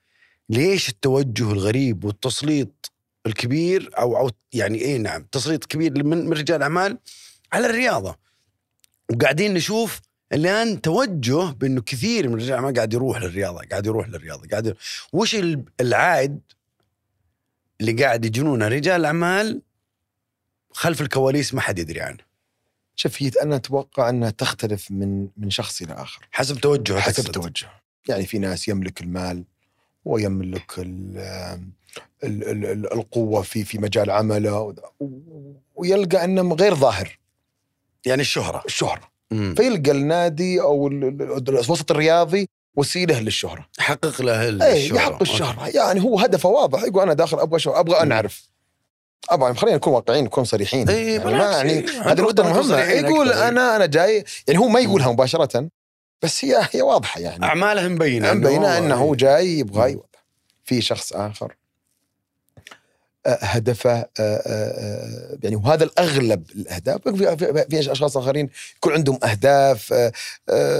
ليش 0.49 0.89
التوجه 0.89 1.51
الغريب 1.51 2.03
والتسليط 2.03 2.91
الكبير 3.25 3.89
أو 3.97 4.17
أو 4.17 4.31
يعني 4.53 4.77
إيه 4.77 4.97
نعم 4.97 5.23
تسليط 5.31 5.65
كبير 5.65 6.03
من 6.03 6.33
رجال 6.33 6.57
الاعمال 6.57 6.97
على 7.53 7.65
الرياضة؟ 7.65 8.15
وقاعدين 9.11 9.53
نشوف 9.53 10.01
الآن 10.33 10.81
توجه 10.81 11.51
بأنه 11.51 11.81
كثير 11.81 12.29
من 12.29 12.35
رجال 12.35 12.49
الاعمال 12.49 12.73
قاعد 12.73 12.93
يروح 12.93 13.21
للرياضة 13.21 13.61
قاعد 13.71 13.85
يروح 13.85 14.09
للرياضة 14.09 14.47
قاعد 14.47 14.65
يروح. 14.65 14.79
وش 15.13 15.35
ال- 15.35 15.63
العائد 15.81 16.39
اللي 17.81 18.03
قاعد 18.03 18.25
يجنونه 18.25 18.67
رجال 18.67 18.99
الأعمال؟ 18.99 19.61
خلف 20.73 21.01
الكواليس 21.01 21.53
ما 21.53 21.61
حد 21.61 21.79
يدري 21.79 22.01
عنه. 22.01 22.17
شوف 22.95 23.23
هي 23.23 23.31
أنا 23.41 23.55
أتوقع 23.55 24.09
أنها 24.09 24.29
تختلف 24.29 24.91
من 24.91 25.27
من 25.37 25.49
شخص 25.49 25.81
إلى 25.81 25.93
آخر. 25.93 26.27
حسب 26.31 26.57
توجهه 26.57 26.99
حسب. 26.99 27.25
التوجه 27.25 27.69
يعني 28.09 28.25
في 28.25 28.39
ناس 28.39 28.67
يملك 28.67 29.01
المال 29.01 29.43
ويملك 30.05 30.79
ال 30.79 31.17
ال 32.23 32.43
ال 32.43 32.65
ال 32.65 32.93
القوة 32.93 33.41
في 33.41 33.63
في 33.63 33.77
مجال 33.77 34.11
عمله 34.11 34.75
ويلقى 35.75 36.23
أنه 36.23 36.53
غير 36.55 36.75
ظاهر. 36.75 37.19
يعني 38.05 38.21
الشهرة. 38.21 38.63
الشهرة. 38.65 39.10
مم. 39.31 39.55
فيلقى 39.55 39.91
النادي 39.91 40.61
أو 40.61 40.87
ال- 40.87 41.03
ال- 41.03 41.49
الوسط 41.49 41.91
الرياضي 41.91 42.49
وسيلة 42.75 43.19
للشهره 43.19 43.67
يحقق 43.79 44.21
له 44.21 44.49
ال- 44.49 44.61
اي 44.61 44.77
الشهره 44.85 44.97
يحق 44.97 45.21
الشهرة. 45.21 45.67
يعني 45.67 46.01
هو 46.03 46.19
هدفه 46.19 46.49
واضح. 46.49 46.83
يقول 46.83 47.01
أنا 47.03 47.13
داخل 47.13 47.39
أبغى 47.39 47.59
شهرة. 47.59 47.79
أبغى 47.79 48.01
ان 48.01 48.11
اعرف 48.11 48.49
أبغى 49.29 49.53
خلينا 49.53 49.77
نكون 49.77 49.93
واقعيين 49.93 50.23
نكون 50.25 50.43
صريحين. 50.43 50.89
إي، 50.89 51.13
يعني, 51.13 51.25
ما 51.25 51.31
يعني 51.31 51.71
إي. 51.71 51.85
هذه 52.01 52.21
نقطة 52.21 52.43
مهمة. 52.43 52.79
يقول 52.81 53.29
أكثر،. 53.29 53.47
أنا 53.47 53.75
أنا 53.75 53.85
جاي. 53.85 54.23
يعني 54.47 54.59
هو 54.59 54.67
ما 54.67 54.79
يقولها 54.79 55.11
مباشرة 55.11 55.69
بس 56.21 56.45
هي 56.45 56.67
هي 56.71 56.81
واضحة 56.81 57.21
يعني. 57.21 57.45
اعماله 57.45 57.87
مبينة. 57.87 58.33
مبينة 58.33 58.77
إنه 58.77 58.95
هو 58.95 58.99
هو 59.07 59.15
جاي 59.15 59.59
يبغى 59.59 59.91
يوضح. 59.91 60.25
في 60.63 60.81
شخص 60.81 61.13
آخر. 61.13 61.55
هدفه 63.27 63.91
آه، 63.91 64.05
آه، 64.19 64.41
آه، 64.47 65.37
يعني 65.43 65.55
وهذا 65.55 65.83
الأغلب 65.83 66.43
الأهداف 66.55 67.01
في, 67.07 67.91
أشخاص 67.91 68.17
آخرين 68.17 68.49
يكون 68.77 68.93
عندهم 68.93 69.19
أهداف 69.23 69.93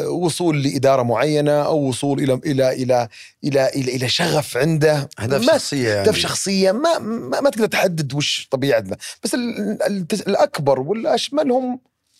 وصول 0.07 0.63
لإدارة 0.63 1.03
معينة 1.03 1.51
أو 1.51 1.77
وصول 1.77 2.19
إلى 2.23 2.33
إلى 2.33 2.71
إلى 2.73 3.07
إلى 3.43 3.69
إلى, 3.75 3.95
إلى 3.95 4.09
شغف 4.09 4.57
عنده. 4.57 5.09
اهداف 5.19 5.41
شخصية 5.45 5.87
يعني. 5.89 6.01
اهداف 6.01 6.15
شخصية 6.17 6.71
ما 6.71 6.99
ما, 6.99 7.41
ما 7.41 7.49
تقدر 7.49 7.65
تحدد 7.65 8.13
وش 8.13 8.47
طبيعتنا. 8.51 8.97
بس 9.23 9.33
ال- 9.33 9.81
ال- 9.83 10.05
الأكبر 10.27 10.79
والأشمل 10.79 11.51
هم 11.51 11.79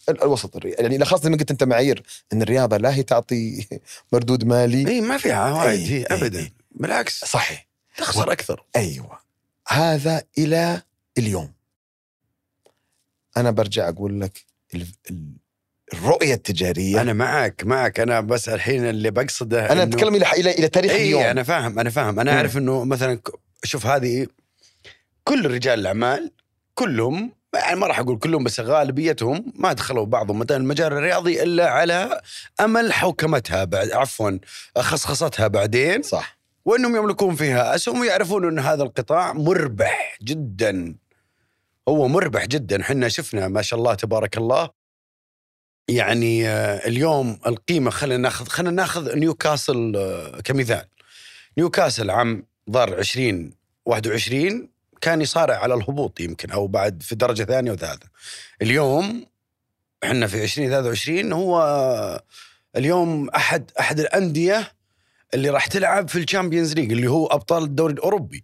ال- 0.09 0.23
الوسط 0.23 0.55
الري- 0.55 0.71
يعني 0.71 1.05
خاصة 1.05 1.23
زي 1.23 1.29
ما 1.29 1.37
قلت 1.37 1.51
أنت 1.51 1.63
معايير 1.63 2.03
إن 2.33 2.41
الرياضة 2.41 2.77
لا 2.77 2.93
هي 2.95 3.03
تعطي 3.03 3.67
مردود 4.13 4.43
مالي. 4.45 4.87
إي 4.91 5.01
ما 5.01 5.17
فيها 5.17 5.53
وايد 5.53 5.79
إي، 5.79 5.87
هي 6.01 6.05
ابدا. 6.05 6.39
إي. 6.39 6.53
بالعكس. 6.71 7.25
صحيح. 7.25 7.67
تخسر 7.97 8.31
أكثر. 8.31 8.63
أيوه. 8.75 9.20
هذا 9.71 10.23
إلى 10.37 10.81
اليوم. 11.17 11.51
أنا 13.37 13.51
برجع 13.51 13.89
أقول 13.89 14.21
لك 14.21 14.45
ال- 14.75 14.87
ال- 15.11 15.33
الرؤية 15.93 16.33
التجارية. 16.33 17.01
أنا 17.01 17.13
معك 17.13 17.63
معك. 17.65 17.99
أنا 17.99 18.21
بس 18.21 18.49
الحين 18.49 18.85
اللي 18.85 19.11
بقصده 19.11 19.71
أنا 19.71 19.83
أتكلم 19.83 20.15
إلى 20.15 20.31
إلى 20.31 20.51
إلى 20.51 20.67
تاريخ 20.67 20.91
اليوم. 20.91 21.21
اي 21.23 21.31
أنا 21.31 21.43
فاهم 21.43 21.79
أنا 21.79 21.89
فاهم. 21.89 22.19
أنا. 22.19 22.31
أعرف 22.37 22.57
إنه 22.57 22.83
مثلا 22.83 23.19
شوف 23.63 23.85
هذه 23.85 24.27
كل 25.23 25.51
رجال 25.51 25.79
الأعمال 25.79 26.31
كلهم 26.75 27.31
يعني 27.53 27.79
ما 27.79 27.87
راح 27.87 27.99
أقول 27.99 28.19
كلهم 28.19 28.43
بس 28.43 28.59
غالبيتهم 28.59 29.53
ما 29.55 29.73
دخلوا 29.73 30.05
بعضهم. 30.05 30.39
مثلا 30.39 30.57
المجال 30.57 30.93
الرياضي 30.93 31.43
إلا 31.43 31.69
على 31.69 32.21
أمل 32.59 32.93
حوكمتها 32.93 33.63
بعد 33.63 33.91
عفوا 33.91 34.31
خصخصتها 34.77 35.47
بعدين. 35.47 36.01
صح. 36.01 36.40
وإنهم 36.65 36.95
يملكون 36.95 37.35
فيها. 37.35 37.75
أسهم 37.75 37.99
ويعرفون 37.99 38.47
أن 38.47 38.59
هذا 38.59 38.83
القطاع 38.83 39.33
مربح 39.33 40.17
جدا. 40.21 40.95
هو 41.89 42.07
مربح 42.07 42.45
جدا. 42.45 42.81
إحنا 42.81 43.09
شفنا 43.09 43.47
ما 43.47 43.61
شاء 43.61 43.79
الله 43.79 43.93
تبارك 43.93 44.37
الله. 44.37 44.69
يعني 45.87 46.47
آه، 46.47 46.87
اليوم 46.87 47.39
القيمة 47.47 47.91
خلينا 47.91 48.21
ناخذ 48.21 48.45
خلينا 48.45 48.71
ناخذ 48.71 49.15
نيوكاسل 49.15 49.93
آه، 49.95 50.41
كمثال. 50.41 50.85
نيوكاسل 51.57 52.09
عام 52.09 52.45
ضار 52.69 52.99
20 52.99 53.53
21 53.85 54.69
كان 55.01 55.21
يصارع 55.21 55.55
على 55.55 55.73
الهبوط 55.73 56.19
يمكن 56.19 56.51
أو 56.51 56.67
بعد 56.67 57.03
في 57.03 57.15
درجة 57.15 57.43
ثانية 57.43 57.71
وثالثة. 57.71 58.07
اليوم 58.61 59.25
إحنا 60.03 60.27
في 60.27 60.43
2023 60.43 61.33
هو 61.33 62.23
اليوم 62.75 63.29
أحد 63.29 63.71
أحد 63.79 63.99
الأندية 63.99 64.71
اللي 65.33 65.49
راح 65.49 65.67
تلعب 65.67 66.09
في 66.09 66.19
ال 66.19 66.25
Champions 66.25 66.73
League 66.73 66.91
اللي 66.91 67.07
هو 67.07 67.25
أبطال 67.27 67.63
الدوري 67.63 67.93
الأوروبي. 67.93 68.43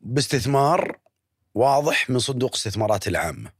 باستثمار 0.00 0.98
واضح 1.54 2.10
من 2.10 2.18
صندوق 2.18 2.54
استثمارات 2.54 3.08
العامة. 3.08 3.50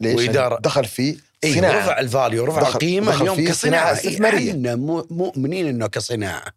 ليش؟ 0.00 0.14
وإدارة. 0.16 0.60
دخل 0.60 0.84
في 0.84 1.20
اي 1.44 1.54
صناعة. 1.54 1.78
رفع 1.84 1.98
الفاليو 2.00 2.44
رفع 2.44 2.60
دخل- 2.60 2.72
القيمة 2.72 3.12
دخل 3.12 3.22
اليوم 3.22 3.36
فيه 3.36 3.48
كصناعة. 3.48 3.82
صناعة 3.82 3.92
استثمارية. 3.92 4.50
إحنا 4.50 4.76
مؤمنين 5.10 5.66
إنه 5.66 5.86
كصناعة. 5.86 6.52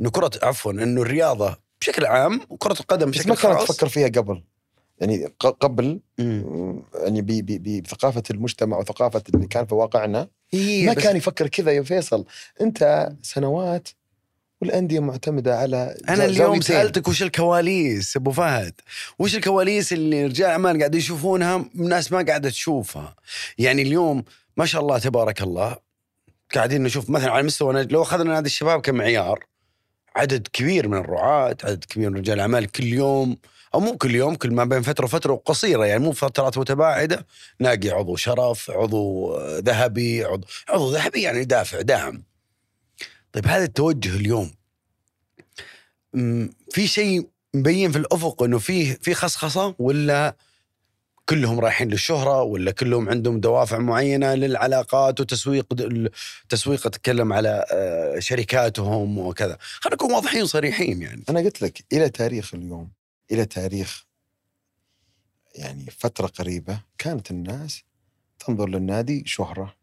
إنه 0.00 0.10
كره 0.10 0.30
عفوا 0.42 0.72
إنه 0.72 1.02
الرياضة 1.02 1.56
بشكل 1.80 2.06
عام 2.06 2.40
وكرة 2.48 2.80
القدم 2.80 3.10
بس 3.10 3.16
بشكل 3.18 3.28
ما 3.28 3.34
كانت 3.34 3.54
خاص. 3.54 3.68
تفكر 3.76 3.88
فيها 3.88 4.08
قبل. 4.08 4.42
يعني 5.00 5.26
قبل 5.40 6.00
مم. 6.18 6.82
يعني 6.94 7.22
بثقافة 7.80 8.22
المجتمع 8.30 8.78
وثقافة 8.78 9.22
اللي 9.34 9.46
كان 9.46 9.66
في 9.66 9.74
واقعنا 9.74 10.28
إيه 10.54 10.86
ما 10.86 10.94
كان 10.94 11.16
يفكر 11.16 11.46
كذا 11.48 11.72
يا 11.72 11.82
فيصل. 11.82 12.24
أنت 12.60 13.08
سنوات 13.22 13.88
والأندية 14.60 15.00
معتمدة 15.00 15.58
على 15.58 15.96
أنا 16.08 16.24
اليوم 16.24 16.36
زاويتين. 16.36 16.62
سألتك 16.62 17.08
وش 17.08 17.22
الكواليس 17.22 18.16
أبو 18.16 18.30
فهد؟ 18.30 18.72
وش 19.18 19.36
الكواليس 19.36 19.92
اللي 19.92 20.24
رجال 20.24 20.50
اعمال 20.50 20.78
قاعدين 20.78 21.00
يشوفونها 21.00 21.64
الناس 21.74 22.12
ما 22.12 22.22
قاعدة 22.22 22.50
تشوفها؟ 22.50 23.16
يعني 23.58 23.82
اليوم 23.82 24.24
ما 24.56 24.66
شاء 24.66 24.82
الله 24.82 24.98
تبارك 24.98 25.42
الله 25.42 25.76
قاعدين 26.54 26.82
نشوف 26.82 27.10
مثلا 27.10 27.30
على 27.30 27.42
مستوى 27.42 27.84
لو 27.84 28.02
أخذنا 28.02 28.34
نادي 28.34 28.46
الشباب 28.46 28.80
كمعيار 28.80 29.44
عدد 30.16 30.48
كبير 30.52 30.88
من 30.88 30.98
الرعاة 30.98 31.56
عدد 31.64 31.84
كبير 31.84 32.10
من 32.10 32.16
رجال 32.16 32.34
الاعمال 32.34 32.72
كل 32.72 32.84
يوم 32.84 33.36
أو 33.74 33.80
مو 33.80 33.96
كل 33.96 34.14
يوم 34.14 34.34
كل 34.34 34.50
ما 34.50 34.64
بين 34.64 34.82
فترة 34.82 35.04
وفترة 35.04 35.32
وقصيرة 35.32 35.84
يعني 35.86 36.04
مو 36.04 36.12
فترات 36.12 36.58
متباعدة. 36.58 37.26
نلاقي 37.60 37.90
عضو 37.90 38.16
شرف 38.16 38.70
عضو 38.70 39.36
ذهبي 39.58 40.24
عضو 40.24 40.46
عضو 40.68 40.92
ذهبي 40.92 41.22
يعني 41.22 41.44
دافع 41.44 41.80
داعم. 41.80 42.22
طيب 43.36 43.46
هذا 43.46 43.64
التوجه 43.64 44.16
اليوم. 44.16 44.50
في 46.70 46.86
شيء 46.86 47.28
مبين 47.54 47.92
في 47.92 47.98
الأفق 47.98 48.42
إنه 48.42 48.58
فيه 48.58 48.98
في 49.02 49.14
خصخصة 49.14 49.74
ولا 49.78 50.36
كلهم 51.28 51.60
رايحين 51.60 51.88
للشهرة 51.88 52.42
ولا 52.42 52.70
كلهم 52.70 53.08
عندهم 53.08 53.40
دوافع 53.40 53.78
معينة 53.78 54.34
للعلاقات 54.34 55.20
وتسويق 55.20 55.66
تسويق 56.48 56.86
أتكلم 56.86 57.32
على 57.32 57.64
آه، 57.72 58.18
شركاتهم 58.18 59.18
وكذا؟ 59.18 59.58
خلينا 59.60 59.94
نكون 59.94 60.12
واضحين 60.12 60.46
صريحين 60.46 61.02
يعني. 61.02 61.24
أنا 61.28 61.40
قلت 61.40 61.62
لك 61.62 61.84
إلى 61.92 62.08
تاريخ 62.08 62.54
اليوم 62.54 62.90
إلى 63.32 63.44
تاريخ 63.44 64.04
يعني 65.54 65.84
فترة 65.98 66.26
قريبة 66.26 66.80
كانت 66.98 67.30
الناس 67.30 67.82
تنظر 68.38 68.68
للنادي 68.68 69.22
شهرة 69.26 69.74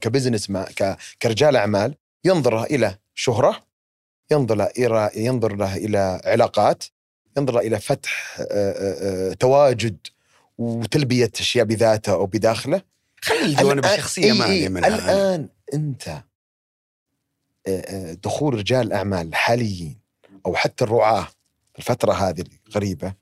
كبزنس 0.00 0.50
ما 0.50 0.66
كرجال 1.22 1.56
أعمال 1.56 1.94
ينظر 2.24 2.64
إلى 2.64 2.98
شهرة 3.14 3.62
ينظر 4.30 4.64
إلى 4.66 5.10
ينظر 5.16 5.56
له 5.56 5.76
إلى 5.76 6.20
علاقات 6.24 6.84
ينظر 7.38 7.58
إلى 7.58 7.80
فتح 7.80 8.36
آه، 8.40 8.44
آه، 8.44 9.30
آه، 9.30 9.32
تواجد 9.34 9.96
وتلبية 10.58 11.30
أشياء 11.40 11.64
بذاته 11.64 12.12
أو 12.12 12.26
بداخله. 12.26 12.82
خلي 13.22 13.44
الجوانب 13.44 13.84
الآن- 13.86 13.88
الشخصيه 13.90 14.32
ما 14.32 14.44
إي 14.44 14.50
إي 14.52 14.56
علي 14.60 14.68
منها 14.68 14.88
الآن 14.88 15.48
أنت 15.74 16.08
آه، 16.08 16.22
آه، 17.66 18.12
دخول 18.12 18.54
رجال 18.54 18.86
الأعمال 18.86 19.28
الحاليين 19.28 19.98
أو 20.46 20.54
حتى 20.54 20.84
الرعاة 20.84 21.28
في 21.72 21.78
الفترة 21.78 22.12
هذه 22.12 22.44
القريبة 22.66 23.14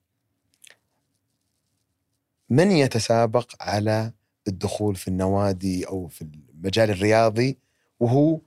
من 2.51 2.70
يتسابق 2.73 3.51
على 3.61 4.12
الدخول 4.49 4.97
في 4.97 5.09
النوادي 5.09 5.85
أو 5.89 6.09
في 6.09 6.23
المجال 6.23 6.91
الرياضي 6.91 7.59
وهو 8.01 8.41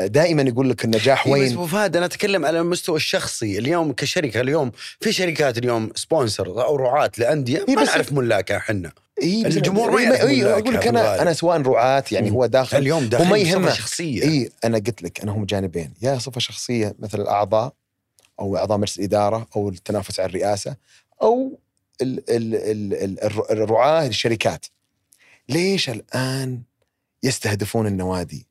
دائما 0.00 0.42
يقول 0.42 0.70
لك 0.70 0.84
النجاح 0.84 1.26
إي 1.26 1.32
بس 1.32 1.38
وين 1.38 1.52
أبو 1.52 1.66
فهد 1.66 1.96
أنا 1.96 2.06
أتكلم 2.06 2.44
على 2.46 2.60
المستوى 2.60 2.96
الشخصي 2.96 3.58
اليوم 3.58 3.92
كشركة 3.92 4.40
اليوم 4.40 4.72
في 5.00 5.12
شركات 5.12 5.58
اليوم 5.58 5.90
sponsor 5.94 6.64
أو 6.64 6.76
رعاة 6.76 7.10
لأندية 7.18 7.64
إي 7.68 7.74
ما 7.76 7.82
بس- 7.82 7.88
نعرف 7.88 8.12
ملاكها 8.12 8.56
إحنا 8.56 8.92
إيه 9.22 9.44
بس- 9.44 9.56
الجمهور 9.56 9.90
ما 9.90 9.98
إيه 9.98 10.04
يعرف 10.04 10.20
إيه 10.24 10.52
أقول 10.58 10.74
لك 10.74 10.86
أنا. 10.86 11.22
أنا 11.22 11.32
سواء 11.32 11.60
رعاة 11.62 12.04
يعني. 12.12 12.30
هو 12.30 12.46
داخل 12.46 12.78
اليوم 12.78 13.04
داخل 13.04 13.24
وما 13.24 13.38
يهمه. 13.38 13.72
شخصية 13.72 14.22
اي 14.22 14.50
أنا 14.64 14.78
قلت 14.78 15.02
لك 15.02 15.20
أنا 15.20 15.32
هم 15.32 15.44
جانبين 15.44 15.94
يا 16.02 16.18
صفة 16.18 16.40
شخصية 16.40 16.94
مثل 16.98 17.20
الأعضاء 17.20 17.72
أو 18.40 18.56
أعضاء 18.56 18.78
مجلس 18.78 18.98
الإدارة 18.98 19.46
أو 19.56 19.68
التنافس 19.68 20.20
على 20.20 20.28
الرئاسة 20.28 20.76
أو 21.22 21.58
ال 22.02 22.18
ال 22.30 22.54
ال 22.54 22.94
ال 22.94 23.24
الر- 23.24 23.46
الرعاة 23.50 24.06
الشركات 24.06 24.66
ليش 25.48 25.90
الآن 25.90 26.60
يستهدفون 27.22 27.86
النوادي؟ 27.86 28.46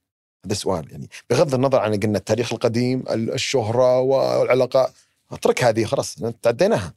هذا 0.45 0.53
سؤال 0.53 0.91
يعني 0.91 1.09
بغض 1.29 1.53
النظر 1.53 1.79
عن 1.79 1.99
قلنا 1.99 2.17
التاريخ 2.17 2.53
القديم 2.53 3.03
ال- 3.09 3.33
الشهرة 3.33 3.99
والعلاقات 3.99 4.91
اترك 5.31 5.63
هذه 5.63 5.85
خلاص 5.85 6.15
تعديناها. 6.41 6.93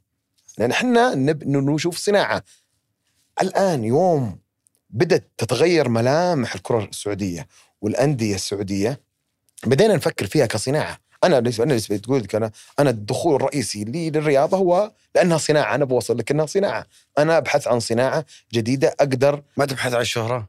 لأن 0.59 0.71
إحنا 0.71 1.15
نب 1.15 1.45
نشوف 1.49 1.99
صناعة. 1.99 2.43
الآن 3.43 3.85
يوم 3.85 4.39
بدأت 4.91 5.25
تتغير 5.39 5.89
ملامح 5.89 6.55
الكرة 6.55 6.85
السعودية 6.85 7.47
والأندية 7.81 8.35
السعودية 8.35 9.01
بدينا 9.67 9.95
نفكر 9.97 10.27
فيها 10.27 10.47
كصناعة. 10.47 10.99
أنا 11.25 11.41
بالنسبة 11.41 11.65
أنا 11.65 11.71
بالنسبة 11.71 11.97
تقول 11.97 12.23
لك 12.23 12.35
أنا 12.35 12.51
أنا 12.79 12.91
الدخول 12.91 13.35
الرئيسي 13.35 13.85
لي 13.85 14.11
للرياضة 14.11 14.57
هو 14.57 14.93
لأنها 15.15 15.39
صناعة 15.39 15.75
أنا 15.75 15.85
بوصل 15.85 16.19
لك 16.19 16.31
إنها 16.31 16.47
صناعة. 16.47 16.87
أنا 17.19 17.39
أبحث 17.39 17.69
عن 17.69 17.81
صناعة 17.81 18.25
جديدة 18.53 18.95
أقدر 19.01 19.43
ما 19.57 19.67
تبحث 19.67 19.95
عن 19.95 20.01
الشهرة؟ 20.01 20.49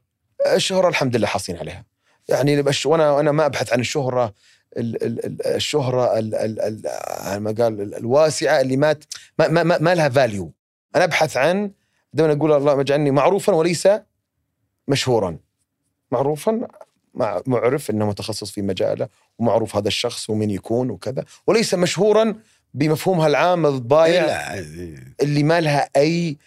الشهرة 0.53 0.88
الحمد 0.88 1.15
لله 1.15 1.28
حاصلين 1.28 1.60
عليها. 1.60 1.97
يعني 2.29 2.61
بش 2.61 2.85
وأنا 2.85 3.19
أنا 3.19 3.31
ما 3.31 3.45
أبحث 3.45 3.73
عن 3.73 3.79
الشهرة 3.79 4.33
ال- 4.77 5.03
ال- 5.03 5.25
ال- 5.25 5.45
الشهرة 5.47 6.19
ال- 6.19 6.35
ال- 6.35 6.59
ال- 6.61 6.81
على 7.09 7.39
ما 7.39 7.51
قال 7.51 7.81
ال- 7.81 7.95
الواسعة 7.95 8.61
اللي 8.61 8.77
ما 8.77 8.95
ما 9.39 9.47
ما, 9.47 9.63
ما, 9.63 9.77
ما 9.77 9.95
لها 9.95 10.09
فاليو 10.09 10.51
أنا 10.95 11.03
أبحث 11.03 11.37
عن 11.37 11.71
دائما 12.13 12.33
أقول 12.33 12.51
اللهم 12.53 12.79
اجعلني 12.79 13.11
معروفا 13.11 13.53
وليس 13.53 13.87
مشهورا. 14.87 15.37
معروفا 16.11 16.67
مع 17.13 17.41
معرف 17.45 17.89
إنه 17.89 18.07
متخصص 18.07 18.51
في 18.51 18.61
مجاله 18.61 19.07
ومعروف 19.39 19.75
هذا 19.75 19.87
الشخص 19.87 20.29
ومن 20.29 20.49
يكون 20.49 20.89
وكذا. 20.89 21.23
وليس 21.47 21.73
مشهورا 21.73 22.35
بمفهومها 22.73 23.27
العام 23.27 23.65
الضايع 23.65 24.53
اللي 25.21 25.43
ما 25.43 25.61
لها 25.61 25.89
أي 25.95 26.37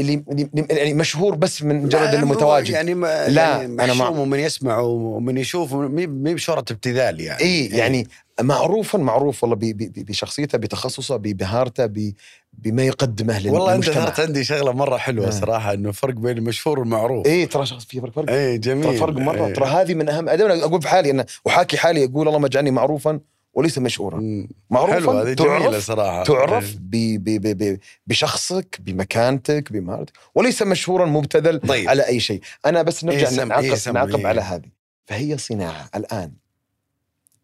اللي 0.00 0.22
يعني 0.70 0.94
مشهور 0.94 1.34
بس 1.34 1.62
من 1.62 1.82
مجرد 1.82 2.14
إنه 2.14 2.26
متواجد. 2.26 2.70
يعني 2.70 2.94
ما 2.94 3.28
لا، 3.28 3.42
يعني 3.42 3.84
أنا 3.84 3.94
مع- 3.94 4.08
ومن 4.08 4.38
يسمع 4.38 4.78
ومن 4.78 5.38
يشوف 5.38 5.74
مي 5.74 6.34
بشهره 6.34 6.58
ابتذال 6.70 7.20
يعني. 7.20 7.40
إي 7.40 7.66
يعني 7.66 8.06
معروفا 8.40 8.98
معروف 8.98 9.44
والله 9.44 9.58
بشخصيته 9.96 10.58
بتخصصه 10.58 11.16
بمهارته 11.16 11.86
ب- 11.86 12.12
بما 12.52 12.82
يقدمه 12.82 13.38
لل- 13.38 13.50
والله 13.50 13.74
أنت 13.74 13.84
للمجتمع 13.84 14.04
ذكرت 14.04 14.20
عندي 14.20 14.44
شغلة 14.44 14.72
مرة 14.72 14.96
حلوة 14.96 15.26
آه. 15.26 15.30
صراحة 15.30 15.74
إنه 15.74 15.92
فرق 15.92 16.14
بين 16.14 16.38
المشهور 16.38 16.78
والمعروف. 16.80 17.26
إي 17.26 17.46
ترى 17.46 17.66
شخص 17.66 17.84
في 17.84 18.00
فرق 18.00 18.12
فرق 18.12 18.30
إي 18.30 18.58
جميل. 18.58 18.84
ترى 18.84 18.96
فرق 18.96 19.14
مرة. 19.16 19.46
إيه. 19.46 19.54
ترى 19.54 19.66
هذه 19.66 19.94
من 19.94 20.08
اهم 20.08 20.24
دائما 20.30 20.64
أقول 20.64 20.82
في 20.82 20.88
حالي 20.88 21.10
أنا 21.10 21.26
وحاكي 21.44 21.76
حالي 21.76 22.04
أقول 22.04 22.28
اللهم 22.28 22.44
اجعلني 22.44 22.70
معروفا. 22.70 23.20
وليس 23.54 23.78
مشهورا. 23.78 24.46
معروفا 24.70 24.92
حلو 24.94 25.10
هذه 25.10 25.32
جميلة 25.32 25.58
تعرف 25.70 25.84
صراحة. 25.84 26.24
تعرف 26.24 26.76
ب 26.76 26.90
ب 27.24 27.24
ب 27.46 27.62
ب 27.62 27.78
بشخصك 28.06 28.76
بمكانتك 28.80 29.72
بمهارتك 29.72 30.12
وليس 30.34 30.62
مشهورا 30.62 31.06
مبتذل 31.06 31.60
طيب. 31.60 31.88
على 31.88 32.06
أي 32.06 32.20
شيء. 32.20 32.40
أنا 32.66 32.82
بس 32.82 33.04
نرجع 33.04 33.28
إيه 33.28 33.44
نعقب, 33.44 33.64
إيه 33.64 33.92
نعقب 33.92 34.16
إيه. 34.16 34.26
على 34.26 34.40
هذه. 34.40 34.68
فهي 35.06 35.38
صناعة. 35.38 35.90
الآن 35.94 36.32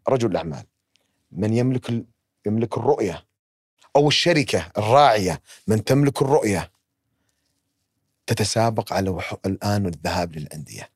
رجل 0.08 0.30
الأعمال 0.30 0.64
من 1.32 1.54
يملك 1.54 1.88
ال- 1.88 2.04
يملك 2.46 2.78
الرؤية 2.78 3.24
أو 3.96 4.08
الشركة 4.08 4.66
الراعية 4.78 5.40
من 5.66 5.84
تملك 5.84 6.22
الرؤية 6.22 6.70
تتسابق 8.26 8.92
على 8.92 9.20
الآن 9.46 9.86
الذهاب 9.86 10.36
للأندية. 10.36 10.82
و- 10.82 10.95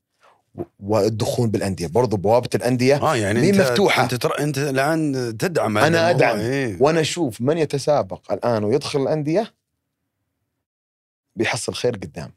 والدخول 0.80 1.48
بالأندية 1.48 1.86
برضو 1.86 2.16
بوابة 2.16 2.48
الأندية 2.54 2.96
آه 2.96 3.16
يعني 3.16 3.40
مين 3.40 3.54
انت 3.54 3.70
مفتوحة؟ 3.70 4.02
أنت 4.02 4.14
ترى 4.14 4.32
أنت 4.38 4.58
الآن 4.58 5.12
تدعم 5.38 5.78
الموضوع. 5.78 6.10
أدعم. 6.10 6.38
إيه. 6.38 6.76
وأنا 6.80 7.00
أشوف 7.00 7.40
من 7.40 7.58
يتسابق 7.58 8.32
الآن 8.32 8.64
ويدخل 8.64 9.02
الأندية 9.02 9.54
بيحصل 11.36 11.74
خير 11.74 11.96
قدام. 11.96 12.32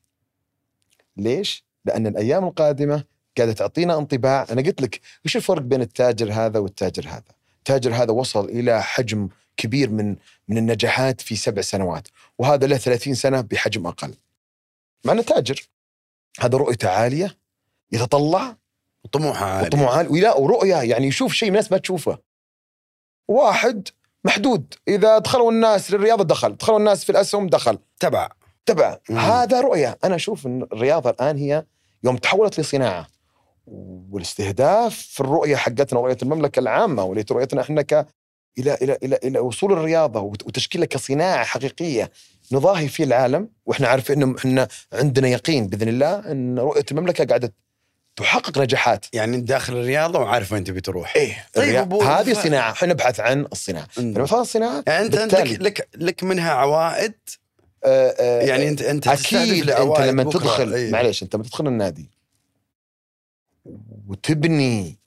ليش؟ 1.18 1.65
لأن 1.85 2.07
الأيام 2.07 2.44
القادمة 2.44 3.03
قاعدة 3.38 3.53
تعطينا 3.53 3.98
انطباع، 3.98 4.45
أنا 4.52 4.61
قلت 4.61 4.81
لك 4.81 4.99
إيش 5.26 5.38
الفرق 5.38 5.61
بين 5.61 5.81
التاجر 5.81 6.34
هذا 6.34 6.60
والتاجر 6.60 7.07
هذا؟ 7.07 7.34
التاجر 7.57 7.94
هذا 7.94 8.11
وصل 8.11 8.45
إلى 8.45 8.84
حجم 8.84 9.30
كبير 9.57 9.90
من 9.90 10.15
من 10.48 10.57
النجاحات 10.57 11.22
في 11.22 11.35
سبع 11.35 11.61
سنوات، 11.61 12.07
وهذا 12.38 12.68
له 12.68 12.77
30 12.77 13.14
سنة 13.14 13.41
بحجم 13.41 13.88
أقل. 13.88 14.14
مع 15.06 15.14
إنه 15.14 15.22
تاجر 15.22 15.68
هذا 16.40 16.57
رؤيته 16.57 16.90
عالية 16.90 17.43
يتطلع؟ 17.94 18.57
طموحه 19.11 19.45
عالي. 19.45 19.68
وطموح 19.68 19.98
عالي. 19.98 20.10
ولا 20.10 20.36
ورؤيه 20.38 20.76
يعني 20.76 21.07
يشوف 21.07 21.34
شيء 21.34 21.49
الناس 21.49 21.72
ما 21.72 21.78
تشوفه. 21.78 22.18
واحد 23.28 23.88
محدود. 24.26 24.74
إذا 24.88 25.18
دخلوا 25.18 25.52
الناس 25.52 25.91
للرياضة 25.91 26.24
دخل. 26.24 26.56
دخلوا 26.56 26.80
الناس 26.80 27.03
في 27.03 27.10
الأسهم 27.11 27.48
دخل. 27.48 27.80
تبع. 27.99 28.30
تبع. 28.65 28.98
مم. 29.10 29.18
هذا 29.18 29.61
رؤيه 29.61 29.98
أنا 30.03 30.15
أشوف 30.15 30.45
إن 30.48 30.61
الرياضة 30.74 31.10
الآن 31.10 31.38
هي 31.38 31.65
يوم 32.03 32.18
تحولت 32.18 32.60
لصناعة. 32.60 33.07
والاستهداف 34.11 34.95
في 34.95 35.20
الرؤية 35.20 35.56
حقتنا 35.56 35.99
رؤيه 35.99 36.18
المملكة 36.24 36.60
العامة 36.60 37.03
وليت 37.03 37.32
رؤيتنا 37.32 37.61
إحنا 37.61 37.82
ك 37.82 38.07
إلى 38.60 38.74
إلى 38.74 38.98
إلى 39.03 39.20
إلى 39.24 39.40
وصول 39.40 39.72
الرياضة 39.74 40.20
وت- 40.20 40.48
وتشكيلها 40.48 40.86
كصناعة 40.88 41.44
حقيقية 41.44 42.11
نضاهي 42.52 42.88
في 42.88 43.03
العالم. 43.03 43.49
وإحنا 43.65 43.88
عارفين 43.88 44.22
إنه 44.24 44.36
إحنا 44.38 44.68
عندنا 44.94 45.28
يقين 45.28 45.68
بإذن 45.68 45.88
الله 45.88 46.32
إن 46.32 46.60
رؤية 46.60 46.86
المملكة 46.91 47.26
قاعدة 47.26 47.53
تحقق 48.15 48.57
نجاحات. 48.57 49.06
يعني 49.14 49.35
أنت 49.35 49.48
داخل 49.48 49.73
الرياضة 49.73 50.19
وعارف 50.19 50.52
وين 50.52 50.64
تبي 50.64 50.81
تروح. 50.81 51.15
إيه. 51.15 51.45
طيب 51.53 51.94
هذه 51.94 52.34
صناعه 52.34 52.72
إحنا 52.72 52.88
نبحث 52.88 53.19
عن 53.19 53.45
الصناعة. 53.52 53.88
فلما 53.91 54.26
فاز 54.26 54.40
الصناعة. 54.40 54.84
يعني 54.88 55.06
انت 55.06 55.15
أنت 55.15 55.35
بالتالي- 55.35 55.53
لك, 55.57 55.80
لك 55.80 55.88
لك 55.95 56.23
منها 56.23 56.52
عوائد؟ 56.52 57.14
آه، 57.85 58.15
آه، 58.19 58.41
يعني 58.41 58.69
انت 58.69 58.81
أنت 58.81 59.07
أكيد 59.07 59.69
أنت 59.69 59.99
لما 59.99 60.23
بكرة. 60.23 60.40
تدخل 60.40 60.73
إيه. 60.73 60.91
معليش 60.91 61.23
أنت 61.23 61.35
لما 61.35 61.44
تدخل 61.44 61.68
النادي 61.68 62.10
وتبني 64.07 64.98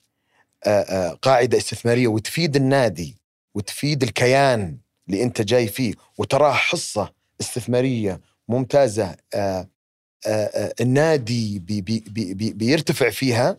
آه، 0.65 1.09
قاعدة 1.21 1.57
استثمارية 1.57 2.07
وتفيد 2.07 2.55
النادي 2.55 3.17
وتفيد 3.55 4.03
الكيان 4.03 4.77
اللي 5.09 5.23
أنت 5.23 5.41
جاي 5.41 5.67
فيه 5.67 5.93
وتراه 6.17 6.51
حصة 6.53 7.13
استثمارية 7.41 8.21
ممتازة 8.47 9.15
آه، 9.33 9.67
النادي 10.81 11.59
بي 11.59 11.81
بي 11.81 12.03
بي 12.07 12.33
بي 12.33 12.53
بيرتفع 12.53 13.09
فيها 13.09 13.57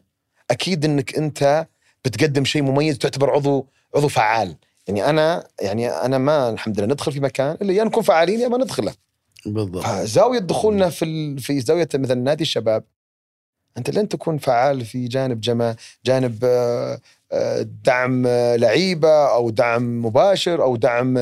أكيد 0.51 0.85
إنك 0.85 1.16
أنت 1.16 1.66
بتقدم 2.05 2.45
شيء 2.45 2.62
مميز 2.62 2.99
تعتبر 2.99 3.31
عضو 3.31 3.66
عضو 3.95 4.09
فعال 4.09 4.57
يعني 4.89 5.05
أنا 5.05 5.49
يعني 5.61 5.89
أنا 5.90 6.19
ما 6.19 6.51
الحمد 6.51 6.81
لله 6.81 6.93
ندخل 6.93 7.12
في 7.12 7.20
مكان 7.20 7.57
إلا 7.62 7.73
يا 7.73 7.85
نكون 7.85 8.03
فعالين 8.03 8.40
يا 8.40 8.49
ما 8.49 8.59
ندخله 8.59 8.95
بالضبط 9.47 9.85
فزاوية 9.85 10.39
دخولنا 10.39 10.89
في. 10.89 11.36
في 11.39 11.61
زاوية 11.61 11.89
مثلا 11.95 12.20
نادي 12.20 12.43
الشباب 12.43 12.85
أنت 13.78 13.90
لن 13.90 14.09
تكون 14.09 14.39
فعال 14.39 14.85
في 14.85 15.09
جانب 15.09 15.40
جما 15.40 15.77
جانب 16.07 16.45
آه، 16.45 16.49
آه، 16.95 17.01
دعم 17.84 18.26
لعيبة 18.56 19.34
أو 19.34 19.50
دعم 19.50 20.06
مباشر 20.06 20.62
أو 20.62 20.76
دعم 20.76 21.18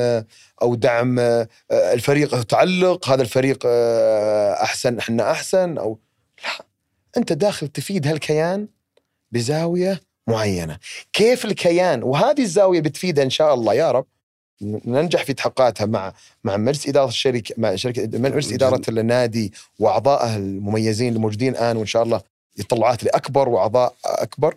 أو 0.61 0.75
دعم 0.75 1.19
آه، 1.19 1.47
الفريق 1.71 2.43
تعلق 2.43 3.09
هذا 3.09 3.21
الفريق 3.21 3.63
آه، 3.65 4.53
أحسن 4.53 4.97
إحنا 4.97 5.31
أحسن 5.31 5.77
أو 5.77 5.99
لا. 6.43 6.65
أنت 7.17 7.33
داخل 7.33 7.67
تفيد 7.67 8.07
هالكيان 8.07 8.67
بزاوية 9.31 10.01
معينة. 10.27 10.77
كيف 11.13 11.45
الكيان؟ 11.45 12.03
وهذه 12.03 12.41
الزاوية 12.41 12.81
بتفيدها 12.81 13.23
إن 13.23 13.29
شاء 13.29 13.53
الله 13.53 13.73
يا 13.73 13.91
رب. 13.91 14.05
ننجح 14.61 15.23
في 15.23 15.33
تحققاتها 15.33 15.85
مع 15.85 16.13
مع 16.43 16.57
مجلس 16.57 16.87
إدارة 16.87 17.07
الشركة 17.07 17.55
مع 17.57 17.75
شركة 17.75 18.19
مجلس 18.19 18.53
إدارة 18.53 18.81
النادي 18.89 19.53
واعضائه 19.79 20.35
المميزين 20.35 21.15
الموجودين 21.15 21.53
الآن 21.53 21.77
وإن 21.77 21.85
شاء 21.85 22.03
الله 22.03 22.21
يطلعات 22.57 23.03
لأكبر 23.03 23.49
وأعضاء 23.49 23.95
أكبر. 24.05 24.55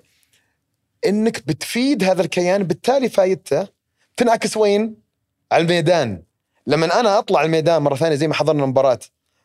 إنك 1.06 1.46
بتفيد 1.46 2.04
هذا 2.04 2.22
الكيان 2.22 2.62
بالتالي 2.62 3.08
فايدته 3.08 3.68
تنعكس 4.16 4.56
وين؟ 4.56 4.96
على 5.52 5.62
الميدان 5.62 6.22
لما 6.66 7.00
أنا 7.00 7.18
أطلع 7.18 7.42
الميدان 7.42 7.82
مرة 7.82 7.94
ثانية 7.94 8.16
زي 8.16 8.28
ما 8.28 8.34
حضرنا 8.34 8.64
المباراة 8.64 8.98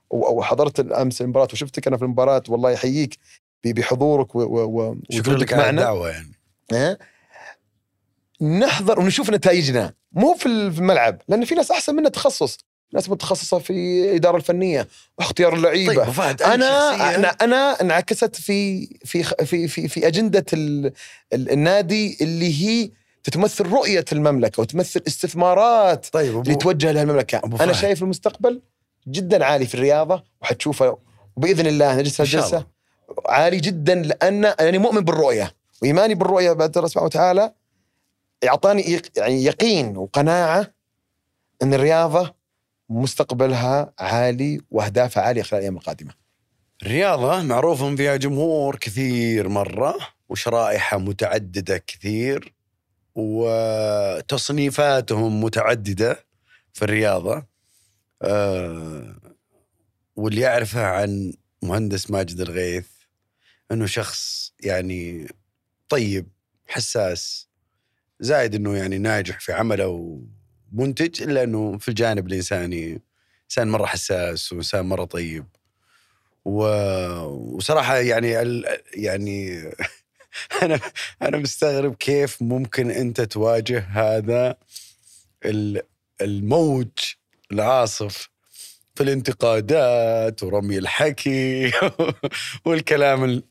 وحضرت 0.10 0.80
أمس 0.80 1.22
المباراة 1.22 1.48
وشفتك 1.54 1.88
أنا 1.88 1.98
في 1.98 2.04
المباراة 2.04 2.44
والله 2.50 2.72
يحييك 2.72 3.18
بحضورك 3.66 4.36
و- 4.36 4.40
و- 4.44 4.66
و- 4.82 4.98
شكرا 5.12 5.34
وجودك 5.34 5.42
لك 5.42 5.54
على 5.54 5.62
معنا. 5.64 5.82
الدعوة 5.82 6.10
يعني 6.10 6.32
ها؟ 6.74 6.98
نحضر 8.42 9.00
ونشوف 9.00 9.30
نتائجنا 9.30 9.94
مو 10.12 10.34
في 10.34 10.46
الملعب 10.46 11.22
لأن 11.28 11.46
في 11.46 11.56
ناس 11.56 11.72
أحسن 11.72 11.96
منا 11.96 12.10
تخصص 12.10 12.58
ناس 12.94 13.10
متخصصة 13.10 13.60
في 13.60 13.74
الاداره 13.74 14.38
الفنية 14.38 14.88
واختيار 15.18 15.54
اللعيبة 15.54 16.04
طيب 16.04 16.14
فهد 16.14 16.42
أنا 16.42 17.16
أنا 17.16 17.28
أنا 17.30 17.82
انعكست 17.82 18.36
في 18.36 18.88
في 19.06 19.24
في 19.24 19.68
في, 19.68 19.88
في 19.88 20.08
أجندة 20.08 20.46
ال 20.54 20.92
ال 21.34 21.52
النادي 21.52 22.18
اللي 22.22 22.66
هي 22.66 22.90
تتمثل 23.24 23.68
رؤية 23.68 24.06
المملكة 24.12 24.62
وتمثل 24.62 25.02
استثمارات 25.08 26.06
طيب 26.12 26.42
اللي 26.42 26.56
توجه 26.56 26.92
لها 26.92 27.04
المملكة 27.04 27.42
أنا. 27.62 27.74
شايف 27.74 28.04
المستقبل 28.04 28.62
جدا 29.08 29.46
عالي 29.46 29.66
في 29.66 29.76
الرياضة 29.76 30.24
وحتشوفه 30.42 30.98
وباذن 31.36 31.68
الله 31.68 31.96
نجلس 31.96 32.22
الله. 32.22 32.66
عالي 33.26 33.58
جدا 33.58 33.96
لأن 33.96 34.46
أنا 34.46 34.78
مؤمن 34.78 35.02
بالرؤية 35.02 35.56
وإيماني 35.82 36.16
بالرؤية 36.16 36.52
بعد 36.52 36.78
الله 36.78 36.90
سبحانه 36.90 37.06
وتعالى 37.06 37.54
يعطاني 38.42 39.02
يعني 39.18 39.44
يقين 39.44 39.98
وقناعة 39.98 40.74
إن 41.64 41.74
الرياضة 41.74 42.34
مستقبلها 42.90 43.94
عالي 44.00 44.62
وأهدافها 44.72 45.24
عالية 45.24 45.42
خلال 45.42 45.60
الأيام 45.60 45.78
القادمة. 45.78 46.14
الرياضة 46.84 47.42
معروف 47.42 47.84
إن 47.84 47.96
فيها 47.96 48.16
جمهور 48.16 48.76
كثير 48.76 49.50
مرة 49.50 49.96
وشرائحها 50.30 51.00
متعددة 51.00 51.78
كثير 51.78 52.54
وتصنيفاتهم 54.16 55.44
متعددة 55.44 56.26
في 56.74 56.86
الرياضة 56.86 57.46
آه 58.22 59.16
واللي 60.16 60.42
يعرفه 60.42 60.86
عن 60.86 61.34
مهندس 61.62 62.12
ماجد 62.12 62.40
الغيث 62.40 62.88
إنه 63.72 63.86
شخص 63.86 64.54
يعني 64.60 65.28
طيب 65.90 66.28
حساس 66.68 67.48
زائد 68.20 68.56
إنه 68.56 68.78
يعني 68.78 68.98
ناجح 68.98 69.40
في 69.40 69.54
عمله 69.54 70.22
ومنتج 70.76 71.22
الا 71.24 71.44
انه 71.44 71.78
في 71.78 71.90
الجانب 71.90 72.28
الإنساني 72.28 73.02
إنسان 73.46 73.68
مرة 73.68 73.86
حساس 73.86 74.54
وإنسان 74.54 74.86
مرة 74.86 75.06
طيب. 75.06 75.46
و... 76.46 76.64
وصراحة 77.56 77.96
يعني 77.98 78.42
ال... 78.42 78.66
يعني 78.94 79.64
أنا 80.64 80.80
أنا 81.22 81.38
مستغرب 81.38 81.96
كيف 81.96 82.42
ممكن 82.42 82.92
أنت 82.92 83.22
تواجه 83.22 83.80
هذا 83.92 84.56
ال- 85.46 85.82
الموج 86.22 86.88
العاصف 87.52 88.30
في 88.96 89.04
الانتقادات 89.04 90.44
ورمي 90.44 90.78
الحكي 90.78 91.72
والكلام 92.66 93.24
ال- 93.24 93.44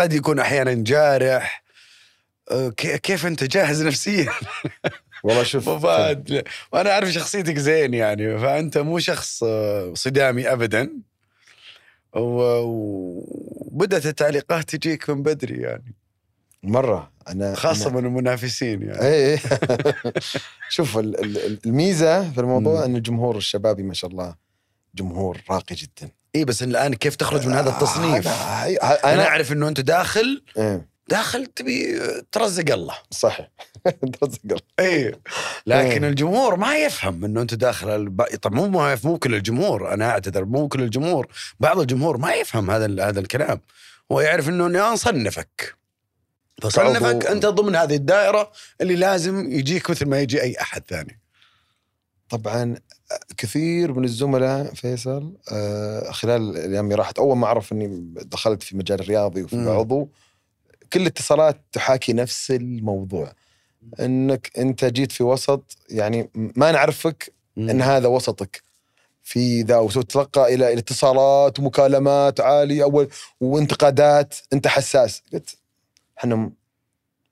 قد 0.00 0.12
يكون 0.12 0.38
أحيانا 0.38 0.72
جارح. 0.74 1.62
أه، 2.50 2.68
كي- 2.68 2.98
كيف 2.98 3.26
أنت 3.26 3.44
جاهز 3.44 3.82
نفسيا؟ 3.82 4.32
والله 5.22 5.42
شوف 5.52 5.68
أبو 5.68 5.78
فهد 5.78 6.44
وأنا 6.72 6.90
أعرف 6.90 7.08
شخصيتك 7.08 7.58
زين 7.58 7.94
يعني 7.94 8.38
فأنت 8.38 8.78
مو 8.78 8.98
شخص 8.98 9.42
آه، 9.46 9.94
صدامي 9.94 10.52
ابدا. 10.52 10.90
وبدات 12.72 14.06
التعليقات 14.06 14.76
تجيك 14.76 15.10
من 15.10 15.22
بدري 15.22 15.60
يعني. 15.62 15.94
مرة. 16.62 17.12
أنا 17.28 17.54
خاصة 17.54 17.90
أنا 17.90 17.98
من 18.00 18.06
المنافسين 18.06 18.82
يعني. 18.82 19.00
إيه 19.02 19.38
شوف 20.68 20.98
ال- 20.98 21.20
ال- 21.24 21.58
الميزة 21.66 22.30
في 22.30 22.38
الموضوع 22.40 22.78
مم. 22.78 22.82
إن 22.84 22.96
الجمهور 22.96 23.36
الشبابي 23.36 23.82
ما 23.82 23.94
شاء 23.94 24.10
الله 24.10 24.34
جمهور 24.94 25.40
راقي 25.50 25.74
جدا. 25.74 26.10
اي 26.36 26.44
بس 26.44 26.62
الآن 26.62 26.94
كيف 26.94 27.16
تخرج 27.16 27.46
من 27.46 27.52
هذا 27.54 27.70
التصنيف؟ 27.70 28.28
أنا 28.28 28.66
أنا 28.82 29.14
أنا 29.14 29.26
أعرف 29.26 29.52
إنه 29.52 29.68
أنت 29.68 29.80
داخل 29.80 30.42
إيه. 30.58 30.88
داخل 31.08 31.46
تبي 31.46 31.98
ترزق 32.32 32.72
الله. 32.72 32.94
صحيح. 33.10 33.48
ترزق 34.20 34.38
الله. 34.44 34.60
اي 34.80 35.14
لكن 35.66 36.04
إيه. 36.04 36.10
الجمهور 36.10 36.56
ما 36.56 36.76
يفهم 36.76 37.24
إنه 37.24 37.42
أنت 37.42 37.54
داخل 37.54 37.88
الب... 37.90 38.22
طب 38.22 38.52
مو 38.52 38.68
ما 38.68 38.98
مو 39.04 39.18
كل 39.18 39.34
الجمهور 39.34 39.94
أنا 39.94 40.10
أعتذر 40.10 40.44
مو 40.44 40.68
كل 40.68 40.82
الجمهور. 40.82 41.26
بعض 41.60 41.78
الجمهور 41.80 42.16
ما 42.16 42.32
يفهم 42.34 42.70
هذا 42.70 42.86
ال- 42.86 43.00
هذا 43.00 43.20
الكلام. 43.20 43.60
هو 44.12 44.20
يعرف 44.20 44.48
إنه 44.48 44.66
أنا 44.66 44.96
صنفك 44.96 45.74
فصنفك 46.62 47.26
أنت 47.26 47.46
ضمن 47.46 47.76
هذه 47.76 47.94
الدائرة 47.94 48.52
اللي 48.80 48.96
لازم 48.96 49.52
يجيك 49.52 49.90
مثل 49.90 50.06
ما 50.06 50.20
يجي 50.20 50.42
أي 50.42 50.56
أحد 50.60 50.82
ثاني. 50.88 51.20
طبعا 52.28 52.74
كثير 53.36 53.92
من 53.92 54.04
الزملاء 54.04 54.74
فيصل 54.74 55.32
آه، 55.52 56.10
خلال 56.10 56.56
الأيام 56.56 56.84
اللي 56.84 56.94
راحت 56.94 57.18
أول 57.18 57.36
ما 57.36 57.46
عرف 57.46 57.72
إني 57.72 58.14
دخلت 58.14 58.62
في 58.62 58.76
مجال 58.76 59.00
الرياضي 59.00 59.42
وفي. 59.42 59.56
عضو 59.70 60.08
كل 60.92 61.00
الاتصالات 61.02 61.60
تحاكي 61.72 62.12
نفس 62.12 62.50
الموضوع. 62.50 63.32
إنك 64.00 64.50
أنت 64.58 64.84
جيت 64.84 65.12
في 65.12 65.22
وسط 65.22 65.76
يعني 65.90 66.30
ما 66.34 66.72
نعرفك 66.72 67.32
إن 67.58 67.82
هذا 67.82 68.08
وسطك. 68.08 68.62
في 69.22 69.62
ذا 69.62 69.78
وتتلقى 69.78 70.54
إلى 70.54 70.78
اتصالات 70.78 71.58
ومكالمات 71.58 72.40
عالية 72.40 72.82
اول 72.84 73.08
وانتقادات. 73.40 74.34
أنت 74.52 74.66
حساس. 74.68 75.22
قلت 75.32 75.56
إحنا 76.18 76.50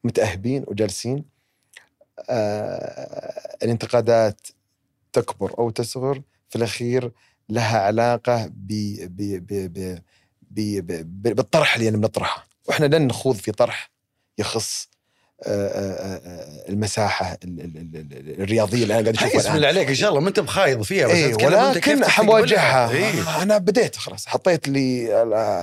متأهبين 0.05 0.65
وجالسين 0.69 1.25
آه 2.31 3.57
الانتقادات 3.63 4.47
تكبر 5.13 5.59
أو 5.59 5.71
تصغر. 5.71 6.23
في 6.49 6.57
الأخير 6.57 7.13
لها 7.49 7.79
علاقة 7.79 8.47
ب 8.47 8.69
ب 9.17 9.47
ب 9.47 9.73
ب 10.51 10.81
ب 10.87 11.23
بالطرح 11.37 11.75
اللي 11.77 11.89
أنا 11.89 11.97
بنطرحه 11.97 12.50
وإحنا 12.69 12.87
لن 12.87 13.07
نخوض 13.07 13.37
في 13.37 13.53
طرح 13.53 13.91
يخص 14.39 14.89
آه، 15.47 15.69
آه، 15.69 16.21
آه، 16.27 16.69
المساحة 16.69 17.39
ال- 17.45 17.61
ال- 17.61 17.77
ال- 17.77 17.97
ال- 18.13 18.43
الرياضية 18.43 18.83
اللي 18.83 18.95
أنا 18.95 19.03
قاعد 19.03 19.17
أشوفها 19.17 19.29
اسم 19.41 19.49
الآن. 19.49 19.57
الله 19.57 19.69
عليك 19.69 19.89
إن 19.89 19.95
شاء 19.95 20.09
الله 20.11 20.21
ما 20.21 20.29
أنت 20.29 20.41
بخايض 20.41 20.83
فيها 20.83 21.07
بس 21.07 21.13
اي 21.15 21.31
أتكلم 21.33 21.55
أنت 21.55 21.79
كيف 21.79 21.95
ولكن. 21.99 22.11
حواجهها 22.11 22.91
إيه. 22.91 23.43
أنا 23.43 23.59
بديت 23.59 23.97
خلاص 23.97 24.27
حطيت 24.27 24.69
لي 24.69 25.05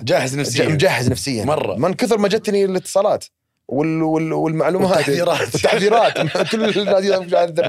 جاهز 0.03 0.35
نفسيا. 0.39 0.67
مجهز 0.69 1.09
نفسيا. 1.09 1.45
مرة. 1.45 1.75
من 1.75 1.93
كثر 1.93 2.17
ما 2.17 2.27
جتني 2.27 2.65
الاتصالات 2.65 3.25
وال 3.67 4.03
وال 4.03 4.33
والمعلومات. 4.33 4.89
والتحذيرات. 4.97 5.53
والتحذيرات. 5.53 6.13
كل 6.51 6.79
الناس 6.79 7.33
عارف 7.33 7.59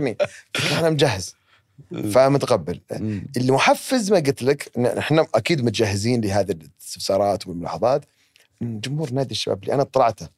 أنا 0.79 0.91
مجهز. 0.91 1.35
فمتقبل. 2.13 2.81
اللي 3.37 3.53
محفز 3.53 4.13
ما 4.13 4.17
قلت 4.19 4.43
لك 4.43 4.71
إحنا 4.99 5.27
أكيد 5.35 5.65
متجهزين 5.65 6.21
لهذه 6.21 6.51
الاستفسارات 6.51 7.47
والملاحظات. 7.47 8.05
من 8.61 8.81
جمهور 8.81 9.13
نادي 9.13 9.31
الشباب 9.31 9.63
اللي 9.63 9.75
أنا 9.75 9.83
اطلعته 9.83 10.29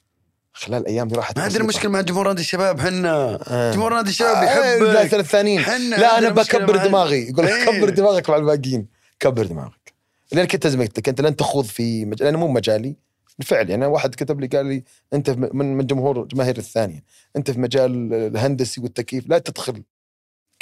خلال 0.52 0.80
الأيام 0.80 1.06
اللي 1.06 1.16
راحت 1.18 1.38
ما 1.38 1.44
عندنا. 1.44 1.64
مشكله 1.64 1.90
مع 1.90 2.00
جمهور 2.00 2.28
نادي 2.28 2.40
الشباب 2.40 2.80
حنا 2.80 3.40
آه. 3.46 3.72
جمهور 3.72 3.94
نادي 3.94 4.10
الشباب 4.10 4.36
آه، 4.36 4.78
لا 4.78 5.00
يحبك 5.00 5.14
الثانيين. 5.14 5.60
حنا 5.60 5.96
لا 5.96 6.18
أنا 6.18 6.28
بكبر 6.28 6.76
دماغي. 6.76 7.28
يقول 7.28 7.46
لك 7.46 7.52
إيه. 7.52 7.78
كبر 7.78 7.88
دماغك 7.88 8.30
مع 8.30 8.36
الباقيين. 8.36 8.86
كبر 9.20 9.46
دماغك. 9.46 9.94
لأن 10.32 10.46
كنت 10.46 10.66
ازمتك 10.66 11.08
انت 11.08 11.20
لن 11.20 11.36
تخوض 11.36 11.64
في 11.64 12.04
مجال 12.04 12.26
لأنه 12.26 12.38
مو 12.38 12.48
مجالي. 12.48 12.96
بالفعل 13.38 13.70
يعني 13.70 13.86
واحد 13.86 14.14
كتب 14.14 14.40
لي 14.40 14.46
قال 14.46 14.66
لي 14.66 14.84
أنت 15.12 15.30
من 15.30 15.76
من 15.76 15.86
جمهور 15.86 16.24
جماهير 16.24 16.58
الثانية. 16.58 17.04
أنت 17.36 17.50
في 17.50 17.60
مجال 17.60 18.14
الهندسي 18.14 18.80
والتكييف 18.80 19.28
لا 19.28 19.38
تدخل. 19.38 19.82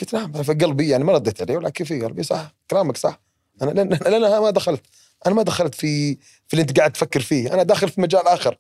قلت 0.01 0.15
نعم 0.15 0.33
في 0.33 0.55
قلبي 0.55 0.89
يعني 0.89 1.05
ما 1.05 1.13
رديت 1.13 1.43
عليه 1.43 1.57
ولكن 1.57 1.85
في 1.85 2.01
قلبي 2.01 2.23
صح 2.23 2.55
كلامك 2.71 2.97
صح. 2.97 3.21
أنا 3.63 3.71
لأن 3.71 3.93
أنا 3.93 4.41
ما 4.41 4.51
دخلت. 4.51 4.83
أنا 5.27 5.35
ما 5.35 5.43
دخلت 5.43 5.75
في 5.75 6.15
في 6.49 6.53
اللي 6.55 6.63
أنت 6.63 6.79
قاعد 6.79 6.93
تفكر 6.93 7.21
فيه 7.21 7.55
أنا 7.55 7.63
داخل 7.63 7.89
في 7.89 8.01
مجال 8.01 8.29
آخر 8.29 8.59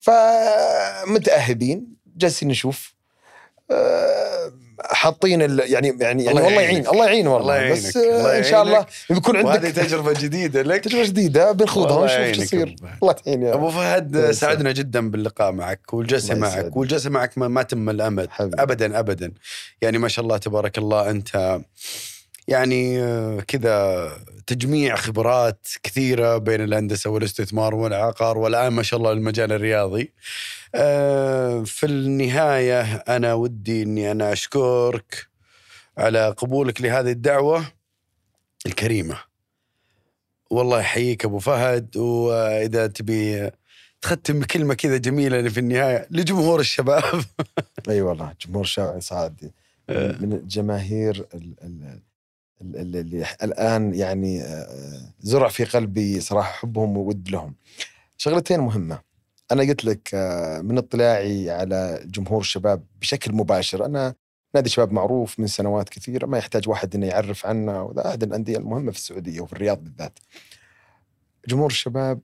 فمتأهبين 0.00 1.86
جالسين 2.16 2.48
نشوف 2.48 2.96
آه، 3.70 4.52
حاطين 4.84 5.42
ال- 5.42 5.72
يعني 5.72 5.88
يعني 6.00 6.24
يعني 6.24 6.30
الله 6.30 6.44
والله. 6.44 6.62
يعين 6.62 6.86
الله 6.86 7.04
يعين 7.06 7.26
والله 7.26 7.56
الله 7.62 7.72
بس 7.72 7.96
يعينك. 7.96 8.14
الله 8.20 8.38
إن 8.38 8.44
شاء 8.44 8.62
الله. 8.62 8.86
بيكون 9.10 9.36
وهذه 9.44 9.66
عندك 9.66 9.70
تجربة 9.72 10.12
جديدة 10.12 10.62
لك 10.62 10.84
تجربة 10.84 11.04
جديدة 11.04 11.52
بنخوضها 11.52 11.96
ونشوف 11.98 12.36
شو 12.36 12.42
يصير. 12.42 12.76
الله 13.02 13.14
يعين 13.26 13.42
يا 13.42 13.54
أبو 13.54 13.70
فهد 13.70 14.30
سعدنا 14.30 14.72
جدا 14.72 15.10
باللقاء 15.10 15.52
معك 15.52 15.94
والجلسة 15.94 16.34
معك. 16.34 16.76
والجلسة 16.76 17.10
معك 17.10 17.38
ما, 17.38 17.48
ما 17.48 17.62
تم 17.62 17.90
الأمد 17.90 18.30
حبيبي. 18.30 18.62
ابدا 18.62 18.98
ابدا 18.98 19.32
يعني 19.82 19.98
ما 19.98 20.08
شاء 20.08 20.22
الله 20.24 20.36
تبارك 20.36 20.78
الله 20.78 21.10
أنت 21.10 21.60
يعني 22.48 23.02
آه، 23.02 23.40
كذا 23.48 24.08
تجميع 24.46 24.96
خبرات 24.96 25.66
كثيرة 25.82 26.38
بين 26.38 26.60
الهندسة 26.60 27.10
والاستثمار 27.10 27.74
والعقار 27.74 28.38
والآن 28.38 28.72
ما 28.72 28.82
شاء 28.82 28.98
الله 28.98 29.12
المجال 29.12 29.52
الرياضي. 29.52 30.12
آه، 30.74 31.62
في 31.62 31.86
النهاية 31.86 32.82
أنا 32.96 33.34
ودي 33.34 33.82
إني 33.82 34.10
أنا 34.10 34.32
أشكرك 34.32 35.28
على 35.98 36.30
قبولك 36.30 36.80
لهذه 36.80 37.10
الدعوة 37.10 37.64
الكريمة. 38.66 39.18
والله 40.50 40.80
يحييك 40.80 41.24
أبو 41.24 41.38
فهد 41.38 41.96
وإذا 41.96 42.86
تبي 42.86 43.50
تختم 44.02 44.40
بكلمة 44.40 44.74
كذا 44.74 44.96
جميلة 44.96 45.48
في 45.48 45.60
النهاية 45.60 46.06
لجمهور 46.10 46.60
الشباب. 46.60 47.24
أي 47.88 48.00
والله 48.02 48.34
جمهور 48.46 48.64
الشارع 48.64 48.98
سعد. 49.00 49.50
من 49.88 50.32
الجماهير 50.32 51.16
ال- 51.16 51.26
ال- 51.34 51.54
ال- 51.62 51.82
ال- 51.82 52.15
اللي 52.60 53.26
الآن 53.42 53.94
يعني 53.94 54.42
آه، 54.42 55.12
زرع 55.20 55.48
في 55.48 55.64
قلبي 55.64 56.20
صراحة 56.20 56.52
حبهم 56.52 56.96
وود 56.96 57.28
لهم. 57.28 57.54
شغلتين 58.16 58.60
مهمة. 58.60 59.00
أنا 59.52 59.62
قلت 59.62 59.84
لك 59.84 60.10
آه، 60.14 60.60
من 60.60 60.78
اطلاعي 60.78 61.50
على 61.50 62.02
جمهور 62.06 62.40
الشباب 62.40 62.84
بشكل 63.00 63.32
مباشر 63.32 63.86
أنا 63.86 64.14
نادي 64.54 64.70
شباب 64.70 64.92
معروف 64.92 65.40
من 65.40 65.46
سنوات 65.46 65.88
كثيرة 65.88 66.26
ما 66.26 66.38
يحتاج 66.38 66.68
واحد 66.68 66.94
إنه 66.94 67.06
يعرف 67.06 67.46
عنه 67.46 67.82
وهذا 67.82 68.08
أحد 68.08 68.22
الأندية 68.22 68.56
المهمة 68.56 68.90
في 68.90 68.98
السعودية 68.98 69.40
وفي 69.40 69.52
الرياض 69.52 69.84
بالذات. 69.84 70.18
جمهور 71.48 71.70
الشباب 71.70 72.20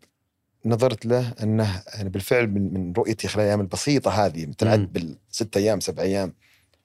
نظرت 0.67 1.07
له 1.07 1.35
أنه 1.43 1.83
أنا 1.95 2.09
بالفعل 2.09 2.47
من 2.47 2.75
من 2.75 2.93
رؤيتي 2.93 3.29
خلال 3.29 3.45
الأيام 3.45 3.61
البسيطة 3.61 4.11
هذه. 4.11 4.47
متعد 4.47 4.93
بالست 4.93 5.57
أيام 5.57 5.81
سبع 5.81 6.03
أيام 6.03 6.35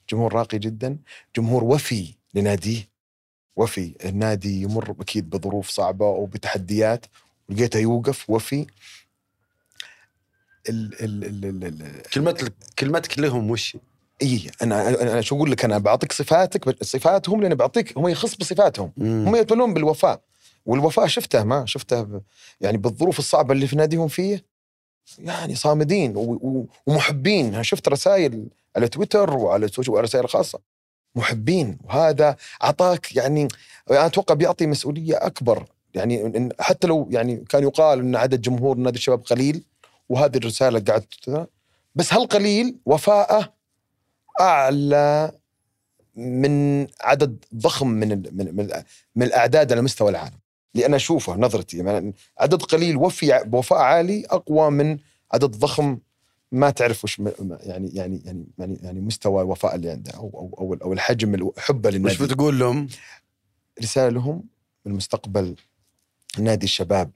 جمهور 0.09 0.33
راقي 0.33 0.59
جدا 0.59 0.97
جمهور 1.35 1.63
وفي 1.63 2.15
لناديه 2.33 2.96
وفي 3.57 3.95
النادي 4.05 4.61
يمر 4.61 4.95
أكيد 4.99 5.29
بظروف 5.29 5.69
صعبة 5.69 6.05
وبتحديات 6.05 7.05
ولقيته 7.49 7.79
يوقف 7.79 8.29
وفي 8.29 8.65
ال 10.69 11.03
ال 11.03 11.23
ال 11.23 11.45
ال 11.45 11.63
ال 11.63 12.01
كلمتك 12.13 12.53
كلمتك 12.79 13.19
لهم 13.19 13.51
وش؟ 13.51 13.77
إي 14.21 14.51
أنا 14.61 15.01
أنا 15.01 15.21
شو 15.21 15.35
أقول 15.35 15.51
لك؟ 15.51 15.65
أنا 15.65 15.77
بعطيك 15.77 16.11
صفاتك 16.11 16.83
صفاتهم 16.83 17.41
لأن 17.41 17.55
بعطيك 17.55 17.97
هم 17.97 18.07
يخص 18.07 18.35
بصفاتهم. 18.35 18.91
هم 18.97 19.35
يتولون 19.35 19.73
بالوفاء. 19.73 20.21
والوفاء 20.65 21.07
شفته 21.07 21.43
ما 21.43 21.65
شفته 21.65 22.21
يعني 22.61 22.77
بالظروف 22.77 23.19
الصعبة 23.19 23.53
اللي 23.53 23.67
في 23.67 23.75
ناديهم 23.75 24.07
فيه 24.07 24.45
يعني 25.19 25.55
صامدين 25.55 26.13
ومحبين. 26.87 27.53
أنا 27.53 27.63
شفت 27.63 27.87
رسائل 27.87 28.47
على 28.75 28.87
تويتر 28.87 29.33
وعلى 29.37 29.65
السوشيال 29.65 29.93
وعلى 29.93 30.03
رسائل 30.03 30.29
خاصة. 30.29 30.59
محبين. 31.15 31.77
وهذا 31.83 32.35
أعطاك 32.63 33.15
يعني 33.15 33.47
أنا 33.91 34.05
أتوقع 34.05 34.35
بيعطي 34.35 34.67
مسؤولية 34.67 35.15
أكبر. 35.15 35.65
يعني 35.93 36.49
حتى 36.59 36.87
لو 36.87 37.07
يعني 37.11 37.35
كان 37.49 37.63
يقال 37.63 37.99
إن 37.99 38.15
عدد 38.15 38.41
جمهور 38.41 38.77
نادي 38.77 38.97
الشباب 38.97 39.21
قليل 39.21 39.63
وهذه 40.09 40.37
الرسالة 40.37 40.79
قاعد 40.79 41.05
بس 41.95 42.13
هالقليل 42.13 42.77
وفاءة 42.85 43.53
أعلى 44.39 45.31
من 46.15 46.87
عدد 47.01 47.45
ضخم 47.55 47.87
من 47.87 48.09
من 48.09 48.55
من, 49.15 49.23
الأعداد 49.23 49.71
على 49.71 49.81
مستوى 49.81 50.09
العالم. 50.09 50.39
لأن 50.73 50.93
أشوفه 50.93 51.35
نظرتي 51.35 51.77
يعني 51.77 52.13
عدد 52.39 52.61
قليل 52.61 52.97
وفي 52.97 53.41
بوفاء 53.45 53.79
عالي 53.79 54.25
أقوى 54.29 54.71
من 54.71 54.97
عدد 55.33 55.51
ضخم 55.51 55.97
ما 56.51 56.69
تعرف 56.69 57.03
وش 57.03 57.19
يعني 57.19 57.89
يعني 57.93 58.21
يعني 58.25 58.47
يعني 58.57 58.79
يعني 58.83 59.01
مستوى 59.01 59.41
الوفاء 59.41 59.75
اللي 59.75 59.89
عنده 59.89 60.11
أو 60.11 60.29
أو 60.33 60.55
أو, 60.59 60.73
أو 60.73 60.93
الحجم 60.93 61.35
الحب 61.35 61.87
وش 61.87 61.93
للنادي 61.93 62.23
بتقول 62.23 62.59
لهم؟ 62.59 62.87
رسالة 63.81 64.09
لهم 64.09 64.43
من 64.85 64.93
مستقبل 64.93 65.55
نادي 66.39 66.63
الشباب 66.63 67.11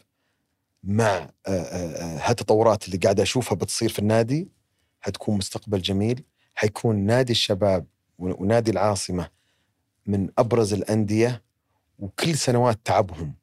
مع 0.84 1.06
آه، 1.06 1.30
آه، 1.48 1.48
آه، 1.48 2.30
هالتطورات 2.30 2.86
اللي 2.86 2.98
قاعد 2.98 3.20
أشوفها 3.20 3.56
بتصير 3.56 3.90
في 3.90 4.00
النادي 4.00 4.48
حتكون 5.02 5.38
مستقبل 5.38 5.82
جميل 5.82 6.24
حيكون 6.56 6.96
نادي 6.96 7.32
الشباب 7.32 7.86
ونادي 8.18 8.72
العاصمة 8.72 9.30
من 10.06 10.30
أبرز 10.38 10.74
الأندية 10.74 11.42
وكل 12.00 12.38
سنوات 12.38 12.80
تعبهم 12.86 13.36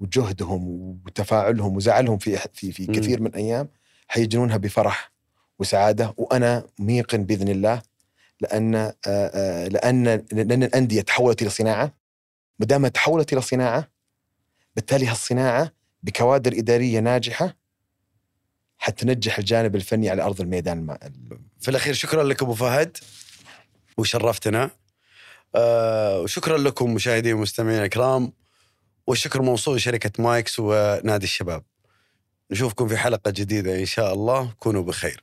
وجهدهم 0.00 0.68
وتفاعلهم 1.06 1.76
وزعلهم 1.76 2.18
في 2.18 2.36
في 2.52 2.72
في. 2.72 2.86
كثير 2.86 3.22
من 3.22 3.34
أيام 3.34 3.68
حيجنونها 4.12 4.56
بفرح 4.56 5.12
وسعادة 5.58 6.14
وأنا 6.16 6.64
ميقن 6.78 7.24
بإذن 7.24 7.48
الله 7.48 7.82
لأن 8.40 8.74
آه، 8.74 8.94
آه، 9.06 9.68
لأن 9.68 10.04
لأن 10.32 10.62
الأندية 10.62 11.00
تحولت 11.00 11.42
إلى 11.42 11.50
صناعة. 11.50 11.94
ما 12.58 12.66
دام 12.66 12.86
تحولت 12.86 13.32
إلى 13.32 13.40
صناعة 13.40 13.88
بالتالي 14.76 15.06
هالصناعة 15.06 15.72
بكوادر 16.02 16.52
إدارية 16.52 17.00
ناجحة 17.00 17.56
حتى 18.78 19.06
ننجح 19.06 19.38
الجانب 19.38 19.76
الفني 19.76 20.10
على 20.10 20.22
أرض 20.22 20.40
الميدان 20.40 20.78
الم... 20.78 20.98
في 21.60 21.68
الأخير 21.68 21.94
شكرا 21.94 22.22
لك 22.22 22.42
أبو 22.42 22.54
فهد 22.54 22.96
وشرفتنا. 23.98 24.70
آه 25.54 26.20
وشكرا 26.20 26.58
لكم 26.58 26.94
مشاهدي 26.94 27.32
ومستمعين 27.32 27.82
الكرام 27.82 28.32
والشكر 29.06 29.42
موصول 29.42 29.76
لشركه 29.76 30.22
مايكس 30.22 30.58
ونادي 30.58 31.24
الشباب. 31.24 31.71
نشوفكم 32.52 32.88
في 32.88 32.96
حلقة 32.96 33.30
جديدة 33.30 33.78
إن 33.80 33.86
شاء 33.86 34.14
الله. 34.14 34.52
كونوا 34.58 34.82
بخير. 34.82 35.22